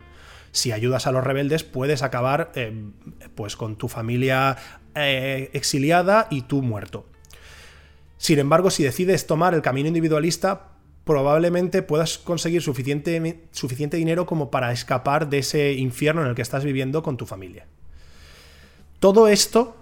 si 0.51 0.71
ayudas 0.71 1.07
a 1.07 1.11
los 1.11 1.23
rebeldes 1.23 1.63
puedes 1.63 2.03
acabar 2.03 2.51
eh, 2.55 2.73
pues 3.35 3.55
con 3.55 3.75
tu 3.75 3.87
familia 3.87 4.57
eh, 4.95 5.49
exiliada 5.53 6.27
y 6.29 6.41
tú 6.41 6.61
muerto. 6.61 7.05
Sin 8.17 8.39
embargo, 8.39 8.69
si 8.69 8.83
decides 8.83 9.25
tomar 9.25 9.53
el 9.53 9.61
camino 9.61 9.87
individualista, 9.87 10.69
probablemente 11.05 11.81
puedas 11.81 12.17
conseguir 12.17 12.61
suficiente, 12.61 13.47
suficiente 13.51 13.97
dinero 13.97 14.25
como 14.25 14.51
para 14.51 14.71
escapar 14.71 15.29
de 15.29 15.39
ese 15.39 15.73
infierno 15.73 16.21
en 16.21 16.27
el 16.27 16.35
que 16.35 16.41
estás 16.41 16.63
viviendo 16.63 17.01
con 17.01 17.17
tu 17.17 17.25
familia. 17.25 17.65
Todo 18.99 19.27
esto 19.27 19.75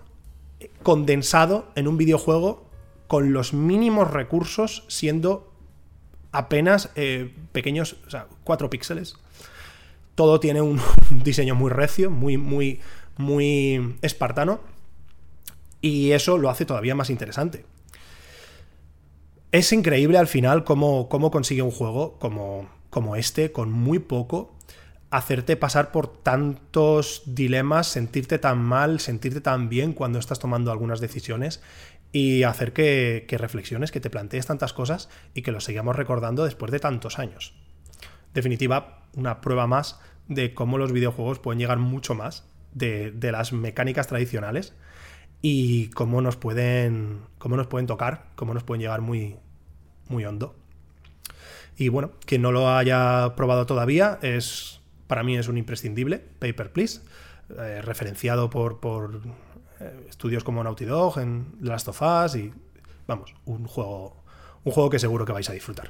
condensado 0.84 1.72
en 1.76 1.88
un 1.88 1.98
videojuego 1.98 2.66
con 3.08 3.34
los 3.34 3.54
mínimos 3.54 4.12
recursos 4.12 4.86
siendo 4.88 5.52
apenas 6.32 6.92
eh, 6.96 7.34
pequeños, 7.52 7.98
o 8.08 8.10
sea, 8.10 8.28
4 8.44 8.70
píxeles. 8.70 9.16
Todo 10.20 10.42
tiene 10.42 10.60
un 10.62 10.82
diseño 11.24 11.56
muy 11.56 11.72
recio, 11.72 12.12
muy, 12.12 12.36
muy, 12.36 12.82
muy 13.16 13.96
espartano. 14.02 14.60
Y 15.80 16.12
eso 16.12 16.38
lo 16.38 16.50
hace 16.50 16.66
todavía 16.66 16.94
más 16.94 17.10
interesante. 17.10 17.64
Es 19.54 19.72
increíble 19.72 20.18
al 20.18 20.28
final 20.28 20.66
cómo, 20.66 21.08
cómo 21.08 21.32
consigue 21.32 21.62
un 21.62 21.72
juego 21.72 22.20
como, 22.20 22.68
como 22.90 23.16
este, 23.16 23.54
con 23.54 23.72
muy 23.72 24.00
poco, 24.00 24.54
hacerte 25.10 25.56
pasar 25.56 25.94
por 25.94 26.10
tantos 26.22 27.22
dilemas, 27.26 27.88
sentirte 27.88 28.40
tan 28.40 28.60
mal, 28.60 29.00
sentirte 29.00 29.40
tan 29.40 29.70
bien 29.70 29.94
cuando 29.94 30.20
estás 30.20 30.40
tomando 30.40 30.74
algunas 30.74 31.00
decisiones 31.00 31.62
y 32.12 32.44
hacer 32.44 32.74
que, 32.74 33.24
que 33.26 33.38
reflexiones, 33.38 33.94
que 33.94 34.02
te 34.02 34.10
plantees 34.10 34.48
tantas 34.48 34.74
cosas 34.74 35.08
y 35.34 35.44
que 35.44 35.54
lo 35.54 35.62
sigamos 35.62 35.96
recordando 35.96 36.44
después 36.44 36.74
de 36.74 36.82
tantos 36.82 37.20
años. 37.20 37.54
Definitiva, 38.34 39.06
una 39.16 39.40
prueba 39.40 39.66
más 39.66 39.98
de 40.30 40.54
cómo 40.54 40.78
los 40.78 40.94
videojuegos 40.94 41.40
pueden 41.40 41.60
llegar 41.60 41.80
mucho 41.80 42.16
más 42.16 42.48
de, 42.72 43.12
de 43.12 43.32
las 43.34 43.52
mecánicas 43.52 44.08
tradicionales 44.08 44.74
y 45.42 45.90
cómo 45.90 46.22
nos 46.22 46.38
pueden, 46.38 47.22
cómo 47.38 47.58
nos 47.58 47.68
pueden 47.68 47.88
tocar, 47.88 48.28
cómo 48.36 48.54
nos 48.54 48.64
pueden 48.64 48.82
llegar 48.82 49.02
muy, 49.02 49.38
muy 50.08 50.26
hondo. 50.26 50.56
Y 51.78 51.88
bueno, 51.90 52.12
quien 52.26 52.42
no 52.42 52.52
lo 52.52 52.70
haya 52.70 53.36
probado 53.36 53.66
todavía, 53.66 54.20
es 54.22 54.82
para 55.08 55.24
mí 55.24 55.38
es 55.38 55.48
un 55.48 55.58
imprescindible, 55.58 56.20
Paper 56.20 56.72
Please, 56.72 57.02
eh, 57.58 57.82
referenciado 57.82 58.50
por, 58.50 58.80
por 58.80 59.22
eh, 59.80 60.06
estudios 60.10 60.44
como 60.44 60.64
Naughty 60.64 60.86
Dog, 60.86 61.20
en 61.20 61.56
Last 61.62 61.88
of 61.88 62.02
Us 62.02 62.36
y 62.36 62.54
vamos, 63.08 63.34
un 63.46 63.66
juego, 63.66 64.24
un 64.64 64.72
juego 64.74 64.90
que 64.90 65.00
seguro 65.00 65.26
que 65.26 65.32
vais 65.32 65.50
a 65.50 65.54
disfrutar. 65.54 65.90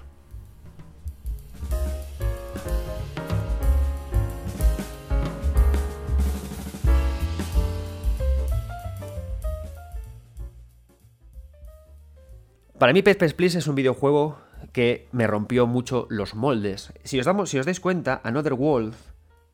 Para 12.79 12.93
mí, 12.93 13.01
Papers, 13.01 13.33
Please 13.33 13.57
es 13.57 13.67
un 13.67 13.75
videojuego 13.75 14.39
que 14.71 15.09
me 15.11 15.27
rompió 15.27 15.67
mucho 15.67 16.07
los 16.09 16.33
moldes. 16.33 16.93
Si 17.03 17.19
os, 17.19 17.25
damos, 17.25 17.49
si 17.49 17.59
os 17.59 17.65
dais 17.65 17.81
cuenta, 17.81 18.21
Another 18.23 18.53
World 18.53 18.93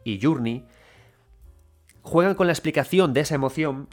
y 0.04 0.20
Journey 0.22 0.64
juegan 2.04 2.36
con 2.36 2.46
la 2.46 2.54
explicación 2.54 3.14
de 3.14 3.22
esa 3.22 3.34
emoción 3.34 3.88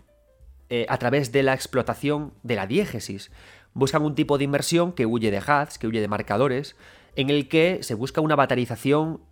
eh, 0.68 0.84
a 0.90 0.98
través 0.98 1.32
de 1.32 1.42
la 1.42 1.54
explotación 1.54 2.34
de 2.42 2.56
la 2.56 2.66
diégesis. 2.66 3.30
Buscan 3.72 4.02
un 4.02 4.14
tipo 4.14 4.36
de 4.36 4.44
inmersión 4.44 4.92
que 4.92 5.06
huye 5.06 5.30
de 5.30 5.38
HUDs, 5.40 5.78
que 5.78 5.86
huye 5.86 6.02
de 6.02 6.08
marcadores, 6.08 6.76
en 7.16 7.30
el 7.30 7.48
que 7.48 7.78
se 7.82 7.94
busca 7.94 8.20
una 8.20 8.36
batarización 8.36 9.22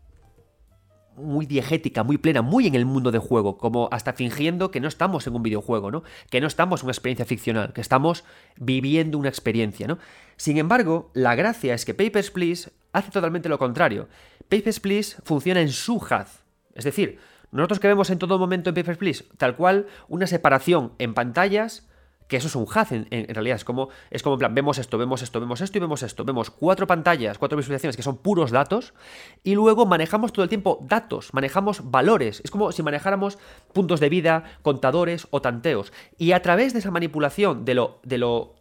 muy 1.17 1.47
diegética, 1.47 2.03
muy 2.03 2.19
plena, 2.19 2.43
muy 2.43 2.67
en 2.67 2.75
el 2.75 2.87
mundo 2.87 3.11
de 3.11 3.19
juego, 3.19 3.59
como 3.59 3.89
hasta 3.93 4.13
fingiendo 4.13 4.71
que 4.71 4.81
no 4.81 4.89
estamos 4.89 5.27
en 5.27 5.35
un 5.35 5.43
videojuego, 5.43 5.91
¿no? 5.91 6.03
Que 6.31 6.41
no 6.41 6.47
estamos 6.47 6.81
en 6.81 6.87
una 6.87 6.93
experiencia 6.93 7.27
ficcional, 7.27 7.73
que 7.73 7.81
estamos 7.81 8.25
viviendo 8.57 9.19
una 9.19 9.29
experiencia, 9.29 9.87
¿no? 9.87 9.99
Sin 10.37 10.59
embargo, 10.59 11.11
la 11.15 11.35
gracia 11.35 11.75
es 11.75 11.85
que 11.85 11.95
Papers, 11.95 12.31
Please 12.31 12.71
hace 12.93 13.11
totalmente 13.11 13.49
lo 13.49 13.59
contrario. 13.59 14.09
Papers, 14.49 14.81
Please 14.81 15.17
funciona 15.25 15.61
en 15.61 15.71
su 15.71 15.97
HUD. 15.97 16.27
Es 16.75 16.85
decir, 16.85 17.19
nosotros 17.53 17.81
que 17.81 17.89
vemos 17.89 18.11
en 18.11 18.19
todo 18.19 18.39
momento 18.39 18.71
en 18.71 18.75
Papers, 18.75 18.99
Please, 18.99 19.25
tal 19.37 19.57
cual 19.57 19.87
una 20.09 20.27
separación 20.27 20.93
en 20.99 21.15
pantallas 21.15 21.90
que 22.31 22.37
eso 22.37 22.47
es 22.47 22.55
un 22.55 22.63
HUD 22.63 23.07
en, 23.11 23.35
realidad, 23.35 23.57
es 23.57 23.65
como, 23.65 23.89
es 24.09 24.23
como 24.23 24.37
en 24.37 24.39
plan, 24.39 24.55
vemos 24.55 24.79
esto, 24.79 24.97
vemos 24.97 25.21
esto, 25.21 25.41
vemos 25.41 25.61
esto 25.61 25.77
y 25.77 25.81
vemos 25.81 26.03
esto, 26.05 26.25
vemos 26.25 26.51
cuatro 26.51 26.87
pantallas, 26.87 27.39
cuatro 27.39 27.59
visualizaciones 27.59 27.97
que 27.97 28.05
son 28.05 28.19
puros 28.19 28.53
datos 28.53 28.95
y 29.43 29.57
luego 29.57 29.85
manejamos 29.85 30.33
todo 30.33 30.45
el 30.45 30.49
tiempo 30.49 30.79
datos, 30.89 31.35
manejamos 31.35 31.91
valores, 31.91 32.41
es 32.45 32.53
como 32.53 32.71
si 32.71 32.85
manejáramos 32.85 33.37
puntos 33.73 33.99
de 33.99 34.09
vida, 34.09 34.45
contadores 34.63 35.27
o 35.31 35.43
tanteos 35.43 35.93
y 36.19 36.31
a 36.31 36.41
través 36.41 36.73
de 36.73 36.79
esa 36.79 36.93
manipulación 36.93 37.65
de 37.65 37.75
lo, 37.75 37.99
de 38.05 38.19
lo 38.19 38.55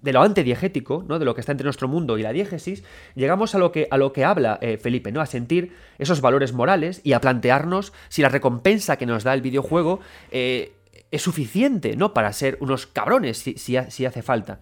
de 0.00 0.12
lo 0.12 0.26
¿no? 0.26 1.18
de 1.18 1.24
lo 1.24 1.34
que 1.34 1.40
está 1.40 1.52
entre 1.52 1.64
nuestro 1.64 1.86
mundo 1.86 2.18
y 2.18 2.22
la 2.22 2.32
diégesis, 2.32 2.82
llegamos 3.14 3.54
a 3.54 3.58
lo 3.58 3.70
que, 3.70 3.86
a 3.90 3.96
lo 3.98 4.12
que 4.12 4.24
habla 4.24 4.58
eh, 4.60 4.78
Felipe, 4.78 5.12
¿no? 5.12 5.20
a 5.20 5.26
sentir 5.26 5.76
esos 5.98 6.20
valores 6.20 6.52
morales 6.52 7.00
y 7.04 7.12
a 7.12 7.20
plantearnos 7.20 7.92
si 8.08 8.20
la 8.20 8.28
recompensa 8.28 8.96
que 8.96 9.06
nos 9.06 9.22
da 9.22 9.32
el 9.32 9.42
videojuego 9.42 10.00
eh, 10.32 10.72
es 11.12 11.22
suficiente, 11.22 11.94
¿no? 11.96 12.12
Para 12.14 12.32
ser 12.32 12.56
unos 12.60 12.86
cabrones 12.86 13.38
si, 13.38 13.76
hace 13.76 14.22
falta. 14.22 14.60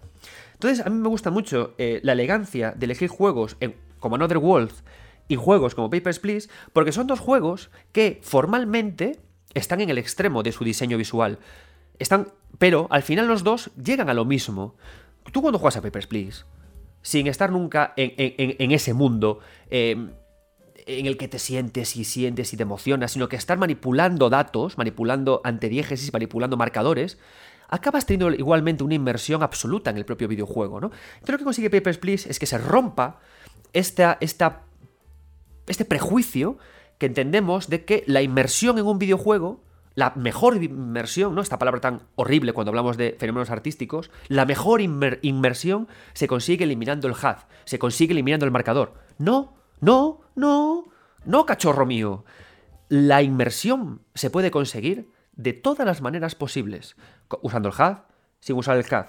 Entonces, 0.53 0.85
a 0.85 0.89
mí 0.89 0.99
me 0.99 1.07
gusta 1.07 1.31
mucho 1.31 1.73
eh, 1.79 2.01
la 2.03 2.11
elegancia 2.11 2.73
de 2.77 2.85
elegir 2.85 3.09
juegos 3.09 3.57
como 3.99 4.15
Another 4.15 4.37
World 4.37 4.73
y 5.27 5.37
juegos 5.37 5.73
como 5.73 5.89
Papers, 5.89 6.19
Please, 6.19 6.49
porque 6.73 6.91
son 6.91 7.07
dos 7.07 7.19
juegos 7.19 7.71
que 7.93 8.19
formalmente 8.21 9.17
están 9.53 9.79
en 9.79 9.89
el 9.89 9.97
extremo 9.97 10.43
de 10.43 10.51
su 10.51 10.65
diseño 10.65 10.97
visual. 10.97 11.39
Están, 11.99 12.27
pero 12.59 12.87
al 12.91 13.01
final 13.01 13.27
los 13.27 13.43
dos 13.43 13.71
llegan 13.81 14.09
a 14.09 14.13
lo 14.13 14.25
mismo. 14.25 14.75
Tú 15.31 15.41
cuando 15.41 15.57
juegas 15.57 15.77
a 15.77 15.81
Papers, 15.81 16.07
Please, 16.07 16.43
sin 17.01 17.27
estar 17.27 17.49
nunca 17.49 17.93
en, 17.95 18.71
ese 18.71 18.93
mundo, 18.93 19.39
eh, 19.69 20.09
en 20.87 21.05
el 21.05 21.17
que 21.17 21.27
te 21.27 21.39
sientes 21.39 21.95
y 21.95 22.03
sientes 22.03 22.53
y 22.53 22.57
te 22.57 22.63
emocionas, 22.63 23.11
sino 23.11 23.29
que 23.29 23.35
estar 23.35 23.57
manipulando 23.57 24.29
datos, 24.29 24.77
manipulando 24.77 25.41
antediégesis, 25.43 26.13
manipulando 26.13 26.57
marcadores, 26.57 27.17
acabas 27.71 28.05
teniendo 28.05 28.35
igualmente 28.35 28.83
una 28.83 28.93
inmersión 28.93 29.41
absoluta 29.41 29.89
en 29.89 29.97
el 29.97 30.05
propio 30.05 30.27
videojuego, 30.27 30.79
¿no? 30.79 30.91
Creo 31.23 31.37
que 31.37 31.43
consigue 31.43 31.69
Papers, 31.69 31.97
Please 31.97 32.29
es 32.29 32.37
que 32.37 32.45
se 32.45 32.57
rompa 32.57 33.19
esta, 33.73 34.17
esta, 34.19 34.63
este 35.67 35.85
prejuicio 35.85 36.57
que 36.97 37.05
entendemos 37.07 37.69
de 37.69 37.85
que 37.85 38.03
la 38.05 38.21
inmersión 38.21 38.77
en 38.77 38.85
un 38.85 38.99
videojuego, 38.99 39.63
la 39.95 40.13
mejor 40.15 40.61
inmersión, 40.61 41.33
¿no? 41.33 41.41
Esta 41.41 41.57
palabra 41.57 41.81
tan 41.81 42.01
horrible 42.15 42.53
cuando 42.53 42.69
hablamos 42.69 42.97
de 42.97 43.15
fenómenos 43.17 43.49
artísticos, 43.49 44.11
la 44.27 44.45
mejor 44.45 44.81
inmersión 44.81 45.87
se 46.13 46.27
consigue 46.27 46.65
eliminando 46.65 47.07
el 47.07 47.13
HUD, 47.13 47.37
se 47.65 47.79
consigue 47.79 48.11
eliminando 48.11 48.45
el 48.45 48.51
marcador. 48.51 48.93
No, 49.17 49.60
no, 49.81 50.21
no, 50.35 50.85
no, 51.25 51.45
cachorro 51.45 51.85
mío. 51.85 52.23
La 52.87 53.21
inmersión 53.21 54.01
se 54.13 54.29
puede 54.29 54.51
conseguir 54.51 55.09
de 55.33 55.53
todas 55.53 55.85
las 55.85 56.01
maneras 56.01 56.35
posibles, 56.35 56.95
usando 57.41 57.69
el 57.69 57.75
HUD, 57.75 57.97
sin 58.39 58.57
usar 58.57 58.77
el 58.77 58.85
HUD, 58.85 59.05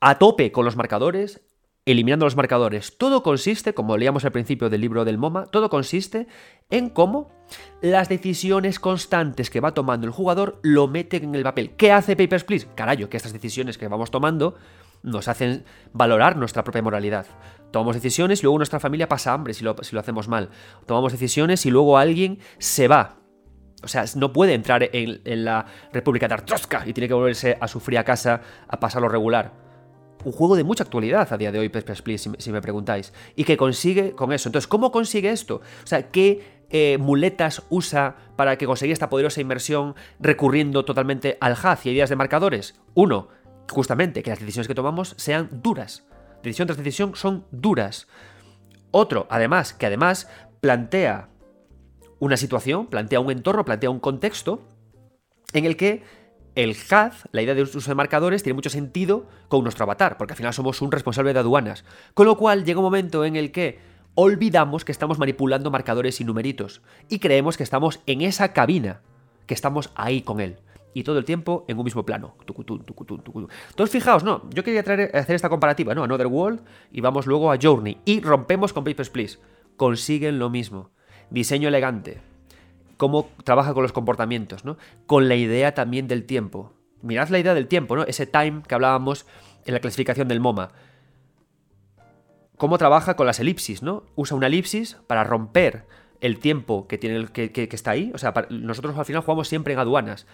a 0.00 0.18
tope 0.18 0.52
con 0.52 0.64
los 0.64 0.76
marcadores, 0.76 1.40
eliminando 1.86 2.26
los 2.26 2.36
marcadores. 2.36 2.98
Todo 2.98 3.22
consiste, 3.22 3.72
como 3.72 3.96
leíamos 3.96 4.24
al 4.24 4.32
principio 4.32 4.68
del 4.68 4.82
libro 4.82 5.04
del 5.04 5.18
MoMA, 5.18 5.46
todo 5.46 5.70
consiste 5.70 6.26
en 6.68 6.90
cómo 6.90 7.30
las 7.80 8.08
decisiones 8.08 8.78
constantes 8.78 9.48
que 9.48 9.60
va 9.60 9.74
tomando 9.74 10.06
el 10.06 10.12
jugador 10.12 10.58
lo 10.62 10.86
meten 10.86 11.24
en 11.24 11.34
el 11.34 11.42
papel. 11.42 11.70
¿Qué 11.76 11.92
hace 11.92 12.16
Papers, 12.16 12.44
Please? 12.44 12.68
Carayo, 12.74 13.08
que 13.08 13.16
estas 13.16 13.32
decisiones 13.32 13.78
que 13.78 13.88
vamos 13.88 14.10
tomando 14.10 14.56
nos 15.02 15.28
hacen 15.28 15.64
valorar 15.92 16.36
nuestra 16.36 16.64
propia 16.64 16.82
moralidad. 16.82 17.26
Tomamos 17.70 17.94
decisiones 17.94 18.40
y 18.40 18.42
luego 18.44 18.58
nuestra 18.58 18.80
familia 18.80 19.08
pasa 19.08 19.32
hambre 19.32 19.54
si 19.54 19.64
lo, 19.64 19.74
hacemos 19.98 20.28
mal. 20.28 20.50
Tomamos 20.86 21.12
decisiones 21.12 21.64
y 21.66 21.70
luego 21.70 21.98
alguien 21.98 22.38
se 22.58 22.88
va. 22.88 23.16
O 23.82 23.88
sea, 23.88 24.04
no 24.16 24.32
puede 24.32 24.54
entrar 24.54 24.88
en, 24.92 25.44
la 25.44 25.66
República 25.92 26.28
de 26.28 26.34
Artroska 26.34 26.82
y 26.86 26.92
tiene 26.92 27.08
que 27.08 27.14
volverse 27.14 27.56
a 27.60 27.68
su 27.68 27.80
fría 27.80 28.04
casa 28.04 28.42
a 28.68 28.78
pasarlo 28.78 29.08
regular. 29.08 29.52
Un 30.22 30.32
juego 30.32 30.54
de 30.54 30.64
mucha 30.64 30.84
actualidad 30.84 31.32
a 31.32 31.38
día 31.38 31.50
de 31.50 31.60
hoy, 31.60 31.70
Please, 31.70 32.30
si, 32.38 32.52
me 32.52 32.60
preguntáis. 32.60 33.14
Y 33.36 33.44
que 33.44 33.56
consigue 33.56 34.12
con 34.12 34.32
eso. 34.32 34.50
Entonces, 34.50 34.68
¿cómo 34.68 34.92
consigue 34.92 35.30
esto? 35.30 35.62
O 35.82 35.86
sea, 35.86 36.10
¿qué 36.10 36.60
eh, 36.68 36.98
muletas 36.98 37.62
usa 37.70 38.16
para 38.36 38.58
que 38.58 38.66
consiga 38.66 38.92
esta 38.92 39.08
poderosa 39.08 39.40
inmersión 39.40 39.94
recurriendo 40.18 40.84
totalmente 40.84 41.38
al 41.40 41.54
HUD 41.54 41.78
y 41.84 41.90
ideas 41.90 42.10
de 42.10 42.16
marcadores? 42.16 42.78
Uno, 42.92 43.28
justamente, 43.70 44.22
que 44.22 44.30
las 44.30 44.40
decisiones 44.40 44.68
que 44.68 44.74
tomamos 44.74 45.14
sean 45.16 45.48
duras. 45.62 46.04
Decisión 46.42 46.66
tras 46.66 46.78
decisión 46.78 47.14
son 47.14 47.46
duras. 47.50 48.06
Otro, 48.90 49.26
además, 49.30 49.72
que 49.72 49.86
además 49.86 50.28
plantea 50.60 51.28
una 52.18 52.36
situación, 52.36 52.86
plantea 52.86 53.20
un 53.20 53.30
entorno, 53.30 53.64
plantea 53.64 53.90
un 53.90 54.00
contexto 54.00 54.62
en 55.52 55.64
el 55.64 55.76
que 55.76 56.02
el 56.54 56.70
HUD, 56.70 57.12
la 57.32 57.42
idea 57.42 57.54
de 57.54 57.62
uso 57.62 57.80
de 57.80 57.94
marcadores, 57.94 58.42
tiene 58.42 58.54
mucho 58.54 58.70
sentido 58.70 59.26
con 59.48 59.62
nuestro 59.62 59.84
avatar, 59.84 60.18
porque 60.18 60.32
al 60.32 60.36
final 60.36 60.52
somos 60.52 60.82
un 60.82 60.92
responsable 60.92 61.32
de 61.32 61.38
aduanas. 61.38 61.84
Con 62.14 62.26
lo 62.26 62.36
cual 62.36 62.64
llega 62.64 62.80
un 62.80 62.84
momento 62.84 63.24
en 63.24 63.36
el 63.36 63.52
que 63.52 63.78
olvidamos 64.14 64.84
que 64.84 64.92
estamos 64.92 65.18
manipulando 65.18 65.70
marcadores 65.70 66.20
y 66.20 66.24
numeritos 66.24 66.82
y 67.08 67.20
creemos 67.20 67.56
que 67.56 67.62
estamos 67.62 68.00
en 68.06 68.22
esa 68.22 68.52
cabina, 68.52 69.02
que 69.46 69.54
estamos 69.54 69.90
ahí 69.94 70.22
con 70.22 70.40
él 70.40 70.58
y 70.92 71.04
todo 71.04 71.18
el 71.18 71.24
tiempo 71.24 71.64
en 71.68 71.78
un 71.78 71.84
mismo 71.84 72.04
plano. 72.04 72.34
Entonces, 72.46 73.90
fijaos, 73.90 74.24
no, 74.24 74.48
yo 74.50 74.64
quería 74.64 74.82
traer, 74.82 75.14
hacer 75.16 75.36
esta 75.36 75.48
comparativa, 75.48 75.94
¿no? 75.94 76.02
Another 76.02 76.26
World 76.26 76.62
y 76.90 77.00
vamos 77.00 77.26
luego 77.26 77.52
a 77.52 77.58
Journey 77.60 77.98
y 78.04 78.20
rompemos 78.20 78.72
con 78.72 78.84
Papers, 78.84 79.10
Please. 79.10 79.38
Consiguen 79.76 80.38
lo 80.38 80.50
mismo. 80.50 80.90
Diseño 81.30 81.68
elegante. 81.68 82.20
Cómo 82.96 83.30
trabaja 83.44 83.72
con 83.72 83.82
los 83.82 83.92
comportamientos, 83.92 84.64
¿no? 84.64 84.76
Con 85.06 85.28
la 85.28 85.36
idea 85.36 85.74
también 85.74 86.08
del 86.08 86.26
tiempo. 86.26 86.74
Mirad 87.02 87.28
la 87.28 87.38
idea 87.38 87.54
del 87.54 87.68
tiempo, 87.68 87.96
¿no? 87.96 88.02
Ese 88.02 88.26
time 88.26 88.62
que 88.66 88.74
hablábamos 88.74 89.26
en 89.64 89.74
la 89.74 89.80
clasificación 89.80 90.28
del 90.28 90.40
MoMA. 90.40 90.72
Cómo 92.56 92.76
trabaja 92.76 93.16
con 93.16 93.26
las 93.26 93.40
elipsis, 93.40 93.82
¿no? 93.82 94.04
Usa 94.16 94.36
una 94.36 94.48
elipsis 94.48 94.98
para 95.06 95.24
romper 95.24 95.86
el 96.20 96.38
tiempo 96.38 96.86
que, 96.86 96.98
tiene, 96.98 97.28
que, 97.28 97.50
que, 97.50 97.68
está 97.72 97.92
ahí. 97.92 98.10
O 98.14 98.18
sea, 98.18 98.34
nosotros 98.50 98.96
al 98.98 99.06
final 99.06 99.22
jugamos 99.22 99.48
siempre 99.48 99.72
en 99.72 99.78
aduanas 99.78 100.26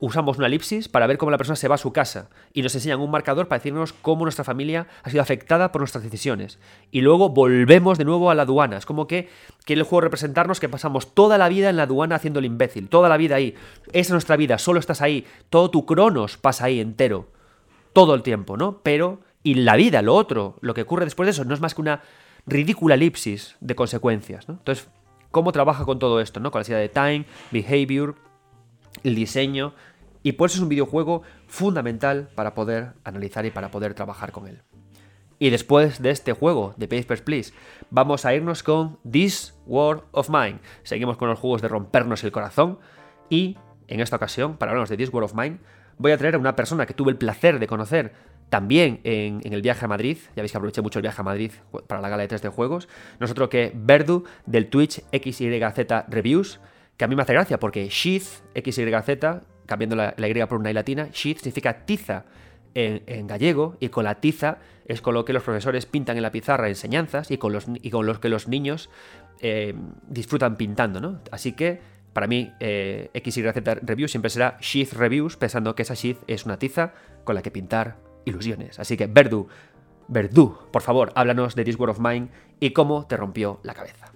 usamos 0.00 0.38
una 0.38 0.46
elipsis 0.46 0.88
para 0.88 1.06
ver 1.06 1.18
cómo 1.18 1.30
la 1.30 1.36
persona 1.36 1.56
se 1.56 1.68
va 1.68 1.74
a 1.74 1.78
su 1.78 1.92
casa 1.92 2.30
y 2.54 2.62
nos 2.62 2.74
enseñan 2.74 3.00
un 3.00 3.10
marcador 3.10 3.48
para 3.48 3.58
decirnos 3.58 3.92
cómo 3.92 4.24
nuestra 4.24 4.44
familia 4.44 4.88
ha 5.02 5.10
sido 5.10 5.22
afectada 5.22 5.70
por 5.70 5.82
nuestras 5.82 6.02
decisiones. 6.02 6.58
Y 6.90 7.02
luego 7.02 7.28
volvemos 7.28 7.98
de 7.98 8.06
nuevo 8.06 8.30
a 8.30 8.34
la 8.34 8.42
aduana. 8.42 8.78
Es 8.78 8.86
como 8.86 9.06
que 9.06 9.28
quiere 9.64 9.80
el 9.80 9.86
juego 9.86 10.00
representarnos 10.00 10.58
que 10.58 10.70
pasamos 10.70 11.14
toda 11.14 11.36
la 11.36 11.50
vida 11.50 11.68
en 11.68 11.76
la 11.76 11.82
aduana 11.84 12.16
haciendo 12.16 12.38
el 12.38 12.46
imbécil, 12.46 12.88
toda 12.88 13.10
la 13.10 13.18
vida 13.18 13.36
ahí. 13.36 13.54
Esa 13.88 13.98
es 13.98 14.10
nuestra 14.10 14.36
vida, 14.36 14.58
solo 14.58 14.80
estás 14.80 15.02
ahí, 15.02 15.26
todo 15.50 15.70
tu 15.70 15.84
cronos 15.84 16.38
pasa 16.38 16.64
ahí 16.64 16.80
entero, 16.80 17.28
todo 17.92 18.14
el 18.14 18.22
tiempo, 18.22 18.56
¿no? 18.56 18.80
Pero, 18.82 19.20
y 19.42 19.54
la 19.54 19.76
vida, 19.76 20.00
lo 20.00 20.14
otro, 20.14 20.56
lo 20.62 20.72
que 20.72 20.82
ocurre 20.82 21.04
después 21.04 21.26
de 21.26 21.32
eso, 21.32 21.44
no 21.44 21.52
es 21.52 21.60
más 21.60 21.74
que 21.74 21.82
una 21.82 22.00
ridícula 22.46 22.94
elipsis 22.94 23.56
de 23.60 23.74
consecuencias, 23.74 24.48
¿no? 24.48 24.54
Entonces, 24.54 24.88
¿cómo 25.30 25.52
trabaja 25.52 25.84
con 25.84 25.98
todo 25.98 26.20
esto, 26.20 26.40
¿no? 26.40 26.50
Con 26.50 26.62
la 26.62 26.66
idea 26.66 26.78
de 26.78 26.88
time, 26.88 27.26
behavior, 27.50 28.16
el 29.04 29.14
diseño, 29.14 29.74
y 30.22 30.32
por 30.32 30.48
eso 30.48 30.58
es 30.58 30.62
un 30.62 30.68
videojuego 30.68 31.22
fundamental 31.46 32.28
para 32.34 32.54
poder 32.54 32.92
analizar 33.04 33.46
y 33.46 33.50
para 33.50 33.70
poder 33.70 33.94
trabajar 33.94 34.32
con 34.32 34.46
él. 34.46 34.62
Y 35.38 35.48
después 35.48 36.02
de 36.02 36.10
este 36.10 36.34
juego 36.34 36.74
de 36.76 36.86
Papers, 36.86 37.22
Please, 37.22 37.54
vamos 37.90 38.26
a 38.26 38.34
irnos 38.34 38.62
con 38.62 38.98
This 39.10 39.54
War 39.66 40.04
of 40.12 40.28
Mine. 40.28 40.58
Seguimos 40.82 41.16
con 41.16 41.30
los 41.30 41.38
juegos 41.38 41.62
de 41.62 41.68
rompernos 41.68 42.22
el 42.24 42.30
corazón. 42.30 42.78
Y 43.30 43.56
en 43.88 44.00
esta 44.00 44.16
ocasión, 44.16 44.58
para 44.58 44.72
hablarnos 44.72 44.90
de 44.90 44.98
This 44.98 45.10
War 45.10 45.24
of 45.24 45.34
Mine, 45.34 45.58
voy 45.96 46.12
a 46.12 46.18
traer 46.18 46.34
a 46.34 46.38
una 46.38 46.56
persona 46.56 46.84
que 46.84 46.92
tuve 46.92 47.10
el 47.10 47.16
placer 47.16 47.58
de 47.58 47.66
conocer 47.66 48.12
también 48.50 49.00
en, 49.04 49.40
el 49.44 49.62
viaje 49.62 49.86
a 49.86 49.88
Madrid. 49.88 50.18
Ya 50.36 50.42
veis 50.42 50.52
que 50.52 50.58
aproveché 50.58 50.82
mucho 50.82 50.98
el 50.98 51.04
viaje 51.04 51.22
a 51.22 51.24
Madrid 51.24 51.52
para 51.86 52.02
la 52.02 52.10
gala 52.10 52.22
de 52.22 52.28
3 52.28 52.42
de 52.42 52.48
juegos. 52.50 52.88
Nosotros 53.18 53.48
que 53.48 53.72
Verdu 53.74 54.24
del 54.44 54.68
Twitch 54.68 55.02
XYZ 55.10 56.04
Reviews, 56.08 56.60
que 56.98 57.04
a 57.06 57.08
mí 57.08 57.16
me 57.16 57.22
hace 57.22 57.32
gracia 57.32 57.58
porque 57.58 57.88
Sheath 57.88 58.42
XYZ 58.54 59.46
cambiando 59.70 59.94
la, 59.94 60.14
Y 60.18 60.34
por 60.46 60.58
una 60.58 60.70
I 60.72 60.74
latina, 60.74 61.08
sheath 61.12 61.38
significa 61.38 61.86
tiza 61.86 62.24
en, 62.74 63.28
gallego 63.28 63.76
y 63.78 63.88
con 63.88 64.02
la 64.02 64.16
tiza 64.16 64.58
es 64.84 65.00
con 65.00 65.14
lo 65.14 65.24
que 65.24 65.32
los 65.32 65.44
profesores 65.44 65.86
pintan 65.86 66.16
en 66.16 66.24
la 66.24 66.32
pizarra 66.32 66.68
enseñanzas 66.68 67.30
y 67.30 67.38
con 67.38 67.52
los, 67.52 67.66
y 67.80 67.90
con 67.90 68.04
los 68.04 68.18
que 68.18 68.28
los 68.28 68.48
niños 68.48 68.90
eh, 69.40 69.74
disfrutan 70.08 70.56
pintando, 70.56 71.00
¿no? 71.00 71.20
Así 71.30 71.52
que 71.52 71.78
para 72.12 72.26
mí 72.26 72.52
eh, 72.58 73.10
XYZ 73.14 73.54
Review 73.82 74.08
siempre 74.08 74.28
será 74.28 74.58
Sheath 74.60 74.94
Reviews, 74.94 75.36
pensando 75.36 75.76
que 75.76 75.82
esa 75.82 75.94
Sheath 75.94 76.18
es 76.26 76.44
una 76.46 76.58
tiza 76.58 76.92
con 77.22 77.36
la 77.36 77.42
que 77.42 77.52
pintar 77.52 77.98
ilusiones. 78.24 78.80
Así 78.80 78.96
que 78.96 79.06
Verdu, 79.06 79.46
Verdu, 80.08 80.58
por 80.72 80.82
favor, 80.82 81.12
háblanos 81.14 81.54
de 81.54 81.64
This 81.64 81.78
War 81.78 81.90
of 81.90 82.00
Mine 82.00 82.28
y 82.58 82.72
cómo 82.72 83.06
te 83.06 83.16
rompió 83.16 83.60
la 83.62 83.74
cabeza. 83.74 84.10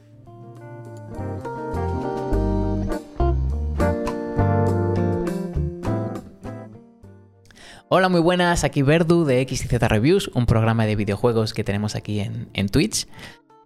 Hola, 7.96 8.08
muy 8.08 8.20
buenas, 8.20 8.64
aquí 8.64 8.82
Verdu 8.82 9.24
de 9.24 9.46
XZ 9.48 9.70
Reviews, 9.82 10.28
un 10.34 10.46
programa 10.46 10.84
de 10.84 10.96
videojuegos 10.96 11.54
que 11.54 11.62
tenemos 11.62 11.94
aquí 11.94 12.18
en, 12.18 12.68
Twitch. 12.68 13.06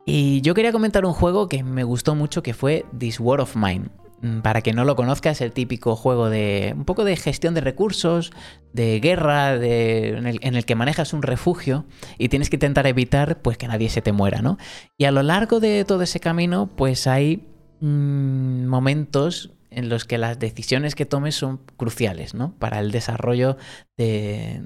Y 0.04 0.42
yo 0.42 0.52
quería 0.52 0.70
comentar 0.70 1.06
un 1.06 1.14
juego 1.14 1.48
que 1.48 1.64
me 1.64 1.82
gustó 1.82 2.14
mucho 2.14 2.42
que 2.42 2.52
fue 2.52 2.84
This 2.98 3.20
War 3.20 3.40
of 3.40 3.56
Mine. 3.56 3.86
Mm, 4.20 4.40
para 4.40 4.60
que 4.60 4.74
no 4.74 4.84
lo 4.84 4.96
conozca, 4.96 5.30
es 5.30 5.40
el 5.40 5.52
típico 5.52 5.96
juego 5.96 6.28
de 6.28 6.74
un 6.76 6.84
poco 6.84 7.04
de 7.04 7.16
gestión 7.16 7.54
de 7.54 7.62
recursos, 7.62 8.30
de 8.74 9.00
guerra, 9.00 9.54
en, 9.54 10.26
el, 10.26 10.64
que 10.66 10.74
manejas 10.74 11.14
un 11.14 11.22
refugio 11.22 11.86
y 12.18 12.28
tienes 12.28 12.50
que 12.50 12.56
intentar 12.56 12.86
evitar 12.86 13.40
pues, 13.40 13.56
que 13.56 13.66
nadie 13.66 13.88
se 13.88 14.02
te 14.02 14.12
muera, 14.12 14.42
¿no? 14.42 14.58
Y 14.98 15.06
a 15.06 15.10
lo 15.10 15.22
largo 15.22 15.58
de 15.58 15.86
todo 15.86 16.02
ese 16.02 16.20
camino, 16.20 16.68
pues 16.76 17.06
hay 17.06 17.48
mm, 17.80 18.66
momentos 18.66 19.52
en 19.70 19.88
los 19.88 20.04
que 20.04 20.18
las 20.18 20.38
decisiones 20.38 20.94
que 20.94 21.06
tomes 21.06 21.34
son 21.34 21.60
cruciales, 21.76 22.34
¿no? 22.34 22.54
Para 22.58 22.80
el 22.80 22.90
desarrollo 22.90 23.56
de, 23.96 24.60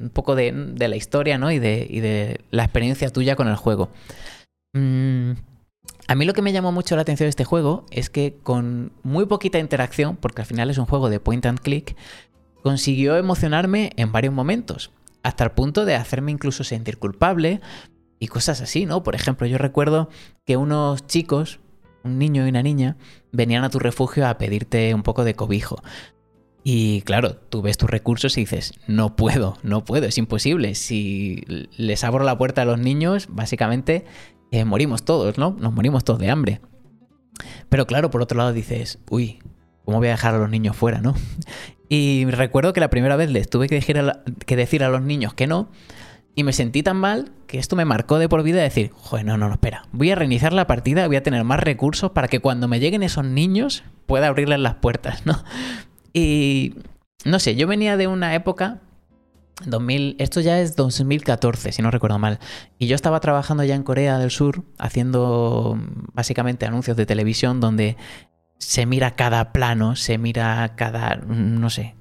un 0.00 0.10
poco 0.10 0.34
de, 0.34 0.52
la 0.76 0.96
historia, 0.96 1.38
¿no? 1.38 1.50
Y 1.50 1.58
de, 1.58 2.40
la 2.50 2.64
experiencia 2.64 3.10
tuya 3.10 3.36
con 3.36 3.48
el 3.48 3.56
juego. 3.56 3.90
Mm, 4.72 5.32
a 6.08 6.14
mí 6.14 6.24
lo 6.24 6.32
que 6.32 6.42
me 6.42 6.52
llamó 6.52 6.72
mucho 6.72 6.96
la 6.96 7.02
atención 7.02 7.26
de 7.26 7.30
este 7.30 7.44
juego 7.44 7.86
es 7.90 8.10
que 8.10 8.36
con 8.42 8.92
muy 9.02 9.26
poquita 9.26 9.58
interacción, 9.58 10.16
porque 10.16 10.42
al 10.42 10.46
final 10.46 10.70
es 10.70 10.78
un 10.78 10.86
juego 10.86 11.08
de 11.08 11.20
point 11.20 11.46
and 11.46 11.60
click, 11.60 11.96
consiguió 12.62 13.16
emocionarme 13.16 13.92
en 13.96 14.12
varios 14.12 14.34
momentos, 14.34 14.90
hasta 15.22 15.44
el 15.44 15.52
punto 15.52 15.84
de 15.84 15.94
hacerme 15.94 16.32
incluso 16.32 16.64
sentir 16.64 16.98
culpable 16.98 17.60
y 18.18 18.28
cosas 18.28 18.60
así, 18.60 18.86
¿no? 18.86 19.02
Por 19.02 19.14
ejemplo, 19.14 19.46
yo 19.46 19.58
recuerdo 19.58 20.08
que 20.44 20.56
unos 20.56 21.06
chicos, 21.06 21.60
un 22.04 22.18
niño 22.18 22.46
y 22.46 22.50
una 22.50 22.62
niña, 22.62 22.96
venían 23.32 23.64
a 23.64 23.70
tu 23.70 23.78
refugio 23.78 24.26
a 24.26 24.38
pedirte 24.38 24.94
un 24.94 25.02
poco 25.02 25.24
de 25.24 25.34
cobijo. 25.34 25.82
Y 26.62 27.02
claro, 27.02 27.36
tú 27.36 27.62
ves 27.62 27.78
tus 27.78 27.88
recursos 27.88 28.36
y 28.36 28.42
dices, 28.42 28.74
no 28.86 29.16
puedo, 29.16 29.56
no 29.62 29.84
puedo, 29.84 30.06
es 30.06 30.18
imposible. 30.18 30.74
Si 30.74 31.42
les 31.76 32.04
abro 32.04 32.24
la 32.24 32.36
puerta 32.36 32.62
a 32.62 32.66
los 32.66 32.78
niños, 32.78 33.28
básicamente 33.30 34.04
eh, 34.50 34.64
morimos 34.64 35.04
todos, 35.04 35.38
¿no? 35.38 35.56
Nos 35.58 35.72
morimos 35.72 36.04
todos 36.04 36.20
de 36.20 36.30
hambre. 36.30 36.60
Pero 37.68 37.86
claro, 37.86 38.10
por 38.10 38.20
otro 38.20 38.36
lado 38.36 38.52
dices, 38.52 38.98
uy, 39.08 39.38
¿cómo 39.84 39.98
voy 39.98 40.08
a 40.08 40.12
dejar 40.12 40.34
a 40.34 40.38
los 40.38 40.50
niños 40.50 40.76
fuera, 40.76 41.00
no? 41.00 41.14
Y 41.92 42.24
recuerdo 42.26 42.72
que 42.72 42.78
la 42.78 42.88
primera 42.88 43.16
vez 43.16 43.30
les 43.30 43.50
tuve 43.50 43.68
que 43.68 43.74
decir 43.74 43.98
a, 43.98 44.22
que 44.46 44.54
decir 44.54 44.84
a 44.84 44.88
los 44.88 45.02
niños 45.02 45.34
que 45.34 45.48
no, 45.48 45.70
y 46.34 46.44
me 46.44 46.52
sentí 46.52 46.82
tan 46.82 46.96
mal 46.96 47.32
que 47.46 47.58
esto 47.58 47.76
me 47.76 47.84
marcó 47.84 48.18
de 48.18 48.28
por 48.28 48.42
vida 48.42 48.62
decir, 48.62 48.92
joder, 48.94 49.26
no, 49.26 49.36
no, 49.36 49.48
no, 49.48 49.54
espera, 49.54 49.86
voy 49.92 50.10
a 50.10 50.14
reiniciar 50.14 50.52
la 50.52 50.66
partida, 50.66 51.06
voy 51.06 51.16
a 51.16 51.22
tener 51.22 51.44
más 51.44 51.60
recursos 51.60 52.12
para 52.12 52.28
que 52.28 52.40
cuando 52.40 52.68
me 52.68 52.80
lleguen 52.80 53.02
esos 53.02 53.24
niños 53.24 53.82
pueda 54.06 54.28
abrirles 54.28 54.60
las 54.60 54.76
puertas, 54.76 55.26
¿no? 55.26 55.42
Y 56.12 56.74
no 57.24 57.38
sé, 57.38 57.54
yo 57.54 57.68
venía 57.68 57.96
de 57.96 58.08
una 58.08 58.34
época 58.34 58.80
2000, 59.66 60.16
esto 60.18 60.40
ya 60.40 60.60
es 60.60 60.74
2014, 60.74 61.72
si 61.72 61.82
no 61.82 61.90
recuerdo 61.90 62.18
mal. 62.18 62.40
Y 62.78 62.86
yo 62.86 62.96
estaba 62.96 63.20
trabajando 63.20 63.62
ya 63.62 63.74
en 63.74 63.82
Corea 63.82 64.18
del 64.18 64.30
Sur, 64.30 64.64
haciendo 64.78 65.78
básicamente 66.12 66.66
anuncios 66.66 66.96
de 66.96 67.06
televisión 67.06 67.60
donde 67.60 67.96
se 68.58 68.86
mira 68.86 69.16
cada 69.16 69.52
plano, 69.52 69.96
se 69.96 70.18
mira 70.18 70.74
cada, 70.76 71.16
no 71.16 71.70
sé, 71.70 71.94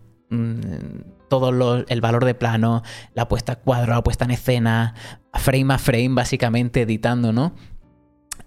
todo 1.30 1.86
el 1.88 2.02
valor 2.02 2.26
de 2.26 2.34
plano, 2.34 2.84
la 3.14 3.28
puesta 3.28 3.54
a 3.54 3.56
cuadro, 3.56 3.94
la 3.94 4.04
puesta 4.04 4.26
en 4.26 4.32
escena, 4.32 4.96
frame 5.34 5.74
a 5.74 5.78
frame, 5.78 6.10
básicamente 6.10 6.82
editando, 6.82 7.32
¿no? 7.32 7.54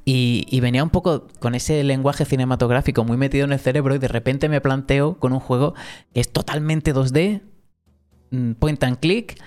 Y, 0.05 0.47
y, 0.51 0.59
venía 0.59 0.83
un 0.83 0.91
poco 0.91 1.29
con 1.39 1.55
ese 1.55 1.85
lenguaje 1.85 2.25
cinematográfico 2.25 3.05
muy 3.05 3.17
metido 3.17 3.45
en 3.45 3.53
el 3.53 3.61
cerebro 3.61 3.95
y 3.95 3.99
de 3.99 4.09
repente 4.09 4.49
me 4.49 4.61
planteo 4.61 5.21
con 5.21 5.33
un 5.33 5.39
juego 5.39 5.75
que 6.13 6.21
es 6.21 6.33
totalmente 6.33 6.93
2D, 6.93 7.41
Mm, 8.33 8.53
point 8.55 8.83
and 8.83 8.99
click 8.99 9.39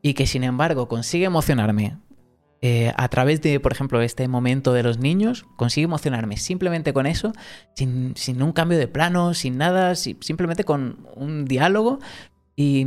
y 0.00 0.14
que 0.14 0.28
sin 0.28 0.44
embargo 0.44 0.86
consigue 0.86 1.24
emocionarme 1.24 1.98
eh, 2.62 2.92
a 2.96 3.08
través 3.08 3.42
de, 3.42 3.58
por 3.58 3.72
ejemplo, 3.72 4.00
este 4.00 4.28
momento 4.28 4.72
de 4.72 4.84
los 4.84 4.98
niños, 4.98 5.44
consigue 5.56 5.84
emocionarme 5.84 6.36
simplemente 6.36 6.92
con 6.92 7.06
eso, 7.06 7.32
sin, 7.74 8.42
un 8.42 8.52
cambio 8.52 8.78
de 8.78 8.88
plano, 8.88 9.34
sin 9.34 9.58
nada, 9.58 9.94
simplemente 9.96 10.64
con 10.64 11.06
un 11.14 11.44
diálogo. 11.44 11.98
Y, 12.60 12.86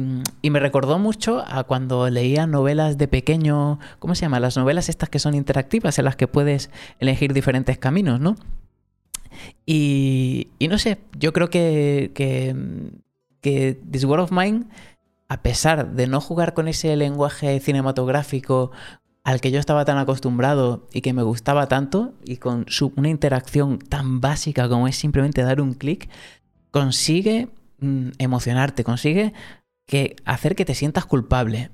me 0.50 0.60
recordó 0.60 1.00
mucho 1.00 1.46
a 1.48 1.64
cuando 1.64 2.10
leía 2.10 2.46
novelas 2.46 2.98
de 2.98 3.08
pequeño, 3.08 3.80
¿cómo 4.00 4.16
se 4.16 4.24
llama? 4.24 4.42
Las 4.42 4.58
novelas 4.58 4.90
estas 4.90 5.08
que 5.08 5.18
son 5.18 5.34
interactivas, 5.34 5.98
en 5.98 6.04
las 6.04 6.18
que 6.18 6.28
puedes 6.28 6.70
elegir 7.00 7.32
diferentes 7.32 7.78
caminos, 7.78 8.20
¿no? 8.20 8.36
Y, 9.66 10.50
no 10.60 10.78
sé, 10.78 10.98
yo 11.18 11.32
creo 11.32 11.50
que, 11.50 12.12
que, 12.14 12.54
que 13.40 13.80
This 13.90 14.04
World 14.04 14.26
of 14.26 14.32
Mine 14.34 14.66
a 15.30 15.42
pesar 15.42 15.94
de 15.94 16.06
no 16.06 16.20
jugar 16.20 16.54
con 16.54 16.68
ese 16.68 16.94
lenguaje 16.98 17.58
cinematográfico 17.62 18.72
al 19.24 19.40
que 19.40 19.52
yo 19.52 19.60
estaba 19.62 19.86
tan 19.86 19.98
acostumbrado 19.98 20.86
y 20.92 21.00
que 21.00 21.14
me 21.14 21.24
gustaba 21.24 21.68
tanto, 21.68 22.14
y 22.26 22.36
con 22.36 22.66
una 22.98 23.08
interacción 23.08 23.80
tan 23.80 24.20
básica 24.20 24.68
como 24.68 24.90
es 24.90 24.98
simplemente 24.98 25.44
dar 25.44 25.62
un 25.62 25.76
clic, 25.76 26.10
consigue 26.72 27.48
mm, 27.80 28.10
emocionarte, 28.18 28.84
consigue 28.84 29.32
que, 29.92 30.16
hacer 30.24 30.56
que 30.56 30.64
te 30.64 30.74
sientas 30.74 31.06
culpable, 31.06 31.70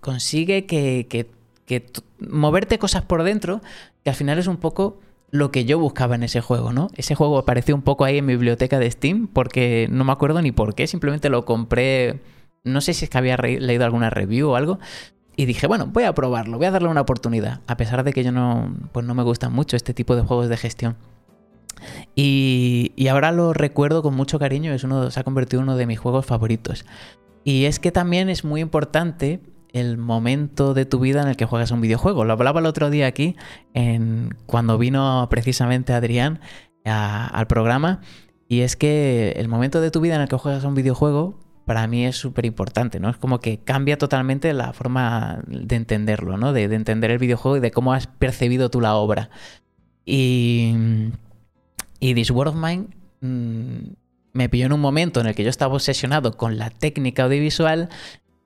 consigue 0.00 0.66
que, 0.66 1.06
que, 1.08 1.30
que 1.64 1.86
moverte 2.18 2.78
cosas 2.78 3.02
por 3.02 3.22
dentro, 3.22 3.62
que 4.02 4.10
al 4.10 4.16
final 4.16 4.38
es 4.38 4.48
un 4.48 4.56
poco 4.56 4.98
lo 5.30 5.52
que 5.52 5.64
yo 5.64 5.78
buscaba 5.78 6.16
en 6.16 6.24
ese 6.24 6.40
juego, 6.40 6.72
¿no? 6.72 6.88
Ese 6.96 7.14
juego 7.14 7.38
apareció 7.38 7.74
un 7.74 7.82
poco 7.82 8.04
ahí 8.04 8.18
en 8.18 8.26
mi 8.26 8.34
biblioteca 8.34 8.80
de 8.80 8.90
Steam 8.90 9.28
porque 9.28 9.86
no 9.90 10.04
me 10.04 10.10
acuerdo 10.10 10.42
ni 10.42 10.50
por 10.50 10.74
qué, 10.74 10.88
simplemente 10.88 11.30
lo 11.30 11.44
compré 11.44 12.20
no 12.64 12.80
sé 12.80 12.94
si 12.94 13.04
es 13.04 13.10
que 13.10 13.18
había 13.18 13.36
leído 13.36 13.84
alguna 13.84 14.10
review 14.10 14.50
o 14.50 14.56
algo. 14.56 14.78
Y 15.36 15.44
dije, 15.46 15.66
bueno, 15.66 15.86
voy 15.86 16.04
a 16.04 16.14
probarlo, 16.14 16.56
voy 16.56 16.66
a 16.66 16.70
darle 16.70 16.88
una 16.88 17.02
oportunidad. 17.02 17.60
A 17.66 17.76
pesar 17.76 18.04
de 18.04 18.12
que 18.12 18.24
yo 18.24 18.32
no, 18.32 18.74
pues 18.92 19.04
no 19.04 19.14
me 19.14 19.22
gustan 19.22 19.52
mucho 19.52 19.76
este 19.76 19.94
tipo 19.94 20.16
de 20.16 20.22
juegos 20.22 20.48
de 20.48 20.56
gestión. 20.56 20.96
Y, 22.14 22.92
ahora 23.10 23.32
lo 23.32 23.52
recuerdo 23.52 24.02
con 24.02 24.14
mucho 24.14 24.38
cariño, 24.38 24.72
es 24.72 24.84
uno, 24.84 25.10
se 25.10 25.20
ha 25.20 25.24
convertido 25.24 25.60
en 25.60 25.68
uno 25.68 25.76
de 25.76 25.86
mis 25.86 25.98
juegos 25.98 26.26
favoritos. 26.26 26.84
Y 27.44 27.66
es 27.66 27.78
que 27.78 27.92
también 27.92 28.28
es 28.28 28.44
muy 28.44 28.60
importante 28.60 29.40
el 29.72 29.98
momento 29.98 30.72
de 30.72 30.86
tu 30.86 31.00
vida 31.00 31.20
en 31.22 31.28
el 31.28 31.36
que 31.36 31.44
juegas 31.44 31.70
un 31.70 31.80
videojuego. 31.80 32.24
Lo 32.24 32.32
hablaba 32.32 32.60
el 32.60 32.66
otro 32.66 32.90
día 32.90 33.06
aquí, 33.06 33.36
en, 33.74 34.36
cuando 34.46 34.78
vino 34.78 35.26
precisamente 35.30 35.92
Adrián 35.92 36.40
al 36.84 37.46
programa. 37.46 38.00
Y 38.48 38.60
es 38.60 38.76
que 38.76 39.34
el 39.36 39.48
momento 39.48 39.80
de 39.80 39.90
tu 39.90 40.00
vida 40.00 40.14
en 40.14 40.20
el 40.20 40.28
que 40.28 40.36
juegas 40.36 40.64
un 40.64 40.74
videojuego 40.74 41.38
para 41.64 41.86
mí 41.86 42.04
es 42.04 42.16
súper 42.16 42.46
importante, 42.46 43.00
¿no? 43.00 43.08
Es 43.08 43.16
como 43.16 43.40
que 43.40 43.58
cambia 43.58 43.98
totalmente 43.98 44.52
la 44.52 44.72
forma 44.72 45.42
de 45.46 45.76
entenderlo, 45.76 46.36
¿no? 46.36 46.52
De, 46.52 46.64
entender 46.64 47.10
el 47.10 47.18
videojuego 47.18 47.56
y 47.56 47.60
de 47.60 47.70
cómo 47.70 47.92
has 47.92 48.06
percibido 48.06 48.70
tú 48.70 48.80
la 48.80 48.94
obra. 48.94 49.30
Y, 50.04 50.74
y 52.00 52.14
This 52.14 52.30
World 52.30 52.54
of 52.54 52.62
Mine 52.62 52.86
mm, 53.20 53.92
me 54.32 54.48
pilló 54.48 54.66
en 54.66 54.72
un 54.72 54.80
momento 54.80 55.20
en 55.20 55.26
el 55.26 55.34
que 55.34 55.44
yo 55.44 55.50
estaba 55.50 55.74
obsesionado 55.74 56.36
con 56.36 56.58
la 56.58 56.70
técnica 56.70 57.24
audiovisual 57.24 57.88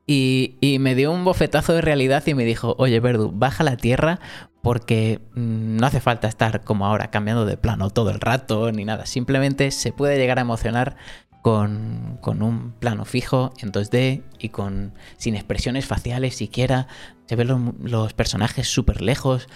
y, 0.06 0.56
me 0.80 0.94
dio 0.94 1.12
un 1.12 1.24
bofetazo 1.24 1.74
de 1.74 1.82
realidad 1.82 2.26
y 2.26 2.32
me 2.32 2.46
dijo, 2.46 2.74
oye, 2.78 2.98
Verdu, 2.98 3.30
baja 3.30 3.62
la 3.62 3.76
tierra 3.76 4.20
porque 4.62 5.20
mm, 5.34 5.76
no 5.76 5.86
hace 5.86 6.00
falta 6.00 6.28
estar 6.28 6.64
como 6.64 6.86
ahora 6.86 7.10
cambiando 7.10 7.44
de 7.44 7.58
plano 7.58 7.90
todo 7.90 8.10
el 8.10 8.20
rato 8.20 8.72
ni 8.72 8.86
nada. 8.86 9.04
Simplemente 9.04 9.70
se 9.70 9.92
puede 9.92 10.16
llegar 10.16 10.38
a 10.38 10.42
emocionar 10.42 10.96
con, 11.42 12.18
un 12.42 12.72
plano 12.78 13.04
fijo 13.04 13.52
en 13.58 13.72
2D 13.72 14.22
y 14.38 14.48
con 14.48 14.94
sin 15.16 15.34
expresiones 15.34 15.86
faciales 15.86 16.36
siquiera. 16.36 16.88
Se 17.26 17.36
ven 17.36 17.74
los, 17.82 18.12
personajes 18.14 18.68
súper 18.68 19.02
lejos 19.02 19.46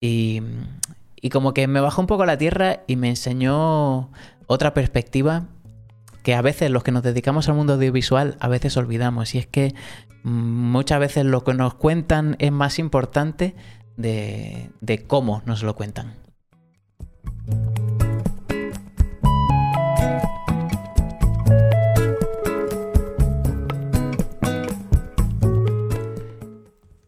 y, 0.00 0.42
y 1.20 1.30
como 1.30 1.54
que 1.54 1.66
me 1.66 1.80
bajó 1.80 2.00
un 2.00 2.06
poco 2.06 2.22
a 2.22 2.26
la 2.26 2.38
tierra 2.38 2.80
y 2.86 2.96
me 2.96 3.08
enseñó 3.08 4.10
otra 4.46 4.74
perspectiva 4.74 5.48
que 6.22 6.34
a 6.34 6.42
veces 6.42 6.70
los 6.70 6.82
que 6.82 6.92
nos 6.92 7.02
dedicamos 7.02 7.48
al 7.48 7.54
mundo 7.54 7.74
audiovisual 7.74 8.36
a 8.40 8.48
veces 8.48 8.76
olvidamos 8.76 9.34
y 9.34 9.38
es 9.38 9.46
que 9.46 9.74
mm, 10.22 10.30
muchas 10.30 11.00
veces 11.00 11.24
lo 11.24 11.44
que 11.44 11.54
nos 11.54 11.74
cuentan 11.74 12.36
es 12.38 12.52
más 12.52 12.78
importante 12.78 13.54
de, 13.96 15.04
cómo 15.06 15.42
nos 15.44 15.62
lo 15.62 15.74
cuentan. 15.74 16.14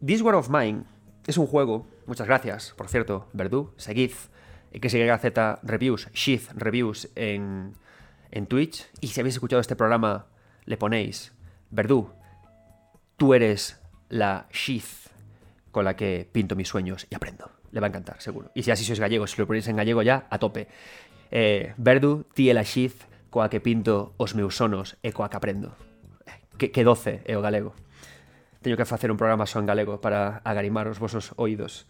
This 0.05 0.21
War 0.21 0.35
of 0.35 0.49
Mine 0.49 0.83
es 1.27 1.37
un 1.37 1.47
juego, 1.47 1.87
muchas 2.07 2.27
gracias, 2.27 2.73
por 2.77 2.87
cierto, 2.89 3.27
Verdú, 3.33 3.73
seguid 3.77 4.11
Z 4.71 5.59
Reviews, 5.63 6.09
Sheath 6.13 6.51
Reviews 6.55 7.09
en, 7.15 7.73
en 8.31 8.47
Twitch. 8.47 8.87
Y 9.01 9.07
si 9.07 9.19
habéis 9.19 9.35
escuchado 9.35 9.59
este 9.59 9.75
programa, 9.75 10.27
le 10.65 10.77
ponéis, 10.77 11.33
Verdú, 11.69 12.09
tú 13.17 13.33
eres 13.33 13.79
la 14.09 14.47
Sheath 14.51 15.11
con 15.71 15.85
la 15.85 15.95
que 15.95 16.27
pinto 16.31 16.55
mis 16.55 16.67
sueños 16.67 17.07
y 17.09 17.15
aprendo. 17.15 17.51
Le 17.71 17.79
va 17.79 17.87
a 17.87 17.89
encantar, 17.89 18.21
seguro. 18.21 18.51
Y 18.53 18.63
si 18.63 18.71
así 18.71 18.85
sois 18.85 18.99
gallegos, 18.99 19.31
si 19.31 19.41
lo 19.41 19.47
ponéis 19.47 19.67
en 19.67 19.75
gallego 19.75 20.03
ya, 20.03 20.27
a 20.29 20.37
tope. 20.37 20.67
Eh, 21.31 21.73
Verdu, 21.77 22.25
tie 22.33 22.53
la 22.53 22.61
Sheath 22.61 23.09
coa 23.33 23.49
que 23.49 23.59
pinto 23.59 24.13
os 24.21 24.37
meus 24.37 24.53
sonos 24.61 25.01
e 25.01 25.09
coa 25.09 25.33
que 25.33 25.37
aprendo. 25.41 25.73
Que, 26.61 26.69
que 26.69 26.85
doce 26.85 27.25
é 27.25 27.33
o 27.33 27.41
galego. 27.41 27.73
Teño 28.63 28.77
que 28.77 28.85
facer 28.85 29.11
un 29.11 29.17
programa 29.17 29.45
só 29.45 29.61
galego 29.61 30.01
para 30.01 30.41
agarimar 30.43 30.87
os 30.87 30.97
vosos 30.97 31.33
oídos. 31.35 31.85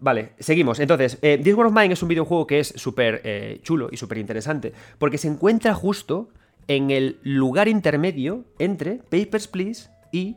Vale, 0.00 0.32
seguimos. 0.38 0.78
Entonces, 0.78 1.18
eh, 1.22 1.40
This 1.42 1.54
War 1.54 1.66
of 1.66 1.74
Mine 1.74 1.92
es 1.92 2.02
un 2.02 2.08
videojuego 2.08 2.46
que 2.46 2.60
es 2.60 2.68
súper 2.68 3.20
eh, 3.24 3.58
chulo 3.62 3.88
y 3.90 3.96
súper 3.96 4.18
interesante, 4.18 4.72
porque 4.98 5.18
se 5.18 5.26
encuentra 5.26 5.74
justo 5.74 6.30
en 6.68 6.90
el 6.90 7.18
lugar 7.24 7.66
intermedio 7.66 8.44
entre 8.58 8.98
Papers, 8.98 9.48
Please 9.48 9.90
y 10.12 10.36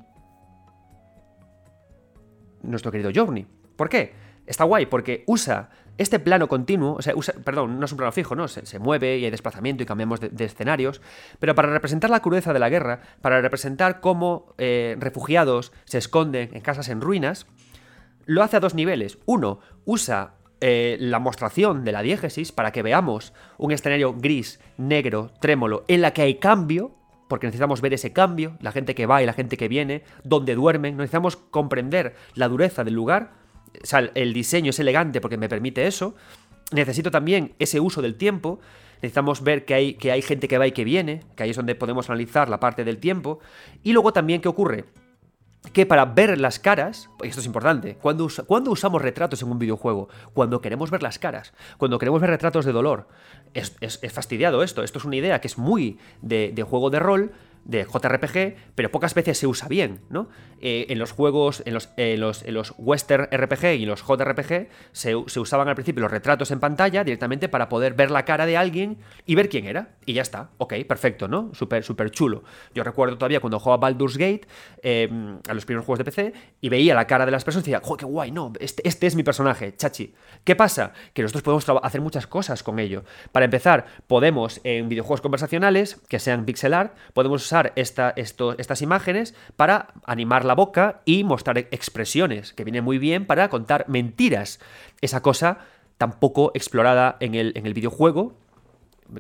nuestro 2.64 2.92
querido 2.92 3.12
Journey. 3.14 3.46
¿Por 3.76 3.90
qué? 3.90 4.14
Está 4.48 4.64
guay, 4.64 4.88
porque 4.88 5.24
usa 5.28 5.70
este 6.02 6.20
plano 6.20 6.48
continuo, 6.48 6.96
o 6.96 7.02
sea, 7.02 7.16
usa, 7.16 7.34
perdón, 7.44 7.80
no 7.80 7.86
es 7.86 7.92
un 7.92 7.98
plano 7.98 8.12
fijo, 8.12 8.36
¿no? 8.36 8.48
Se, 8.48 8.80
mueve 8.80 9.18
y 9.18 9.26
hay 9.26 9.32
desplazamiento 9.32 9.84
y 9.84 9.86
cambiamos 9.86 10.20
de, 10.20 10.46
escenarios, 10.46 11.02
pero 11.40 11.56
para 11.56 11.72
representar 11.72 12.10
la 12.10 12.22
crudeza 12.22 12.54
de 12.54 12.60
la 12.60 12.70
guerra, 12.70 13.02
para 13.22 13.42
representar 13.42 14.02
cómo 14.02 14.54
eh, 14.58 14.96
refugiados 15.00 15.72
se 15.86 15.98
esconden 15.98 16.50
en 16.54 16.62
casas 16.62 16.90
en 16.90 17.02
ruinas, 17.02 17.46
lo 18.26 18.44
hace 18.44 18.58
a 18.58 18.60
dos 18.60 18.74
niveles. 18.74 19.20
Uno, 19.26 19.60
usa 19.86 20.36
eh, 20.60 20.98
la 21.00 21.20
mostración 21.20 21.84
de 21.84 21.92
la 21.92 22.02
diégesis 22.02 22.52
para 22.52 22.72
que 22.72 22.84
veamos 22.84 23.34
un 23.58 23.72
escenario 23.72 24.14
gris, 24.14 24.60
negro, 24.78 25.32
trémolo, 25.40 25.86
en 25.88 26.02
la 26.02 26.14
que 26.14 26.24
hay 26.24 26.36
cambio, 26.36 26.96
porque 27.28 27.48
necesitamos 27.48 27.82
ver 27.82 27.94
ese 27.94 28.14
cambio, 28.14 28.58
la 28.60 28.72
gente 28.72 28.96
que 28.96 29.06
va 29.06 29.22
y 29.22 29.26
la 29.26 29.34
gente 29.34 29.58
que 29.58 29.68
viene, 29.68 30.04
dónde 30.24 30.56
duermen, 30.56 30.98
necesitamos 30.98 31.38
comprender 31.38 32.16
la 32.36 32.48
dureza 32.48 32.84
del 32.84 32.94
lugar, 32.94 33.41
el 34.16 34.34
diseño 34.34 34.70
es 34.72 34.80
elegante 34.80 35.22
porque 35.22 35.38
me 35.38 35.50
permite 35.50 35.88
eso, 35.88 36.16
necesito 36.72 37.12
también 37.12 37.54
ese 37.60 37.80
uso 37.80 38.02
del 38.02 38.16
tiempo, 38.16 38.60
necesitamos 38.96 39.44
ver 39.44 39.66
que 39.66 39.74
hay, 39.74 39.94
que 39.96 40.12
hay 40.12 40.22
gente 40.22 40.48
que 40.48 40.58
va 40.58 40.68
y 40.68 40.72
que 40.72 40.84
viene, 40.84 41.24
que 41.36 41.44
ahí 41.44 41.50
es 41.50 41.58
donde 41.58 41.76
podemos 41.76 42.10
analizar 42.10 42.50
la 42.50 42.60
parte 42.60 42.84
del 42.84 42.98
tiempo, 42.98 43.40
y 43.84 43.94
luego 43.94 44.14
también 44.14 44.42
qué 44.42 44.48
ocurre, 44.48 44.86
que 45.74 45.86
para 45.86 46.06
ver 46.06 46.40
las 46.40 46.60
caras, 46.60 47.10
y 47.24 47.28
esto 47.28 47.40
es 47.40 47.46
importante, 47.46 47.96
cuando, 47.96 48.26
usamos 48.26 49.02
retratos 49.02 49.42
en 49.42 49.52
un 49.52 49.60
videojuego? 49.60 50.10
Cuando 50.34 50.60
queremos 50.60 50.90
ver 50.90 51.04
las 51.04 51.20
caras, 51.20 51.54
cuando 51.78 52.00
queremos 52.00 52.20
ver 52.20 52.32
retratos 52.32 52.66
de 52.66 52.72
dolor. 52.72 53.08
Es, 53.54 54.00
fastidiado 54.12 54.64
esto, 54.64 54.84
esto 54.84 54.98
es 54.98 55.06
una 55.06 55.18
idea 55.18 55.40
que 55.40 55.48
es 55.48 55.58
muy 55.58 56.00
de 56.22 56.66
juego 56.68 56.90
de 56.90 57.00
rol, 57.00 57.32
de 57.66 57.86
JRPG, 57.86 58.74
pero 58.76 58.92
pocas 58.92 59.14
veces 59.14 59.38
se 59.38 59.48
usa 59.48 59.68
bien, 59.68 60.02
¿no? 60.10 60.30
Eh, 60.60 60.88
en 60.90 61.00
los 61.00 61.12
juegos, 61.12 61.64
en 61.66 61.74
los, 61.74 61.90
los, 61.98 62.44
en 62.44 62.54
los, 62.54 62.74
Western 62.78 63.28
RPG 63.32 63.66
y 63.80 63.86
los 63.86 64.04
JRPG 64.04 64.68
se, 64.92 65.16
se, 65.26 65.40
usaban 65.40 65.68
al 65.68 65.76
principio 65.76 66.02
los 66.02 66.12
retratos 66.12 66.52
en 66.52 66.60
pantalla 66.60 67.04
directamente 67.04 67.50
para 67.50 67.70
poder 67.70 67.94
ver 67.94 68.12
la 68.12 68.26
cara 68.26 68.46
de 68.46 68.58
alguien 68.58 68.98
y 69.26 69.36
ver 69.36 69.50
quién 69.50 69.66
era. 69.66 69.96
Y 70.06 70.14
ya 70.14 70.22
está, 70.22 70.52
ok, 70.58 70.74
perfecto, 70.88 71.28
¿no? 71.28 71.52
Súper, 71.54 71.84
súper 71.84 72.12
chulo. 72.12 72.44
Yo 72.74 72.84
recuerdo 72.84 73.18
todavía 73.18 73.40
cuando 73.40 73.60
jugaba 73.60 73.78
Baldur's 73.78 74.18
Gate, 74.18 74.48
em, 74.84 75.40
a 75.48 75.54
los 75.54 75.66
primeros 75.66 75.86
juegos 75.86 76.00
de 76.00 76.06
PC, 76.06 76.34
y 76.62 76.70
veía 76.70 76.96
la 76.96 77.08
cara 77.08 77.26
de 77.26 77.32
las 77.32 77.44
personas 77.44 77.68
y 77.68 77.72
decía, 77.72 77.82
¡joder, 77.84 78.00
qué 78.00 78.06
guay! 78.06 78.32
No, 78.32 78.54
este, 78.60 78.88
este 78.88 79.08
es 79.08 79.16
mi 79.16 79.24
personaje, 79.24 79.76
chachi. 79.76 80.14
¿Qué 80.44 80.56
pasa? 80.56 80.94
Que 81.14 81.22
nosotros 81.22 81.44
podemos 81.44 81.84
hacer 81.84 82.02
muchas 82.02 82.28
cosas 82.28 82.64
con 82.64 82.80
ello. 82.80 83.04
Para 83.32 83.46
empezar, 83.46 83.86
podemos 84.08 84.62
en 84.64 84.90
videojuegos 84.90 85.22
conversacionales, 85.22 86.02
que 86.08 86.20
sean 86.20 86.46
pixel 86.46 86.74
art, 86.74 86.96
podemos 87.14 87.51
estas 87.76 88.82
imágenes 88.82 89.36
para 89.56 89.94
animar 90.06 90.46
la 90.46 90.56
boca 90.56 91.02
y 91.06 91.24
mostrar 91.24 91.58
expresiones, 91.58 92.54
que 92.54 92.64
viene 92.64 92.82
muy 92.82 92.98
bien 92.98 93.26
para 93.26 93.50
contar 93.50 93.86
mentiras. 93.88 94.60
Esa 95.02 95.22
cosa 95.22 95.60
tampoco 95.98 96.52
explorada 96.54 97.18
en 97.20 97.36
el, 97.36 97.54
en 97.56 97.66
el 97.66 97.74
videojuego, 97.74 98.34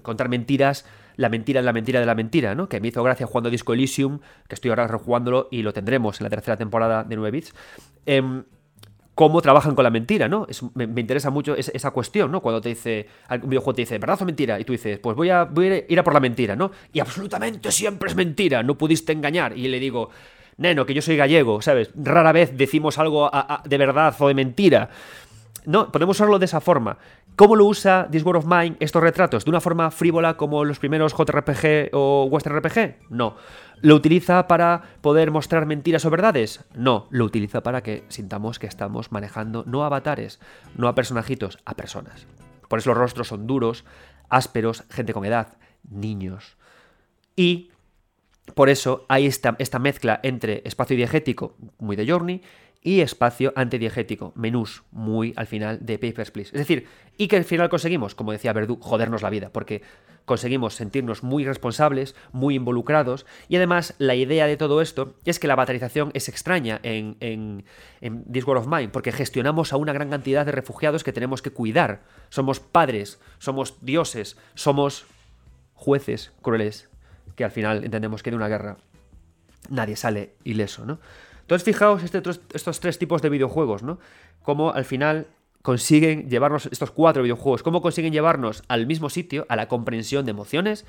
contar 0.02 0.30
mentiras 0.30 0.86
la 1.18 1.30
mentira 1.30 1.60
es 1.60 1.66
la 1.66 1.74
mentira 1.74 2.00
de 2.00 2.06
la 2.06 2.16
mentira, 2.16 2.56
¿no? 2.56 2.68
Que 2.68 2.80
me 2.80 2.88
hizo 2.88 3.04
gracia 3.04 3.28
jugando 3.28 3.50
Disco 3.50 3.74
Elysium, 3.74 4.20
que 4.48 4.56
estoy 4.56 4.70
ahora 4.70 4.88
rejugándolo 4.88 5.48
y 5.52 5.62
lo 5.62 5.74
tendremos 5.74 6.20
en 6.20 6.26
la 6.26 6.30
tercera 6.30 6.58
temporada 6.58 7.04
de 7.04 7.16
9 7.16 7.32
bits. 7.32 7.54
Em, 8.06 8.44
cómo 9.22 9.40
trabajan 9.40 9.76
con 9.76 9.84
la 9.84 9.92
mentira, 9.92 10.28
¿no? 10.28 10.48
me, 10.74 11.00
interesa 11.00 11.30
mucho 11.30 11.56
esa, 11.56 11.92
cuestión, 11.92 12.32
¿no? 12.32 12.42
Cuando 12.42 12.60
te 12.60 12.70
dice, 12.70 13.06
un 13.30 13.50
videojuego 13.52 13.76
te 13.76 13.84
dice, 13.84 14.00
¿verdad 14.00 14.20
o 14.20 14.26
mentira? 14.26 14.60
Y 14.60 14.64
tú 14.64 14.72
dices, 14.72 14.98
pues 14.98 15.16
voy 15.16 15.30
a, 15.30 15.48
ir 15.88 16.00
a 16.00 16.04
por 16.04 16.16
la 16.16 16.20
mentira, 16.20 16.56
¿no? 16.56 16.72
Y 16.92 17.02
absolutamente 17.02 17.72
siempre 17.72 18.10
es 18.10 18.16
mentira, 18.16 18.64
no 18.64 18.80
pudiste 18.80 19.12
engañar. 19.12 19.56
Y 19.56 19.68
le 19.68 19.80
digo, 19.80 20.10
neno, 20.58 20.88
que 20.88 20.96
yo 20.96 21.04
soy 21.04 21.18
gallego, 21.18 21.62
¿sabes? 21.62 21.92
Rara 21.96 22.32
vez 22.32 22.58
decimos 22.58 22.98
algo 22.98 23.30
de 23.64 23.78
verdad 23.78 24.16
o 24.18 24.28
de 24.28 24.34
mentira. 24.34 24.90
No, 25.68 25.92
podemos 25.92 26.18
usarlo 26.18 26.40
de 26.40 26.46
esa 26.46 26.60
forma. 26.60 26.98
¿Cómo 27.36 27.56
lo 27.56 27.66
usa 27.66 28.08
This 28.12 28.24
War 28.24 28.36
of 28.36 28.46
Mine 28.46 28.76
estos 28.80 29.02
retratos? 29.02 29.46
¿De 29.46 29.50
una 29.50 29.62
forma 29.62 29.90
frívola 29.90 30.38
como 30.38 30.64
los 30.66 30.80
primeros 30.80 31.14
JRPG 31.14 31.90
o 31.94 32.26
Western 32.26 32.58
RPG? 32.58 33.10
No. 33.10 33.36
¿Lo 33.82 33.96
utiliza 33.96 34.48
para 34.48 34.84
poder 35.02 35.32
mostrar 35.32 35.66
mentiras 35.66 36.06
o 36.06 36.10
verdades? 36.10 36.64
No. 36.76 37.08
Lo 37.10 37.26
utiliza 37.26 37.64
para 37.64 37.82
que 37.82 38.04
sintamos 38.10 38.60
que 38.60 38.68
estamos 38.68 39.12
manejando 39.12 39.64
no 39.66 39.84
avatares, 39.84 40.40
no 40.76 40.88
a 40.88 40.94
personajitos, 40.94 41.58
a 41.66 41.76
personas. 41.76 42.28
Por 42.68 42.80
eso 42.80 42.90
los 42.90 42.98
rostros 42.98 43.30
son 43.30 43.48
duros, 43.48 43.86
ásperos, 44.30 44.84
gente 44.90 45.14
con 45.14 45.26
edad, 45.26 45.58
niños. 45.90 46.58
Y 47.36 47.72
por 48.54 48.70
eso 48.70 49.06
hay 49.10 49.26
esta, 49.26 49.56
esta 49.60 49.80
mezcla 49.80 50.20
entre 50.24 50.62
espacio 50.66 50.96
diegético, 50.96 51.56
muy 51.80 51.96
de 51.96 52.08
Journey, 52.08 52.42
y 52.82 53.02
espacio 53.02 53.54
antidiegético, 53.56 54.34
menús 54.36 54.84
muy 54.92 55.34
al 55.36 55.46
final 55.46 55.80
de 55.82 56.00
Papers, 56.00 56.32
Please. 56.32 56.50
Es 56.52 56.60
decir, 56.60 56.88
y 57.18 57.28
que 57.28 57.38
al 57.38 57.44
final 57.44 57.70
conseguimos, 57.70 58.16
como 58.16 58.32
decía 58.32 58.54
Verdú, 58.54 58.80
jodernos 58.82 59.22
la 59.22 59.30
vida, 59.30 59.52
porque 59.52 59.84
conseguimos 60.26 60.76
sentirnos 60.76 61.22
muy 61.22 61.46
responsables, 61.46 62.16
muy 62.32 62.56
involucrados, 62.56 63.26
y 63.50 63.58
además 63.58 63.94
la 64.00 64.16
idea 64.16 64.48
de 64.48 64.58
todo 64.58 64.82
esto 64.82 65.16
es 65.26 65.40
que 65.40 65.48
la 65.48 65.56
batalización 65.56 66.10
es 66.16 66.28
extraña 66.28 66.80
en, 66.82 67.18
en, 67.20 67.66
en 68.02 68.24
This 68.32 68.46
World 68.46 68.64
of 68.64 68.72
Mine, 68.72 68.90
porque 68.90 69.12
gestionamos 69.12 69.74
a 69.74 69.78
una 69.78 69.94
gran 69.94 70.10
cantidad 70.10 70.46
de 70.46 70.52
refugiados 70.52 71.04
que 71.04 71.14
tenemos 71.14 71.44
que 71.44 71.52
cuidar. 71.52 72.02
Somos 72.30 72.60
padres, 72.60 73.20
somos 73.38 73.78
dioses, 73.82 74.38
somos 74.56 75.06
jueces 75.74 76.32
crueles, 76.42 76.90
que 77.36 77.44
al 77.44 77.52
final 77.52 77.84
entendemos 77.84 78.24
que 78.24 78.32
de 78.32 78.38
una 78.38 78.48
guerra 78.48 78.78
nadie 79.70 79.96
sale 79.96 80.34
ileso, 80.44 80.86
¿no? 80.86 81.00
Entonces, 81.42 81.64
fijaos 81.64 82.04
este, 82.04 82.22
estos 82.54 82.80
tres 82.80 82.98
tipos 82.98 83.22
de 83.22 83.30
videojuegos, 83.30 83.84
¿no? 83.84 84.00
Cómo 84.44 84.72
al 84.72 84.86
final 84.86 85.28
consiguen 85.62 86.30
llevarnos, 86.30 86.68
estos 86.72 86.92
cuatro 86.92 87.24
videojuegos, 87.24 87.64
cómo 87.64 87.82
consiguen 87.82 88.14
llevarnos 88.14 88.64
al 88.68 88.88
mismo 88.88 89.10
sitio, 89.10 89.46
a 89.50 89.56
la 89.56 89.68
comprensión 89.68 90.26
de 90.26 90.32
emociones, 90.32 90.86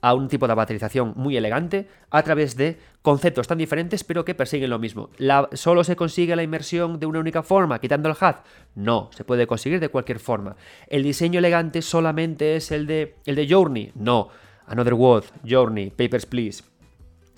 a 0.00 0.14
un 0.14 0.28
tipo 0.28 0.48
de 0.48 0.56
materialización 0.56 1.14
muy 1.16 1.36
elegante, 1.36 1.88
a 2.10 2.22
través 2.22 2.56
de 2.56 2.78
conceptos 3.02 3.46
tan 3.46 3.58
diferentes, 3.58 4.02
pero 4.02 4.24
que 4.24 4.34
persiguen 4.34 4.70
lo 4.70 4.80
mismo. 4.80 5.10
¿Solo 5.52 5.84
se 5.84 5.94
consigue 5.96 6.34
la 6.34 6.42
inmersión 6.42 6.98
de 6.98 7.06
una 7.06 7.20
única 7.20 7.42
forma, 7.42 7.78
quitando 7.78 8.08
el 8.08 8.16
HUD? 8.20 8.34
No, 8.74 9.10
se 9.12 9.24
puede 9.24 9.46
conseguir 9.46 9.78
de 9.78 9.88
cualquier 9.88 10.18
forma. 10.18 10.56
¿El 10.88 11.04
diseño 11.04 11.38
elegante 11.38 11.82
solamente 11.82 12.56
es 12.56 12.72
el 12.72 12.86
de, 12.86 13.14
el 13.26 13.36
de 13.36 13.48
Journey? 13.48 13.92
No. 13.94 14.28
Another 14.66 14.94
World, 14.94 15.26
Journey, 15.48 15.90
Papers, 15.90 16.26
Please, 16.26 16.62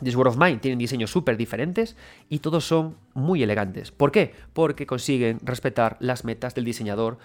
This 0.03 0.17
World 0.17 0.35
of 0.35 0.39
Mine 0.39 0.59
tienen 0.59 0.79
diseños 0.79 1.11
súper 1.11 1.37
diferentes 1.37 1.97
y 2.29 2.41
todos 2.41 2.67
son 2.67 2.97
muy 3.15 3.43
elegantes. 3.43 3.91
¿Por 3.91 4.13
qué? 4.13 4.35
Porque 4.53 4.87
consiguen 4.87 5.39
respetar 5.43 5.97
las 6.01 6.25
metas 6.25 6.55
del 6.55 6.65
diseñador 6.65 7.19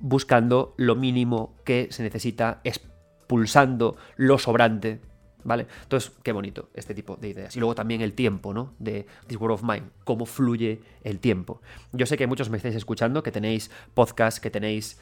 buscando 0.00 0.74
lo 0.76 0.94
mínimo 0.94 1.54
que 1.64 1.88
se 1.90 2.02
necesita, 2.02 2.60
expulsando 2.64 3.96
lo 4.16 4.38
sobrante. 4.38 5.00
¿Vale? 5.44 5.66
Entonces, 5.84 6.12
qué 6.22 6.32
bonito 6.32 6.68
este 6.74 6.94
tipo 6.94 7.16
de 7.16 7.28
ideas. 7.28 7.56
Y 7.56 7.60
luego 7.60 7.74
también 7.74 8.00
el 8.00 8.12
tiempo, 8.12 8.52
¿no? 8.52 8.74
De 8.80 9.06
This 9.28 9.38
World 9.38 9.54
of 9.54 9.62
Mine, 9.62 9.84
cómo 10.04 10.26
fluye 10.26 10.80
el 11.04 11.20
tiempo. 11.20 11.62
Yo 11.92 12.06
sé 12.06 12.18
que 12.18 12.26
muchos 12.26 12.50
me 12.50 12.56
estáis 12.56 12.74
escuchando, 12.74 13.22
que 13.22 13.30
tenéis 13.30 13.70
podcasts, 13.94 14.40
que 14.40 14.50
tenéis 14.50 14.98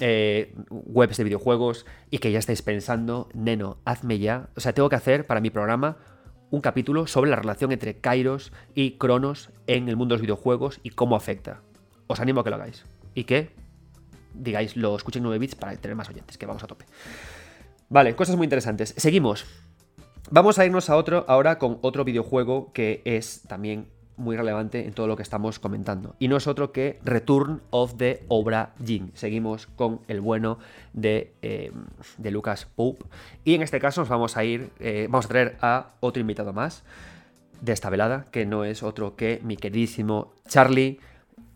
eh, 0.00 0.54
webs 0.70 1.16
de 1.16 1.24
videojuegos 1.24 1.86
y 2.10 2.18
que 2.18 2.32
ya 2.32 2.40
estáis 2.40 2.60
pensando, 2.60 3.28
neno, 3.34 3.78
hazme 3.84 4.18
ya. 4.18 4.48
O 4.56 4.60
sea, 4.60 4.72
tengo 4.72 4.88
que 4.88 4.96
hacer 4.96 5.26
para 5.26 5.40
mi 5.40 5.50
programa 5.50 5.96
un 6.50 6.60
capítulo 6.60 7.06
sobre 7.06 7.30
la 7.30 7.36
relación 7.36 7.72
entre 7.72 8.00
Kairos 8.00 8.52
y 8.74 8.92
Cronos 8.92 9.50
en 9.66 9.88
el 9.88 9.96
mundo 9.96 10.14
de 10.14 10.16
los 10.16 10.22
videojuegos 10.22 10.80
y 10.82 10.90
cómo 10.90 11.16
afecta. 11.16 11.60
Os 12.06 12.20
animo 12.20 12.40
a 12.40 12.44
que 12.44 12.50
lo 12.50 12.56
hagáis. 12.56 12.84
Y 13.14 13.24
que 13.24 13.50
digáis, 14.34 14.76
lo 14.76 14.96
escuchen 14.96 15.22
9 15.22 15.38
bits 15.38 15.54
para 15.54 15.76
tener 15.76 15.96
más 15.96 16.08
oyentes, 16.08 16.38
que 16.38 16.46
vamos 16.46 16.62
a 16.62 16.66
tope. 16.66 16.86
Vale, 17.88 18.14
cosas 18.14 18.36
muy 18.36 18.44
interesantes. 18.44 18.94
Seguimos. 18.96 19.46
Vamos 20.30 20.58
a 20.58 20.66
irnos 20.66 20.90
a 20.90 20.96
otro 20.96 21.24
ahora 21.28 21.58
con 21.58 21.78
otro 21.82 22.04
videojuego 22.04 22.72
que 22.72 23.02
es 23.04 23.42
también 23.48 23.88
muy 24.18 24.36
relevante 24.36 24.84
en 24.84 24.92
todo 24.92 25.06
lo 25.06 25.16
que 25.16 25.22
estamos 25.22 25.58
comentando. 25.58 26.14
Y 26.18 26.28
no 26.28 26.36
es 26.36 26.46
otro 26.46 26.72
que 26.72 26.98
Return 27.04 27.62
of 27.70 27.96
the 27.96 28.24
Obra 28.28 28.74
Dinn. 28.78 29.12
Seguimos 29.14 29.66
con 29.66 30.00
el 30.08 30.20
bueno 30.20 30.58
de, 30.92 31.32
eh, 31.42 31.72
de 32.18 32.30
Lucas 32.30 32.66
Pope. 32.66 33.04
Y 33.44 33.54
en 33.54 33.62
este 33.62 33.80
caso 33.80 34.02
nos 34.02 34.08
vamos 34.08 34.36
a 34.36 34.44
ir, 34.44 34.70
eh, 34.80 35.06
vamos 35.08 35.26
a 35.26 35.28
traer 35.28 35.56
a 35.62 35.92
otro 36.00 36.20
invitado 36.20 36.52
más 36.52 36.82
de 37.60 37.72
esta 37.72 37.90
velada, 37.90 38.26
que 38.30 38.46
no 38.46 38.64
es 38.64 38.82
otro 38.82 39.16
que 39.16 39.40
mi 39.42 39.56
queridísimo 39.56 40.32
Charlie, 40.46 41.00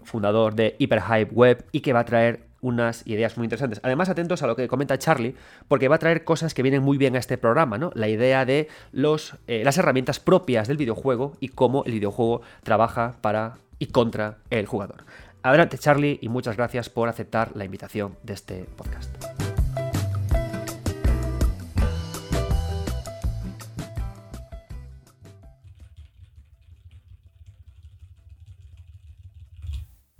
fundador 0.02 0.54
de 0.54 0.74
Hyperhype 0.78 1.34
Web, 1.34 1.66
y 1.72 1.80
que 1.80 1.92
va 1.92 2.00
a 2.00 2.04
traer 2.04 2.51
unas 2.62 3.06
ideas 3.06 3.36
muy 3.36 3.44
interesantes. 3.44 3.80
Además, 3.82 4.08
atentos 4.08 4.42
a 4.42 4.46
lo 4.46 4.56
que 4.56 4.68
comenta 4.68 4.96
Charlie, 4.96 5.34
porque 5.68 5.88
va 5.88 5.96
a 5.96 5.98
traer 5.98 6.24
cosas 6.24 6.54
que 6.54 6.62
vienen 6.62 6.82
muy 6.82 6.96
bien 6.96 7.16
a 7.16 7.18
este 7.18 7.36
programa, 7.36 7.76
¿no? 7.76 7.90
La 7.94 8.08
idea 8.08 8.46
de 8.46 8.68
los, 8.92 9.36
eh, 9.46 9.62
las 9.64 9.76
herramientas 9.76 10.20
propias 10.20 10.68
del 10.68 10.78
videojuego 10.78 11.36
y 11.40 11.48
cómo 11.48 11.84
el 11.84 11.92
videojuego 11.92 12.40
trabaja 12.62 13.16
para 13.20 13.58
y 13.78 13.86
contra 13.86 14.38
el 14.48 14.66
jugador. 14.66 15.04
Adelante, 15.42 15.76
Charlie, 15.76 16.18
y 16.22 16.28
muchas 16.28 16.56
gracias 16.56 16.88
por 16.88 17.08
aceptar 17.08 17.50
la 17.56 17.64
invitación 17.64 18.16
de 18.22 18.34
este 18.34 18.64
podcast. 18.76 19.12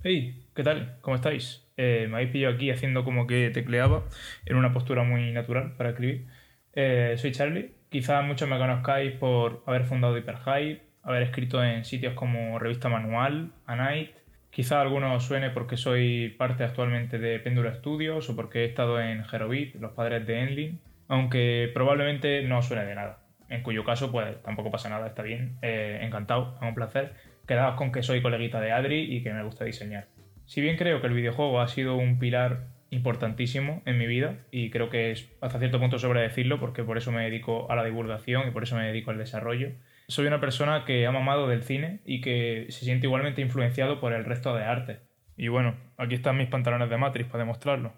Hey, 0.05 0.49
¿qué 0.53 0.63
tal? 0.63 0.97
¿Cómo 0.99 1.15
estáis? 1.15 1.62
Eh, 1.77 2.07
me 2.09 2.17
habéis 2.17 2.31
pillado 2.31 2.55
aquí 2.55 2.69
haciendo 2.69 3.03
como 3.03 3.27
que 3.27 3.49
tecleaba 3.49 4.03
en 4.45 4.55
una 4.55 4.73
postura 4.73 5.03
muy 5.03 5.31
natural 5.31 5.75
para 5.77 5.89
escribir. 5.89 6.27
Eh, 6.73 7.15
soy 7.17 7.31
Charlie. 7.31 7.71
Quizás 7.89 8.23
muchos 8.25 8.49
me 8.49 8.57
conozcáis 8.57 9.13
por 9.13 9.63
haber 9.67 9.85
fundado 9.85 10.17
Hyperhype, 10.17 10.81
haber 11.03 11.23
escrito 11.23 11.63
en 11.63 11.85
sitios 11.85 12.13
como 12.13 12.57
Revista 12.59 12.89
Manual, 12.89 13.51
A 13.65 13.75
Night. 13.75 14.11
Quizás 14.49 14.79
algunos 14.79 15.15
os 15.15 15.23
suene 15.25 15.49
porque 15.49 15.77
soy 15.77 16.29
parte 16.37 16.63
actualmente 16.63 17.17
de 17.19 17.39
Péndulo 17.39 17.73
Studios 17.73 18.29
o 18.29 18.35
porque 18.35 18.61
he 18.61 18.65
estado 18.65 18.99
en 19.01 19.23
Herobit, 19.31 19.75
los 19.75 19.91
padres 19.93 20.25
de 20.27 20.39
Enlin, 20.41 20.79
aunque 21.07 21.71
probablemente 21.73 22.43
no 22.43 22.61
suene 22.61 22.85
de 22.85 22.95
nada. 22.95 23.19
En 23.49 23.61
cuyo 23.61 23.83
caso, 23.83 24.11
pues 24.11 24.41
tampoco 24.43 24.71
pasa 24.71 24.89
nada, 24.89 25.07
está 25.07 25.21
bien. 25.21 25.57
Eh, 25.61 25.99
encantado, 26.01 26.55
es 26.61 26.67
un 26.67 26.73
placer. 26.75 27.13
Quedaos 27.47 27.75
con 27.75 27.91
que 27.91 28.01
soy 28.01 28.21
coleguita 28.21 28.59
de 28.61 28.71
Adri 28.71 29.15
y 29.15 29.21
que 29.21 29.33
me 29.33 29.43
gusta 29.43 29.65
diseñar. 29.65 30.07
Si 30.45 30.61
bien 30.61 30.77
creo 30.77 31.01
que 31.01 31.07
el 31.07 31.13
videojuego 31.13 31.61
ha 31.61 31.67
sido 31.67 31.95
un 31.95 32.19
pilar 32.19 32.67
importantísimo 32.89 33.81
en 33.85 33.97
mi 33.97 34.05
vida 34.05 34.39
y 34.51 34.69
creo 34.69 34.89
que 34.89 35.11
es 35.11 35.29
hasta 35.41 35.59
cierto 35.59 35.79
punto 35.79 35.97
sobre 35.99 36.21
decirlo 36.21 36.59
porque 36.59 36.83
por 36.83 36.97
eso 36.97 37.11
me 37.11 37.23
dedico 37.23 37.71
a 37.71 37.75
la 37.75 37.83
divulgación 37.83 38.47
y 38.47 38.51
por 38.51 38.63
eso 38.63 38.75
me 38.75 38.85
dedico 38.85 39.11
al 39.11 39.17
desarrollo. 39.17 39.71
Soy 40.07 40.27
una 40.27 40.39
persona 40.39 40.85
que 40.85 41.07
ha 41.07 41.11
mamado 41.11 41.47
del 41.47 41.63
cine 41.63 42.01
y 42.05 42.21
que 42.21 42.67
se 42.69 42.85
siente 42.85 43.07
igualmente 43.07 43.41
influenciado 43.41 43.99
por 43.99 44.13
el 44.13 44.25
resto 44.25 44.55
de 44.55 44.63
arte. 44.63 44.99
Y 45.37 45.47
bueno, 45.47 45.75
aquí 45.97 46.15
están 46.15 46.37
mis 46.37 46.49
pantalones 46.49 46.89
de 46.89 46.97
Matrix 46.97 47.29
para 47.29 47.43
demostrarlo. 47.43 47.93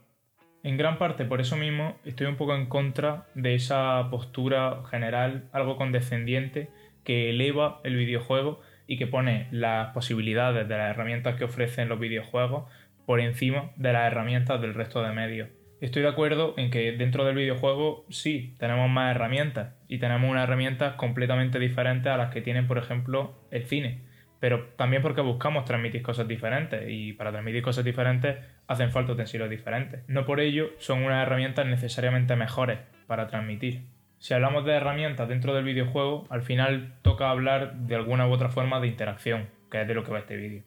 En 0.64 0.78
gran 0.78 0.98
parte 0.98 1.26
por 1.26 1.42
eso 1.42 1.58
mismo 1.58 1.98
estoy 2.06 2.28
un 2.28 2.38
poco 2.38 2.56
en 2.56 2.68
contra 2.68 3.28
de 3.36 3.56
esa 3.56 4.08
postura 4.10 4.84
general, 4.90 5.50
algo 5.52 5.78
condescendiente, 5.78 6.70
que 7.04 7.30
eleva 7.30 7.82
el 7.84 7.96
videojuego 7.96 8.62
y 8.88 8.98
que 8.98 9.08
pone 9.08 9.48
las 9.52 9.94
posibilidades 9.94 10.68
de 10.68 10.78
las 10.78 10.92
herramientas 10.92 11.36
que 11.36 11.46
ofrecen 11.46 11.90
los 11.90 12.00
videojuegos 12.00 12.70
por 13.06 13.20
encima 13.20 13.72
de 13.76 13.94
las 13.94 14.12
herramientas 14.12 14.62
del 14.62 14.74
resto 14.74 15.02
de 15.04 15.12
medios. 15.12 15.50
Estoy 15.82 16.02
de 16.04 16.08
acuerdo 16.08 16.54
en 16.58 16.72
que 16.72 16.94
dentro 16.94 17.26
del 17.26 17.36
videojuego 17.36 18.06
sí, 18.10 18.56
tenemos 18.60 18.90
más 18.90 19.16
herramientas 19.16 19.76
y 19.88 19.98
tenemos 19.98 20.30
unas 20.30 20.44
herramientas 20.46 20.96
completamente 20.96 21.60
diferentes 21.60 22.12
a 22.12 22.18
las 22.18 22.34
que 22.34 22.42
tienen, 22.42 22.66
por 22.66 22.78
ejemplo, 22.78 23.36
el 23.52 23.66
cine. 23.66 24.02
Pero 24.40 24.70
también 24.78 25.02
porque 25.02 25.22
buscamos 25.22 25.66
transmitir 25.66 26.02
cosas 26.02 26.28
diferentes 26.28 26.86
y 26.88 27.14
para 27.14 27.32
transmitir 27.32 27.62
cosas 27.62 27.84
diferentes 27.84 28.38
hacen 28.68 28.92
falta 28.92 29.14
utensilios 29.14 29.50
diferentes. 29.50 30.02
No 30.08 30.26
por 30.26 30.40
ello 30.40 30.70
son 30.78 31.04
unas 31.04 31.26
herramientas 31.26 31.66
necesariamente 31.68 32.36
mejores 32.36 32.80
para 33.08 33.28
transmitir 33.28 33.84
si 34.26 34.34
hablamos 34.34 34.66
de 34.66 34.72
herramientas 34.72 35.30
dentro 35.30 35.54
del 35.54 35.64
videojuego, 35.64 36.26
al 36.32 36.42
final 36.42 36.96
toca 37.04 37.30
hablar 37.30 37.76
de 37.76 37.94
alguna 37.94 38.28
u 38.28 38.32
otra 38.32 38.50
forma 38.50 38.80
de 38.80 38.88
interacción, 38.88 39.50
que 39.70 39.80
es 39.80 39.88
de 39.88 39.94
lo 39.94 40.04
que 40.04 40.12
va 40.12 40.18
este 40.18 40.36
vídeo. 40.36 40.64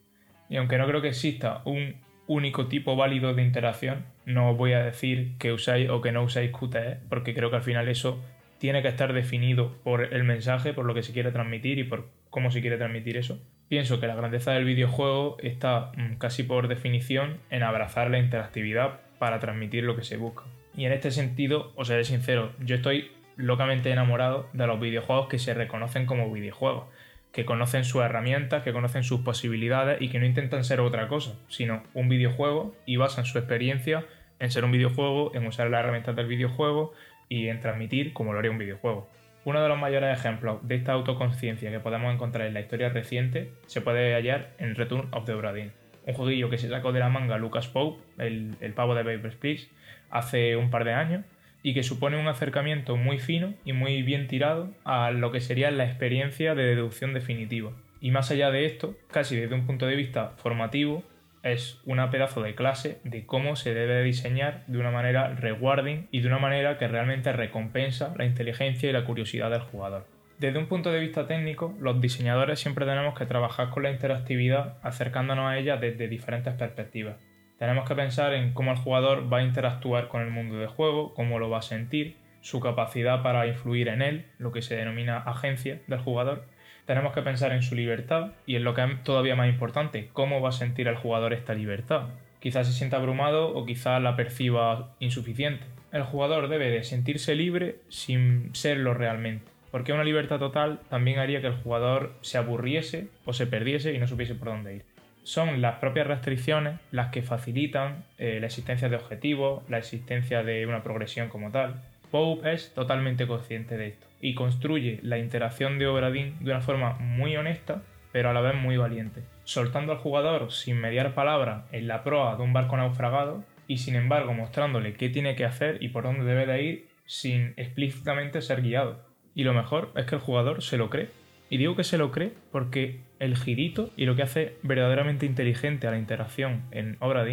Y 0.48 0.58
aunque 0.58 0.78
no 0.78 0.86
creo 0.86 1.02
que 1.02 1.08
exista 1.08 1.62
un 1.64 1.96
único 2.28 2.68
tipo 2.68 2.94
válido 2.94 3.34
de 3.34 3.42
interacción, 3.42 4.04
no 4.26 4.52
os 4.52 4.56
voy 4.56 4.74
a 4.74 4.84
decir 4.84 5.32
que 5.40 5.50
usáis 5.50 5.90
o 5.90 6.00
que 6.00 6.12
no 6.12 6.22
usáis 6.22 6.52
QTE, 6.52 7.00
porque 7.08 7.34
creo 7.34 7.50
que 7.50 7.56
al 7.56 7.62
final 7.62 7.88
eso 7.88 8.22
tiene 8.58 8.80
que 8.80 8.86
estar 8.86 9.12
definido 9.12 9.74
por 9.82 10.14
el 10.14 10.22
mensaje, 10.22 10.72
por 10.72 10.84
lo 10.84 10.94
que 10.94 11.02
se 11.02 11.12
quiere 11.12 11.32
transmitir 11.32 11.80
y 11.80 11.82
por 11.82 12.10
cómo 12.30 12.52
se 12.52 12.60
quiere 12.60 12.76
transmitir 12.76 13.16
eso. 13.16 13.42
Pienso 13.68 13.98
que 13.98 14.06
la 14.06 14.14
grandeza 14.14 14.52
del 14.52 14.66
videojuego 14.66 15.36
está 15.42 15.90
mm, 15.96 16.18
casi 16.18 16.44
por 16.44 16.68
definición 16.68 17.38
en 17.50 17.64
abrazar 17.64 18.08
la 18.08 18.20
interactividad 18.20 19.00
para 19.18 19.40
transmitir 19.40 19.82
lo 19.82 19.96
que 19.96 20.04
se 20.04 20.16
busca. 20.16 20.44
Y 20.76 20.84
en 20.84 20.92
este 20.92 21.10
sentido, 21.10 21.72
os 21.74 21.88
seré 21.88 22.04
sincero, 22.04 22.52
yo 22.60 22.76
estoy 22.76 23.10
locamente 23.38 23.90
enamorado 23.90 24.48
de 24.52 24.66
los 24.66 24.78
videojuegos 24.78 25.28
que 25.28 25.38
se 25.38 25.54
reconocen 25.54 26.04
como 26.04 26.30
videojuegos, 26.30 26.84
que 27.32 27.46
conocen 27.46 27.84
sus 27.84 28.02
herramientas, 28.02 28.62
que 28.62 28.72
conocen 28.72 29.04
sus 29.04 29.20
posibilidades 29.20 30.02
y 30.02 30.08
que 30.08 30.18
no 30.18 30.26
intentan 30.26 30.64
ser 30.64 30.80
otra 30.80 31.08
cosa, 31.08 31.34
sino 31.48 31.82
un 31.94 32.08
videojuego 32.08 32.74
y 32.84 32.96
basan 32.96 33.24
su 33.24 33.38
experiencia 33.38 34.04
en 34.40 34.50
ser 34.50 34.64
un 34.64 34.72
videojuego, 34.72 35.34
en 35.34 35.46
usar 35.46 35.70
las 35.70 35.80
herramientas 35.80 36.16
del 36.16 36.26
videojuego 36.26 36.92
y 37.28 37.48
en 37.48 37.60
transmitir 37.60 38.12
como 38.12 38.32
lo 38.32 38.40
haría 38.40 38.50
un 38.50 38.58
videojuego. 38.58 39.08
Uno 39.44 39.62
de 39.62 39.68
los 39.68 39.78
mayores 39.78 40.18
ejemplos 40.18 40.58
de 40.66 40.74
esta 40.74 40.92
autoconciencia 40.92 41.70
que 41.70 41.80
podemos 41.80 42.12
encontrar 42.12 42.46
en 42.46 42.54
la 42.54 42.60
historia 42.60 42.88
reciente 42.88 43.52
se 43.66 43.80
puede 43.80 44.14
hallar 44.14 44.50
en 44.58 44.74
Return 44.74 45.08
of 45.12 45.24
the 45.24 45.32
Obra 45.32 45.52
un 45.52 46.14
jueguillo 46.14 46.48
que 46.48 46.56
se 46.56 46.70
sacó 46.70 46.90
de 46.92 47.00
la 47.00 47.10
manga 47.10 47.36
Lucas 47.36 47.68
Pope, 47.68 48.02
el, 48.18 48.56
el 48.60 48.72
pavo 48.72 48.94
de 48.94 49.04
Paper 49.04 49.36
Please, 49.38 49.68
hace 50.10 50.56
un 50.56 50.70
par 50.70 50.84
de 50.84 50.94
años 50.94 51.24
y 51.62 51.74
que 51.74 51.82
supone 51.82 52.20
un 52.20 52.28
acercamiento 52.28 52.96
muy 52.96 53.18
fino 53.18 53.54
y 53.64 53.72
muy 53.72 54.02
bien 54.02 54.28
tirado 54.28 54.70
a 54.84 55.10
lo 55.10 55.32
que 55.32 55.40
sería 55.40 55.70
la 55.70 55.84
experiencia 55.84 56.54
de 56.54 56.64
deducción 56.64 57.14
definitiva. 57.14 57.72
Y 58.00 58.10
más 58.10 58.30
allá 58.30 58.50
de 58.50 58.64
esto, 58.64 58.96
casi 59.10 59.36
desde 59.36 59.54
un 59.54 59.66
punto 59.66 59.86
de 59.86 59.96
vista 59.96 60.34
formativo, 60.36 61.02
es 61.42 61.80
una 61.84 62.10
pedazo 62.10 62.42
de 62.42 62.54
clase 62.54 63.00
de 63.04 63.26
cómo 63.26 63.56
se 63.56 63.74
debe 63.74 64.02
diseñar 64.02 64.64
de 64.66 64.78
una 64.78 64.90
manera 64.90 65.34
rewarding 65.34 66.08
y 66.10 66.20
de 66.20 66.28
una 66.28 66.38
manera 66.38 66.78
que 66.78 66.88
realmente 66.88 67.32
recompensa 67.32 68.14
la 68.16 68.24
inteligencia 68.24 68.88
y 68.88 68.92
la 68.92 69.04
curiosidad 69.04 69.50
del 69.50 69.60
jugador. 69.60 70.06
Desde 70.38 70.58
un 70.58 70.66
punto 70.66 70.92
de 70.92 71.00
vista 71.00 71.26
técnico, 71.26 71.74
los 71.80 72.00
diseñadores 72.00 72.60
siempre 72.60 72.86
tenemos 72.86 73.18
que 73.18 73.26
trabajar 73.26 73.70
con 73.70 73.82
la 73.82 73.90
interactividad 73.90 74.78
acercándonos 74.82 75.50
a 75.50 75.58
ella 75.58 75.76
desde 75.76 76.06
diferentes 76.06 76.54
perspectivas. 76.54 77.16
Tenemos 77.58 77.88
que 77.88 77.96
pensar 77.96 78.34
en 78.34 78.52
cómo 78.52 78.70
el 78.70 78.76
jugador 78.76 79.32
va 79.32 79.38
a 79.38 79.42
interactuar 79.42 80.06
con 80.06 80.22
el 80.22 80.30
mundo 80.30 80.58
de 80.58 80.68
juego, 80.68 81.12
cómo 81.14 81.40
lo 81.40 81.50
va 81.50 81.58
a 81.58 81.62
sentir, 81.62 82.16
su 82.40 82.60
capacidad 82.60 83.20
para 83.24 83.48
influir 83.48 83.88
en 83.88 84.00
él, 84.00 84.26
lo 84.38 84.52
que 84.52 84.62
se 84.62 84.76
denomina 84.76 85.18
agencia 85.18 85.80
del 85.88 85.98
jugador. 85.98 86.44
Tenemos 86.86 87.12
que 87.12 87.22
pensar 87.22 87.50
en 87.50 87.62
su 87.62 87.74
libertad 87.74 88.30
y 88.46 88.54
en 88.54 88.62
lo 88.62 88.74
que 88.74 88.84
es 88.84 89.02
todavía 89.02 89.34
más 89.34 89.48
importante, 89.48 90.08
cómo 90.12 90.40
va 90.40 90.50
a 90.50 90.52
sentir 90.52 90.86
el 90.86 90.94
jugador 90.94 91.32
esta 91.32 91.52
libertad. 91.52 92.10
Quizás 92.38 92.68
se 92.68 92.72
sienta 92.72 92.98
abrumado 92.98 93.52
o 93.52 93.66
quizás 93.66 94.00
la 94.00 94.14
perciba 94.14 94.94
insuficiente. 95.00 95.64
El 95.90 96.04
jugador 96.04 96.48
debe 96.48 96.70
de 96.70 96.84
sentirse 96.84 97.34
libre 97.34 97.80
sin 97.88 98.54
serlo 98.54 98.94
realmente, 98.94 99.50
porque 99.72 99.92
una 99.92 100.04
libertad 100.04 100.38
total 100.38 100.78
también 100.88 101.18
haría 101.18 101.40
que 101.40 101.48
el 101.48 101.56
jugador 101.56 102.14
se 102.20 102.38
aburriese 102.38 103.08
o 103.24 103.32
se 103.32 103.48
perdiese 103.48 103.94
y 103.94 103.98
no 103.98 104.06
supiese 104.06 104.36
por 104.36 104.48
dónde 104.48 104.76
ir 104.76 104.87
son 105.28 105.60
las 105.60 105.76
propias 105.76 106.06
restricciones 106.06 106.80
las 106.90 107.10
que 107.10 107.20
facilitan 107.20 108.02
eh, 108.16 108.38
la 108.40 108.46
existencia 108.46 108.88
de 108.88 108.96
objetivos, 108.96 109.62
la 109.68 109.76
existencia 109.76 110.42
de 110.42 110.66
una 110.66 110.82
progresión 110.82 111.28
como 111.28 111.50
tal. 111.50 111.82
Pope 112.10 112.54
es 112.54 112.72
totalmente 112.72 113.26
consciente 113.26 113.76
de 113.76 113.88
esto 113.88 114.06
y 114.22 114.34
construye 114.34 115.00
la 115.02 115.18
interacción 115.18 115.78
de 115.78 115.86
Obradín 115.86 116.34
de 116.40 116.50
una 116.50 116.62
forma 116.62 116.94
muy 116.94 117.36
honesta, 117.36 117.82
pero 118.10 118.30
a 118.30 118.32
la 118.32 118.40
vez 118.40 118.54
muy 118.54 118.78
valiente, 118.78 119.20
soltando 119.44 119.92
al 119.92 119.98
jugador 119.98 120.50
sin 120.50 120.80
mediar 120.80 121.12
palabra 121.12 121.66
en 121.72 121.88
la 121.88 122.04
proa 122.04 122.36
de 122.36 122.42
un 122.42 122.54
barco 122.54 122.78
naufragado 122.78 123.44
y 123.66 123.76
sin 123.76 123.96
embargo 123.96 124.32
mostrándole 124.32 124.94
qué 124.94 125.10
tiene 125.10 125.36
que 125.36 125.44
hacer 125.44 125.76
y 125.82 125.90
por 125.90 126.04
dónde 126.04 126.24
debe 126.24 126.46
de 126.46 126.62
ir 126.62 126.88
sin 127.04 127.52
explícitamente 127.58 128.40
ser 128.40 128.62
guiado. 128.62 129.04
Y 129.34 129.44
lo 129.44 129.52
mejor 129.52 129.92
es 129.94 130.06
que 130.06 130.14
el 130.14 130.22
jugador 130.22 130.62
se 130.62 130.78
lo 130.78 130.88
cree. 130.88 131.10
Y 131.50 131.56
digo 131.56 131.76
que 131.76 131.84
se 131.84 131.98
lo 131.98 132.10
cree 132.10 132.34
porque 132.52 133.00
el 133.18 133.36
girito 133.36 133.90
y 133.96 134.06
lo 134.06 134.16
que 134.16 134.22
hace 134.22 134.56
verdaderamente 134.62 135.26
inteligente 135.26 135.86
a 135.86 135.90
la 135.90 135.98
interacción 135.98 136.64
en 136.70 136.96
Obra 137.00 137.26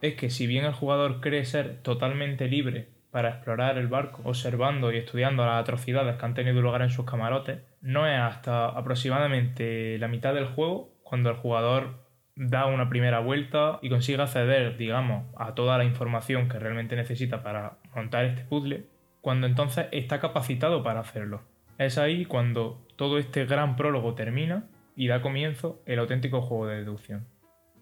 es 0.00 0.14
que 0.14 0.30
si 0.30 0.46
bien 0.46 0.64
el 0.64 0.72
jugador 0.72 1.20
cree 1.20 1.44
ser 1.44 1.82
totalmente 1.82 2.48
libre 2.48 2.88
para 3.10 3.30
explorar 3.30 3.78
el 3.78 3.88
barco, 3.88 4.22
observando 4.24 4.92
y 4.92 4.98
estudiando 4.98 5.44
las 5.44 5.60
atrocidades 5.60 6.16
que 6.16 6.26
han 6.26 6.34
tenido 6.34 6.60
lugar 6.60 6.82
en 6.82 6.90
sus 6.90 7.06
camarotes, 7.06 7.60
no 7.80 8.06
es 8.06 8.18
hasta 8.18 8.66
aproximadamente 8.66 9.98
la 9.98 10.08
mitad 10.08 10.34
del 10.34 10.46
juego 10.46 10.90
cuando 11.02 11.30
el 11.30 11.36
jugador 11.36 12.04
da 12.34 12.66
una 12.66 12.90
primera 12.90 13.20
vuelta 13.20 13.78
y 13.80 13.88
consigue 13.88 14.22
acceder, 14.22 14.76
digamos, 14.76 15.24
a 15.38 15.54
toda 15.54 15.78
la 15.78 15.84
información 15.84 16.48
que 16.48 16.58
realmente 16.58 16.94
necesita 16.94 17.42
para 17.42 17.78
montar 17.94 18.26
este 18.26 18.42
puzzle, 18.42 18.84
cuando 19.22 19.46
entonces 19.46 19.86
está 19.92 20.20
capacitado 20.20 20.82
para 20.82 21.00
hacerlo. 21.00 21.42
Es 21.78 21.96
ahí 21.96 22.26
cuando 22.26 22.85
todo 22.96 23.18
este 23.18 23.44
gran 23.44 23.76
prólogo 23.76 24.14
termina 24.14 24.64
y 24.96 25.08
da 25.08 25.20
comienzo 25.20 25.82
el 25.86 25.98
auténtico 25.98 26.40
juego 26.42 26.66
de 26.66 26.76
deducción. 26.78 27.26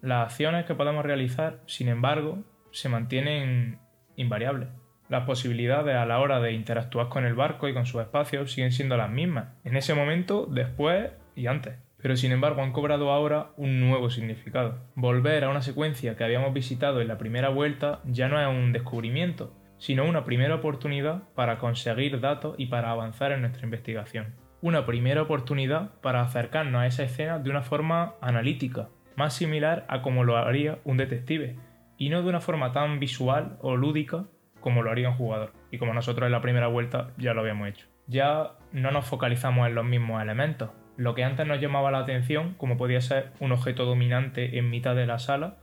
Las 0.01 0.27
acciones 0.27 0.65
que 0.65 0.75
podemos 0.75 1.05
realizar, 1.05 1.61
sin 1.65 1.87
embargo, 1.87 2.43
se 2.71 2.89
mantienen 2.89 3.79
invariables. 4.17 4.69
Las 5.07 5.25
posibilidades 5.25 5.95
a 5.95 6.05
la 6.05 6.19
hora 6.19 6.39
de 6.39 6.51
interactuar 6.51 7.09
con 7.09 7.25
el 7.25 7.35
barco 7.35 7.67
y 7.67 7.73
con 7.73 7.85
sus 7.85 8.01
espacios 8.01 8.51
siguen 8.51 8.71
siendo 8.71 8.97
las 8.97 9.09
mismas, 9.09 9.49
en 9.63 9.77
ese 9.77 9.93
momento, 9.93 10.45
después 10.45 11.11
y 11.35 11.47
antes. 11.47 11.75
Pero 11.97 12.17
sin 12.17 12.31
embargo 12.31 12.61
han 12.61 12.71
cobrado 12.71 13.11
ahora 13.11 13.51
un 13.57 13.79
nuevo 13.79 14.09
significado. 14.09 14.79
Volver 14.95 15.43
a 15.43 15.49
una 15.49 15.61
secuencia 15.61 16.15
que 16.15 16.23
habíamos 16.23 16.53
visitado 16.53 17.01
en 17.01 17.07
la 17.07 17.17
primera 17.17 17.49
vuelta 17.49 18.01
ya 18.05 18.27
no 18.27 18.39
es 18.39 18.47
un 18.47 18.73
descubrimiento, 18.73 19.55
sino 19.77 20.05
una 20.05 20.23
primera 20.23 20.55
oportunidad 20.55 21.23
para 21.33 21.57
conseguir 21.57 22.19
datos 22.19 22.55
y 22.57 22.67
para 22.67 22.91
avanzar 22.91 23.31
en 23.31 23.41
nuestra 23.41 23.63
investigación. 23.63 24.44
Una 24.65 24.87
primera 24.87 25.21
oportunidad 25.21 25.91
para 26.01 26.21
acercarnos 26.21 26.81
a 26.81 26.87
esa 26.87 27.03
escena 27.03 27.37
de 27.37 27.51
una 27.51 27.61
forma 27.61 28.15
analítica, 28.19 28.89
más 29.15 29.35
similar 29.35 29.85
a 29.89 30.01
como 30.01 30.23
lo 30.23 30.37
haría 30.37 30.79
un 30.85 30.97
detective, 30.97 31.55
y 31.99 32.09
no 32.09 32.23
de 32.23 32.29
una 32.29 32.41
forma 32.41 32.71
tan 32.71 32.99
visual 32.99 33.59
o 33.61 33.75
lúdica 33.75 34.25
como 34.61 34.81
lo 34.81 34.89
haría 34.89 35.09
un 35.09 35.17
jugador, 35.17 35.53
y 35.69 35.77
como 35.77 35.93
nosotros 35.93 36.25
en 36.25 36.31
la 36.31 36.41
primera 36.41 36.65
vuelta 36.65 37.11
ya 37.19 37.35
lo 37.35 37.41
habíamos 37.41 37.69
hecho. 37.69 37.85
Ya 38.07 38.53
no 38.71 38.89
nos 38.89 39.05
focalizamos 39.05 39.67
en 39.67 39.75
los 39.75 39.85
mismos 39.85 40.19
elementos. 40.19 40.71
Lo 40.97 41.13
que 41.13 41.23
antes 41.23 41.45
nos 41.45 41.61
llamaba 41.61 41.91
la 41.91 41.99
atención, 41.99 42.55
como 42.55 42.75
podía 42.75 43.01
ser 43.01 43.33
un 43.39 43.51
objeto 43.51 43.85
dominante 43.85 44.57
en 44.57 44.71
mitad 44.71 44.95
de 44.95 45.05
la 45.05 45.19
sala, 45.19 45.57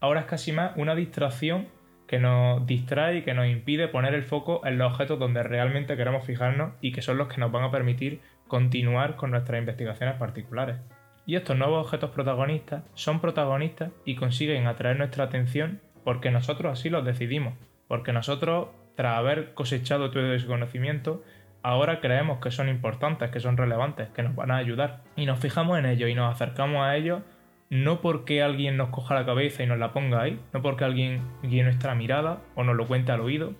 ahora 0.00 0.20
es 0.20 0.26
casi 0.28 0.52
más 0.52 0.74
una 0.78 0.94
distracción 0.94 1.68
que 2.06 2.20
nos 2.20 2.66
distrae 2.66 3.18
y 3.18 3.22
que 3.22 3.34
nos 3.34 3.48
impide 3.48 3.88
poner 3.88 4.14
el 4.14 4.22
foco 4.22 4.64
en 4.64 4.78
los 4.78 4.92
objetos 4.92 5.18
donde 5.18 5.42
realmente 5.42 5.96
queremos 5.96 6.24
fijarnos 6.24 6.72
y 6.80 6.92
que 6.92 7.02
son 7.02 7.18
los 7.18 7.28
que 7.28 7.38
nos 7.40 7.52
van 7.52 7.64
a 7.64 7.70
permitir 7.70 8.20
continuar 8.48 9.16
con 9.16 9.30
nuestras 9.30 9.58
investigaciones 9.58 10.16
particulares. 10.16 10.78
Y 11.26 11.34
estos 11.34 11.56
nuevos 11.56 11.84
objetos 11.84 12.10
protagonistas 12.10 12.84
son 12.94 13.20
protagonistas 13.20 13.90
y 14.04 14.14
consiguen 14.14 14.66
atraer 14.66 14.96
nuestra 14.96 15.24
atención 15.24 15.80
porque 16.04 16.30
nosotros 16.30 16.72
así 16.72 16.88
los 16.88 17.04
decidimos, 17.04 17.54
porque 17.88 18.12
nosotros, 18.12 18.68
tras 18.94 19.18
haber 19.18 19.54
cosechado 19.54 20.10
todo 20.10 20.32
ese 20.32 20.46
conocimiento, 20.46 21.24
ahora 21.62 22.00
creemos 22.00 22.38
que 22.38 22.52
son 22.52 22.68
importantes, 22.68 23.30
que 23.30 23.40
son 23.40 23.56
relevantes, 23.56 24.08
que 24.10 24.22
nos 24.22 24.36
van 24.36 24.52
a 24.52 24.56
ayudar. 24.56 25.02
Y 25.16 25.26
nos 25.26 25.40
fijamos 25.40 25.78
en 25.78 25.86
ellos 25.86 26.08
y 26.08 26.14
nos 26.14 26.32
acercamos 26.32 26.84
a 26.84 26.96
ellos 26.96 27.22
no 27.70 28.00
porque 28.00 28.42
alguien 28.42 28.76
nos 28.76 28.90
coja 28.90 29.14
la 29.14 29.26
cabeza 29.26 29.62
y 29.62 29.66
nos 29.66 29.78
la 29.78 29.92
ponga 29.92 30.22
ahí, 30.22 30.40
no 30.52 30.62
porque 30.62 30.84
alguien 30.84 31.22
guíe 31.42 31.64
nuestra 31.64 31.94
mirada 31.94 32.40
o 32.54 32.64
nos 32.64 32.76
lo 32.76 32.86
cuente 32.86 33.12
al 33.12 33.20
oído, 33.20 33.54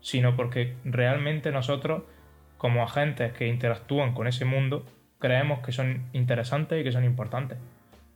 sino 0.00 0.36
porque 0.36 0.76
realmente 0.84 1.50
nosotros, 1.50 2.04
como 2.58 2.82
agentes 2.82 3.32
que 3.32 3.46
interactúan 3.46 4.12
con 4.12 4.26
ese 4.26 4.44
mundo, 4.44 4.84
creemos 5.18 5.60
que 5.60 5.72
son 5.72 6.02
interesantes 6.12 6.80
y 6.80 6.84
que 6.84 6.92
son 6.92 7.04
importantes. 7.04 7.58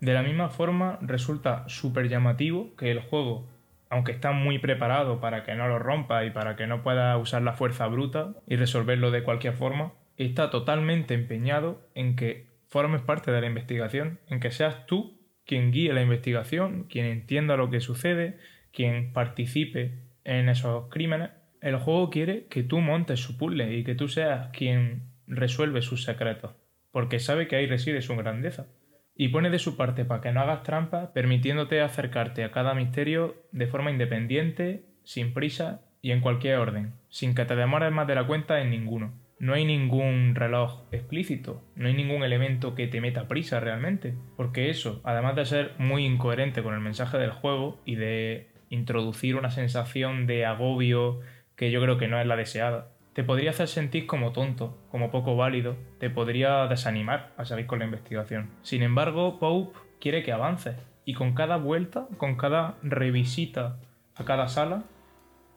De 0.01 0.13
la 0.13 0.23
misma 0.23 0.49
forma, 0.49 0.99
resulta 1.01 1.65
súper 1.69 2.09
llamativo 2.09 2.75
que 2.77 2.91
el 2.91 3.01
juego, 3.01 3.47
aunque 3.89 4.13
está 4.13 4.33
muy 4.33 4.59
preparado 4.59 5.21
para 5.21 5.45
que 5.45 5.55
no 5.55 5.69
lo 5.69 5.79
rompa 5.79 6.25
y 6.25 6.31
para 6.31 6.57
que 6.57 6.67
no 6.67 6.83
pueda 6.83 7.17
usar 7.17 7.43
la 7.43 7.53
fuerza 7.53 7.87
bruta 7.87 8.35
y 8.49 8.57
resolverlo 8.57 9.11
de 9.11 9.23
cualquier 9.23 9.55
forma, 9.55 9.93
está 10.17 10.51
totalmente 10.51 11.15
empeñado 11.15 11.89
en 11.95 12.17
que 12.17 12.49
formes 12.69 13.01
parte 13.03 13.31
de 13.31 13.41
la 13.41 13.47
investigación, 13.47 14.19
en 14.29 14.41
que 14.41 14.51
seas 14.51 14.87
tú 14.87 15.19
quien 15.47 15.71
guíe 15.71 15.93
la 15.93 16.03
investigación, 16.03 16.85
quien 16.89 17.07
entienda 17.07 17.57
lo 17.57 17.71
que 17.71 17.81
sucede, 17.81 18.39
quien 18.73 19.13
participe 19.13 19.99
en 20.25 20.49
esos 20.49 20.89
crímenes. 20.89 21.31
El 21.63 21.77
juego 21.77 22.11
quiere 22.11 22.45
que 22.51 22.63
tú 22.63 22.81
montes 22.81 23.21
su 23.21 23.39
puzzle 23.39 23.75
y 23.75 23.85
que 23.85 23.95
tú 23.95 24.09
seas 24.09 24.49
quien 24.49 25.05
resuelve 25.27 25.81
sus 25.81 26.05
secretos, 26.05 26.53
porque 26.91 27.19
sabe 27.19 27.49
que 27.49 27.57
ahí 27.57 27.67
reside 27.67 28.03
su 28.03 28.15
grandeza. 28.17 28.67
Y 29.15 29.29
pone 29.29 29.49
de 29.49 29.59
su 29.59 29.77
parte 29.77 30.05
para 30.05 30.21
que 30.21 30.33
no 30.33 30.41
hagas 30.41 30.63
trampa, 30.63 31.13
permitiéndote 31.15 31.81
acercarte 31.81 32.45
a 32.45 32.51
cada 32.51 32.75
misterio 32.75 33.37
de 33.53 33.67
forma 33.67 33.91
independiente, 33.91 34.85
sin 35.05 35.33
prisa 35.33 35.83
y 36.03 36.11
en 36.11 36.21
cualquier 36.21 36.59
orden, 36.59 36.93
sin 37.09 37.35
que 37.35 37.45
te 37.45 37.57
demores 37.57 37.93
más 37.93 38.07
de 38.07 38.17
la 38.17 38.27
cuenta 38.27 38.61
en 38.61 38.71
ninguno 38.71 39.23
no 39.43 39.55
hay 39.55 39.65
ningún 39.65 40.37
reloj 40.37 40.85
explícito, 40.93 41.65
no 41.75 41.89
hay 41.89 41.95
ningún 41.95 42.23
elemento 42.23 42.77
que 42.77 42.87
te 42.87 43.01
meta 43.01 43.27
prisa 43.27 43.59
realmente, 43.59 44.15
porque 44.37 44.71
eso, 44.71 45.01
además 45.03 45.35
de 45.35 45.45
ser 45.45 45.73
muy 45.79 46.07
incoherente 46.07 46.63
con 46.63 46.75
el 46.75 46.81
mensaje 46.81 47.19
del 47.19 47.33
juego 47.33 47.81
y 47.85 47.97
de 47.97 48.53
introducir 48.71 49.35
una 49.35 49.51
sensación 49.51 50.29
de 50.29 50.47
agobio 50.47 51.19
que 51.63 51.71
yo 51.71 51.81
creo 51.81 51.97
que 51.97 52.09
no 52.09 52.21
es 52.21 52.27
la 52.27 52.35
deseada, 52.35 52.89
te 53.13 53.23
podría 53.23 53.51
hacer 53.51 53.69
sentir 53.69 54.09
como 54.09 54.33
tonto, 54.33 54.77
como 54.91 55.13
poco 55.13 55.37
válido, 55.37 55.77
te 56.01 56.11
podría 56.11 56.67
desanimar 56.67 57.31
a 57.37 57.45
seguir 57.45 57.69
con 57.69 57.79
la 57.79 57.85
investigación. 57.85 58.51
Sin 58.63 58.83
embargo, 58.83 59.39
Pope 59.39 59.79
quiere 60.01 60.25
que 60.25 60.33
avances, 60.33 60.75
y 61.05 61.15
con 61.15 61.35
cada 61.35 61.59
vuelta, 61.59 62.09
con 62.17 62.35
cada 62.35 62.75
revisita 62.83 63.79
a 64.17 64.25
cada 64.25 64.49
sala, 64.49 64.83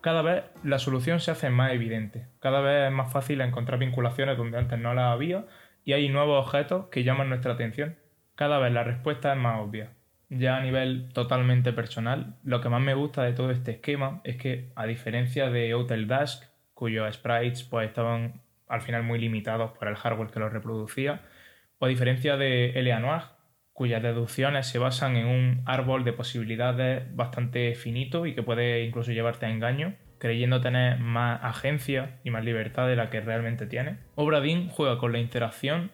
cada 0.02 0.22
vez 0.22 0.44
la 0.64 0.78
solución 0.78 1.20
se 1.20 1.32
hace 1.32 1.50
más 1.50 1.72
evidente, 1.72 2.28
cada 2.40 2.62
vez 2.62 2.86
es 2.86 2.92
más 2.92 3.12
fácil 3.12 3.42
encontrar 3.42 3.80
vinculaciones 3.80 4.38
donde 4.38 4.60
antes 4.60 4.78
no 4.78 4.94
las 4.94 5.12
había 5.12 5.48
y 5.86 5.94
hay 5.94 6.08
nuevos 6.08 6.46
objetos 6.46 6.86
que 6.92 7.04
llaman 7.04 7.30
nuestra 7.30 7.54
atención. 7.54 7.98
Cada 8.36 8.60
vez 8.60 8.72
la 8.72 8.84
respuesta 8.84 9.34
es 9.34 9.40
más 9.40 9.60
obvia. 9.60 9.95
Ya 10.30 10.58
a 10.58 10.62
nivel 10.62 11.10
totalmente 11.14 11.72
personal, 11.72 12.36
lo 12.44 12.62
que 12.62 12.70
más 12.70 12.82
me 12.82 12.96
gusta 12.96 13.24
de 13.24 13.34
todo 13.34 13.52
este 13.52 13.72
esquema 13.72 14.22
es 14.24 14.38
que, 14.38 14.72
a 14.76 14.86
diferencia 14.86 15.50
de 15.50 15.74
Hotel 15.74 16.08
Dusk, 16.08 16.44
cuyos 16.74 17.14
sprites 17.14 17.64
pues, 17.64 17.88
estaban 17.88 18.42
al 18.68 18.82
final 18.82 19.04
muy 19.04 19.20
limitados 19.20 19.72
por 19.78 19.88
el 19.88 19.96
hardware 19.96 20.32
que 20.32 20.40
los 20.40 20.52
reproducía, 20.52 21.22
o 21.78 21.86
a 21.86 21.90
diferencia 21.90 22.38
de 22.38 22.72
Eleanor, 22.72 23.22
cuyas 23.74 24.02
deducciones 24.02 24.68
se 24.68 24.80
basan 24.80 25.16
en 25.18 25.28
un 25.28 25.62
árbol 25.66 26.04
de 26.04 26.14
posibilidades 26.14 27.14
bastante 27.16 27.76
finito 27.76 28.26
y 28.26 28.34
que 28.34 28.42
puede 28.42 28.84
incluso 28.84 29.12
llevarte 29.12 29.46
a 29.46 29.50
engaño, 29.50 29.96
creyendo 30.18 30.62
tener 30.62 30.98
más 30.98 31.42
agencia 31.44 32.20
y 32.24 32.32
más 32.32 32.44
libertad 32.44 32.88
de 32.88 32.96
la 32.96 33.10
que 33.10 33.22
realmente 33.22 33.68
tiene. 33.68 33.98
Obradin 34.16 34.70
juega 34.70 34.98
con 34.98 35.12
la 35.12 35.20
interacción 35.20 35.92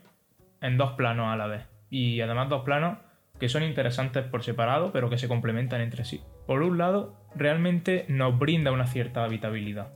en 0.62 0.78
dos 0.78 0.91
planos 0.91 1.34
a 1.34 1.36
la 1.36 1.48
vez, 1.48 1.68
y 1.90 2.22
además 2.22 2.49
dos 2.49 2.64
planos 2.64 2.99
que 3.41 3.49
son 3.49 3.63
interesantes 3.63 4.23
por 4.23 4.43
separado, 4.43 4.91
pero 4.91 5.09
que 5.09 5.18
se 5.18 5.27
complementan 5.27 5.81
entre 5.81 6.05
sí. 6.05 6.22
Por 6.45 6.61
un 6.61 6.77
lado, 6.77 7.15
realmente 7.35 8.05
nos 8.07 8.38
brinda 8.38 8.72
una 8.72 8.85
cierta 8.85 9.23
habitabilidad. 9.23 9.91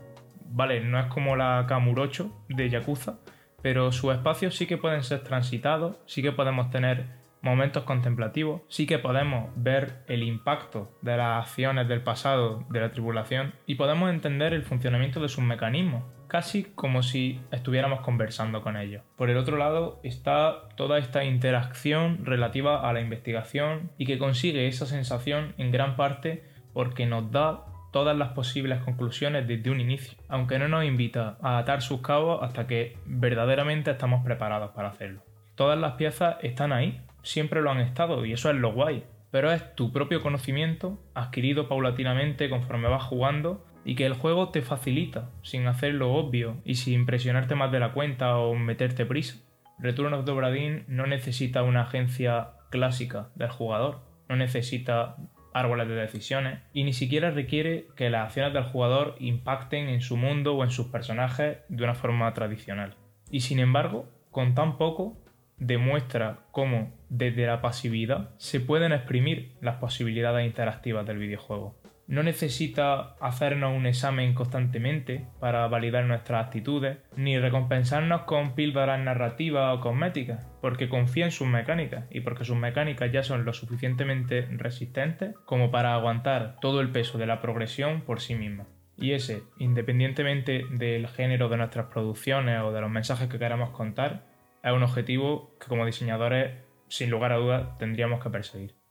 Vale, 0.47 0.81
no 0.81 0.99
es 0.99 1.05
como 1.05 1.35
la 1.35 1.63
Kamurocho 1.67 2.43
de 2.49 2.71
Yakuza, 2.71 3.19
pero 3.61 3.91
sus 3.91 4.15
espacios 4.15 4.55
sí 4.55 4.65
que 4.65 4.79
pueden 4.79 5.03
ser 5.03 5.21
transitados, 5.21 5.97
sí 6.07 6.23
que 6.23 6.31
podemos 6.31 6.71
tener 6.71 7.05
momentos 7.43 7.83
contemplativos, 7.83 8.63
sí 8.67 8.87
que 8.87 8.97
podemos 8.97 9.51
ver 9.55 10.03
el 10.07 10.23
impacto 10.23 10.97
de 11.03 11.15
las 11.15 11.45
acciones 11.45 11.87
del 11.87 12.01
pasado 12.01 12.65
de 12.71 12.79
la 12.79 12.89
tribulación 12.89 13.53
y 13.67 13.75
podemos 13.75 14.09
entender 14.09 14.53
el 14.53 14.63
funcionamiento 14.63 15.21
de 15.21 15.29
sus 15.29 15.43
mecanismos, 15.43 16.03
casi 16.27 16.63
como 16.75 17.03
si 17.03 17.39
estuviéramos 17.51 18.01
conversando 18.01 18.61
con 18.61 18.77
ellos. 18.77 19.03
Por 19.15 19.29
el 19.29 19.37
otro 19.37 19.57
lado 19.57 19.99
está 20.03 20.69
toda 20.75 20.97
esta 20.97 21.23
interacción 21.23 22.25
relativa 22.25 22.87
a 22.87 22.93
la 22.93 23.01
investigación 23.01 23.91
y 23.97 24.05
que 24.05 24.17
consigue 24.17 24.67
esa 24.67 24.85
sensación 24.85 25.53
en 25.57 25.71
gran 25.71 25.95
parte 25.95 26.43
porque 26.73 27.05
nos 27.05 27.31
da 27.31 27.65
todas 27.91 28.17
las 28.17 28.29
posibles 28.29 28.79
conclusiones 28.79 29.47
desde 29.47 29.69
un 29.69 29.79
inicio, 29.79 30.17
aunque 30.27 30.59
no 30.59 30.67
nos 30.67 30.83
invita 30.83 31.37
a 31.41 31.57
atar 31.57 31.81
sus 31.81 32.01
cabos 32.01 32.43
hasta 32.43 32.67
que 32.67 32.97
verdaderamente 33.05 33.91
estamos 33.91 34.23
preparados 34.25 34.71
para 34.71 34.89
hacerlo. 34.89 35.21
Todas 35.55 35.79
las 35.79 35.93
piezas 35.93 36.35
están 36.41 36.73
ahí 36.73 37.01
siempre 37.25 37.61
lo 37.61 37.71
han 37.71 37.79
estado 37.79 38.23
y 38.25 38.33
eso 38.33 38.49
es 38.49 38.55
lo 38.55 38.71
guay. 38.71 39.03
Pero 39.31 39.51
es 39.51 39.75
tu 39.75 39.91
propio 39.91 40.21
conocimiento 40.21 40.97
adquirido 41.13 41.67
paulatinamente 41.67 42.49
conforme 42.49 42.87
vas 42.87 43.03
jugando 43.03 43.65
y 43.85 43.95
que 43.95 44.05
el 44.05 44.15
juego 44.15 44.49
te 44.49 44.63
facilita 44.63 45.29
sin 45.43 45.67
hacerlo 45.67 46.13
obvio 46.13 46.57
y 46.65 46.75
sin 46.75 47.05
presionarte 47.05 47.55
más 47.55 47.71
de 47.71 47.79
la 47.79 47.93
cuenta 47.93 48.37
o 48.37 48.55
meterte 48.55 49.05
prisa. 49.05 49.37
Return 49.77 50.13
of 50.13 50.25
the 50.25 50.31
Obradin 50.31 50.83
no 50.87 51.05
necesita 51.05 51.63
una 51.63 51.83
agencia 51.83 52.49
clásica 52.71 53.29
del 53.35 53.49
jugador, 53.49 54.01
no 54.27 54.35
necesita 54.35 55.17
árboles 55.53 55.87
de 55.87 55.95
decisiones 55.95 56.59
y 56.73 56.83
ni 56.83 56.91
siquiera 56.91 57.31
requiere 57.31 57.87
que 57.95 58.09
las 58.09 58.25
acciones 58.25 58.53
del 58.53 58.63
jugador 58.63 59.15
impacten 59.19 59.87
en 59.87 60.01
su 60.01 60.17
mundo 60.17 60.55
o 60.55 60.63
en 60.63 60.71
sus 60.71 60.87
personajes 60.87 61.59
de 61.69 61.83
una 61.83 61.95
forma 61.95 62.33
tradicional. 62.33 62.95
Y 63.29 63.41
sin 63.41 63.59
embargo, 63.59 64.09
con 64.31 64.55
tan 64.55 64.77
poco 64.77 65.17
demuestra 65.57 66.39
cómo 66.51 66.93
desde 67.09 67.47
la 67.47 67.61
pasividad 67.61 68.31
se 68.37 68.59
pueden 68.59 68.91
exprimir 68.91 69.53
las 69.61 69.77
posibilidades 69.77 70.45
interactivas 70.45 71.05
del 71.05 71.19
videojuego. 71.19 71.75
No 72.07 72.21
necesita 72.21 73.15
hacernos 73.19 73.75
un 73.75 73.87
examen 73.87 74.33
constantemente 74.33 75.25
para 75.39 75.67
validar 75.67 76.05
nuestras 76.05 76.45
actitudes, 76.45 76.99
ni 77.15 77.39
recompensarnos 77.39 78.21
con 78.21 78.53
píldoras 78.53 78.99
narrativas 78.99 79.75
o 79.75 79.81
cosméticas, 79.81 80.45
porque 80.61 80.87
confía 80.89 81.25
en 81.25 81.31
sus 81.31 81.47
mecánicas 81.47 82.05
y 82.11 82.21
porque 82.21 82.45
sus 82.45 82.57
mecánicas 82.57 83.11
ya 83.11 83.23
son 83.23 83.43
lo 83.43 83.53
suficientemente 83.53 84.47
resistentes 84.51 85.35
como 85.45 85.71
para 85.71 85.95
aguantar 85.95 86.57
todo 86.61 86.81
el 86.81 86.91
peso 86.91 87.17
de 87.17 87.25
la 87.25 87.41
progresión 87.41 88.01
por 88.01 88.21
sí 88.21 88.35
misma. 88.35 88.67
Y 88.97 89.11
ese, 89.11 89.43
independientemente 89.57 90.65
del 90.71 91.07
género 91.07 91.49
de 91.49 91.57
nuestras 91.57 91.87
producciones 91.87 92.61
o 92.61 92.71
de 92.71 92.81
los 92.81 92.89
mensajes 92.89 93.27
que 93.27 93.39
queramos 93.39 93.71
contar, 93.71 94.23
es 94.63 94.71
un 94.71 94.83
objetivo 94.83 95.55
que 95.59 95.67
como 95.67 95.85
diseñadores 95.85 96.65
sin 96.87 97.09
lugar 97.09 97.31
a 97.31 97.37
dudas, 97.37 97.77
tendríamos 97.77 98.23
que 98.23 98.29
perseguir. 98.29 98.84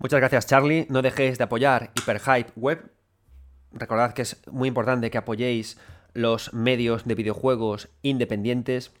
Muchas 0.00 0.20
gracias, 0.20 0.46
Charlie. 0.46 0.86
No 0.88 1.02
dejéis 1.02 1.38
de 1.38 1.44
apoyar 1.44 1.90
Hyperhype 1.96 2.52
Web. 2.54 2.92
Recordad 3.72 4.12
que 4.12 4.22
es 4.22 4.40
muy 4.48 4.68
importante 4.68 5.10
que 5.10 5.18
apoyéis 5.18 5.76
los 6.14 6.54
medios 6.54 7.04
de 7.04 7.16
videojuegos 7.16 7.88
independientes, 8.02 8.92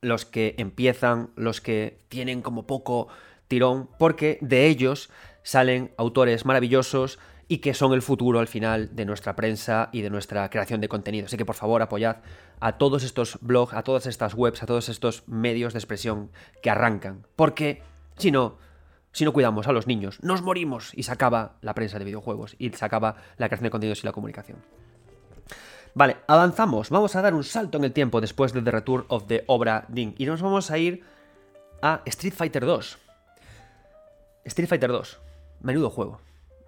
los 0.00 0.24
que 0.24 0.54
empiezan, 0.56 1.28
los 1.36 1.60
que 1.60 1.98
tienen 2.08 2.40
como 2.40 2.66
poco 2.66 3.08
tirón, 3.48 3.90
porque 3.98 4.38
de 4.40 4.66
ellos 4.66 5.10
salen 5.42 5.92
autores 5.98 6.46
maravillosos 6.46 7.18
y 7.46 7.58
que 7.58 7.74
son 7.74 7.92
el 7.92 8.00
futuro 8.00 8.40
al 8.40 8.48
final 8.48 8.96
de 8.96 9.04
nuestra 9.04 9.36
prensa 9.36 9.90
y 9.92 10.00
de 10.00 10.10
nuestra 10.10 10.48
creación 10.48 10.80
de 10.80 10.88
contenido. 10.88 11.26
Así 11.26 11.36
que 11.36 11.44
por 11.44 11.54
favor 11.54 11.82
apoyad 11.82 12.16
a 12.60 12.78
todos 12.78 13.02
estos 13.02 13.38
blogs, 13.42 13.74
a 13.74 13.82
todas 13.82 14.06
estas 14.06 14.32
webs, 14.32 14.62
a 14.62 14.66
todos 14.66 14.88
estos 14.88 15.28
medios 15.28 15.74
de 15.74 15.78
expresión 15.78 16.30
que 16.62 16.70
arrancan, 16.70 17.26
porque 17.36 17.82
si 18.16 18.30
no, 18.30 18.56
si 19.12 19.24
no 19.24 19.32
cuidamos 19.32 19.66
a 19.66 19.72
los 19.72 19.86
niños, 19.86 20.18
nos 20.22 20.42
morimos 20.42 20.92
y 20.94 21.02
se 21.02 21.12
acaba 21.12 21.56
la 21.60 21.74
prensa 21.74 21.98
de 21.98 22.04
videojuegos 22.04 22.56
y 22.58 22.70
se 22.70 22.84
acaba 22.84 23.16
la 23.36 23.48
creación 23.48 23.64
de 23.64 23.70
contenidos 23.70 24.02
y 24.02 24.06
la 24.06 24.12
comunicación. 24.12 24.58
Vale, 25.94 26.18
avanzamos. 26.26 26.90
Vamos 26.90 27.16
a 27.16 27.22
dar 27.22 27.34
un 27.34 27.44
salto 27.44 27.78
en 27.78 27.84
el 27.84 27.92
tiempo 27.92 28.20
después 28.20 28.52
de 28.52 28.62
The 28.62 28.70
Return 28.70 29.04
of 29.08 29.26
the 29.26 29.44
Obra 29.46 29.84
Ding. 29.88 30.14
Y 30.18 30.26
nos 30.26 30.42
vamos 30.42 30.70
a 30.70 30.78
ir 30.78 31.02
a 31.82 32.02
Street 32.04 32.34
Fighter 32.34 32.64
2. 32.64 32.98
Street 34.44 34.68
Fighter 34.68 34.90
2. 34.90 35.18
Menudo 35.60 35.90
juego. 35.90 36.20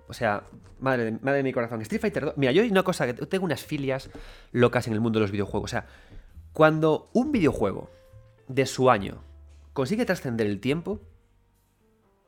O 0.09 0.13
sea, 0.13 0.43
madre 0.81 1.05
de, 1.05 1.13
madre 1.13 1.37
de 1.37 1.43
mi 1.45 1.53
corazón. 1.53 1.81
Street 1.83 2.01
Fighter 2.01 2.25
2. 2.25 2.35
Mira, 2.39 2.53
yo 2.53 2.63
hay 2.63 2.71
una 2.71 2.83
cosa 2.83 3.07
que 3.07 3.15
tengo 3.15 3.45
unas 3.45 3.63
filias 3.63 4.11
locas 4.51 4.89
en 4.89 4.95
el 4.95 5.01
mundo 5.01 5.19
de 5.19 5.25
los 5.25 5.31
videojuegos. 5.31 5.71
O 5.71 5.73
sea, 5.73 5.87
cuando 6.53 7.09
un 7.13 7.31
videojuego 7.31 7.91
de 8.49 8.67
su 8.67 8.91
año 8.91 9.23
consigue 9.73 10.05
trascender 10.05 10.49
el 10.49 10.59
tiempo, 10.59 11.01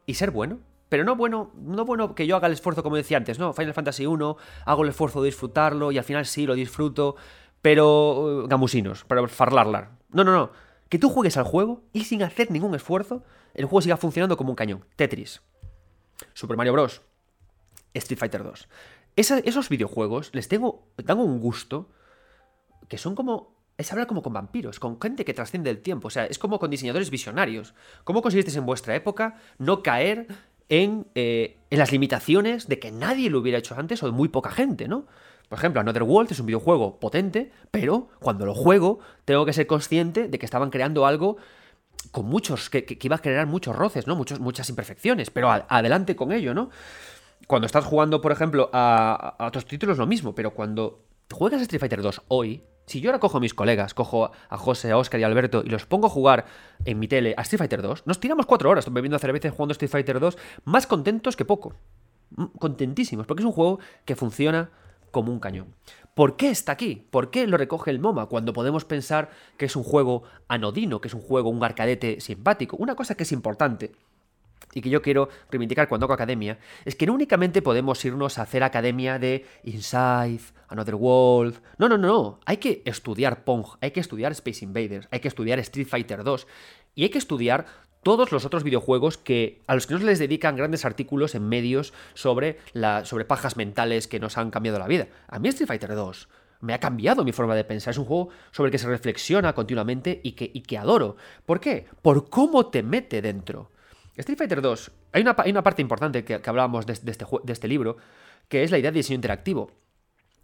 y 0.07 0.15
ser 0.15 0.31
bueno. 0.31 0.61
Pero 0.89 1.05
no 1.05 1.17
bueno, 1.17 1.53
no 1.57 1.85
bueno 1.87 2.15
que 2.15 2.27
yo 2.27 2.37
haga 2.37 2.49
el 2.49 2.53
esfuerzo 2.53 2.83
como 2.83 2.97
decía 2.97 3.17
antes, 3.17 3.39
no, 3.39 3.55
Final 3.55 3.73
Fantasy 3.73 4.05
1, 4.05 4.37
hago 4.67 4.83
el 4.83 4.91
esfuerzo 4.91 5.23
de 5.23 5.27
disfrutarlo 5.27 5.91
y 5.91 5.97
al 5.97 6.05
final 6.05 6.27
sí 6.27 6.45
lo 6.45 6.55
disfruto, 6.55 7.17
pero 7.63 8.43
uh, 8.43 8.47
gamusinos, 8.47 9.05
para 9.05 9.27
farlarla. 9.27 9.93
No, 10.11 10.23
no, 10.23 10.33
no, 10.33 10.53
que 10.91 10.99
tú 10.99 11.09
juegues 11.09 11.39
al 11.39 11.45
juego 11.45 11.83
y 11.95 12.05
sin 12.05 12.23
hacer 12.23 12.51
ningún 12.51 12.75
esfuerzo, 12.75 13.25
el 13.55 13.65
juego 13.65 13.81
siga 13.81 13.97
funcionando 13.97 14.37
como 14.37 14.51
un 14.51 14.57
cañón. 14.57 14.85
Tetris, 14.97 15.41
Super 16.35 16.59
Mario 16.59 16.75
Bros, 16.75 17.01
Street 17.95 18.19
Fighter 18.19 18.43
2. 18.43 18.69
esos 19.17 19.69
videojuegos 19.71 20.31
les 20.35 20.49
tengo, 20.49 20.89
tengo 21.07 21.25
un 21.25 21.41
gusto 21.41 21.89
que 22.89 22.99
son 22.99 23.15
como 23.15 23.52
es 23.79 23.91
hablar 23.93 24.07
como 24.07 24.23
con 24.23 24.33
vampiros, 24.33 24.79
con 24.79 25.01
gente 25.01 25.25
que 25.25 25.35
trasciende 25.35 25.71
el 25.71 25.81
tiempo. 25.81 26.09
O 26.09 26.11
sea, 26.11 26.27
es 26.27 26.39
como 26.39 26.59
con 26.59 26.71
diseñadores 26.71 27.11
visionarios. 27.11 27.75
¿Cómo 28.05 28.23
conseguisteis 28.23 28.57
en 28.57 28.67
vuestra 28.67 28.95
época 28.95 29.37
no 29.59 29.83
caer 29.83 30.27
en, 30.69 31.07
eh, 31.15 31.59
en 31.71 31.79
las 31.79 31.93
limitaciones 31.93 32.69
de 32.69 32.79
que 32.79 32.93
nadie 32.93 33.31
lo 33.31 33.41
hubiera 33.41 33.59
hecho 33.59 33.75
antes 33.77 34.03
o 34.03 34.07
de 34.07 34.13
muy 34.13 34.29
poca 34.29 34.51
gente, 34.51 34.89
¿no? 34.89 35.07
Por 35.49 35.59
ejemplo, 35.59 35.83
Another 35.83 36.05
World 36.05 36.33
es 36.33 36.41
un 36.41 36.47
videojuego 36.47 36.99
potente, 36.99 37.53
pero 37.71 38.09
cuando 38.21 38.47
lo 38.47 38.55
juego 38.55 39.01
tengo 39.27 39.45
que 39.45 39.53
ser 39.53 39.67
consciente 39.67 40.29
de 40.29 40.39
que 40.39 40.47
estaban 40.47 40.71
creando 40.71 41.05
algo 41.05 41.37
con 42.11 42.25
muchos, 42.25 42.71
que, 42.71 42.99
iba 43.01 43.17
a 43.17 43.19
generar 43.19 43.47
muchos 43.47 43.77
roces, 43.77 44.07
¿no? 44.07 44.17
Muchos, 44.17 44.41
muchas 44.41 44.71
imperfecciones, 44.71 45.31
pero 45.31 45.51
adelante 45.51 46.17
con 46.17 46.33
ello, 46.33 46.55
¿no? 46.55 46.71
Cuando 47.47 47.67
estás 47.67 47.85
jugando, 47.85 48.23
por 48.23 48.33
ejemplo, 48.33 48.71
a, 48.73 49.37
a 49.39 49.47
otros 49.47 49.67
títulos, 49.67 49.99
lo 49.99 50.07
mismo, 50.07 50.35
pero 50.35 50.55
cuando 50.55 51.05
juegas 51.31 51.61
Street 51.61 51.81
Fighter 51.81 52.01
2 52.01 52.23
hoy, 52.29 52.63
si 52.87 53.01
yo 53.01 53.11
ahora 53.11 53.21
cojo 53.21 53.39
a 53.39 53.41
mis 53.41 53.55
colegas, 53.55 53.95
cojo 53.95 54.31
a 54.49 54.57
José, 54.57 54.91
a 54.91 54.99
Oscar 54.99 55.21
y 55.21 55.25
a 55.25 55.27
Alberto 55.27 55.63
y 55.65 55.69
los 55.69 55.87
pongo 55.87 56.07
a 56.07 56.11
jugar 56.11 56.47
en 56.85 56.99
mi 56.99 57.09
tele 57.09 57.35
a 57.37 57.43
Street 57.43 57.59
Fighter 57.59 57.83
2, 57.83 58.07
nos 58.07 58.21
tiramos 58.21 58.47
cuatro 58.47 58.71
horas 58.71 58.93
bebiendo 58.93 59.19
cerveza 59.19 59.51
jugando 59.51 59.73
Street 59.73 59.91
Fighter 59.91 60.21
2, 60.21 60.39
más 60.65 60.87
contentos 60.87 61.37
que 61.37 61.45
poco. 61.45 61.75
Contentísimos, 62.59 63.27
porque 63.27 63.43
es 63.43 63.47
un 63.47 63.53
juego 63.53 63.79
que 64.05 64.17
funciona 64.17 64.71
como 65.11 65.31
un 65.33 65.39
cañón. 65.39 65.75
¿Por 66.15 66.37
qué 66.37 66.51
está 66.51 66.73
aquí? 66.73 67.07
¿Por 67.11 67.31
qué 67.31 67.47
lo 67.47 67.57
recoge 67.57 67.91
el 67.91 68.01
MoMA 68.01 68.27
cuando 68.27 68.53
podemos 68.53 68.85
pensar 68.85 69.31
que 69.57 69.67
es 69.67 69.77
un 69.77 69.83
juego 69.83 70.25
anodino, 70.49 71.01
que 71.01 71.09
es 71.09 71.15
un 71.15 71.21
juego, 71.21 71.51
un 71.51 71.63
arcadete 71.63 72.21
simpático? 72.21 72.77
Una 72.77 72.97
cosa 72.97 73.15
que 73.15 73.23
es 73.23 73.33
importante 73.33 73.93
y 74.75 74.81
que 74.81 74.91
yo 74.91 75.03
quiero 75.03 75.29
reivindicar 75.51 75.89
cuando 75.89 76.07
hago 76.07 76.15
academia, 76.15 76.59
es 76.85 76.97
que 76.97 77.07
no 77.07 77.15
únicamente 77.15 77.63
podemos 77.63 78.05
irnos 78.05 78.39
a 78.39 78.43
hacer 78.43 78.63
academia 78.63 79.19
de 79.19 79.45
Inside, 79.65 80.41
Another 80.69 80.95
World. 80.95 81.61
No, 81.79 81.89
no, 81.89 81.99
no. 81.99 82.41
Hay 82.47 82.57
que 82.57 82.83
estudiar 82.85 83.45
Pong, 83.45 83.67
hay 83.81 83.91
que 83.91 84.01
estudiar 84.01 84.33
Space 84.33 84.65
Invaders, 84.65 85.09
hay 85.11 85.21
que 85.21 85.29
estudiar 85.29 85.59
Street 85.59 85.87
Fighter 85.89 86.25
2 86.25 86.47
y 86.95 87.05
hay 87.05 87.11
que 87.11 87.19
estudiar 87.19 87.67
todos 88.03 88.33
los 88.33 88.45
otros 88.45 88.65
videojuegos 88.65 89.17
que 89.17 89.63
a 89.67 89.75
los 89.75 89.87
que 89.87 89.95
no 89.95 90.01
se 90.01 90.07
les 90.07 90.19
dedican 90.19 90.57
grandes 90.57 90.85
artículos 90.85 91.35
en 91.35 91.49
medios 91.49 91.93
sobre, 92.15 92.59
sobre 93.05 93.25
pajas 93.25 93.57
mentales 93.57 94.09
que 94.09 94.19
nos 94.21 94.39
han 94.39 94.51
cambiado 94.51 94.79
la 94.79 94.89
vida. 94.89 95.07
A 95.29 95.39
mí 95.39 95.49
Street 95.49 95.69
Fighter 95.69 95.95
2 95.95 96.29
me 96.61 96.75
ha 96.75 96.81
cambiado 96.81 97.25
mi 97.25 97.33
forma 97.33 97.55
de 97.55 97.65
pensar. 97.65 97.93
Es 97.93 97.99
un 97.99 98.05
juego 98.05 98.31
sobre 98.51 98.69
el 98.69 98.73
que 98.73 98.79
se 98.79 98.89
reflexiona 98.89 99.53
continuamente 99.53 100.21
y 100.23 100.33
que, 100.33 100.51
y 100.53 100.63
que 100.63 100.79
adoro. 100.79 101.17
¿Por 101.45 101.61
qué? 101.61 101.87
Por 102.03 102.29
cómo 102.31 102.67
te 102.67 102.83
mete 102.83 103.21
dentro. 103.21 103.71
Street 104.17 104.39
Fighter 104.39 104.61
2, 104.61 104.93
hay 105.13 105.23
una, 105.23 105.37
una 105.47 105.63
parte 105.63 105.83
importante 105.83 106.25
que, 106.25 106.41
hablábamos 106.45 106.87
de, 106.87 106.93
este, 106.93 107.11
de 107.11 107.53
este 107.53 107.69
libro, 107.69 107.97
que 108.49 108.63
es 108.63 108.71
la 108.71 108.79
idea 108.79 108.91
de 108.91 108.99
diseño 108.99 109.17
interactivo 109.17 109.71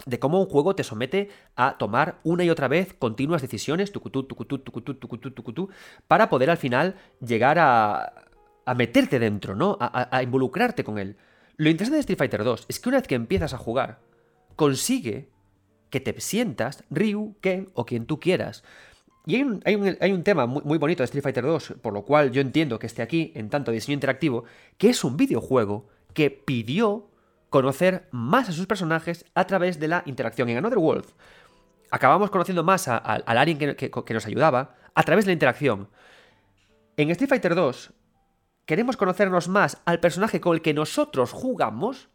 de 0.07 0.19
cómo 0.19 0.41
un 0.41 0.47
juego 0.47 0.75
te 0.75 0.85
somete 0.85 1.29
a 1.57 1.77
tomar 1.77 2.21
una 2.23 2.45
y 2.45 2.51
otra 2.51 2.69
vez 2.69 2.95
continuas 2.95 3.43
decisiones, 3.43 3.93
tucutú, 3.93 4.25
tucutú, 4.25 4.59
tucutú, 4.61 4.95
tucutú, 4.95 5.31
tucutú, 5.33 5.71
para 6.07 6.29
poder 6.29 6.51
al 6.51 6.57
final 6.57 6.95
llegar 7.21 7.59
a, 7.59 8.13
a 8.65 8.75
meterte 8.75 9.19
dentro, 9.19 9.55
¿no? 9.55 9.77
A, 9.81 10.23
involucrarte 10.23 10.85
con 10.85 10.99
él. 10.99 11.17
Lo 11.57 11.71
interesante 11.71 11.97
de 11.97 12.01
Street 12.01 12.19
Fighter 12.19 12.45
2 12.45 12.67
es 12.69 12.79
que 12.79 12.89
una 12.89 12.99
vez 12.99 13.09
que 13.09 13.15
empiezas 13.15 13.55
a 13.55 13.59
jugar, 13.59 14.01
consigue 14.57 15.31
que 15.91 16.01
te 16.01 16.21
sientas 16.21 16.85
Ryu, 16.91 17.37
Ken 17.41 17.71
o 17.73 17.87
quien 17.87 18.05
tú 18.05 18.21
quieras. 18.21 18.63
Y 19.29 19.37
hay 19.37 20.13
un, 20.13 20.23
tema 20.23 20.47
muy, 20.47 20.79
bonito 20.79 21.03
de 21.03 21.05
Street 21.05 21.23
Fighter 21.23 21.45
2, 21.45 21.75
por 21.83 21.93
lo 21.93 22.03
cual 22.03 22.33
yo 22.33 22.41
entiendo 22.41 22.79
que 22.79 22.87
esté 22.87 23.03
aquí 23.03 23.31
en 23.35 23.51
tanto 23.51 23.71
diseño 23.71 23.93
interactivo, 23.93 24.45
que 24.79 24.89
es 24.89 25.05
un 25.05 25.19
videojuego 25.19 25.87
que 26.15 26.31
pidió 26.31 27.11
conocer 27.51 28.09
más 28.11 28.49
a 28.49 28.53
sus 28.53 28.67
personajes 28.67 29.27
a 29.35 29.47
través 29.47 29.79
de 29.79 29.89
la 29.89 30.03
interacción. 30.07 30.49
En 30.49 30.57
Another 30.57 30.79
World 30.79 31.05
acabamos 31.91 32.31
conociendo 32.31 32.65
más 32.65 32.89
al 32.89 33.23
alien 33.27 33.59
que, 33.59 33.77
que, 33.77 34.15
nos 34.15 34.25
ayudaba 34.25 34.77
a 34.95 35.03
través 35.03 35.27
de 35.27 35.29
la 35.29 35.35
interacción. 35.35 35.91
En 36.97 37.11
Street 37.11 37.29
Fighter 37.29 37.55
2 37.55 37.93
queremos 38.65 38.97
conocernos 38.97 39.47
más 39.49 39.83
al 39.85 40.01
personaje 40.01 40.41
con 40.41 40.55
el 40.55 40.63
que 40.63 40.73
nosotros 40.73 41.33
jugamos 41.33 42.09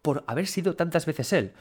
por 0.00 0.22
haber 0.28 0.46
sido 0.46 0.76
tantas 0.76 1.06
veces 1.06 1.32
él. 1.32 1.54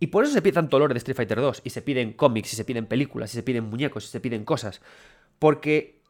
Y 0.00 0.08
por 0.08 0.24
eso 0.24 0.32
se 0.32 0.42
pide 0.42 0.52
tanto 0.52 0.78
lore 0.78 0.94
de 0.94 0.98
Street 0.98 1.16
Fighter 1.16 1.40
2, 1.40 1.62
y 1.64 1.70
se 1.70 1.82
piden 1.82 2.12
cómics, 2.12 2.52
y 2.52 2.56
se 2.56 2.64
piden 2.64 2.86
películas, 2.86 3.32
y 3.32 3.36
se 3.36 3.42
piden 3.42 3.64
muñecos, 3.64 4.04
y 4.04 4.08
se 4.08 4.20
piden 4.20 4.44
cosas. 4.44 4.80
Porque 5.38 6.00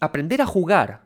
aprender 0.00 0.40
a 0.40 0.46
jugar 0.46 1.02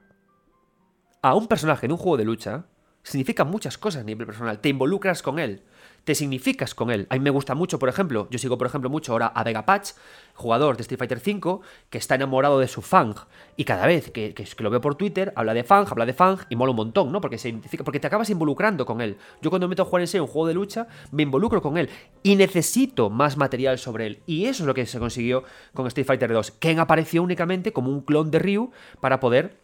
a 1.22 1.34
un 1.34 1.48
personaje 1.48 1.86
en 1.86 1.92
un 1.92 1.98
juego 1.98 2.16
de 2.16 2.24
lucha 2.24 2.66
significa 3.02 3.44
muchas 3.44 3.78
cosas 3.78 4.02
a 4.02 4.04
nivel 4.04 4.26
personal. 4.26 4.60
Te 4.60 4.68
involucras 4.68 5.22
con 5.22 5.38
él 5.38 5.62
te 6.04 6.14
significas 6.14 6.74
con 6.74 6.90
él. 6.90 7.06
A 7.10 7.14
mí 7.14 7.20
me 7.20 7.30
gusta 7.30 7.54
mucho, 7.54 7.78
por 7.78 7.88
ejemplo, 7.88 8.26
yo 8.30 8.38
sigo, 8.38 8.58
por 8.58 8.66
ejemplo, 8.66 8.90
mucho 8.90 9.12
ahora 9.12 9.26
a 9.26 9.44
Vega 9.44 9.64
Patch, 9.64 9.90
jugador 10.34 10.76
de 10.76 10.82
Street 10.82 10.98
Fighter 10.98 11.22
V, 11.24 11.60
que 11.90 11.98
está 11.98 12.14
enamorado 12.14 12.58
de 12.58 12.68
su 12.68 12.82
Fang. 12.82 13.14
Y 13.56 13.64
cada 13.64 13.86
vez 13.86 14.10
que, 14.10 14.34
lo 14.58 14.70
veo 14.70 14.80
por 14.80 14.96
Twitter, 14.96 15.32
habla 15.36 15.54
de 15.54 15.64
Fang, 15.64 15.86
habla 15.90 16.06
de 16.06 16.14
Fang 16.14 16.38
y 16.48 16.56
mola 16.56 16.70
un 16.70 16.76
montón, 16.76 17.12
¿no? 17.12 17.20
Porque, 17.20 17.38
se 17.38 17.50
identifica, 17.50 17.84
porque 17.84 18.00
te 18.00 18.06
acabas 18.06 18.30
involucrando 18.30 18.86
con 18.86 19.00
él. 19.00 19.16
Yo 19.40 19.50
cuando 19.50 19.68
me 19.68 19.72
meto 19.72 19.82
a 19.82 19.86
jugar 19.86 20.02
en 20.02 20.20
un 20.20 20.26
juego 20.26 20.48
de 20.48 20.54
lucha, 20.54 20.88
me 21.10 21.22
involucro 21.22 21.62
con 21.62 21.78
él. 21.78 21.88
Y 22.22 22.36
necesito 22.36 23.10
más 23.10 23.36
material 23.36 23.78
sobre 23.78 24.06
él. 24.06 24.22
Y 24.26 24.46
eso 24.46 24.62
es 24.62 24.66
lo 24.66 24.74
que 24.74 24.86
se 24.86 24.98
consiguió 24.98 25.44
con 25.74 25.86
Street 25.86 26.06
Fighter 26.06 26.32
2. 26.32 26.52
Ken 26.52 26.80
apareció 26.80 27.22
únicamente 27.22 27.72
como 27.72 27.90
un 27.90 28.00
clon 28.00 28.30
de 28.30 28.38
Ryu 28.38 28.70
para 29.00 29.20
poder 29.20 29.61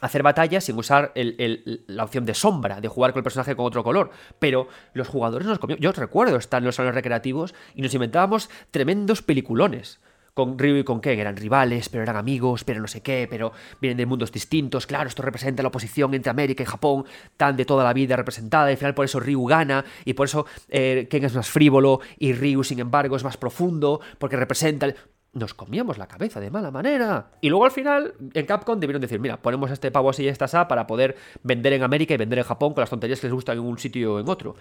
hacer 0.00 0.22
batallas 0.22 0.64
sin 0.64 0.76
usar 0.76 1.12
la 1.14 2.04
opción 2.04 2.24
de 2.24 2.34
sombra, 2.34 2.80
de 2.80 2.88
jugar 2.88 3.12
con 3.12 3.20
el 3.20 3.24
personaje 3.24 3.56
con 3.56 3.66
otro 3.66 3.84
color. 3.84 4.10
Pero 4.38 4.68
los 4.92 5.08
jugadores 5.08 5.46
nos 5.46 5.58
comían. 5.58 5.80
Yo 5.80 5.92
recuerdo 5.92 6.36
estar 6.36 6.60
en 6.60 6.66
los 6.66 6.76
salones 6.76 6.94
recreativos 6.94 7.54
y 7.74 7.82
nos 7.82 7.94
inventábamos 7.94 8.50
tremendos 8.70 9.22
peliculones. 9.22 10.00
Con 10.34 10.56
Ryu 10.56 10.76
y 10.76 10.84
con 10.84 11.00
Ken 11.00 11.18
eran 11.18 11.36
rivales, 11.36 11.88
pero 11.88 12.04
eran 12.04 12.14
amigos, 12.14 12.62
pero 12.62 12.80
no 12.80 12.86
sé 12.86 13.00
qué, 13.00 13.26
pero 13.28 13.50
vienen 13.80 13.96
de 13.96 14.06
mundos 14.06 14.30
distintos. 14.30 14.86
Claro, 14.86 15.08
esto 15.08 15.20
representa 15.20 15.64
la 15.64 15.68
oposición 15.68 16.14
entre 16.14 16.30
América 16.30 16.62
y 16.62 16.66
Japón, 16.66 17.06
tan 17.36 17.56
de 17.56 17.64
toda 17.64 17.82
la 17.82 17.92
vida 17.92 18.14
representada. 18.14 18.68
Y 18.68 18.74
al 18.74 18.78
final, 18.78 18.94
por 18.94 19.04
eso 19.04 19.18
Ryu 19.18 19.44
gana, 19.46 19.84
y 20.04 20.12
por 20.12 20.26
eso 20.26 20.46
eh, 20.68 21.08
Ken 21.10 21.24
es 21.24 21.34
más 21.34 21.50
frívolo, 21.50 22.00
y 22.20 22.34
Ryu, 22.34 22.62
sin 22.62 22.78
embargo, 22.78 23.16
es 23.16 23.24
más 23.24 23.36
profundo, 23.36 24.00
porque 24.18 24.36
representa 24.36 24.94
nos 25.32 25.54
comíamos 25.54 25.98
la 25.98 26.08
cabeza 26.08 26.40
de 26.40 26.50
mala 26.50 26.70
manera. 26.70 27.30
Y 27.40 27.48
luego 27.50 27.64
al 27.64 27.70
final, 27.70 28.14
en 28.34 28.46
Capcom 28.46 28.80
debieron 28.80 29.00
decir, 29.02 29.20
mira, 29.20 29.36
ponemos 29.40 29.70
este 29.70 29.90
pavo 29.90 30.10
así 30.10 30.24
y 30.24 30.28
esta 30.28 30.48
sa 30.48 30.68
para 30.68 30.86
poder 30.86 31.16
vender 31.42 31.72
en 31.74 31.82
América 31.82 32.14
y 32.14 32.16
vender 32.16 32.38
en 32.38 32.44
Japón 32.44 32.74
con 32.74 32.82
las 32.82 32.90
tonterías 32.90 33.20
que 33.20 33.26
les 33.26 33.34
gustan 33.34 33.58
en 33.58 33.64
un 33.64 33.78
sitio 33.78 34.14
o 34.14 34.20
en 34.20 34.28
otro. 34.28 34.56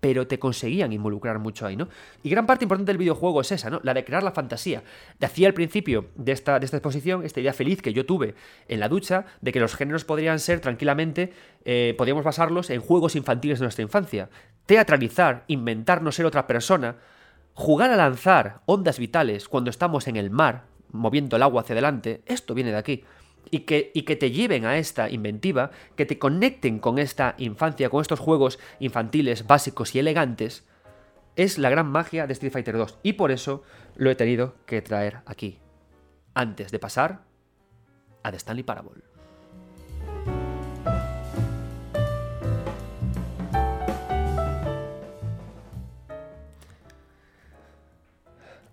pero 0.00 0.26
te 0.26 0.38
conseguían 0.38 0.92
involucrar 0.92 1.38
mucho 1.38 1.66
ahí, 1.66 1.76
¿no? 1.76 1.88
Y 2.22 2.30
gran 2.30 2.46
parte 2.46 2.64
importante 2.64 2.90
del 2.90 2.98
videojuego 2.98 3.42
es 3.42 3.52
esa, 3.52 3.70
¿no? 3.70 3.80
La 3.82 3.94
de 3.94 4.04
crear 4.04 4.22
la 4.22 4.32
fantasía. 4.32 4.82
Decía 5.18 5.46
al 5.46 5.54
principio 5.54 6.06
de 6.16 6.32
esta, 6.32 6.58
de 6.58 6.64
esta 6.64 6.78
exposición, 6.78 7.24
esta 7.24 7.40
idea 7.40 7.52
feliz 7.52 7.82
que 7.82 7.92
yo 7.92 8.06
tuve 8.06 8.34
en 8.68 8.80
la 8.80 8.88
ducha, 8.88 9.26
de 9.40 9.52
que 9.52 9.60
los 9.60 9.76
géneros 9.76 10.04
podrían 10.04 10.38
ser 10.38 10.60
tranquilamente, 10.60 11.32
eh, 11.64 11.94
podríamos 11.98 12.24
basarlos 12.24 12.70
en 12.70 12.80
juegos 12.80 13.14
infantiles 13.14 13.58
de 13.58 13.64
nuestra 13.64 13.82
infancia. 13.82 14.30
Teatralizar, 14.64 15.44
inventarnos 15.48 16.14
ser 16.14 16.26
otra 16.26 16.46
persona, 16.46 16.96
jugar 17.54 17.90
a 17.90 17.96
lanzar 17.96 18.62
ondas 18.66 18.98
vitales 18.98 19.48
cuando 19.48 19.70
estamos 19.70 20.08
en 20.08 20.16
el 20.16 20.30
mar, 20.30 20.66
moviendo 20.92 21.36
el 21.36 21.42
agua 21.42 21.62
hacia 21.62 21.74
adelante, 21.74 22.22
esto 22.26 22.54
viene 22.54 22.70
de 22.70 22.78
aquí 22.78 23.04
y 23.50 23.60
que, 23.60 23.90
y 23.94 24.02
que 24.02 24.16
te 24.16 24.30
lleven 24.30 24.64
a 24.64 24.76
esta 24.78 25.10
inventiva, 25.10 25.70
que 25.96 26.06
te 26.06 26.18
conecten 26.18 26.78
con 26.78 26.98
esta 26.98 27.34
infancia, 27.38 27.90
con 27.90 28.02
estos 28.02 28.20
juegos 28.20 28.58
infantiles 28.78 29.46
básicos 29.46 29.94
y 29.94 29.98
elegantes, 29.98 30.66
es 31.36 31.58
la 31.58 31.70
gran 31.70 31.86
magia 31.86 32.26
de 32.26 32.32
Street 32.32 32.52
Fighter 32.52 32.76
2. 32.76 32.98
Y 33.02 33.14
por 33.14 33.30
eso 33.30 33.62
lo 33.96 34.10
he 34.10 34.14
tenido 34.14 34.56
que 34.66 34.82
traer 34.82 35.20
aquí. 35.26 35.58
Antes 36.34 36.70
de 36.70 36.78
pasar 36.78 37.24
a 38.22 38.30
The 38.30 38.36
Stanley 38.36 38.62
Parable. 38.62 39.09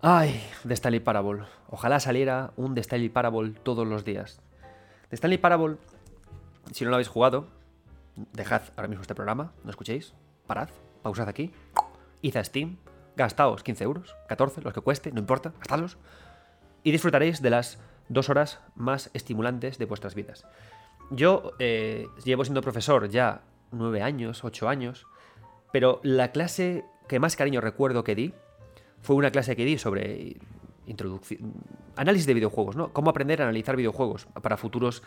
Ay, 0.02 0.44
The 0.66 0.76
Stanley 0.76 1.00
Parable. 1.00 1.46
Ojalá 1.70 2.00
saliera 2.00 2.52
un 2.56 2.76
The 2.76 2.82
Stanley 2.82 3.10
Parable 3.10 3.54
todos 3.64 3.88
los 3.88 4.06
días. 4.06 4.40
The 5.10 5.16
Stanley 5.16 5.40
Parable, 5.40 5.78
si 6.72 6.84
no 6.84 6.92
lo 6.92 6.98
habéis 6.98 7.08
jugado, 7.08 7.48
dejad 8.34 8.62
ahora 8.76 8.90
mismo 8.90 9.02
este 9.02 9.16
programa, 9.16 9.54
no 9.64 9.72
escuchéis, 9.72 10.14
parad, 10.46 10.70
pausad 11.02 11.28
aquí, 11.28 11.52
id 12.22 12.38
a 12.38 12.44
Steam, 12.44 12.78
gastaos 13.16 13.64
15 13.64 13.84
euros, 13.86 14.16
14, 14.28 14.62
los 14.62 14.74
que 14.74 14.82
cueste, 14.82 15.12
no 15.12 15.20
importa, 15.20 15.54
gastadlos, 15.58 15.98
y 16.84 16.92
disfrutaréis 16.92 17.42
de 17.42 17.50
las 17.50 17.80
dos 18.08 18.30
horas 18.30 18.60
más 18.76 19.10
estimulantes 19.16 19.80
de 19.80 19.86
vuestras 19.86 20.14
vidas. 20.14 20.46
Yo 21.10 21.54
eh, 21.58 22.06
llevo 22.24 22.46
siendo 22.46 22.62
profesor 22.62 23.10
ya 23.10 23.42
nueve 23.72 24.04
años, 24.04 24.44
ocho 24.44 24.70
años, 24.70 25.08
pero 25.72 26.00
la 26.04 26.32
clase 26.32 26.86
que 27.08 27.20
más 27.20 27.36
cariño 27.36 27.62
recuerdo 27.62 28.04
que 28.04 28.14
di 28.14 28.34
fue 29.02 29.16
una 29.16 29.32
clase 29.32 29.56
que 29.56 29.66
di 29.66 29.78
sobre 29.78 30.38
introducción, 30.86 31.54
análisis 31.96 32.26
de 32.28 32.34
videojuegos, 32.34 32.76
¿no? 32.76 32.94
Cómo 32.94 33.10
aprender 33.10 33.42
a 33.42 33.46
analizar 33.46 33.76
videojuegos 33.76 34.28
para 34.42 34.58
futuros 34.58 35.04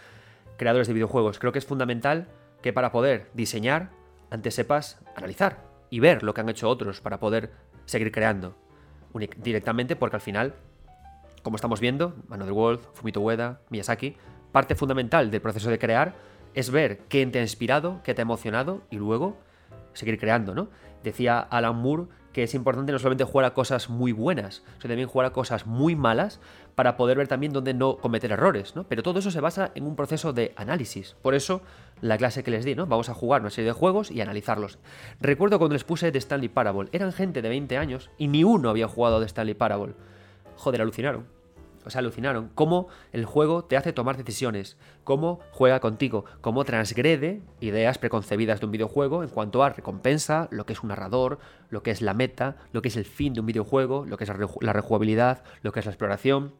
creadores 0.56 0.88
de 0.88 0.94
videojuegos. 0.94 1.38
Creo 1.38 1.52
que 1.52 1.58
es 1.58 1.66
fundamental 1.66 2.28
que 2.62 2.72
para 2.72 2.92
poder 2.92 3.30
diseñar, 3.34 3.90
antes 4.30 4.54
sepas 4.54 5.00
analizar 5.16 5.64
y 5.88 6.00
ver 6.00 6.22
lo 6.22 6.34
que 6.34 6.42
han 6.42 6.48
hecho 6.48 6.68
otros 6.68 7.00
para 7.00 7.18
poder 7.18 7.50
seguir 7.86 8.12
creando 8.12 8.56
directamente, 9.38 9.96
porque 9.96 10.16
al 10.16 10.20
final, 10.20 10.54
como 11.42 11.56
estamos 11.56 11.80
viendo, 11.80 12.14
Another 12.30 12.52
World, 12.52 12.80
Fumito 12.92 13.20
Ueda, 13.20 13.60
Miyazaki, 13.70 14.16
parte 14.52 14.74
fundamental 14.74 15.30
del 15.30 15.40
proceso 15.40 15.70
de 15.70 15.78
crear 15.78 16.14
es 16.54 16.70
ver 16.70 16.98
qué 17.08 17.26
te 17.26 17.38
ha 17.38 17.42
inspirado, 17.42 18.00
qué 18.04 18.14
te 18.14 18.20
ha 18.20 18.22
emocionado 18.22 18.82
y 18.90 18.96
luego 18.96 19.38
seguir 19.92 20.18
creando, 20.18 20.54
¿no? 20.54 20.68
Decía 21.02 21.40
Alan 21.40 21.76
Moore 21.76 22.04
que 22.32 22.42
es 22.44 22.54
importante 22.54 22.92
no 22.92 22.98
solamente 22.98 23.24
jugar 23.24 23.46
a 23.46 23.54
cosas 23.54 23.90
muy 23.90 24.12
buenas, 24.12 24.62
sino 24.78 24.90
también 24.90 25.08
jugar 25.08 25.26
a 25.26 25.32
cosas 25.32 25.66
muy 25.66 25.96
malas 25.96 26.40
para 26.74 26.96
poder 26.96 27.18
ver 27.18 27.28
también 27.28 27.52
dónde 27.52 27.74
no 27.74 27.96
cometer 27.96 28.32
errores, 28.32 28.76
¿no? 28.76 28.84
Pero 28.84 29.02
todo 29.02 29.18
eso 29.18 29.30
se 29.30 29.40
basa 29.40 29.72
en 29.74 29.86
un 29.86 29.96
proceso 29.96 30.32
de 30.32 30.52
análisis. 30.56 31.16
Por 31.22 31.34
eso, 31.34 31.62
la 32.00 32.18
clase 32.18 32.42
que 32.44 32.50
les 32.50 32.64
di, 32.64 32.74
¿no? 32.74 32.86
Vamos 32.86 33.08
a 33.08 33.14
jugar 33.14 33.40
una 33.40 33.50
serie 33.50 33.70
de 33.70 33.72
juegos 33.72 34.10
y 34.10 34.20
analizarlos. 34.20 34.78
Recuerdo 35.20 35.58
cuando 35.58 35.74
les 35.74 35.84
puse 35.84 36.12
de 36.12 36.18
Stanley 36.18 36.48
Parable, 36.48 36.88
eran 36.92 37.12
gente 37.12 37.42
de 37.42 37.48
20 37.48 37.76
años 37.76 38.10
y 38.18 38.28
ni 38.28 38.44
uno 38.44 38.70
había 38.70 38.88
jugado 38.88 39.20
de 39.20 39.26
Stanley 39.26 39.54
Parable. 39.54 39.94
Joder, 40.56 40.82
alucinaron 40.82 41.39
o 41.84 41.90
sea, 41.90 42.00
alucinaron, 42.00 42.50
cómo 42.54 42.88
el 43.12 43.24
juego 43.24 43.64
te 43.64 43.76
hace 43.76 43.92
tomar 43.92 44.16
decisiones, 44.16 44.76
cómo 45.04 45.40
juega 45.52 45.80
contigo, 45.80 46.24
cómo 46.40 46.64
transgrede 46.64 47.42
ideas 47.60 47.98
preconcebidas 47.98 48.60
de 48.60 48.66
un 48.66 48.72
videojuego 48.72 49.22
en 49.22 49.28
cuanto 49.28 49.62
a 49.62 49.70
recompensa, 49.70 50.48
lo 50.50 50.66
que 50.66 50.72
es 50.72 50.82
un 50.82 50.88
narrador, 50.88 51.38
lo 51.68 51.82
que 51.82 51.90
es 51.90 52.02
la 52.02 52.14
meta, 52.14 52.56
lo 52.72 52.82
que 52.82 52.88
es 52.88 52.96
el 52.96 53.04
fin 53.04 53.34
de 53.34 53.40
un 53.40 53.46
videojuego, 53.46 54.04
lo 54.06 54.16
que 54.16 54.24
es 54.24 54.30
la 54.60 54.72
rejugabilidad, 54.72 55.42
lo 55.62 55.72
que 55.72 55.80
es 55.80 55.86
la 55.86 55.92
exploración, 55.92 56.54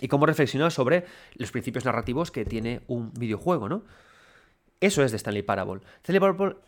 y 0.00 0.08
cómo 0.08 0.26
reflexionar 0.26 0.72
sobre 0.72 1.04
los 1.36 1.52
principios 1.52 1.84
narrativos 1.84 2.30
que 2.30 2.44
tiene 2.44 2.80
un 2.88 3.12
videojuego, 3.14 3.68
¿no? 3.68 3.84
Eso 4.80 5.04
es 5.04 5.12
de 5.12 5.16
Stanley 5.16 5.42
Parable. 5.42 5.80
Stanley 6.02 6.20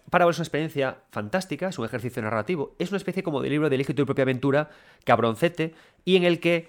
Parable 0.09 0.31
es 0.31 0.39
una 0.39 0.45
experiencia 0.45 0.99
fantástica, 1.11 1.71
es 1.71 1.79
un 1.81 1.85
ejercicio 1.85 2.23
narrativo, 2.23 2.77
es 2.79 2.91
una 2.91 2.99
especie 2.99 3.25
como 3.25 3.43
de 3.43 3.51
libro 3.51 3.69
de 3.69 3.75
Elige 3.75 3.93
tu 3.93 4.07
propia 4.07 4.23
aventura, 4.23 4.71
cabroncete, 5.05 5.75
y 6.05 6.15
en 6.15 6.23
el 6.23 6.39
que 6.39 6.69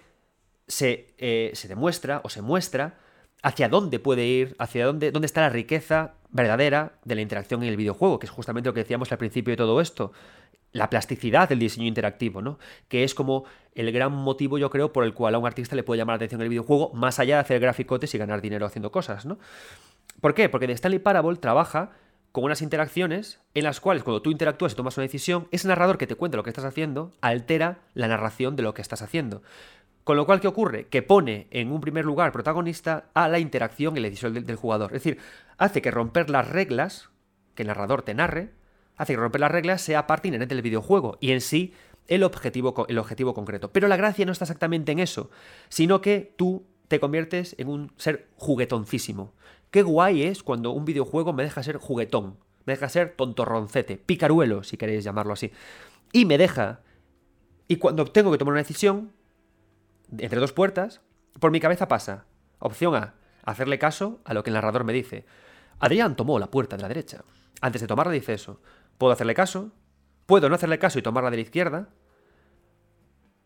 eh, 0.68 1.52
se, 1.54 1.68
demuestra 1.68 2.22
o 2.24 2.30
se 2.30 2.42
muestra 2.42 2.98
hacia 3.44 3.70
dónde 3.70 4.00
puede 4.00 4.26
ir, 4.26 4.56
hacia 4.58 4.86
dónde, 4.86 5.12
dónde 5.12 5.28
está 5.28 5.42
la 5.42 5.50
riqueza 5.50 6.16
verdadera 6.30 6.94
de 7.04 7.16
la 7.16 7.22
interacción 7.22 7.64
en 7.64 7.70
el 7.70 7.78
videojuego, 7.78 8.20
que 8.20 8.26
es 8.26 8.32
justamente 8.32 8.70
lo 8.70 8.74
que 8.74 8.82
decíamos 8.82 9.12
al 9.12 9.18
principio 9.18 9.52
de 9.52 9.58
todo 9.58 9.80
esto. 9.82 10.12
La 10.72 10.90
plasticidad 10.90 11.48
del 11.48 11.60
diseño 11.60 11.88
interactivo, 11.88 12.42
¿no? 12.42 12.60
Que 12.90 13.04
es 13.06 13.14
como 13.14 13.46
el 13.74 13.92
gran 13.92 14.12
motivo, 14.12 14.58
yo 14.58 14.70
creo, 14.70 14.92
por 14.92 15.06
el 15.06 15.14
cual 15.14 15.36
a 15.36 15.38
un 15.38 15.46
artista 15.46 15.76
le 15.76 15.84
puede 15.84 16.00
llamar 16.00 16.14
la 16.14 16.18
atención 16.18 16.42
el 16.42 16.50
videojuego, 16.50 16.92
más 16.94 17.20
allá 17.20 17.36
de 17.36 17.42
hacer 17.42 17.60
graficotes 17.62 18.14
y 18.14 18.18
ganar 18.18 18.42
dinero 18.42 18.66
haciendo 18.66 18.92
cosas, 18.92 19.26
¿no? 19.26 19.38
¿Por 20.20 20.34
qué? 20.34 20.50
Porque 20.50 20.68
The 20.68 20.74
Stanley 20.74 21.00
Parable 21.00 21.38
trabaja 21.38 21.92
con 22.36 22.44
unas 22.44 22.62
interacciones 22.62 23.40
en 23.54 23.64
las 23.64 23.80
cuales 23.80 24.04
cuando 24.04 24.22
tú 24.22 24.30
interactúas 24.30 24.74
y 24.74 24.76
tomas 24.76 24.98
una 24.98 25.04
decisión, 25.04 25.48
ese 25.52 25.70
narrador 25.70 25.98
que 25.98 26.06
te 26.06 26.16
cuenta 26.16 26.36
lo 26.36 26.44
que 26.44 26.50
estás 26.50 26.66
haciendo 26.66 27.14
altera 27.22 27.80
la 27.94 28.10
narración 28.10 28.58
de 28.58 28.64
lo 28.64 28.74
que 28.74 28.82
estás 28.82 29.02
haciendo. 29.02 29.42
Con 30.06 30.18
lo 30.18 30.27
cual, 30.27 30.40
¿qué 30.40 30.48
ocurre? 30.48 30.86
Que 30.86 31.02
pone 31.02 31.48
en 31.49 31.72
un 31.72 31.82
primer 31.82 32.06
lugar 32.06 32.32
protagonista 32.32 33.10
a 33.15 33.27
la 33.27 33.40
interacción 33.40 33.98
y 33.98 33.99
la 33.99 34.07
decisión 34.07 34.36
del, 34.36 34.56
jugador. 34.56 34.91
Es 34.91 35.03
decir, 35.03 35.18
hace 35.57 35.82
que 35.82 35.90
romper 35.90 36.30
las 36.30 36.48
reglas, 36.48 37.10
que 37.56 37.64
el 37.64 37.69
narrador 37.69 38.03
te 38.03 38.14
narre, 38.14 38.52
hace 38.98 39.14
que 39.14 39.19
romper 39.19 39.41
las 39.41 39.52
reglas 39.52 39.82
sea 39.82 40.06
parte 40.06 40.27
inherente 40.27 40.53
del 40.53 40.61
videojuego 40.61 41.18
y 41.19 41.32
en 41.32 41.41
sí 41.41 41.73
el 42.07 42.22
objetivo, 42.22 42.86
el 42.88 42.99
objetivo 42.99 43.34
concreto. 43.34 43.72
Pero 43.72 43.88
la 43.88 43.98
gracia 43.98 44.27
no 44.27 44.32
está 44.32 44.45
exactamente 44.45 44.91
en 44.91 44.99
eso, 44.99 45.32
sino 45.69 46.02
que 46.02 46.36
tú 46.38 46.68
te 46.88 46.99
conviertes 46.99 47.56
en 47.57 47.68
un 47.68 47.91
ser 47.98 48.27
juguetoncísimo. 48.36 49.34
Qué 49.72 49.82
guay 49.82 50.22
es 50.22 50.44
cuando 50.44 50.69
un 50.69 50.86
videojuego 50.86 51.34
me 51.34 51.41
deja 51.41 51.64
ser 51.64 51.77
juguetón, 51.77 52.38
me 52.65 52.73
deja 52.73 52.90
ser 52.90 53.15
tontorroncete, 53.15 53.98
picaruelo, 53.98 54.61
si 54.64 54.77
queréis 54.77 55.03
llamarlo 55.03 55.34
así. 55.34 55.52
Y 56.11 56.26
me 56.26 56.38
deja. 56.38 56.82
Y 57.68 57.77
cuando 57.77 58.06
tengo 58.06 58.32
que 58.32 58.38
tomar 58.38 58.52
una 58.52 58.61
decisión, 58.61 59.11
entre 60.18 60.40
dos 60.40 60.53
puertas, 60.53 61.02
por 61.40 61.52
mi 61.52 61.60
cabeza 61.60 61.88
pasa, 61.88 62.26
opción 62.60 62.95
A, 62.95 63.15
hacerle 63.44 63.80
caso 63.80 64.22
a 64.26 64.34
lo 64.34 64.44
que 64.44 64.49
el 64.49 64.56
narrador 64.56 64.84
me 64.84 64.94
dice. 64.94 65.26
Adrián 65.80 66.15
tomó 66.15 66.40
la 66.40 66.52
puerta 66.52 66.76
de 66.76 66.82
la 66.82 66.88
derecha. 66.88 67.23
Antes 67.61 67.82
de 67.82 67.88
tomarla 67.88 68.14
dice 68.14 68.34
eso. 68.34 68.61
¿Puedo 68.98 69.14
hacerle 69.14 69.34
caso? 69.34 69.72
¿Puedo 70.26 70.49
no 70.49 70.56
hacerle 70.56 70.80
caso 70.80 70.99
y 70.99 71.02
tomarla 71.02 71.30
de 71.32 71.38
la 71.38 71.44
izquierda? 71.44 71.90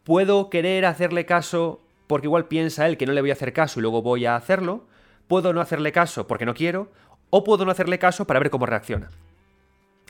¿Puedo 0.03 0.49
querer 0.49 0.85
hacerle 0.85 1.25
caso 1.25 1.81
porque 2.07 2.27
igual 2.27 2.47
piensa 2.47 2.87
él 2.87 2.97
que 2.97 3.05
no 3.05 3.13
le 3.13 3.21
voy 3.21 3.29
a 3.29 3.33
hacer 3.33 3.53
caso 3.53 3.79
y 3.79 3.81
luego 3.81 4.01
voy 4.01 4.25
a 4.25 4.35
hacerlo? 4.35 4.87
¿Puedo 5.27 5.53
no 5.53 5.61
hacerle 5.61 5.91
caso 5.91 6.27
porque 6.27 6.45
no 6.45 6.53
quiero? 6.53 6.91
¿O 7.29 7.43
puedo 7.43 7.65
no 7.65 7.71
hacerle 7.71 7.99
caso 7.99 8.25
para 8.25 8.39
ver 8.39 8.49
cómo 8.49 8.65
reacciona? 8.65 9.09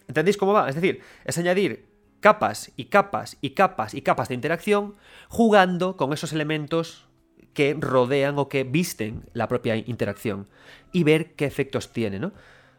¿Entendéis 0.07 0.37
cómo 0.37 0.53
va? 0.53 0.69
Es 0.69 0.75
decir, 0.75 1.01
es 1.25 1.37
añadir 1.37 1.88
capas 2.19 2.71
y 2.75 2.85
capas 2.85 3.37
y 3.41 3.51
capas 3.51 3.93
y 3.93 4.01
capas 4.01 4.29
de 4.29 4.35
interacción 4.35 4.95
jugando 5.27 5.97
con 5.97 6.13
esos 6.13 6.33
elementos 6.33 7.07
que 7.53 7.75
rodean 7.79 8.37
o 8.37 8.49
que 8.49 8.63
visten 8.63 9.23
la 9.33 9.47
propia 9.47 9.75
interacción 9.75 10.47
y 10.91 11.03
ver 11.03 11.33
qué 11.33 11.45
efectos 11.45 11.91
tiene, 11.91 12.19
¿no? 12.19 12.31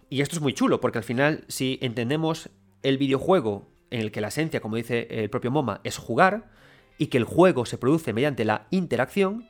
Y 0.09 0.23
esto 0.23 0.37
es 0.37 0.43
muy 0.43 0.55
chulo 0.55 0.81
porque 0.81 0.99
al 0.99 1.05
final 1.05 1.45
si 1.49 1.79
entendemos 1.83 2.51
el 2.83 2.99
videojuego 2.99 3.69
en 3.91 4.01
el 4.01 4.13
que 4.13 4.21
la 4.21 4.29
esencia, 4.29 4.61
como 4.61 4.77
dice 4.77 5.09
el 5.11 5.31
propio 5.31 5.51
MoMA, 5.51 5.81
es 5.85 5.99
jugar 5.99 6.51
y 6.99 7.07
que 7.07 7.19
el 7.19 7.25
juego 7.25 7.67
se 7.67 7.79
produce 7.79 8.13
mediante 8.13 8.45
la 8.45 8.67
interacción, 8.71 9.49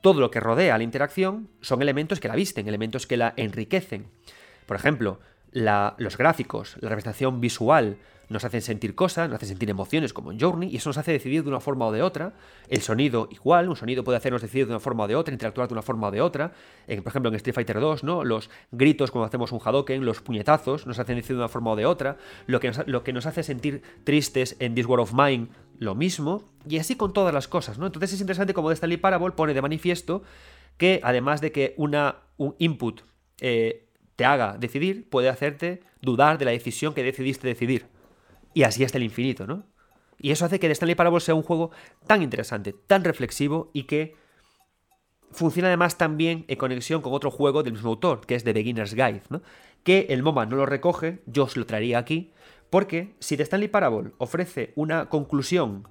todo 0.00 0.20
lo 0.20 0.30
que 0.30 0.40
rodea 0.40 0.74
a 0.74 0.78
la 0.78 0.84
interacción 0.84 1.48
son 1.60 1.82
elementos 1.82 2.20
que 2.20 2.28
la 2.28 2.36
visten, 2.36 2.68
elementos 2.68 3.06
que 3.06 3.16
la 3.16 3.34
enriquecen. 3.36 4.06
Por 4.66 4.76
ejemplo, 4.76 5.20
los 5.52 6.18
gráficos, 6.18 6.76
la 6.80 6.88
representación 6.88 7.40
visual, 7.40 7.98
nos 8.28 8.44
hacen 8.44 8.60
sentir 8.60 8.94
cosas, 8.94 9.28
nos 9.28 9.36
hacen 9.36 9.48
sentir 9.48 9.70
emociones 9.70 10.12
como 10.12 10.32
en 10.32 10.38
Journey, 10.38 10.68
y 10.70 10.76
eso 10.76 10.90
nos 10.90 10.98
hace 10.98 11.12
decidir 11.12 11.42
de 11.42 11.48
una 11.48 11.60
forma 11.60 11.86
o 11.86 11.92
de 11.92 12.02
otra. 12.02 12.34
El 12.68 12.82
sonido 12.82 13.28
igual, 13.30 13.68
un 13.68 13.76
sonido 13.76 14.04
puede 14.04 14.18
hacernos 14.18 14.42
decidir 14.42 14.66
de 14.66 14.72
una 14.72 14.80
forma 14.80 15.04
o 15.04 15.08
de 15.08 15.16
otra, 15.16 15.32
interactuar 15.32 15.68
de 15.68 15.74
una 15.74 15.82
forma 15.82 16.08
o 16.08 16.10
de 16.10 16.20
otra. 16.20 16.52
por 16.86 17.08
ejemplo, 17.08 17.30
en 17.30 17.36
Street 17.36 17.54
Fighter 17.54 17.80
2, 17.80 18.04
¿no? 18.04 18.24
Los 18.24 18.50
gritos 18.70 19.10
cuando 19.10 19.26
hacemos 19.26 19.52
un 19.52 19.60
Hadoken, 19.64 20.04
los 20.04 20.20
puñetazos, 20.20 20.86
nos 20.86 20.98
hacen 20.98 21.16
decidir 21.16 21.36
de 21.36 21.42
una 21.42 21.48
forma 21.48 21.70
o 21.70 21.76
de 21.76 21.86
otra. 21.86 22.18
Lo 22.46 22.60
que 22.60 22.68
nos, 22.68 22.86
lo 22.86 23.02
que 23.02 23.12
nos 23.12 23.26
hace 23.26 23.42
sentir 23.42 23.82
tristes 24.04 24.56
en 24.58 24.74
This 24.74 24.86
War 24.86 25.00
of 25.00 25.14
Mine, 25.14 25.48
lo 25.78 25.94
mismo. 25.94 26.42
Y 26.68 26.78
así 26.78 26.96
con 26.96 27.12
todas 27.14 27.32
las 27.32 27.48
cosas, 27.48 27.78
¿no? 27.78 27.86
Entonces 27.86 28.12
es 28.12 28.20
interesante 28.20 28.52
como 28.52 28.70
Stanley 28.70 28.98
Parable 28.98 29.30
pone 29.32 29.54
de 29.54 29.62
manifiesto 29.62 30.22
que 30.76 31.00
además 31.02 31.40
de 31.40 31.50
que 31.50 31.74
una, 31.76 32.16
un 32.36 32.54
input 32.58 33.00
eh, 33.40 33.87
te 34.18 34.24
haga 34.24 34.58
decidir, 34.58 35.08
puede 35.08 35.28
hacerte 35.28 35.80
dudar 36.02 36.38
de 36.38 36.44
la 36.44 36.50
decisión 36.50 36.92
que 36.92 37.04
decidiste 37.04 37.46
decidir 37.46 37.86
y 38.52 38.64
así 38.64 38.82
hasta 38.82 38.98
el 38.98 39.04
infinito, 39.04 39.46
¿no? 39.46 39.64
Y 40.18 40.32
eso 40.32 40.44
hace 40.44 40.58
que 40.58 40.66
The 40.66 40.72
Stanley 40.72 40.96
Parable 40.96 41.20
sea 41.20 41.36
un 41.36 41.44
juego 41.44 41.70
tan 42.08 42.20
interesante, 42.20 42.72
tan 42.72 43.04
reflexivo 43.04 43.70
y 43.72 43.84
que 43.84 44.16
funciona 45.30 45.68
además 45.68 45.98
también 45.98 46.44
en 46.48 46.56
conexión 46.58 47.00
con 47.00 47.12
otro 47.12 47.30
juego 47.30 47.62
del 47.62 47.74
mismo 47.74 47.90
autor, 47.90 48.26
que 48.26 48.34
es 48.34 48.42
The 48.42 48.52
Beginner's 48.52 48.94
Guide, 48.94 49.22
¿no? 49.28 49.40
Que 49.84 50.08
el 50.10 50.24
MoMA 50.24 50.46
no 50.46 50.56
lo 50.56 50.66
recoge, 50.66 51.22
yo 51.26 51.44
os 51.44 51.56
lo 51.56 51.64
traería 51.64 51.98
aquí, 51.98 52.32
porque 52.70 53.14
si 53.20 53.36
The 53.36 53.44
Stanley 53.44 53.68
Parable 53.68 54.10
ofrece 54.18 54.72
una 54.74 55.08
conclusión 55.08 55.86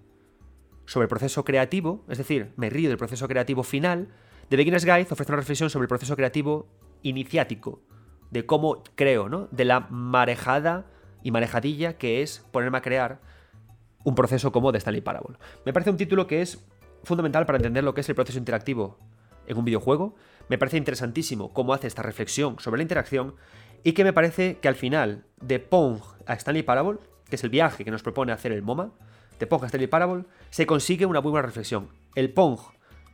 sobre 0.86 1.06
el 1.06 1.10
proceso 1.10 1.46
creativo, 1.46 2.04
es 2.10 2.18
decir, 2.18 2.52
me 2.58 2.70
río 2.70 2.90
del 2.90 2.98
proceso 2.98 3.26
creativo 3.30 3.64
final, 3.64 4.10
The 4.50 4.58
Beginner's 4.58 4.84
Guide 4.84 5.08
ofrece 5.10 5.32
una 5.32 5.40
reflexión 5.40 5.70
sobre 5.70 5.86
el 5.86 5.90
proceso 5.90 6.18
creativo 6.18 6.68
iniciático, 7.04 7.87
de 8.32 8.46
cómo 8.46 8.84
creo, 8.96 9.30
¿no? 9.30 9.48
De 9.52 9.66
la 9.66 9.82
marejada 9.90 10.86
y 11.24 11.32
marejadilla 11.32 11.98
que 11.98 12.22
es 12.22 12.46
ponerme 12.52 12.78
a 12.78 12.82
crear 12.82 13.20
un 14.04 14.16
proceso 14.16 14.52
como 14.52 14.72
The 14.72 14.78
Stanley 14.78 15.02
Parable. 15.02 15.38
Me 15.66 15.74
parece 15.74 15.90
un 15.90 15.98
título 15.98 16.28
que 16.28 16.42
es 16.42 16.64
fundamental 17.04 17.46
para 17.46 17.58
entender 17.58 17.84
lo 17.84 17.94
que 17.94 18.02
es 18.02 18.10
el 18.10 18.16
proceso 18.16 18.38
interactivo 18.38 18.98
en 19.48 19.58
un 19.58 19.66
videojuego. 19.66 20.16
Me 20.50 20.58
parece 20.58 20.78
interesantísimo 20.78 21.54
cómo 21.54 21.74
hace 21.74 21.88
esta 21.88 22.04
reflexión 22.04 22.60
sobre 22.60 22.78
la 22.80 22.84
interacción 22.84 23.36
y 23.84 23.94
que 23.94 24.04
me 24.04 24.14
parece 24.14 24.60
que 24.60 24.68
al 24.68 24.76
final 24.76 25.26
de 25.42 25.60
Pong 25.60 26.00
a 26.26 26.34
Stanley 26.34 26.64
Parable, 26.64 27.00
que 27.30 27.36
es 27.36 27.44
el 27.44 27.50
viaje 27.50 27.84
que 27.84 27.92
nos 27.92 28.04
propone 28.04 28.32
hacer 28.32 28.52
el 28.52 28.62
MoMA, 28.62 28.92
de 29.40 29.48
Pong 29.48 29.64
a 29.64 29.68
Stanley 29.68 29.88
Parable, 29.88 30.26
se 30.50 30.66
consigue 30.66 31.06
una 31.06 31.22
muy 31.22 31.32
buena 31.32 31.46
reflexión. 31.46 31.90
El 32.16 32.32
Pong 32.32 32.60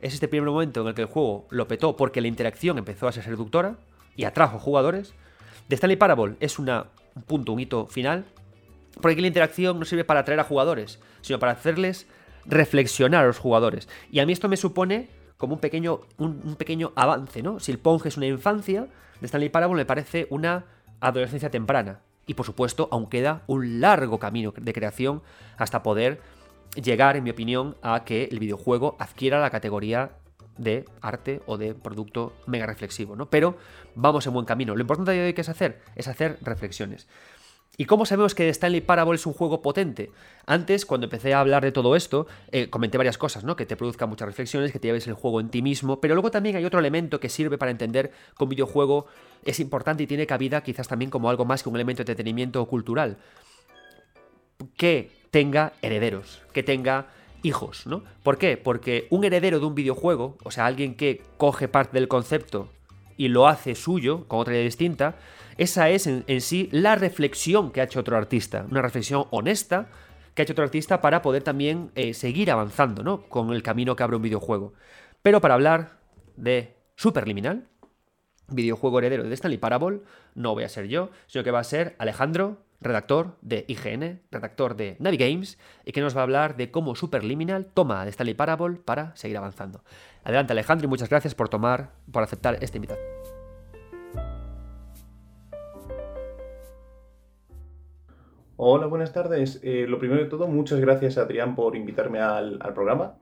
es 0.00 0.14
este 0.14 0.28
primer 0.28 0.48
momento 0.48 0.82
en 0.82 0.88
el 0.88 0.94
que 0.94 1.02
el 1.02 1.08
juego 1.08 1.46
lo 1.50 1.68
petó 1.68 1.96
porque 1.96 2.20
la 2.20 2.28
interacción 2.28 2.78
empezó 2.78 3.08
a 3.08 3.12
ser 3.12 3.24
seductora 3.24 3.78
y 4.16 4.24
atrajo 4.24 4.58
jugadores. 4.58 5.14
De 5.68 5.76
Stanley 5.76 5.96
Parable 5.96 6.36
es 6.40 6.58
una, 6.58 6.86
un 7.14 7.22
punto, 7.22 7.52
un 7.52 7.60
hito 7.60 7.86
final, 7.86 8.24
porque 9.00 9.20
la 9.20 9.26
interacción 9.26 9.78
no 9.78 9.84
sirve 9.84 10.04
para 10.04 10.20
atraer 10.20 10.40
a 10.40 10.44
jugadores, 10.44 11.00
sino 11.20 11.38
para 11.38 11.52
hacerles 11.52 12.06
reflexionar 12.46 13.24
a 13.24 13.26
los 13.26 13.38
jugadores. 13.38 13.88
Y 14.10 14.20
a 14.20 14.26
mí 14.26 14.32
esto 14.32 14.48
me 14.48 14.56
supone 14.56 15.08
como 15.36 15.54
un 15.54 15.60
pequeño, 15.60 16.00
un, 16.18 16.56
pequeño 16.56 16.92
avance, 16.94 17.42
¿no? 17.42 17.60
Si 17.60 17.72
el 17.72 17.78
Pong 17.78 18.02
es 18.04 18.16
una 18.16 18.26
infancia, 18.26 18.88
de 19.20 19.26
Stanley 19.26 19.48
Parable 19.48 19.76
me 19.76 19.86
parece 19.86 20.26
una 20.30 20.64
adolescencia 21.00 21.50
temprana. 21.50 22.00
Y 22.26 22.34
por 22.34 22.46
supuesto, 22.46 22.88
aún 22.90 23.08
queda 23.08 23.42
un 23.46 23.80
largo 23.80 24.18
camino 24.18 24.52
de 24.56 24.72
creación 24.72 25.22
hasta 25.56 25.82
poder 25.82 26.20
llegar, 26.82 27.16
en 27.16 27.24
mi 27.24 27.30
opinión, 27.30 27.76
a 27.82 28.04
que 28.04 28.24
el 28.24 28.38
videojuego 28.38 28.96
adquiera 28.98 29.40
la 29.40 29.50
categoría 29.50 30.12
de 30.58 30.84
arte 31.00 31.42
o 31.46 31.56
de 31.58 31.74
producto 31.74 32.32
mega 32.46 32.66
reflexivo, 32.66 33.16
¿no? 33.16 33.30
Pero 33.30 33.56
vamos 33.94 34.26
en 34.26 34.32
buen 34.32 34.46
camino. 34.46 34.74
Lo 34.74 34.80
importante 34.80 35.12
de 35.12 35.26
hoy 35.26 35.34
que 35.34 35.40
es 35.40 35.48
hacer 35.48 35.80
es 35.96 36.08
hacer 36.08 36.38
reflexiones. 36.42 37.06
¿Y 37.76 37.86
cómo 37.86 38.06
sabemos 38.06 38.36
que 38.36 38.48
Stanley 38.50 38.82
Parable 38.82 39.16
es 39.16 39.26
un 39.26 39.32
juego 39.32 39.60
potente? 39.60 40.12
Antes, 40.46 40.86
cuando 40.86 41.06
empecé 41.06 41.34
a 41.34 41.40
hablar 41.40 41.64
de 41.64 41.72
todo 41.72 41.96
esto, 41.96 42.28
eh, 42.52 42.70
comenté 42.70 42.98
varias 42.98 43.18
cosas, 43.18 43.42
¿no? 43.42 43.56
Que 43.56 43.66
te 43.66 43.76
produzca 43.76 44.06
muchas 44.06 44.28
reflexiones, 44.28 44.70
que 44.70 44.78
te 44.78 44.86
lleves 44.86 45.08
el 45.08 45.14
juego 45.14 45.40
en 45.40 45.48
ti 45.48 45.60
mismo, 45.60 46.00
pero 46.00 46.14
luego 46.14 46.30
también 46.30 46.54
hay 46.54 46.64
otro 46.64 46.78
elemento 46.78 47.18
que 47.18 47.28
sirve 47.28 47.58
para 47.58 47.72
entender 47.72 48.12
que 48.38 48.44
un 48.44 48.50
videojuego 48.50 49.06
es 49.44 49.58
importante 49.58 50.04
y 50.04 50.06
tiene 50.06 50.24
cabida 50.26 50.62
quizás 50.62 50.86
también 50.86 51.10
como 51.10 51.28
algo 51.28 51.44
más 51.44 51.64
que 51.64 51.68
un 51.68 51.74
elemento 51.74 52.04
de 52.04 52.12
entretenimiento 52.12 52.64
cultural. 52.66 53.16
Que 54.76 55.10
tenga 55.32 55.72
herederos, 55.82 56.42
que 56.52 56.62
tenga 56.62 57.08
hijos, 57.44 57.86
¿no? 57.86 58.02
¿Por 58.22 58.38
qué? 58.38 58.56
Porque 58.56 59.06
un 59.10 59.24
heredero 59.24 59.60
de 59.60 59.66
un 59.66 59.74
videojuego, 59.74 60.36
o 60.42 60.50
sea, 60.50 60.66
alguien 60.66 60.94
que 60.96 61.22
coge 61.36 61.68
parte 61.68 61.98
del 61.98 62.08
concepto 62.08 62.68
y 63.16 63.28
lo 63.28 63.46
hace 63.46 63.74
suyo, 63.74 64.26
con 64.26 64.40
otra 64.40 64.54
idea 64.54 64.64
distinta, 64.64 65.16
esa 65.56 65.88
es 65.90 66.06
en, 66.08 66.24
sí 66.40 66.68
la 66.72 66.96
reflexión 66.96 67.70
que 67.70 67.80
ha 67.80 67.84
hecho 67.84 68.00
otro 68.00 68.16
artista, 68.16 68.66
una 68.70 68.82
reflexión 68.82 69.26
honesta 69.30 69.88
que 70.34 70.42
ha 70.42 70.44
hecho 70.44 70.52
otro 70.52 70.64
artista 70.64 71.00
para 71.00 71.22
poder 71.22 71.44
también 71.44 71.92
eh, 71.94 72.12
seguir 72.12 72.50
avanzando, 72.50 73.04
¿no? 73.04 73.22
Con 73.28 73.52
el 73.52 73.62
camino 73.62 73.94
que 73.94 74.02
abre 74.02 74.16
un 74.16 74.22
videojuego. 74.22 74.72
Pero 75.22 75.40
para 75.40 75.54
hablar 75.54 76.00
de 76.36 76.74
Superliminal, 76.96 77.68
videojuego 78.48 78.98
heredero 78.98 79.24
de 79.24 79.34
Stanley 79.34 79.58
Parable, 79.58 80.00
no 80.34 80.54
voy 80.54 80.64
a 80.64 80.68
ser 80.68 80.86
yo, 80.86 81.10
sino 81.26 81.44
que 81.44 81.50
va 81.50 81.60
a 81.60 81.64
ser 81.64 81.94
Alejandro, 81.98 82.58
redactor 82.80 83.36
de 83.40 83.64
IGN, 83.68 84.20
redactor 84.30 84.76
de 84.76 84.96
Navigames, 84.98 85.58
y 85.84 85.92
que 85.92 86.00
nos 86.00 86.16
va 86.16 86.20
a 86.20 86.24
hablar 86.24 86.56
de 86.56 86.70
cómo 86.70 86.94
Superliminal 86.94 87.66
toma 87.66 88.04
de 88.04 88.10
Stanley 88.10 88.34
Parable 88.34 88.76
para 88.76 89.16
seguir 89.16 89.36
avanzando. 89.36 89.82
Adelante 90.22 90.52
Alejandro 90.52 90.86
y 90.86 90.88
muchas 90.88 91.08
gracias 91.08 91.34
por 91.34 91.48
tomar, 91.48 91.90
por 92.10 92.22
aceptar 92.22 92.58
esta 92.60 92.76
invitación. 92.76 93.08
Hola, 98.56 98.86
buenas 98.86 99.12
tardes. 99.12 99.58
Eh, 99.64 99.86
lo 99.88 99.98
primero 99.98 100.22
de 100.22 100.30
todo, 100.30 100.46
muchas 100.46 100.78
gracias 100.78 101.18
Adrián 101.18 101.56
por 101.56 101.74
invitarme 101.74 102.20
al, 102.20 102.58
programa. 102.72 103.14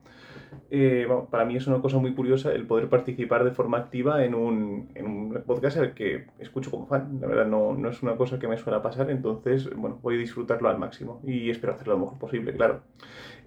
Eh, 0.69 1.07
para 1.29 1.45
mí 1.45 1.55
es 1.55 1.67
una 1.67 1.81
cosa 1.81 1.97
muy 1.97 2.13
curiosa 2.13 2.51
el 2.51 2.65
poder 2.65 2.89
participar 2.89 3.43
de 3.43 3.51
forma 3.51 3.77
activa 3.77 4.23
en 4.23 4.35
un, 4.35 4.89
en 4.95 5.05
un 5.05 5.43
podcast 5.45 5.77
al 5.77 5.93
que 5.93 6.27
escucho 6.39 6.71
como 6.71 6.87
fan. 6.87 7.19
La 7.21 7.27
verdad 7.27 7.45
no, 7.45 7.75
no, 7.75 7.89
es 7.89 8.01
una 8.01 8.15
cosa 8.15 8.39
que 8.39 8.47
me 8.47 8.57
suele 8.57 8.79
pasar, 8.79 9.09
entonces 9.09 9.69
bueno, 9.75 9.99
voy 10.01 10.15
a 10.15 10.19
disfrutarlo 10.19 10.69
al 10.69 10.79
máximo 10.79 11.21
y 11.25 11.49
espero 11.49 11.73
hacerlo 11.73 11.93
lo 11.93 11.99
mejor 11.99 12.19
posible, 12.19 12.53
claro. 12.53 12.81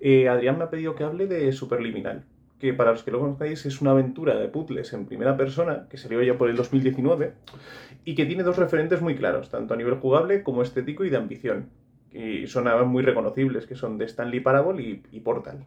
Eh, 0.00 0.28
Adrián 0.28 0.58
me 0.58 0.64
ha 0.64 0.70
pedido 0.70 0.94
que 0.94 1.04
hable 1.04 1.26
de 1.26 1.52
Superliminal, 1.52 2.24
que 2.58 2.72
para 2.72 2.92
los 2.92 3.02
que 3.02 3.10
lo 3.10 3.20
conozcáis 3.20 3.66
es 3.66 3.80
una 3.80 3.90
aventura 3.92 4.36
de 4.36 4.48
puzzles 4.48 4.92
en 4.92 5.06
primera 5.06 5.36
persona 5.36 5.86
que 5.90 5.98
salió 5.98 6.22
ya 6.22 6.38
por 6.38 6.48
el 6.48 6.56
2019 6.56 7.32
y 8.04 8.14
que 8.14 8.24
tiene 8.24 8.44
dos 8.44 8.56
referentes 8.56 9.02
muy 9.02 9.16
claros, 9.16 9.50
tanto 9.50 9.74
a 9.74 9.76
nivel 9.76 9.94
jugable 9.94 10.42
como 10.42 10.62
estético 10.62 11.04
y 11.04 11.10
de 11.10 11.16
ambición. 11.16 11.70
Y 12.12 12.46
son 12.46 12.66
además 12.66 12.86
muy 12.86 13.02
reconocibles, 13.02 13.66
que 13.66 13.74
son 13.74 13.98
de 13.98 14.06
Stanley 14.06 14.40
Parable 14.40 15.02
y, 15.10 15.20
Portal. 15.20 15.64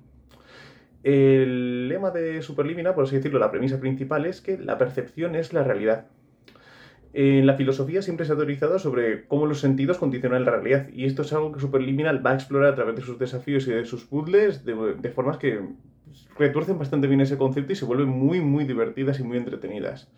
El 1.03 1.87
lema 1.87 2.11
de 2.11 2.41
Superlimina, 2.41 2.93
por 2.93 3.05
así 3.05 3.15
decirlo, 3.15 3.39
la 3.39 3.51
premisa 3.51 3.79
principal 3.79 4.25
es 4.25 4.41
que 4.41 4.57
la 4.57 4.77
percepción 4.77 5.35
es 5.35 5.53
la 5.53 5.63
realidad. 5.63 6.07
En 7.13 7.47
la 7.47 7.55
filosofía 7.55 8.01
siempre 8.01 8.25
se 8.25 8.33
ha 8.33 8.35
teorizado 8.35 8.77
sobre 8.77 9.25
cómo 9.25 9.47
los 9.47 9.61
sentidos 9.61 9.97
condicionan 9.97 10.45
la 10.45 10.51
realidad, 10.51 10.89
y 10.89 11.05
esto 11.05 11.23
es 11.23 11.33
algo 11.33 11.51
que 11.51 11.59
Superliminal 11.59 12.23
va 12.23 12.31
a 12.31 12.35
explorar 12.35 12.73
a 12.73 12.75
través 12.75 12.95
de 12.95 13.01
sus 13.01 13.17
desafíos 13.17 13.67
y 13.67 13.71
de 13.71 13.85
sus 13.85 14.05
puzzles 14.05 14.63
de, 14.63 14.95
de 14.95 15.09
formas 15.09 15.37
que 15.37 15.59
retuercen 16.37 16.77
bastante 16.77 17.07
bien 17.07 17.21
ese 17.21 17.37
concepto 17.37 17.73
y 17.73 17.75
se 17.75 17.85
vuelven 17.85 18.09
muy, 18.09 18.41
muy 18.41 18.65
divertidas 18.65 19.19
y 19.19 19.23
muy 19.23 19.37
entretenidas. 19.37 20.11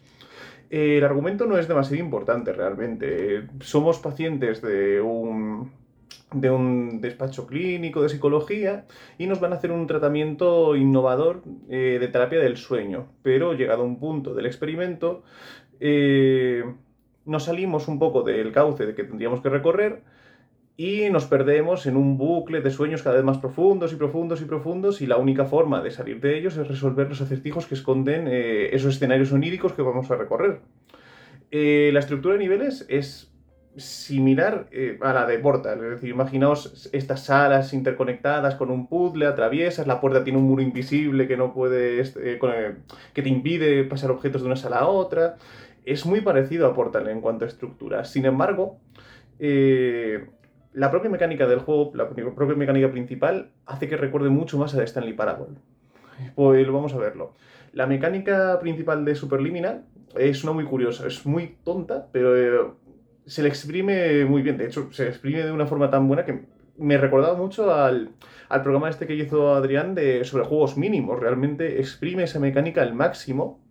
El 0.69 1.03
argumento 1.03 1.45
no 1.45 1.57
es 1.57 1.67
demasiado 1.67 2.03
importante 2.03 2.53
realmente. 2.53 3.47
Somos 3.59 3.99
pacientes 3.99 4.61
de 4.61 5.01
un, 5.01 5.71
de 6.33 6.49
un 6.49 7.01
despacho 7.01 7.45
clínico 7.45 8.01
de 8.01 8.09
psicología 8.09 8.85
y 9.17 9.27
nos 9.27 9.39
van 9.39 9.51
a 9.51 9.57
hacer 9.57 9.71
un 9.71 9.85
tratamiento 9.85 10.75
innovador 10.75 11.43
eh, 11.69 11.97
de 11.99 12.07
terapia 12.07 12.39
del 12.39 12.57
sueño. 12.57 13.07
Pero 13.21 13.53
llegado 13.53 13.83
un 13.83 13.99
punto 13.99 14.33
del 14.33 14.45
experimento, 14.45 15.23
eh, 15.79 16.63
nos 17.25 17.43
salimos 17.43 17.87
un 17.87 17.99
poco 17.99 18.23
del 18.23 18.51
cauce 18.51 18.85
de 18.85 18.95
que 18.95 19.03
tendríamos 19.03 19.41
que 19.41 19.49
recorrer 19.49 20.03
y 20.77 21.09
nos 21.09 21.25
perdemos 21.25 21.85
en 21.85 21.97
un 21.97 22.17
bucle 22.17 22.61
de 22.61 22.71
sueños 22.71 23.03
cada 23.03 23.17
vez 23.17 23.25
más 23.25 23.37
profundos 23.37 23.91
y 23.91 23.97
profundos 23.97 24.41
y 24.41 24.45
profundos 24.45 25.01
y 25.01 25.07
la 25.07 25.17
única 25.17 25.45
forma 25.45 25.81
de 25.81 25.91
salir 25.91 26.21
de 26.21 26.37
ellos 26.37 26.55
es 26.55 26.67
resolver 26.67 27.09
los 27.09 27.21
acertijos 27.21 27.67
que 27.67 27.75
esconden 27.75 28.27
eh, 28.27 28.73
esos 28.73 28.95
escenarios 28.95 29.33
oníricos 29.33 29.73
que 29.73 29.81
vamos 29.81 30.09
a 30.09 30.15
recorrer. 30.15 30.61
la 31.51 31.99
estructura 31.99 32.35
de 32.35 32.39
niveles 32.39 32.85
es 32.87 33.30
similar 33.77 34.67
eh, 34.71 34.97
a 35.01 35.13
la 35.13 35.25
de 35.25 35.39
Portal. 35.39 35.83
Es 35.83 35.91
decir, 35.91 36.09
imaginaos 36.09 36.89
estas 36.91 37.25
salas 37.25 37.73
interconectadas 37.73 38.55
con 38.55 38.69
un 38.69 38.87
puzzle, 38.87 39.25
atraviesas, 39.25 39.87
la 39.87 40.01
puerta 40.01 40.23
tiene 40.23 40.39
un 40.39 40.45
muro 40.45 40.61
invisible 40.61 41.27
que 41.27 41.37
no 41.37 41.53
puedes, 41.53 42.15
eh, 42.17 42.39
que 43.13 43.21
te 43.21 43.29
impide 43.29 43.83
pasar 43.85 44.11
objetos 44.11 44.41
de 44.41 44.47
una 44.47 44.55
sala 44.55 44.79
a 44.79 44.87
otra. 44.87 45.37
Es 45.85 46.05
muy 46.05 46.21
parecido 46.21 46.67
a 46.67 46.73
Portal 46.73 47.07
en 47.07 47.21
cuanto 47.21 47.45
a 47.45 47.47
estructura. 47.47 48.03
Sin 48.03 48.25
embargo, 48.25 48.77
eh, 49.39 50.27
la 50.73 50.91
propia 50.91 51.09
mecánica 51.09 51.47
del 51.47 51.59
juego, 51.59 51.91
la 51.95 52.09
propia 52.09 52.55
mecánica 52.55 52.91
principal, 52.91 53.51
hace 53.65 53.87
que 53.87 53.97
recuerde 53.97 54.29
mucho 54.29 54.57
más 54.57 54.75
a 54.75 54.83
Stanley 54.83 55.13
Parable. 55.13 55.57
Pues 56.35 56.69
vamos 56.71 56.93
a 56.93 56.97
verlo. 56.97 57.33
La 57.73 57.87
mecánica 57.87 58.59
principal 58.59 59.05
de 59.05 59.15
Superliminal 59.15 59.85
es 60.17 60.43
una 60.43 60.53
muy 60.53 60.65
curiosa, 60.65 61.07
es 61.07 61.25
muy 61.25 61.55
tonta, 61.63 62.07
pero 62.11 62.77
se 63.31 63.41
le 63.41 63.47
exprime 63.47 64.25
muy 64.25 64.41
bien. 64.41 64.57
De 64.57 64.65
hecho, 64.65 64.91
se 64.91 65.07
exprime 65.07 65.41
de 65.41 65.53
una 65.53 65.65
forma 65.65 65.89
tan 65.89 66.05
buena 66.05 66.25
que 66.25 66.41
me 66.77 66.97
recordaba 66.97 67.37
mucho 67.37 67.73
al, 67.73 68.09
programa 68.49 68.89
este 68.89 69.07
que 69.07 69.15
hizo 69.15 69.55
Adrián 69.55 69.95
de, 69.95 70.25
sobre 70.25 70.43
juegos 70.43 70.75
mínimos. 70.75 71.17
Realmente 71.17 71.79
exprime 71.79 72.23
esa 72.23 72.41
mecánica 72.41 72.81
al 72.81 72.93
máximo 72.93 73.61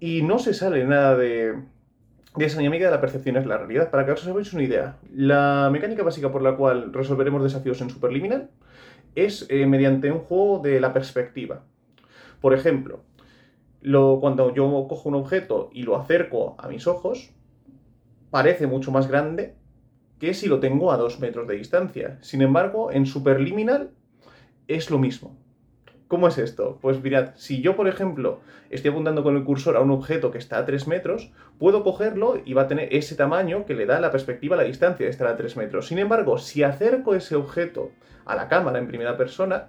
y 0.00 0.22
no 0.22 0.38
se 0.38 0.54
sale 0.54 0.82
nada 0.86 1.14
de, 1.14 1.56
de 2.36 2.44
esa 2.46 2.60
dinámica 2.60 2.86
de 2.86 2.90
la 2.90 3.02
percepción 3.02 3.36
es 3.36 3.44
la 3.44 3.58
realidad. 3.58 3.90
Para 3.90 4.06
que 4.06 4.12
os 4.12 4.26
hagáis 4.26 4.54
una 4.54 4.62
idea, 4.62 4.96
la 5.14 5.68
mecánica 5.70 6.02
básica 6.02 6.32
por 6.32 6.40
la 6.40 6.56
cual 6.56 6.90
resolveremos 6.94 7.42
desafíos 7.42 7.82
en 7.82 7.90
Superliminal 7.90 8.48
es 9.14 9.44
eh, 9.50 9.66
mediante 9.66 10.10
un 10.10 10.20
juego 10.20 10.60
de 10.60 10.80
la 10.80 10.94
perspectiva. 10.94 11.64
Por 12.40 12.54
ejemplo, 12.54 13.00
lo, 13.82 14.20
cuando 14.20 14.54
yo 14.54 14.86
cojo 14.88 15.10
un 15.10 15.16
objeto 15.16 15.68
y 15.74 15.82
lo 15.82 15.96
acerco 15.96 16.54
a 16.56 16.68
mis 16.68 16.86
ojos, 16.86 17.35
parece 18.30 18.66
mucho 18.66 18.90
más 18.90 19.08
grande 19.08 19.54
que 20.18 20.34
si 20.34 20.46
lo 20.46 20.60
tengo 20.60 20.92
a 20.92 20.96
dos 20.96 21.20
metros 21.20 21.46
de 21.46 21.56
distancia. 21.56 22.18
Sin 22.22 22.42
embargo, 22.42 22.90
en 22.90 23.06
Superliminal 23.06 23.90
es 24.68 24.90
lo 24.90 24.98
mismo. 24.98 25.36
¿Cómo 26.08 26.28
es 26.28 26.38
esto? 26.38 26.78
Pues 26.80 27.02
mirad, 27.02 27.30
si 27.34 27.60
yo, 27.60 27.74
por 27.74 27.88
ejemplo, 27.88 28.40
estoy 28.70 28.92
apuntando 28.92 29.24
con 29.24 29.36
el 29.36 29.42
cursor 29.42 29.76
a 29.76 29.80
un 29.80 29.90
objeto 29.90 30.30
que 30.30 30.38
está 30.38 30.58
a 30.58 30.64
3 30.64 30.86
metros, 30.86 31.32
puedo 31.58 31.82
cogerlo 31.82 32.40
y 32.44 32.52
va 32.52 32.62
a 32.62 32.68
tener 32.68 32.94
ese 32.94 33.16
tamaño 33.16 33.66
que 33.66 33.74
le 33.74 33.86
da 33.86 33.98
la 33.98 34.12
perspectiva 34.12 34.54
a 34.54 34.58
la 34.58 34.64
distancia 34.64 35.04
de 35.04 35.10
estar 35.10 35.26
a 35.26 35.36
3 35.36 35.56
metros. 35.56 35.88
Sin 35.88 35.98
embargo, 35.98 36.38
si 36.38 36.62
acerco 36.62 37.16
ese 37.16 37.34
objeto 37.34 37.90
a 38.24 38.36
la 38.36 38.46
cámara 38.46 38.78
en 38.78 38.86
primera 38.86 39.16
persona, 39.16 39.68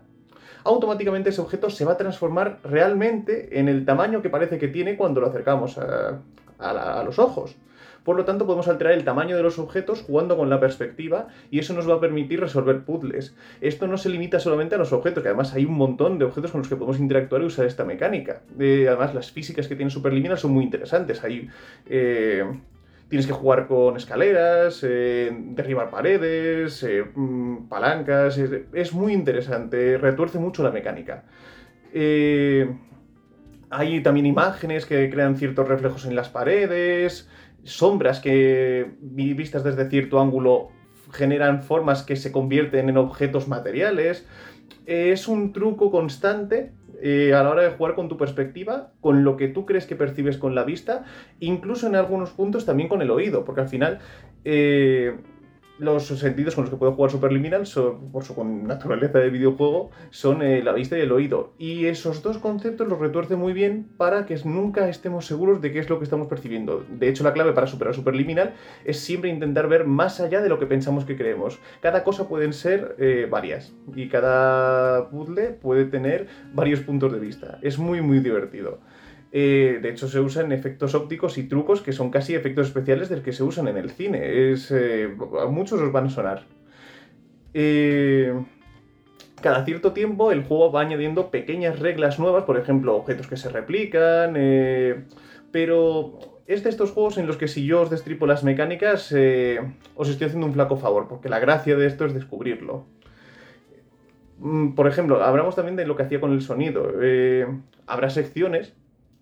automáticamente 0.63 1.31
ese 1.31 1.41
objeto 1.41 1.71
se 1.71 1.85
va 1.85 1.93
a 1.93 1.97
transformar 1.97 2.59
realmente 2.63 3.59
en 3.59 3.67
el 3.67 3.83
tamaño 3.83 4.21
que 4.21 4.29
parece 4.29 4.59
que 4.59 4.67
tiene 4.67 4.95
cuando 4.95 5.21
lo 5.21 5.27
acercamos 5.27 5.79
a, 5.79 6.19
a 6.59 7.03
los 7.03 7.17
ojos. 7.17 7.55
Por 8.07 8.15
lo 8.15 8.23
tanto, 8.23 8.45
podemos 8.45 8.69
alterar 8.69 8.93
el 8.93 9.03
tamaño 9.03 9.35
de 9.35 9.43
los 9.43 9.59
objetos 9.59 10.01
jugando 10.01 10.37
con 10.37 10.49
la 10.49 10.61
perspectiva 10.61 11.27
y 11.51 11.59
eso 11.59 11.73
nos 11.73 11.89
va 11.89 11.95
a 11.95 11.99
permitir 11.99 12.39
resolver 12.39 12.85
puzzles. 12.85 13.35
Esto 13.59 13.85
no 13.85 13.97
se 13.97 14.07
limita 14.07 14.39
solamente 14.39 14.75
a 14.75 14.77
los 14.77 14.93
objetos, 14.93 15.21
que 15.21 15.27
además 15.27 15.53
hay 15.53 15.65
un 15.65 15.73
montón 15.73 16.17
de 16.17 16.23
objetos 16.23 16.51
con 16.51 16.61
los 16.61 16.69
que 16.69 16.77
podemos 16.77 17.01
interactuar 17.01 17.41
y 17.41 17.47
usar 17.47 17.65
esta 17.65 17.83
mecánica. 17.83 18.43
Eh, 18.57 18.85
además, 18.87 19.13
las 19.13 19.29
físicas 19.29 19.67
que 19.67 19.75
tiene 19.75 19.91
Superliminal 19.91 20.37
son 20.37 20.53
muy 20.53 20.63
interesantes. 20.63 21.21
Hay... 21.21 21.49
Eh, 21.85 22.45
tienes 23.09 23.27
que 23.27 23.33
jugar 23.33 23.67
con 23.67 23.97
escaleras, 23.97 24.85
eh, 24.87 25.29
derribar 25.49 25.89
paredes, 25.89 26.87
mm, 27.13 27.67
palancas. 27.67 28.37
Es, 28.71 28.93
muy 28.93 29.11
interesante, 29.11 29.97
retuerce 29.97 30.39
mucho 30.39 30.63
la 30.63 30.71
mecánica. 30.71 31.25
hay 33.69 34.01
también 34.01 34.25
imágenes 34.25 34.85
que 34.85 35.09
crean 35.09 35.35
ciertos 35.35 35.67
reflejos 35.67 36.05
en 36.05 36.15
las 36.15 36.29
paredes 36.29 37.27
sombras 37.67 38.19
que 38.19 38.91
vistas 39.01 39.63
desde 39.63 39.89
cierto 39.89 40.19
ángulo 40.19 40.69
generan 41.11 41.61
formas 41.61 42.03
que 42.03 42.15
se 42.15 42.31
convierten 42.31 42.89
en 42.89 42.97
objetos 42.97 43.47
materiales. 43.47 44.25
Es 44.85 45.27
un 45.27 45.53
truco 45.53 45.91
constante 45.91 46.71
eh, 47.01 47.33
a 47.33 47.43
la 47.43 47.49
hora 47.49 47.63
de 47.63 47.71
jugar 47.71 47.95
con 47.95 48.09
tu 48.09 48.17
perspectiva, 48.17 48.91
con 49.01 49.23
lo 49.23 49.37
que 49.37 49.47
tú 49.47 49.65
crees 49.65 49.85
que 49.85 49.95
percibes 49.95 50.37
con 50.37 50.55
la 50.55 50.63
vista, 50.63 51.03
incluso 51.39 51.87
en 51.87 51.95
algunos 51.95 52.31
puntos 52.31 52.65
también 52.65 52.89
con 52.89 53.01
el 53.01 53.11
oído, 53.11 53.45
porque 53.45 53.61
al 53.61 53.69
final 53.69 53.99
eh, 54.45 55.15
los 55.79 56.07
sentidos 56.07 56.55
con 56.55 56.63
los 56.63 56.71
que 56.71 56.77
puedo 56.77 56.93
jugar 56.93 57.11
Superliminal, 57.11 57.65
son, 57.65 58.11
por 58.11 58.23
su 58.23 58.43
naturaleza 58.43 59.19
de 59.19 59.29
videojuego, 59.29 59.91
son 60.09 60.41
eh, 60.41 60.63
la 60.63 60.73
vista 60.73 60.97
y 60.97 61.01
el 61.01 61.11
oído. 61.11 61.53
Y 61.57 61.85
esos 61.85 62.23
dos 62.23 62.37
conceptos 62.37 62.87
los 62.87 62.99
retuerce 62.99 63.35
muy 63.35 63.53
bien 63.53 63.87
para 63.97 64.25
que 64.25 64.37
nunca 64.45 64.89
estemos 64.89 65.25
seguros 65.25 65.61
de 65.61 65.71
qué 65.71 65.79
es 65.79 65.89
lo 65.89 65.97
que 65.97 66.03
estamos 66.03 66.27
percibiendo. 66.27 66.85
De 66.89 67.09
hecho, 67.09 67.23
la 67.23 67.33
clave 67.33 67.53
para 67.53 67.67
superar 67.67 67.93
Superliminal 67.93 68.53
es 68.85 68.99
siempre 68.99 69.29
intentar 69.29 69.67
ver 69.67 69.85
más 69.85 70.19
allá 70.19 70.41
de 70.41 70.49
lo 70.49 70.59
que 70.59 70.65
pensamos 70.65 71.05
que 71.05 71.17
creemos. 71.17 71.59
Cada 71.81 72.03
cosa 72.03 72.27
pueden 72.27 72.53
ser 72.53 72.95
eh, 72.99 73.27
varias 73.29 73.73
y 73.95 74.09
cada 74.09 75.09
puzzle 75.09 75.49
puede 75.49 75.85
tener 75.85 76.27
varios 76.53 76.81
puntos 76.81 77.11
de 77.11 77.19
vista. 77.19 77.59
Es 77.61 77.77
muy, 77.77 78.01
muy 78.01 78.19
divertido. 78.19 78.79
Eh, 79.31 79.79
de 79.81 79.89
hecho, 79.89 80.07
se 80.07 80.19
usan 80.19 80.51
efectos 80.51 80.95
ópticos 80.95 81.37
y 81.37 81.43
trucos 81.43 81.81
que 81.81 81.91
son 81.91 82.09
casi 82.09 82.35
efectos 82.35 82.67
especiales 82.67 83.09
del 83.09 83.21
que 83.21 83.33
se 83.33 83.43
usan 83.43 83.67
en 83.67 83.77
el 83.77 83.89
cine. 83.89 84.21
Eh, 84.23 85.15
muchos 85.49 85.81
os 85.81 85.91
van 85.91 86.05
a 86.05 86.09
sonar. 86.09 86.43
Eh, 87.53 88.33
cada 89.41 89.65
cierto 89.65 89.93
tiempo 89.93 90.31
el 90.31 90.43
juego 90.43 90.71
va 90.71 90.81
añadiendo 90.81 91.29
pequeñas 91.29 91.79
reglas 91.79 92.19
nuevas, 92.19 92.45
por 92.45 92.57
ejemplo, 92.57 92.95
objetos 92.95 93.27
que 93.27 93.37
se 93.37 93.49
replican, 93.49 94.33
pero 95.51 96.19
es 96.47 96.63
de 96.63 96.69
estos 96.69 96.91
juegos 96.91 97.17
en 97.17 97.27
los 97.27 97.37
que 97.37 97.47
si 97.47 97.65
yo 97.65 97.81
os 97.81 97.89
destripo 97.89 98.25
las 98.25 98.43
mecánicas, 98.43 99.13
os 99.95 100.09
estoy 100.09 100.27
haciendo 100.27 100.47
un 100.47 100.53
flaco 100.53 100.77
favor, 100.77 101.07
porque 101.07 101.29
la 101.29 101.39
gracia 101.39 101.75
de 101.75 101.85
esto 101.85 102.05
es 102.05 102.13
descubrirlo. 102.13 102.85
Mm, 104.39 104.73
por 104.73 104.87
ejemplo, 104.87 105.23
hablamos 105.23 105.55
también 105.55 105.75
de 105.75 105.85
lo 105.85 105.95
que 105.95 106.03
hacía 106.03 106.19
con 106.19 106.31
el 106.33 106.41
sonido. 106.41 106.93
habrá 107.85 108.09
secciones 108.09 108.73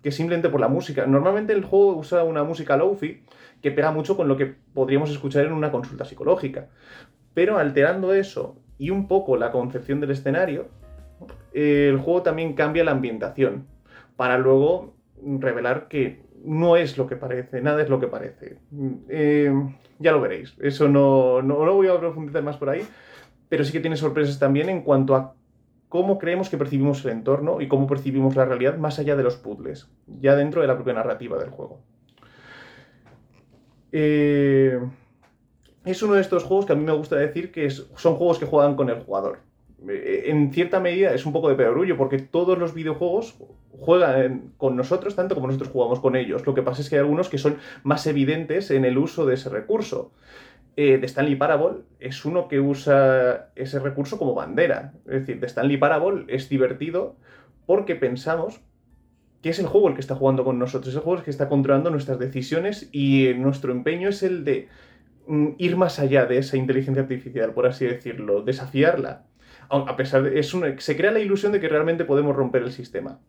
que 0.05 0.11
simplemente 0.11 0.49
por 0.49 0.61
la 0.61 0.67
música. 0.67 1.07
Normalmente 1.07 1.51
el 1.51 1.65
juego 1.65 1.95
usa 1.95 2.23
una 2.23 2.43
música 2.43 2.77
lofi 2.77 3.23
que 3.59 3.71
pega 3.71 3.89
mucho 3.91 4.15
con 4.15 4.27
lo 4.27 4.37
que 4.37 4.53
podríamos 4.71 5.09
escuchar 5.09 5.47
en 5.47 5.51
una 5.51 5.71
consulta 5.71 6.05
psicológica. 6.05 6.67
Pero 7.33 7.57
alterando 7.57 8.13
eso 8.13 8.55
y 8.77 8.91
un 8.91 9.07
poco 9.07 9.35
la 9.35 9.51
concepción 9.51 9.99
del 9.99 10.11
escenario, 10.11 10.67
el 11.53 11.97
juego 11.97 12.21
también 12.21 12.53
cambia 12.53 12.83
la 12.83 12.91
ambientación 12.91 13.65
para 14.15 14.37
luego 14.37 14.93
revelar 15.23 15.87
que 15.87 16.21
no 16.43 16.77
es 16.77 16.99
lo 16.99 17.07
que 17.07 17.15
parece, 17.15 17.59
nada 17.61 17.81
es 17.81 17.89
lo 17.89 17.99
que 17.99 18.05
parece. 18.05 18.59
Eh, 19.09 19.51
ya 19.97 20.11
lo 20.11 20.21
veréis, 20.21 20.53
eso 20.59 20.87
no, 20.87 21.41
no, 21.41 21.65
no 21.65 21.73
voy 21.73 21.87
a 21.87 21.99
profundizar 21.99 22.43
más 22.43 22.57
por 22.57 22.69
ahí, 22.69 22.85
pero 23.49 23.63
sí 23.63 23.71
que 23.71 23.79
tiene 23.79 23.97
sorpresas 23.97 24.37
también 24.37 24.69
en 24.69 24.83
cuanto 24.83 25.15
a 25.15 25.33
cómo 25.89 26.17
creemos 26.17 26.49
que 26.49 26.57
percibimos 26.57 27.03
el 27.05 27.11
entorno 27.11 27.61
y 27.61 27.67
cómo 27.67 27.87
percibimos 27.87 28.35
la 28.35 28.45
realidad 28.45 28.77
más 28.77 28.99
allá 28.99 29.15
de 29.15 29.23
los 29.23 29.37
puzzles, 29.37 29.89
ya 30.07 30.35
dentro 30.35 30.61
de 30.61 30.67
la 30.67 30.75
propia 30.75 30.93
narrativa 30.93 31.37
del 31.37 31.49
juego. 31.49 31.79
Eh, 33.91 34.79
es 35.85 36.01
uno 36.01 36.15
de 36.15 36.21
estos 36.21 36.43
juegos 36.43 36.65
que 36.65 36.73
a 36.73 36.75
mí 36.75 36.83
me 36.83 36.91
gusta 36.91 37.15
decir 37.15 37.51
que 37.51 37.69
son 37.69 38.15
juegos 38.15 38.39
que 38.39 38.45
juegan 38.45 38.75
con 38.75 38.89
el 38.89 39.01
jugador. 39.01 39.39
Eh, 39.87 40.23
en 40.27 40.51
cierta 40.51 40.79
medida 40.79 41.13
es 41.13 41.25
un 41.25 41.33
poco 41.33 41.49
de 41.49 41.55
perogrullo 41.55 41.95
porque 41.95 42.17
todos 42.17 42.57
los 42.57 42.73
videojuegos 42.73 43.35
juegan 43.71 44.53
con 44.57 44.75
nosotros 44.75 45.15
tanto 45.15 45.35
como 45.35 45.47
nosotros 45.47 45.69
jugamos 45.69 45.99
con 45.99 46.15
ellos. 46.15 46.45
Lo 46.45 46.53
que 46.53 46.63
pasa 46.63 46.81
es 46.81 46.89
que 46.89 46.95
hay 46.95 47.01
algunos 47.01 47.29
que 47.29 47.37
son 47.37 47.57
más 47.83 48.07
evidentes 48.07 48.71
en 48.71 48.85
el 48.85 48.97
uso 48.97 49.25
de 49.25 49.35
ese 49.35 49.49
recurso. 49.49 50.11
Eh, 50.77 50.97
de 50.97 51.05
Stanley 51.05 51.35
Parable 51.35 51.83
es 51.99 52.25
uno 52.25 52.49
que 52.49 52.59
usa 52.59 53.49
ese 53.55 53.79
recurso 53.79 54.17
como 54.17 54.33
bandera. 54.33 54.93
Es 55.05 55.21
decir, 55.21 55.39
de 55.39 55.47
Stanley 55.47 55.77
Parable 55.77 56.25
es 56.27 56.49
divertido 56.49 57.15
porque 57.65 57.95
pensamos 57.95 58.59
que 59.41 59.49
es 59.49 59.59
el 59.59 59.67
juego 59.67 59.87
el 59.87 59.93
que 59.93 60.01
está 60.01 60.15
jugando 60.15 60.43
con 60.43 60.59
nosotros, 60.59 60.89
es 60.89 60.95
el 60.95 61.01
juego 61.01 61.19
el 61.19 61.23
que 61.23 61.31
está 61.31 61.47
controlando 61.47 61.91
nuestras 61.91 62.19
decisiones 62.19 62.89
y 62.91 63.31
nuestro 63.37 63.71
empeño 63.71 64.09
es 64.09 64.23
el 64.23 64.43
de 64.43 64.67
mm, 65.27 65.49
ir 65.59 65.77
más 65.77 65.99
allá 65.99 66.25
de 66.25 66.39
esa 66.39 66.57
inteligencia 66.57 67.03
artificial, 67.03 67.53
por 67.53 67.67
así 67.67 67.85
decirlo, 67.85 68.41
desafiarla. 68.41 69.23
A 69.69 69.95
pesar 69.95 70.23
de, 70.23 70.39
es 70.39 70.53
se 70.79 70.97
crea 70.97 71.11
la 71.11 71.19
ilusión 71.19 71.51
de 71.51 71.59
que 71.59 71.69
realmente 71.69 72.05
podemos 72.05 72.35
romper 72.35 72.63
el 72.63 72.71
sistema. 72.71 73.19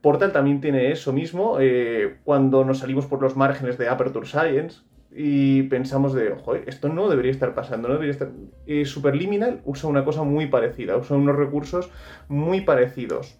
Portal 0.00 0.32
también 0.32 0.60
tiene 0.60 0.92
eso 0.92 1.12
mismo 1.12 1.58
eh, 1.60 2.18
cuando 2.24 2.64
nos 2.64 2.78
salimos 2.78 3.06
por 3.06 3.20
los 3.22 3.36
márgenes 3.36 3.78
de 3.78 3.88
Aperture 3.88 4.26
Science, 4.26 4.80
y 5.20 5.64
pensamos 5.64 6.14
de, 6.14 6.36
joder, 6.44 6.62
esto 6.68 6.88
no 6.88 7.08
debería 7.08 7.32
estar 7.32 7.52
pasando, 7.52 7.88
no 7.88 7.94
debería 7.94 8.12
estar... 8.12 8.30
Y 8.66 8.84
Superliminal 8.84 9.62
usa 9.64 9.90
una 9.90 10.04
cosa 10.04 10.22
muy 10.22 10.46
parecida, 10.46 10.96
usa 10.96 11.16
unos 11.16 11.34
recursos 11.34 11.90
muy 12.28 12.60
parecidos. 12.60 13.36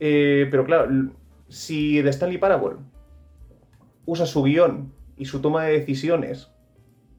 Eh, 0.00 0.48
pero 0.50 0.64
claro, 0.64 1.10
si 1.48 2.02
The 2.02 2.08
Stanley 2.08 2.38
Parable 2.38 2.76
usa 4.06 4.24
su 4.24 4.42
guion 4.42 4.90
y 5.18 5.26
su 5.26 5.42
toma 5.42 5.64
de 5.64 5.80
decisiones 5.80 6.50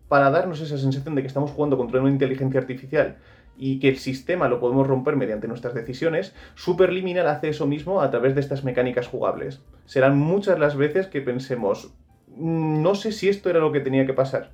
para 0.07 0.31
darnos 0.31 0.59
esa 0.59 0.79
sensación 0.79 1.13
de 1.13 1.21
que 1.21 1.27
estamos 1.27 1.51
jugando 1.51 1.77
contra 1.77 2.01
una 2.01 2.09
inteligencia 2.09 2.59
artificial 2.59 3.17
y 3.59 3.79
que 3.79 3.89
el 3.89 3.97
sistema 3.97 4.47
lo 4.47 4.59
podemos 4.59 4.87
romper 4.87 5.17
mediante 5.17 5.47
nuestras 5.47 5.75
decisiones, 5.75 6.33
Superliminal 6.55 7.27
hace 7.27 7.49
eso 7.49 7.67
mismo 7.67 8.01
a 8.01 8.09
través 8.09 8.33
de 8.33 8.41
estas 8.41 8.63
mecánicas 8.63 9.05
jugables. 9.05 9.61
Serán 9.85 10.17
muchas 10.17 10.57
las 10.57 10.75
veces 10.75 11.05
que 11.05 11.21
pensemos, 11.21 11.93
no 12.37 12.95
sé 12.95 13.11
si 13.11 13.29
esto 13.29 13.49
era 13.49 13.59
lo 13.59 13.71
que 13.71 13.79
tenía 13.79 14.05
que 14.05 14.13
pasar. 14.13 14.51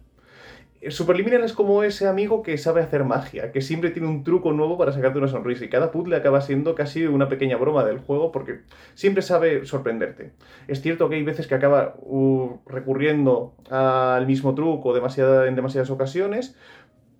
Superliminal 0.87 1.43
es 1.43 1.51
como 1.51 1.83
ese 1.83 2.07
amigo 2.07 2.41
que 2.41 2.57
sabe 2.57 2.81
hacer 2.81 3.03
magia, 3.03 3.51
que 3.51 3.59
siempre 3.59 3.89
tiene 3.89 4.07
un 4.07 4.23
truco 4.23 4.53
nuevo 4.53 4.77
para 4.77 4.93
sacarte 4.93 5.17
una 5.17 5.27
sonrisa 5.27 5.65
y 5.65 5.69
cada 5.69 5.91
puzzle 5.91 6.15
acaba 6.15 6.39
siendo 6.39 6.73
casi 6.73 7.05
una 7.05 7.27
pequeña 7.27 7.57
broma 7.57 7.83
del 7.83 7.99
juego 7.99 8.31
porque 8.31 8.61
siempre 8.93 9.21
sabe 9.21 9.65
sorprenderte. 9.65 10.31
Es 10.69 10.81
cierto 10.81 11.09
que 11.09 11.15
hay 11.15 11.23
veces 11.23 11.47
que 11.47 11.55
acaba 11.55 11.95
uh, 11.99 12.59
recurriendo 12.65 13.55
al 13.69 14.25
mismo 14.25 14.55
truco 14.55 14.95
en 14.95 15.55
demasiadas 15.55 15.89
ocasiones, 15.89 16.55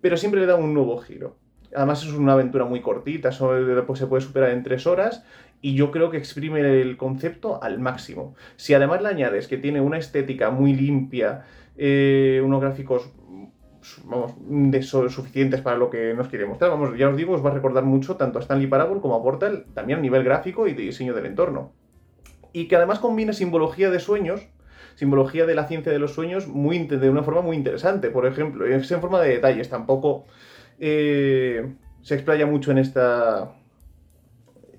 pero 0.00 0.16
siempre 0.16 0.40
le 0.40 0.46
da 0.46 0.56
un 0.56 0.72
nuevo 0.72 0.96
giro. 0.96 1.36
Además 1.74 2.02
es 2.02 2.12
una 2.14 2.32
aventura 2.32 2.64
muy 2.64 2.80
cortita, 2.80 3.30
pues 3.86 3.98
se 3.98 4.06
puede 4.06 4.22
superar 4.22 4.50
en 4.50 4.62
tres 4.62 4.86
horas 4.86 5.22
y 5.62 5.74
yo 5.74 5.90
creo 5.90 6.10
que 6.10 6.16
exprime 6.16 6.60
el 6.80 6.96
concepto 6.96 7.62
al 7.62 7.78
máximo. 7.78 8.34
Si 8.56 8.74
además 8.74 9.02
le 9.02 9.08
añades 9.08 9.46
que 9.46 9.58
tiene 9.58 9.80
una 9.80 9.98
estética 9.98 10.50
muy 10.50 10.74
limpia, 10.74 11.44
eh, 11.76 12.40
unos 12.44 12.60
gráficos 12.60 13.12
vamos, 14.04 14.34
de 14.38 14.82
suficientes 14.82 15.60
para 15.60 15.76
lo 15.76 15.90
que 15.90 16.14
nos 16.14 16.28
quiere 16.28 16.46
mostrar, 16.46 16.70
vamos, 16.70 16.96
ya 16.96 17.08
os 17.08 17.16
digo, 17.16 17.34
os 17.34 17.44
va 17.44 17.50
a 17.50 17.54
recordar 17.54 17.84
mucho 17.84 18.16
tanto 18.16 18.38
a 18.38 18.42
Stanley 18.42 18.66
Parable 18.66 19.00
como 19.00 19.16
a 19.16 19.22
Portal, 19.22 19.66
también 19.74 19.98
a 19.98 20.02
nivel 20.02 20.24
gráfico 20.24 20.66
y 20.66 20.74
de 20.74 20.82
diseño 20.82 21.14
del 21.14 21.26
entorno. 21.26 21.72
Y 22.52 22.66
que 22.66 22.76
además 22.76 22.98
combina 22.98 23.32
simbología 23.32 23.90
de 23.90 24.00
sueños, 24.00 24.48
simbología 24.94 25.46
de 25.46 25.54
la 25.54 25.66
ciencia 25.66 25.92
de 25.92 25.98
los 25.98 26.14
sueños, 26.14 26.48
muy, 26.48 26.78
de 26.78 27.10
una 27.10 27.22
forma 27.22 27.42
muy 27.42 27.56
interesante. 27.56 28.10
Por 28.10 28.26
ejemplo, 28.26 28.66
es 28.66 28.90
en 28.90 29.00
forma 29.00 29.20
de 29.20 29.30
detalles, 29.30 29.68
tampoco 29.68 30.24
eh, 30.78 31.74
se 32.02 32.14
explaya 32.14 32.46
mucho 32.46 32.70
en 32.72 32.78
esta, 32.78 33.52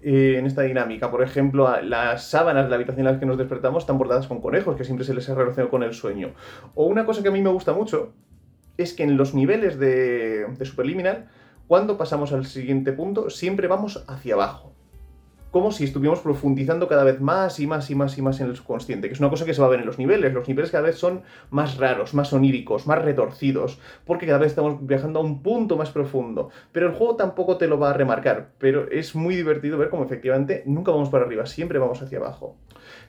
eh, 0.03 0.35
en 0.37 0.45
esta 0.45 0.63
dinámica. 0.63 1.11
Por 1.11 1.23
ejemplo, 1.23 1.69
las 1.81 2.25
sábanas 2.25 2.65
de 2.65 2.69
la 2.69 2.75
habitación 2.75 3.07
en 3.07 3.13
las 3.13 3.19
que 3.19 3.25
nos 3.25 3.37
despertamos 3.37 3.83
están 3.83 3.97
bordadas 3.97 4.27
con 4.27 4.41
conejos, 4.41 4.75
que 4.75 4.83
siempre 4.83 5.05
se 5.05 5.13
les 5.13 5.29
ha 5.29 5.35
relacionado 5.35 5.69
con 5.69 5.83
el 5.83 5.93
sueño. 5.93 6.33
O 6.75 6.85
una 6.85 7.05
cosa 7.05 7.21
que 7.21 7.29
a 7.29 7.31
mí 7.31 7.41
me 7.41 7.49
gusta 7.49 7.73
mucho 7.73 8.13
es 8.77 8.93
que 8.93 9.03
en 9.03 9.17
los 9.17 9.33
niveles 9.33 9.77
de, 9.79 10.45
de 10.47 10.65
Superliminal, 10.65 11.29
cuando 11.67 11.97
pasamos 11.97 12.33
al 12.33 12.45
siguiente 12.45 12.93
punto, 12.93 13.29
siempre 13.29 13.67
vamos 13.67 14.03
hacia 14.07 14.33
abajo 14.33 14.70
como 15.51 15.71
si 15.71 15.83
estuviéramos 15.83 16.21
profundizando 16.21 16.87
cada 16.87 17.03
vez 17.03 17.19
más 17.19 17.59
y 17.59 17.67
más 17.67 17.89
y 17.91 17.95
más 17.95 18.17
y 18.17 18.21
más 18.21 18.39
en 18.39 18.47
el 18.47 18.55
subconsciente, 18.55 19.07
que 19.07 19.13
es 19.13 19.19
una 19.19 19.29
cosa 19.29 19.45
que 19.45 19.53
se 19.53 19.61
va 19.61 19.67
a 19.67 19.69
ver 19.69 19.81
en 19.81 19.85
los 19.85 19.99
niveles. 19.99 20.33
Los 20.33 20.47
niveles 20.47 20.71
cada 20.71 20.85
vez 20.85 20.95
son 20.95 21.23
más 21.49 21.77
raros, 21.77 22.13
más 22.13 22.31
oníricos, 22.31 22.87
más 22.87 23.03
retorcidos, 23.03 23.77
porque 24.05 24.25
cada 24.25 24.39
vez 24.39 24.47
estamos 24.47 24.85
viajando 24.87 25.19
a 25.19 25.23
un 25.23 25.43
punto 25.43 25.75
más 25.75 25.91
profundo. 25.91 26.49
Pero 26.71 26.87
el 26.87 26.93
juego 26.93 27.17
tampoco 27.17 27.57
te 27.57 27.67
lo 27.67 27.77
va 27.77 27.89
a 27.89 27.93
remarcar, 27.93 28.51
pero 28.57 28.89
es 28.89 29.13
muy 29.13 29.35
divertido 29.35 29.77
ver 29.77 29.89
cómo 29.89 30.05
efectivamente 30.05 30.63
nunca 30.65 30.91
vamos 30.91 31.09
para 31.09 31.25
arriba, 31.25 31.45
siempre 31.45 31.79
vamos 31.79 32.01
hacia 32.01 32.19
abajo. 32.19 32.55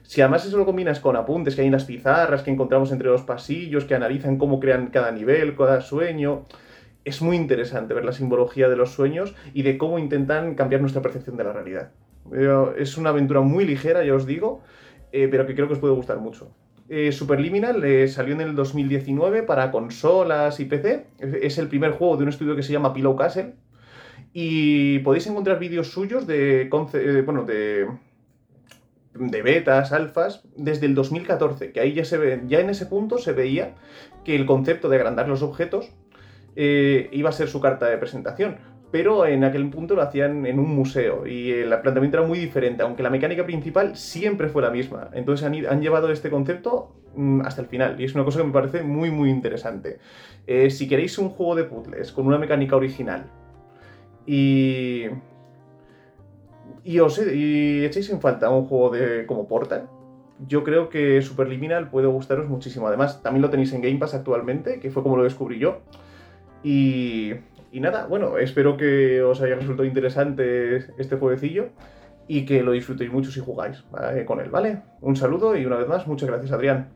Si 0.01 0.21
además 0.21 0.45
eso 0.45 0.57
lo 0.57 0.65
combinas 0.65 0.99
con 0.99 1.15
apuntes 1.15 1.55
que 1.55 1.61
hay 1.61 1.67
en 1.67 1.73
las 1.73 1.85
pizarras 1.85 2.43
que 2.43 2.51
encontramos 2.51 2.91
entre 2.91 3.07
los 3.07 3.21
pasillos, 3.21 3.85
que 3.85 3.95
analizan 3.95 4.37
cómo 4.37 4.59
crean 4.59 4.87
cada 4.87 5.11
nivel, 5.11 5.55
cada 5.55 5.79
sueño, 5.79 6.43
es 7.05 7.21
muy 7.21 7.37
interesante 7.37 7.93
ver 7.93 8.03
la 8.03 8.11
simbología 8.11 8.69
de 8.69 8.75
los 8.75 8.91
sueños 8.91 9.33
y 9.53 9.63
de 9.63 9.77
cómo 9.77 9.99
intentan 9.99 10.55
cambiar 10.55 10.81
nuestra 10.81 11.01
percepción 11.01 11.37
de 11.37 11.43
la 11.45 11.53
realidad. 11.53 11.91
Es 12.77 12.97
una 12.97 13.09
aventura 13.09 13.41
muy 13.41 13.65
ligera, 13.65 14.03
ya 14.03 14.15
os 14.15 14.25
digo, 14.25 14.61
eh, 15.11 15.27
pero 15.29 15.45
que 15.45 15.53
creo 15.53 15.67
que 15.67 15.73
os 15.73 15.79
puede 15.79 15.93
gustar 15.93 16.19
mucho. 16.19 16.51
Eh, 16.89 17.11
Superliminal 17.11 17.83
eh, 17.83 18.07
salió 18.07 18.33
en 18.33 18.41
el 18.41 18.55
2019 18.55 19.43
para 19.43 19.71
consolas 19.71 20.59
y 20.59 20.65
PC. 20.65 21.05
Es 21.19 21.57
el 21.59 21.67
primer 21.67 21.91
juego 21.91 22.17
de 22.17 22.23
un 22.23 22.29
estudio 22.29 22.55
que 22.55 22.63
se 22.63 22.73
llama 22.73 22.93
Pillow 22.93 23.15
Castle. 23.15 23.53
Y 24.33 24.99
podéis 24.99 25.27
encontrar 25.27 25.59
vídeos 25.59 25.91
suyos 25.91 26.25
de, 26.25 26.67
bueno, 27.23 27.43
de, 27.45 27.87
de 29.13 29.41
betas, 29.43 29.91
alfas, 29.91 30.43
desde 30.57 30.87
el 30.87 30.95
2014, 30.95 31.71
que 31.71 31.79
ahí 31.79 31.93
ya 31.93 32.03
se 32.03 32.17
ve, 32.17 32.41
ya 32.47 32.59
en 32.59 32.71
ese 32.71 32.87
punto 32.87 33.19
se 33.19 33.33
veía 33.33 33.75
que 34.25 34.35
el 34.35 34.47
concepto 34.47 34.89
de 34.89 34.95
agrandar 34.95 35.29
los 35.29 35.43
objetos 35.43 35.91
iba 36.55 37.29
a 37.29 37.33
ser 37.33 37.47
su 37.47 37.61
carta 37.61 37.87
de 37.87 37.97
presentación 37.97 38.57
pero 38.93 39.25
en 39.25 39.43
aquel 39.43 39.67
punto 39.71 39.95
lo 39.95 40.03
hacían 40.03 40.45
en 40.45 40.59
un 40.59 40.75
museo 40.75 41.25
y 41.25 41.49
el 41.49 41.69
planteamiento 41.81 42.19
era 42.19 42.27
muy 42.27 42.37
diferente, 42.37 42.83
aunque 42.83 43.01
la 43.01 43.09
mecánica 43.09 43.43
principal 43.43 43.97
siempre 43.97 44.49
fue 44.49 44.61
la 44.61 44.69
misma. 44.69 45.09
Entonces 45.13 45.47
han, 45.47 45.81
llevado 45.81 46.11
este 46.11 46.29
concepto 46.29 46.93
mm, 47.15 47.41
hasta 47.41 47.61
el 47.61 47.67
final 47.67 47.99
y 47.99 48.03
es 48.03 48.13
una 48.13 48.23
cosa 48.23 48.37
que 48.37 48.45
me 48.45 48.53
parece 48.53 48.83
muy 48.83 49.09
muy 49.09 49.31
interesante. 49.31 49.97
Eh, 50.45 50.69
si 50.69 50.87
queréis 50.87 51.17
un 51.17 51.29
juego 51.29 51.55
de 51.55 51.63
puzzles 51.63 52.11
con 52.11 52.27
una 52.27 52.37
mecánica 52.37 52.75
original 52.75 53.25
y... 54.27 55.05
Y 56.83 56.99
os 56.99 57.17
echéis 57.17 58.11
en 58.11 58.21
falta 58.21 58.51
un 58.51 58.65
juego 58.65 58.91
de 58.91 59.25
como 59.25 59.47
Portal, 59.47 59.89
yo 60.47 60.63
creo 60.63 60.89
que 60.89 61.19
Superliminal 61.23 61.89
puede 61.89 62.05
gustaros 62.05 62.47
muchísimo. 62.47 62.87
Además, 62.87 63.23
también 63.23 63.41
lo 63.41 63.49
tenéis 63.49 63.73
en 63.73 63.81
Game 63.81 63.97
Pass 63.97 64.13
actualmente, 64.13 64.79
que 64.79 64.91
fue 64.91 65.01
como 65.01 65.17
lo 65.17 65.23
descubrí 65.23 65.57
yo. 65.57 65.79
Y 66.63 67.33
y 67.73 67.79
nada, 67.79 68.05
bueno, 68.05 68.37
espero 68.37 68.77
que 68.77 69.23
os 69.23 69.41
haya 69.41 69.55
resultado 69.55 69.87
interesante 69.87 70.77
este 70.99 71.15
jueguecillo 71.17 71.69
y 72.27 72.45
que 72.45 72.61
lo 72.61 72.71
disfrutéis 72.71 73.11
mucho 73.11 73.31
si 73.31 73.39
jugáis 73.39 73.83
con 74.27 74.39
él, 74.39 74.51
¿vale? 74.51 74.83
Un 75.01 75.15
saludo 75.15 75.57
y 75.57 75.65
una 75.65 75.77
vez 75.77 75.87
más, 75.87 76.05
muchas 76.05 76.29
gracias 76.29 76.51
Adrián. 76.51 76.89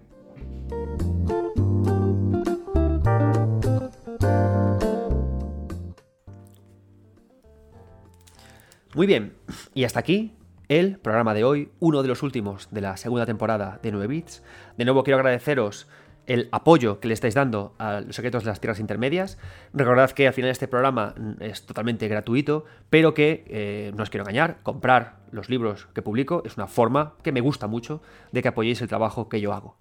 Muy 8.93 9.07
bien, 9.07 9.33
y 9.73 9.83
hasta 9.83 9.99
aquí 9.99 10.35
el 10.67 10.99
programa 10.99 11.33
de 11.33 11.43
hoy, 11.43 11.71
uno 11.79 12.03
de 12.03 12.07
los 12.07 12.21
últimos 12.21 12.67
de 12.69 12.81
la 12.81 12.97
segunda 12.97 13.25
temporada 13.25 13.79
de 13.81 13.91
9 13.91 14.05
Bits. 14.05 14.43
De 14.77 14.85
nuevo 14.85 15.03
quiero 15.03 15.17
agradeceros 15.17 15.87
el 16.27 16.49
apoyo 16.51 16.99
que 16.99 17.07
le 17.07 17.13
estáis 17.13 17.33
dando 17.33 17.73
a 17.79 18.01
los 18.01 18.15
secretos 18.15 18.43
de 18.43 18.49
las 18.49 18.59
tierras 18.59 18.79
intermedias. 18.79 19.37
Recordad 19.73 20.11
que 20.11 20.27
al 20.27 20.33
final 20.33 20.51
este 20.51 20.67
programa 20.67 21.15
es 21.39 21.65
totalmente 21.65 22.07
gratuito, 22.07 22.65
pero 22.89 23.13
que, 23.13 23.45
eh, 23.47 23.91
no 23.95 24.03
os 24.03 24.09
quiero 24.09 24.23
engañar, 24.23 24.57
comprar 24.61 25.15
los 25.31 25.49
libros 25.49 25.87
que 25.93 26.01
publico 26.01 26.43
es 26.45 26.57
una 26.57 26.67
forma 26.67 27.15
que 27.23 27.31
me 27.31 27.41
gusta 27.41 27.67
mucho 27.67 28.01
de 28.31 28.41
que 28.41 28.49
apoyéis 28.49 28.81
el 28.81 28.87
trabajo 28.87 29.29
que 29.29 29.41
yo 29.41 29.53
hago. 29.53 29.77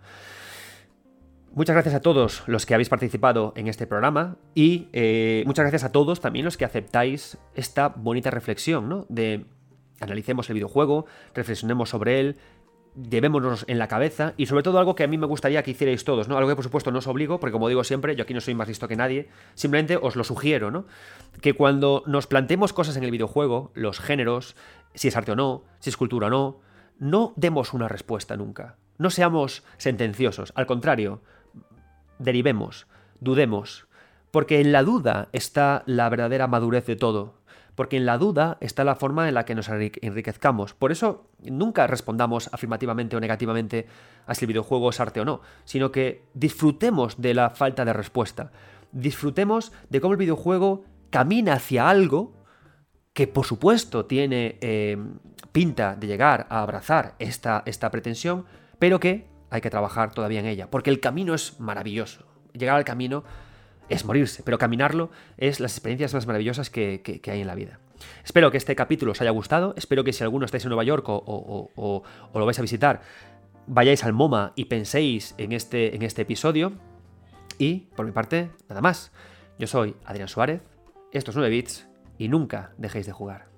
Muchas 1.53 1.75
gracias 1.75 1.95
a 1.95 2.01
todos 2.01 2.43
los 2.47 2.67
que 2.67 2.75
habéis 2.75 2.91
participado 2.91 3.55
en 3.57 3.67
este 3.67 3.87
programa 3.87 4.37
y 4.55 4.89
eh, 4.93 5.43
muchas 5.47 5.63
gracias 5.63 5.85
a 5.85 5.93
todos 5.93 6.21
también 6.21 6.45
los 6.45 6.57
que 6.57 6.67
aceptáis 6.67 7.39
esta 7.55 7.89
bonita 7.89 8.31
reflexión, 8.31 8.89
¿no? 8.91 9.07
De 9.09 9.47
analicemos 10.01 10.51
el 10.51 10.55
videojuego, 10.55 11.07
reflexionemos 11.35 11.89
sobre 11.89 12.21
él, 12.21 12.37
llevémonos 12.97 13.65
en 13.69 13.79
la 13.79 13.89
cabeza 13.89 14.35
y 14.37 14.47
sobre 14.47 14.63
todo 14.63 14.79
algo 14.79 14.95
que 14.95 15.05
a 15.05 15.07
mí 15.07 15.19
me 15.19 15.27
gustaría 15.27 15.63
que 15.63 15.73
hicierais 15.73 16.05
todos, 16.05 16.29
¿no? 16.29 16.37
Algo 16.37 16.49
que 16.49 16.57
por 16.57 16.65
supuesto 16.65 16.91
no 16.91 16.99
os 16.99 17.07
obligo, 17.07 17.39
porque 17.39 17.53
como 17.53 17.69
digo 17.69 17.85
siempre, 17.85 18.17
yo 18.17 18.23
aquí 18.23 18.35
no 18.35 18.41
soy 18.41 18.55
más 18.55 18.69
listo 18.69 18.89
que 18.89 18.97
nadie, 18.97 19.29
simplemente 19.55 19.99
os 20.01 20.17
lo 20.17 20.25
sugiero, 20.25 20.71
¿no? 20.71 20.87
Que 21.41 21.55
cuando 21.55 22.03
nos 22.07 22.27
planteemos 22.27 22.73
cosas 22.73 22.97
en 22.97 23.05
el 23.05 23.11
videojuego, 23.11 23.71
los 23.75 24.01
géneros, 24.01 24.57
si 24.95 25.09
es 25.09 25.17
arte 25.17 25.33
o 25.33 25.37
no, 25.37 25.65
si 25.79 25.91
es 25.91 25.97
cultura 25.97 26.29
o 26.29 26.31
no, 26.31 26.61
no 26.99 27.33
demos 27.37 27.75
una 27.75 27.89
respuesta 27.89 28.37
nunca. 28.37 28.77
No 28.99 29.11
seamos 29.11 29.63
sentenciosos, 29.77 30.53
al 30.57 30.67
contrario, 30.67 31.21
derivemos, 32.19 32.87
dudemos, 33.21 33.87
porque 34.31 34.61
en 34.61 34.73
la 34.73 34.83
duda 34.83 35.29
está 35.33 35.83
la 35.87 36.09
verdadera 36.09 36.47
madurez 36.47 36.87
de 36.87 36.97
todo 36.97 37.35
porque 37.77 37.97
en 37.97 38.07
la 38.07 38.19
duda 38.19 38.57
está 38.61 38.83
la 38.83 38.97
forma 38.97 39.29
en 39.29 39.35
la 39.35 39.45
que 39.45 39.55
nos 39.55 39.69
enriquezcamos. 39.69 40.75
Por 40.75 40.91
eso 40.91 41.29
nunca 41.43 41.87
respondamos 41.87 42.49
afirmativamente 42.53 43.17
o 43.17 43.21
negativamente 43.21 43.87
a 44.27 44.35
si 44.35 44.47
el 44.47 44.49
videojuego 44.49 44.91
es 44.91 44.99
arte 44.99 45.21
o 45.21 45.25
no, 45.25 45.43
sino 45.65 45.93
que 45.93 46.25
disfrutemos 46.35 47.21
de 47.21 47.35
la 47.35 47.51
falta 47.51 47.85
de 47.85 47.93
respuesta. 47.93 48.51
Disfrutemos 48.91 49.73
de 49.91 50.01
cómo 50.01 50.15
el 50.15 50.19
videojuego 50.19 50.85
camina 51.11 51.53
hacia 51.55 51.89
algo 51.89 52.33
que 53.13 53.27
por 53.27 53.47
supuesto 53.47 54.07
tiene 54.07 54.59
eh, 54.61 54.97
pinta 55.53 55.97
de 55.97 56.07
llegar 56.07 56.47
a 56.51 56.63
abrazar 56.63 57.15
esta, 57.19 57.63
esta 57.67 57.91
pretensión, 57.91 58.47
pero 58.79 59.01
que 59.01 59.27
hay 59.51 59.61
que 59.61 59.71
trabajar 59.71 60.13
todavía 60.13 60.41
en 60.41 60.47
ella, 60.47 60.71
porque 60.71 60.91
el 60.91 61.01
camino 61.01 61.35
es 61.35 61.61
maravilloso. 61.61 62.27
Llegar 62.53 62.77
al 62.77 62.85
camino 62.85 63.23
es 63.89 64.05
morirse, 64.05 64.43
pero 64.43 64.59
caminarlo 64.59 65.11
es 65.37 65.61
las 65.61 65.73
experiencias 65.73 66.15
más 66.15 66.27
maravillosas 66.27 66.71
que, 66.71 67.21
hay 67.27 67.41
en 67.41 67.47
la 67.47 67.55
vida. 67.55 67.79
Espero 68.25 68.51
que 68.51 68.59
este 68.59 68.77
capítulo 68.77 69.13
os 69.13 69.21
haya 69.21 69.31
gustado, 69.31 69.75
espero 69.77 70.05
que 70.05 70.13
si 70.13 70.23
alguno 70.23 70.45
estáis 70.45 70.65
en 70.65 70.71
Nueva 70.71 70.85
York 70.85 71.05
o, 71.09 72.03
lo 72.35 72.47
vais 72.47 72.59
a 72.59 72.63
visitar, 72.63 73.01
vayáis 73.67 74.05
al 74.05 74.13
MoMA 74.13 74.53
y 74.55 74.67
penséis 74.67 75.35
en 75.39 75.53
este, 75.53 75.95
en 75.95 76.03
este 76.03 76.23
episodio. 76.23 76.73
Y, 77.59 77.89
por 77.97 78.05
mi 78.05 78.13
parte, 78.13 78.51
nada 78.69 78.83
más. 78.83 79.13
Yo 79.59 79.67
soy 79.67 79.97
Adrián 80.05 80.29
Suárez, 80.29 80.61
estos 81.13 81.35
9 81.35 81.49
bits, 81.49 81.89
y 82.19 82.29
nunca 82.29 82.73
dejéis 82.77 83.07
de 83.07 83.13
jugar. 83.13 83.56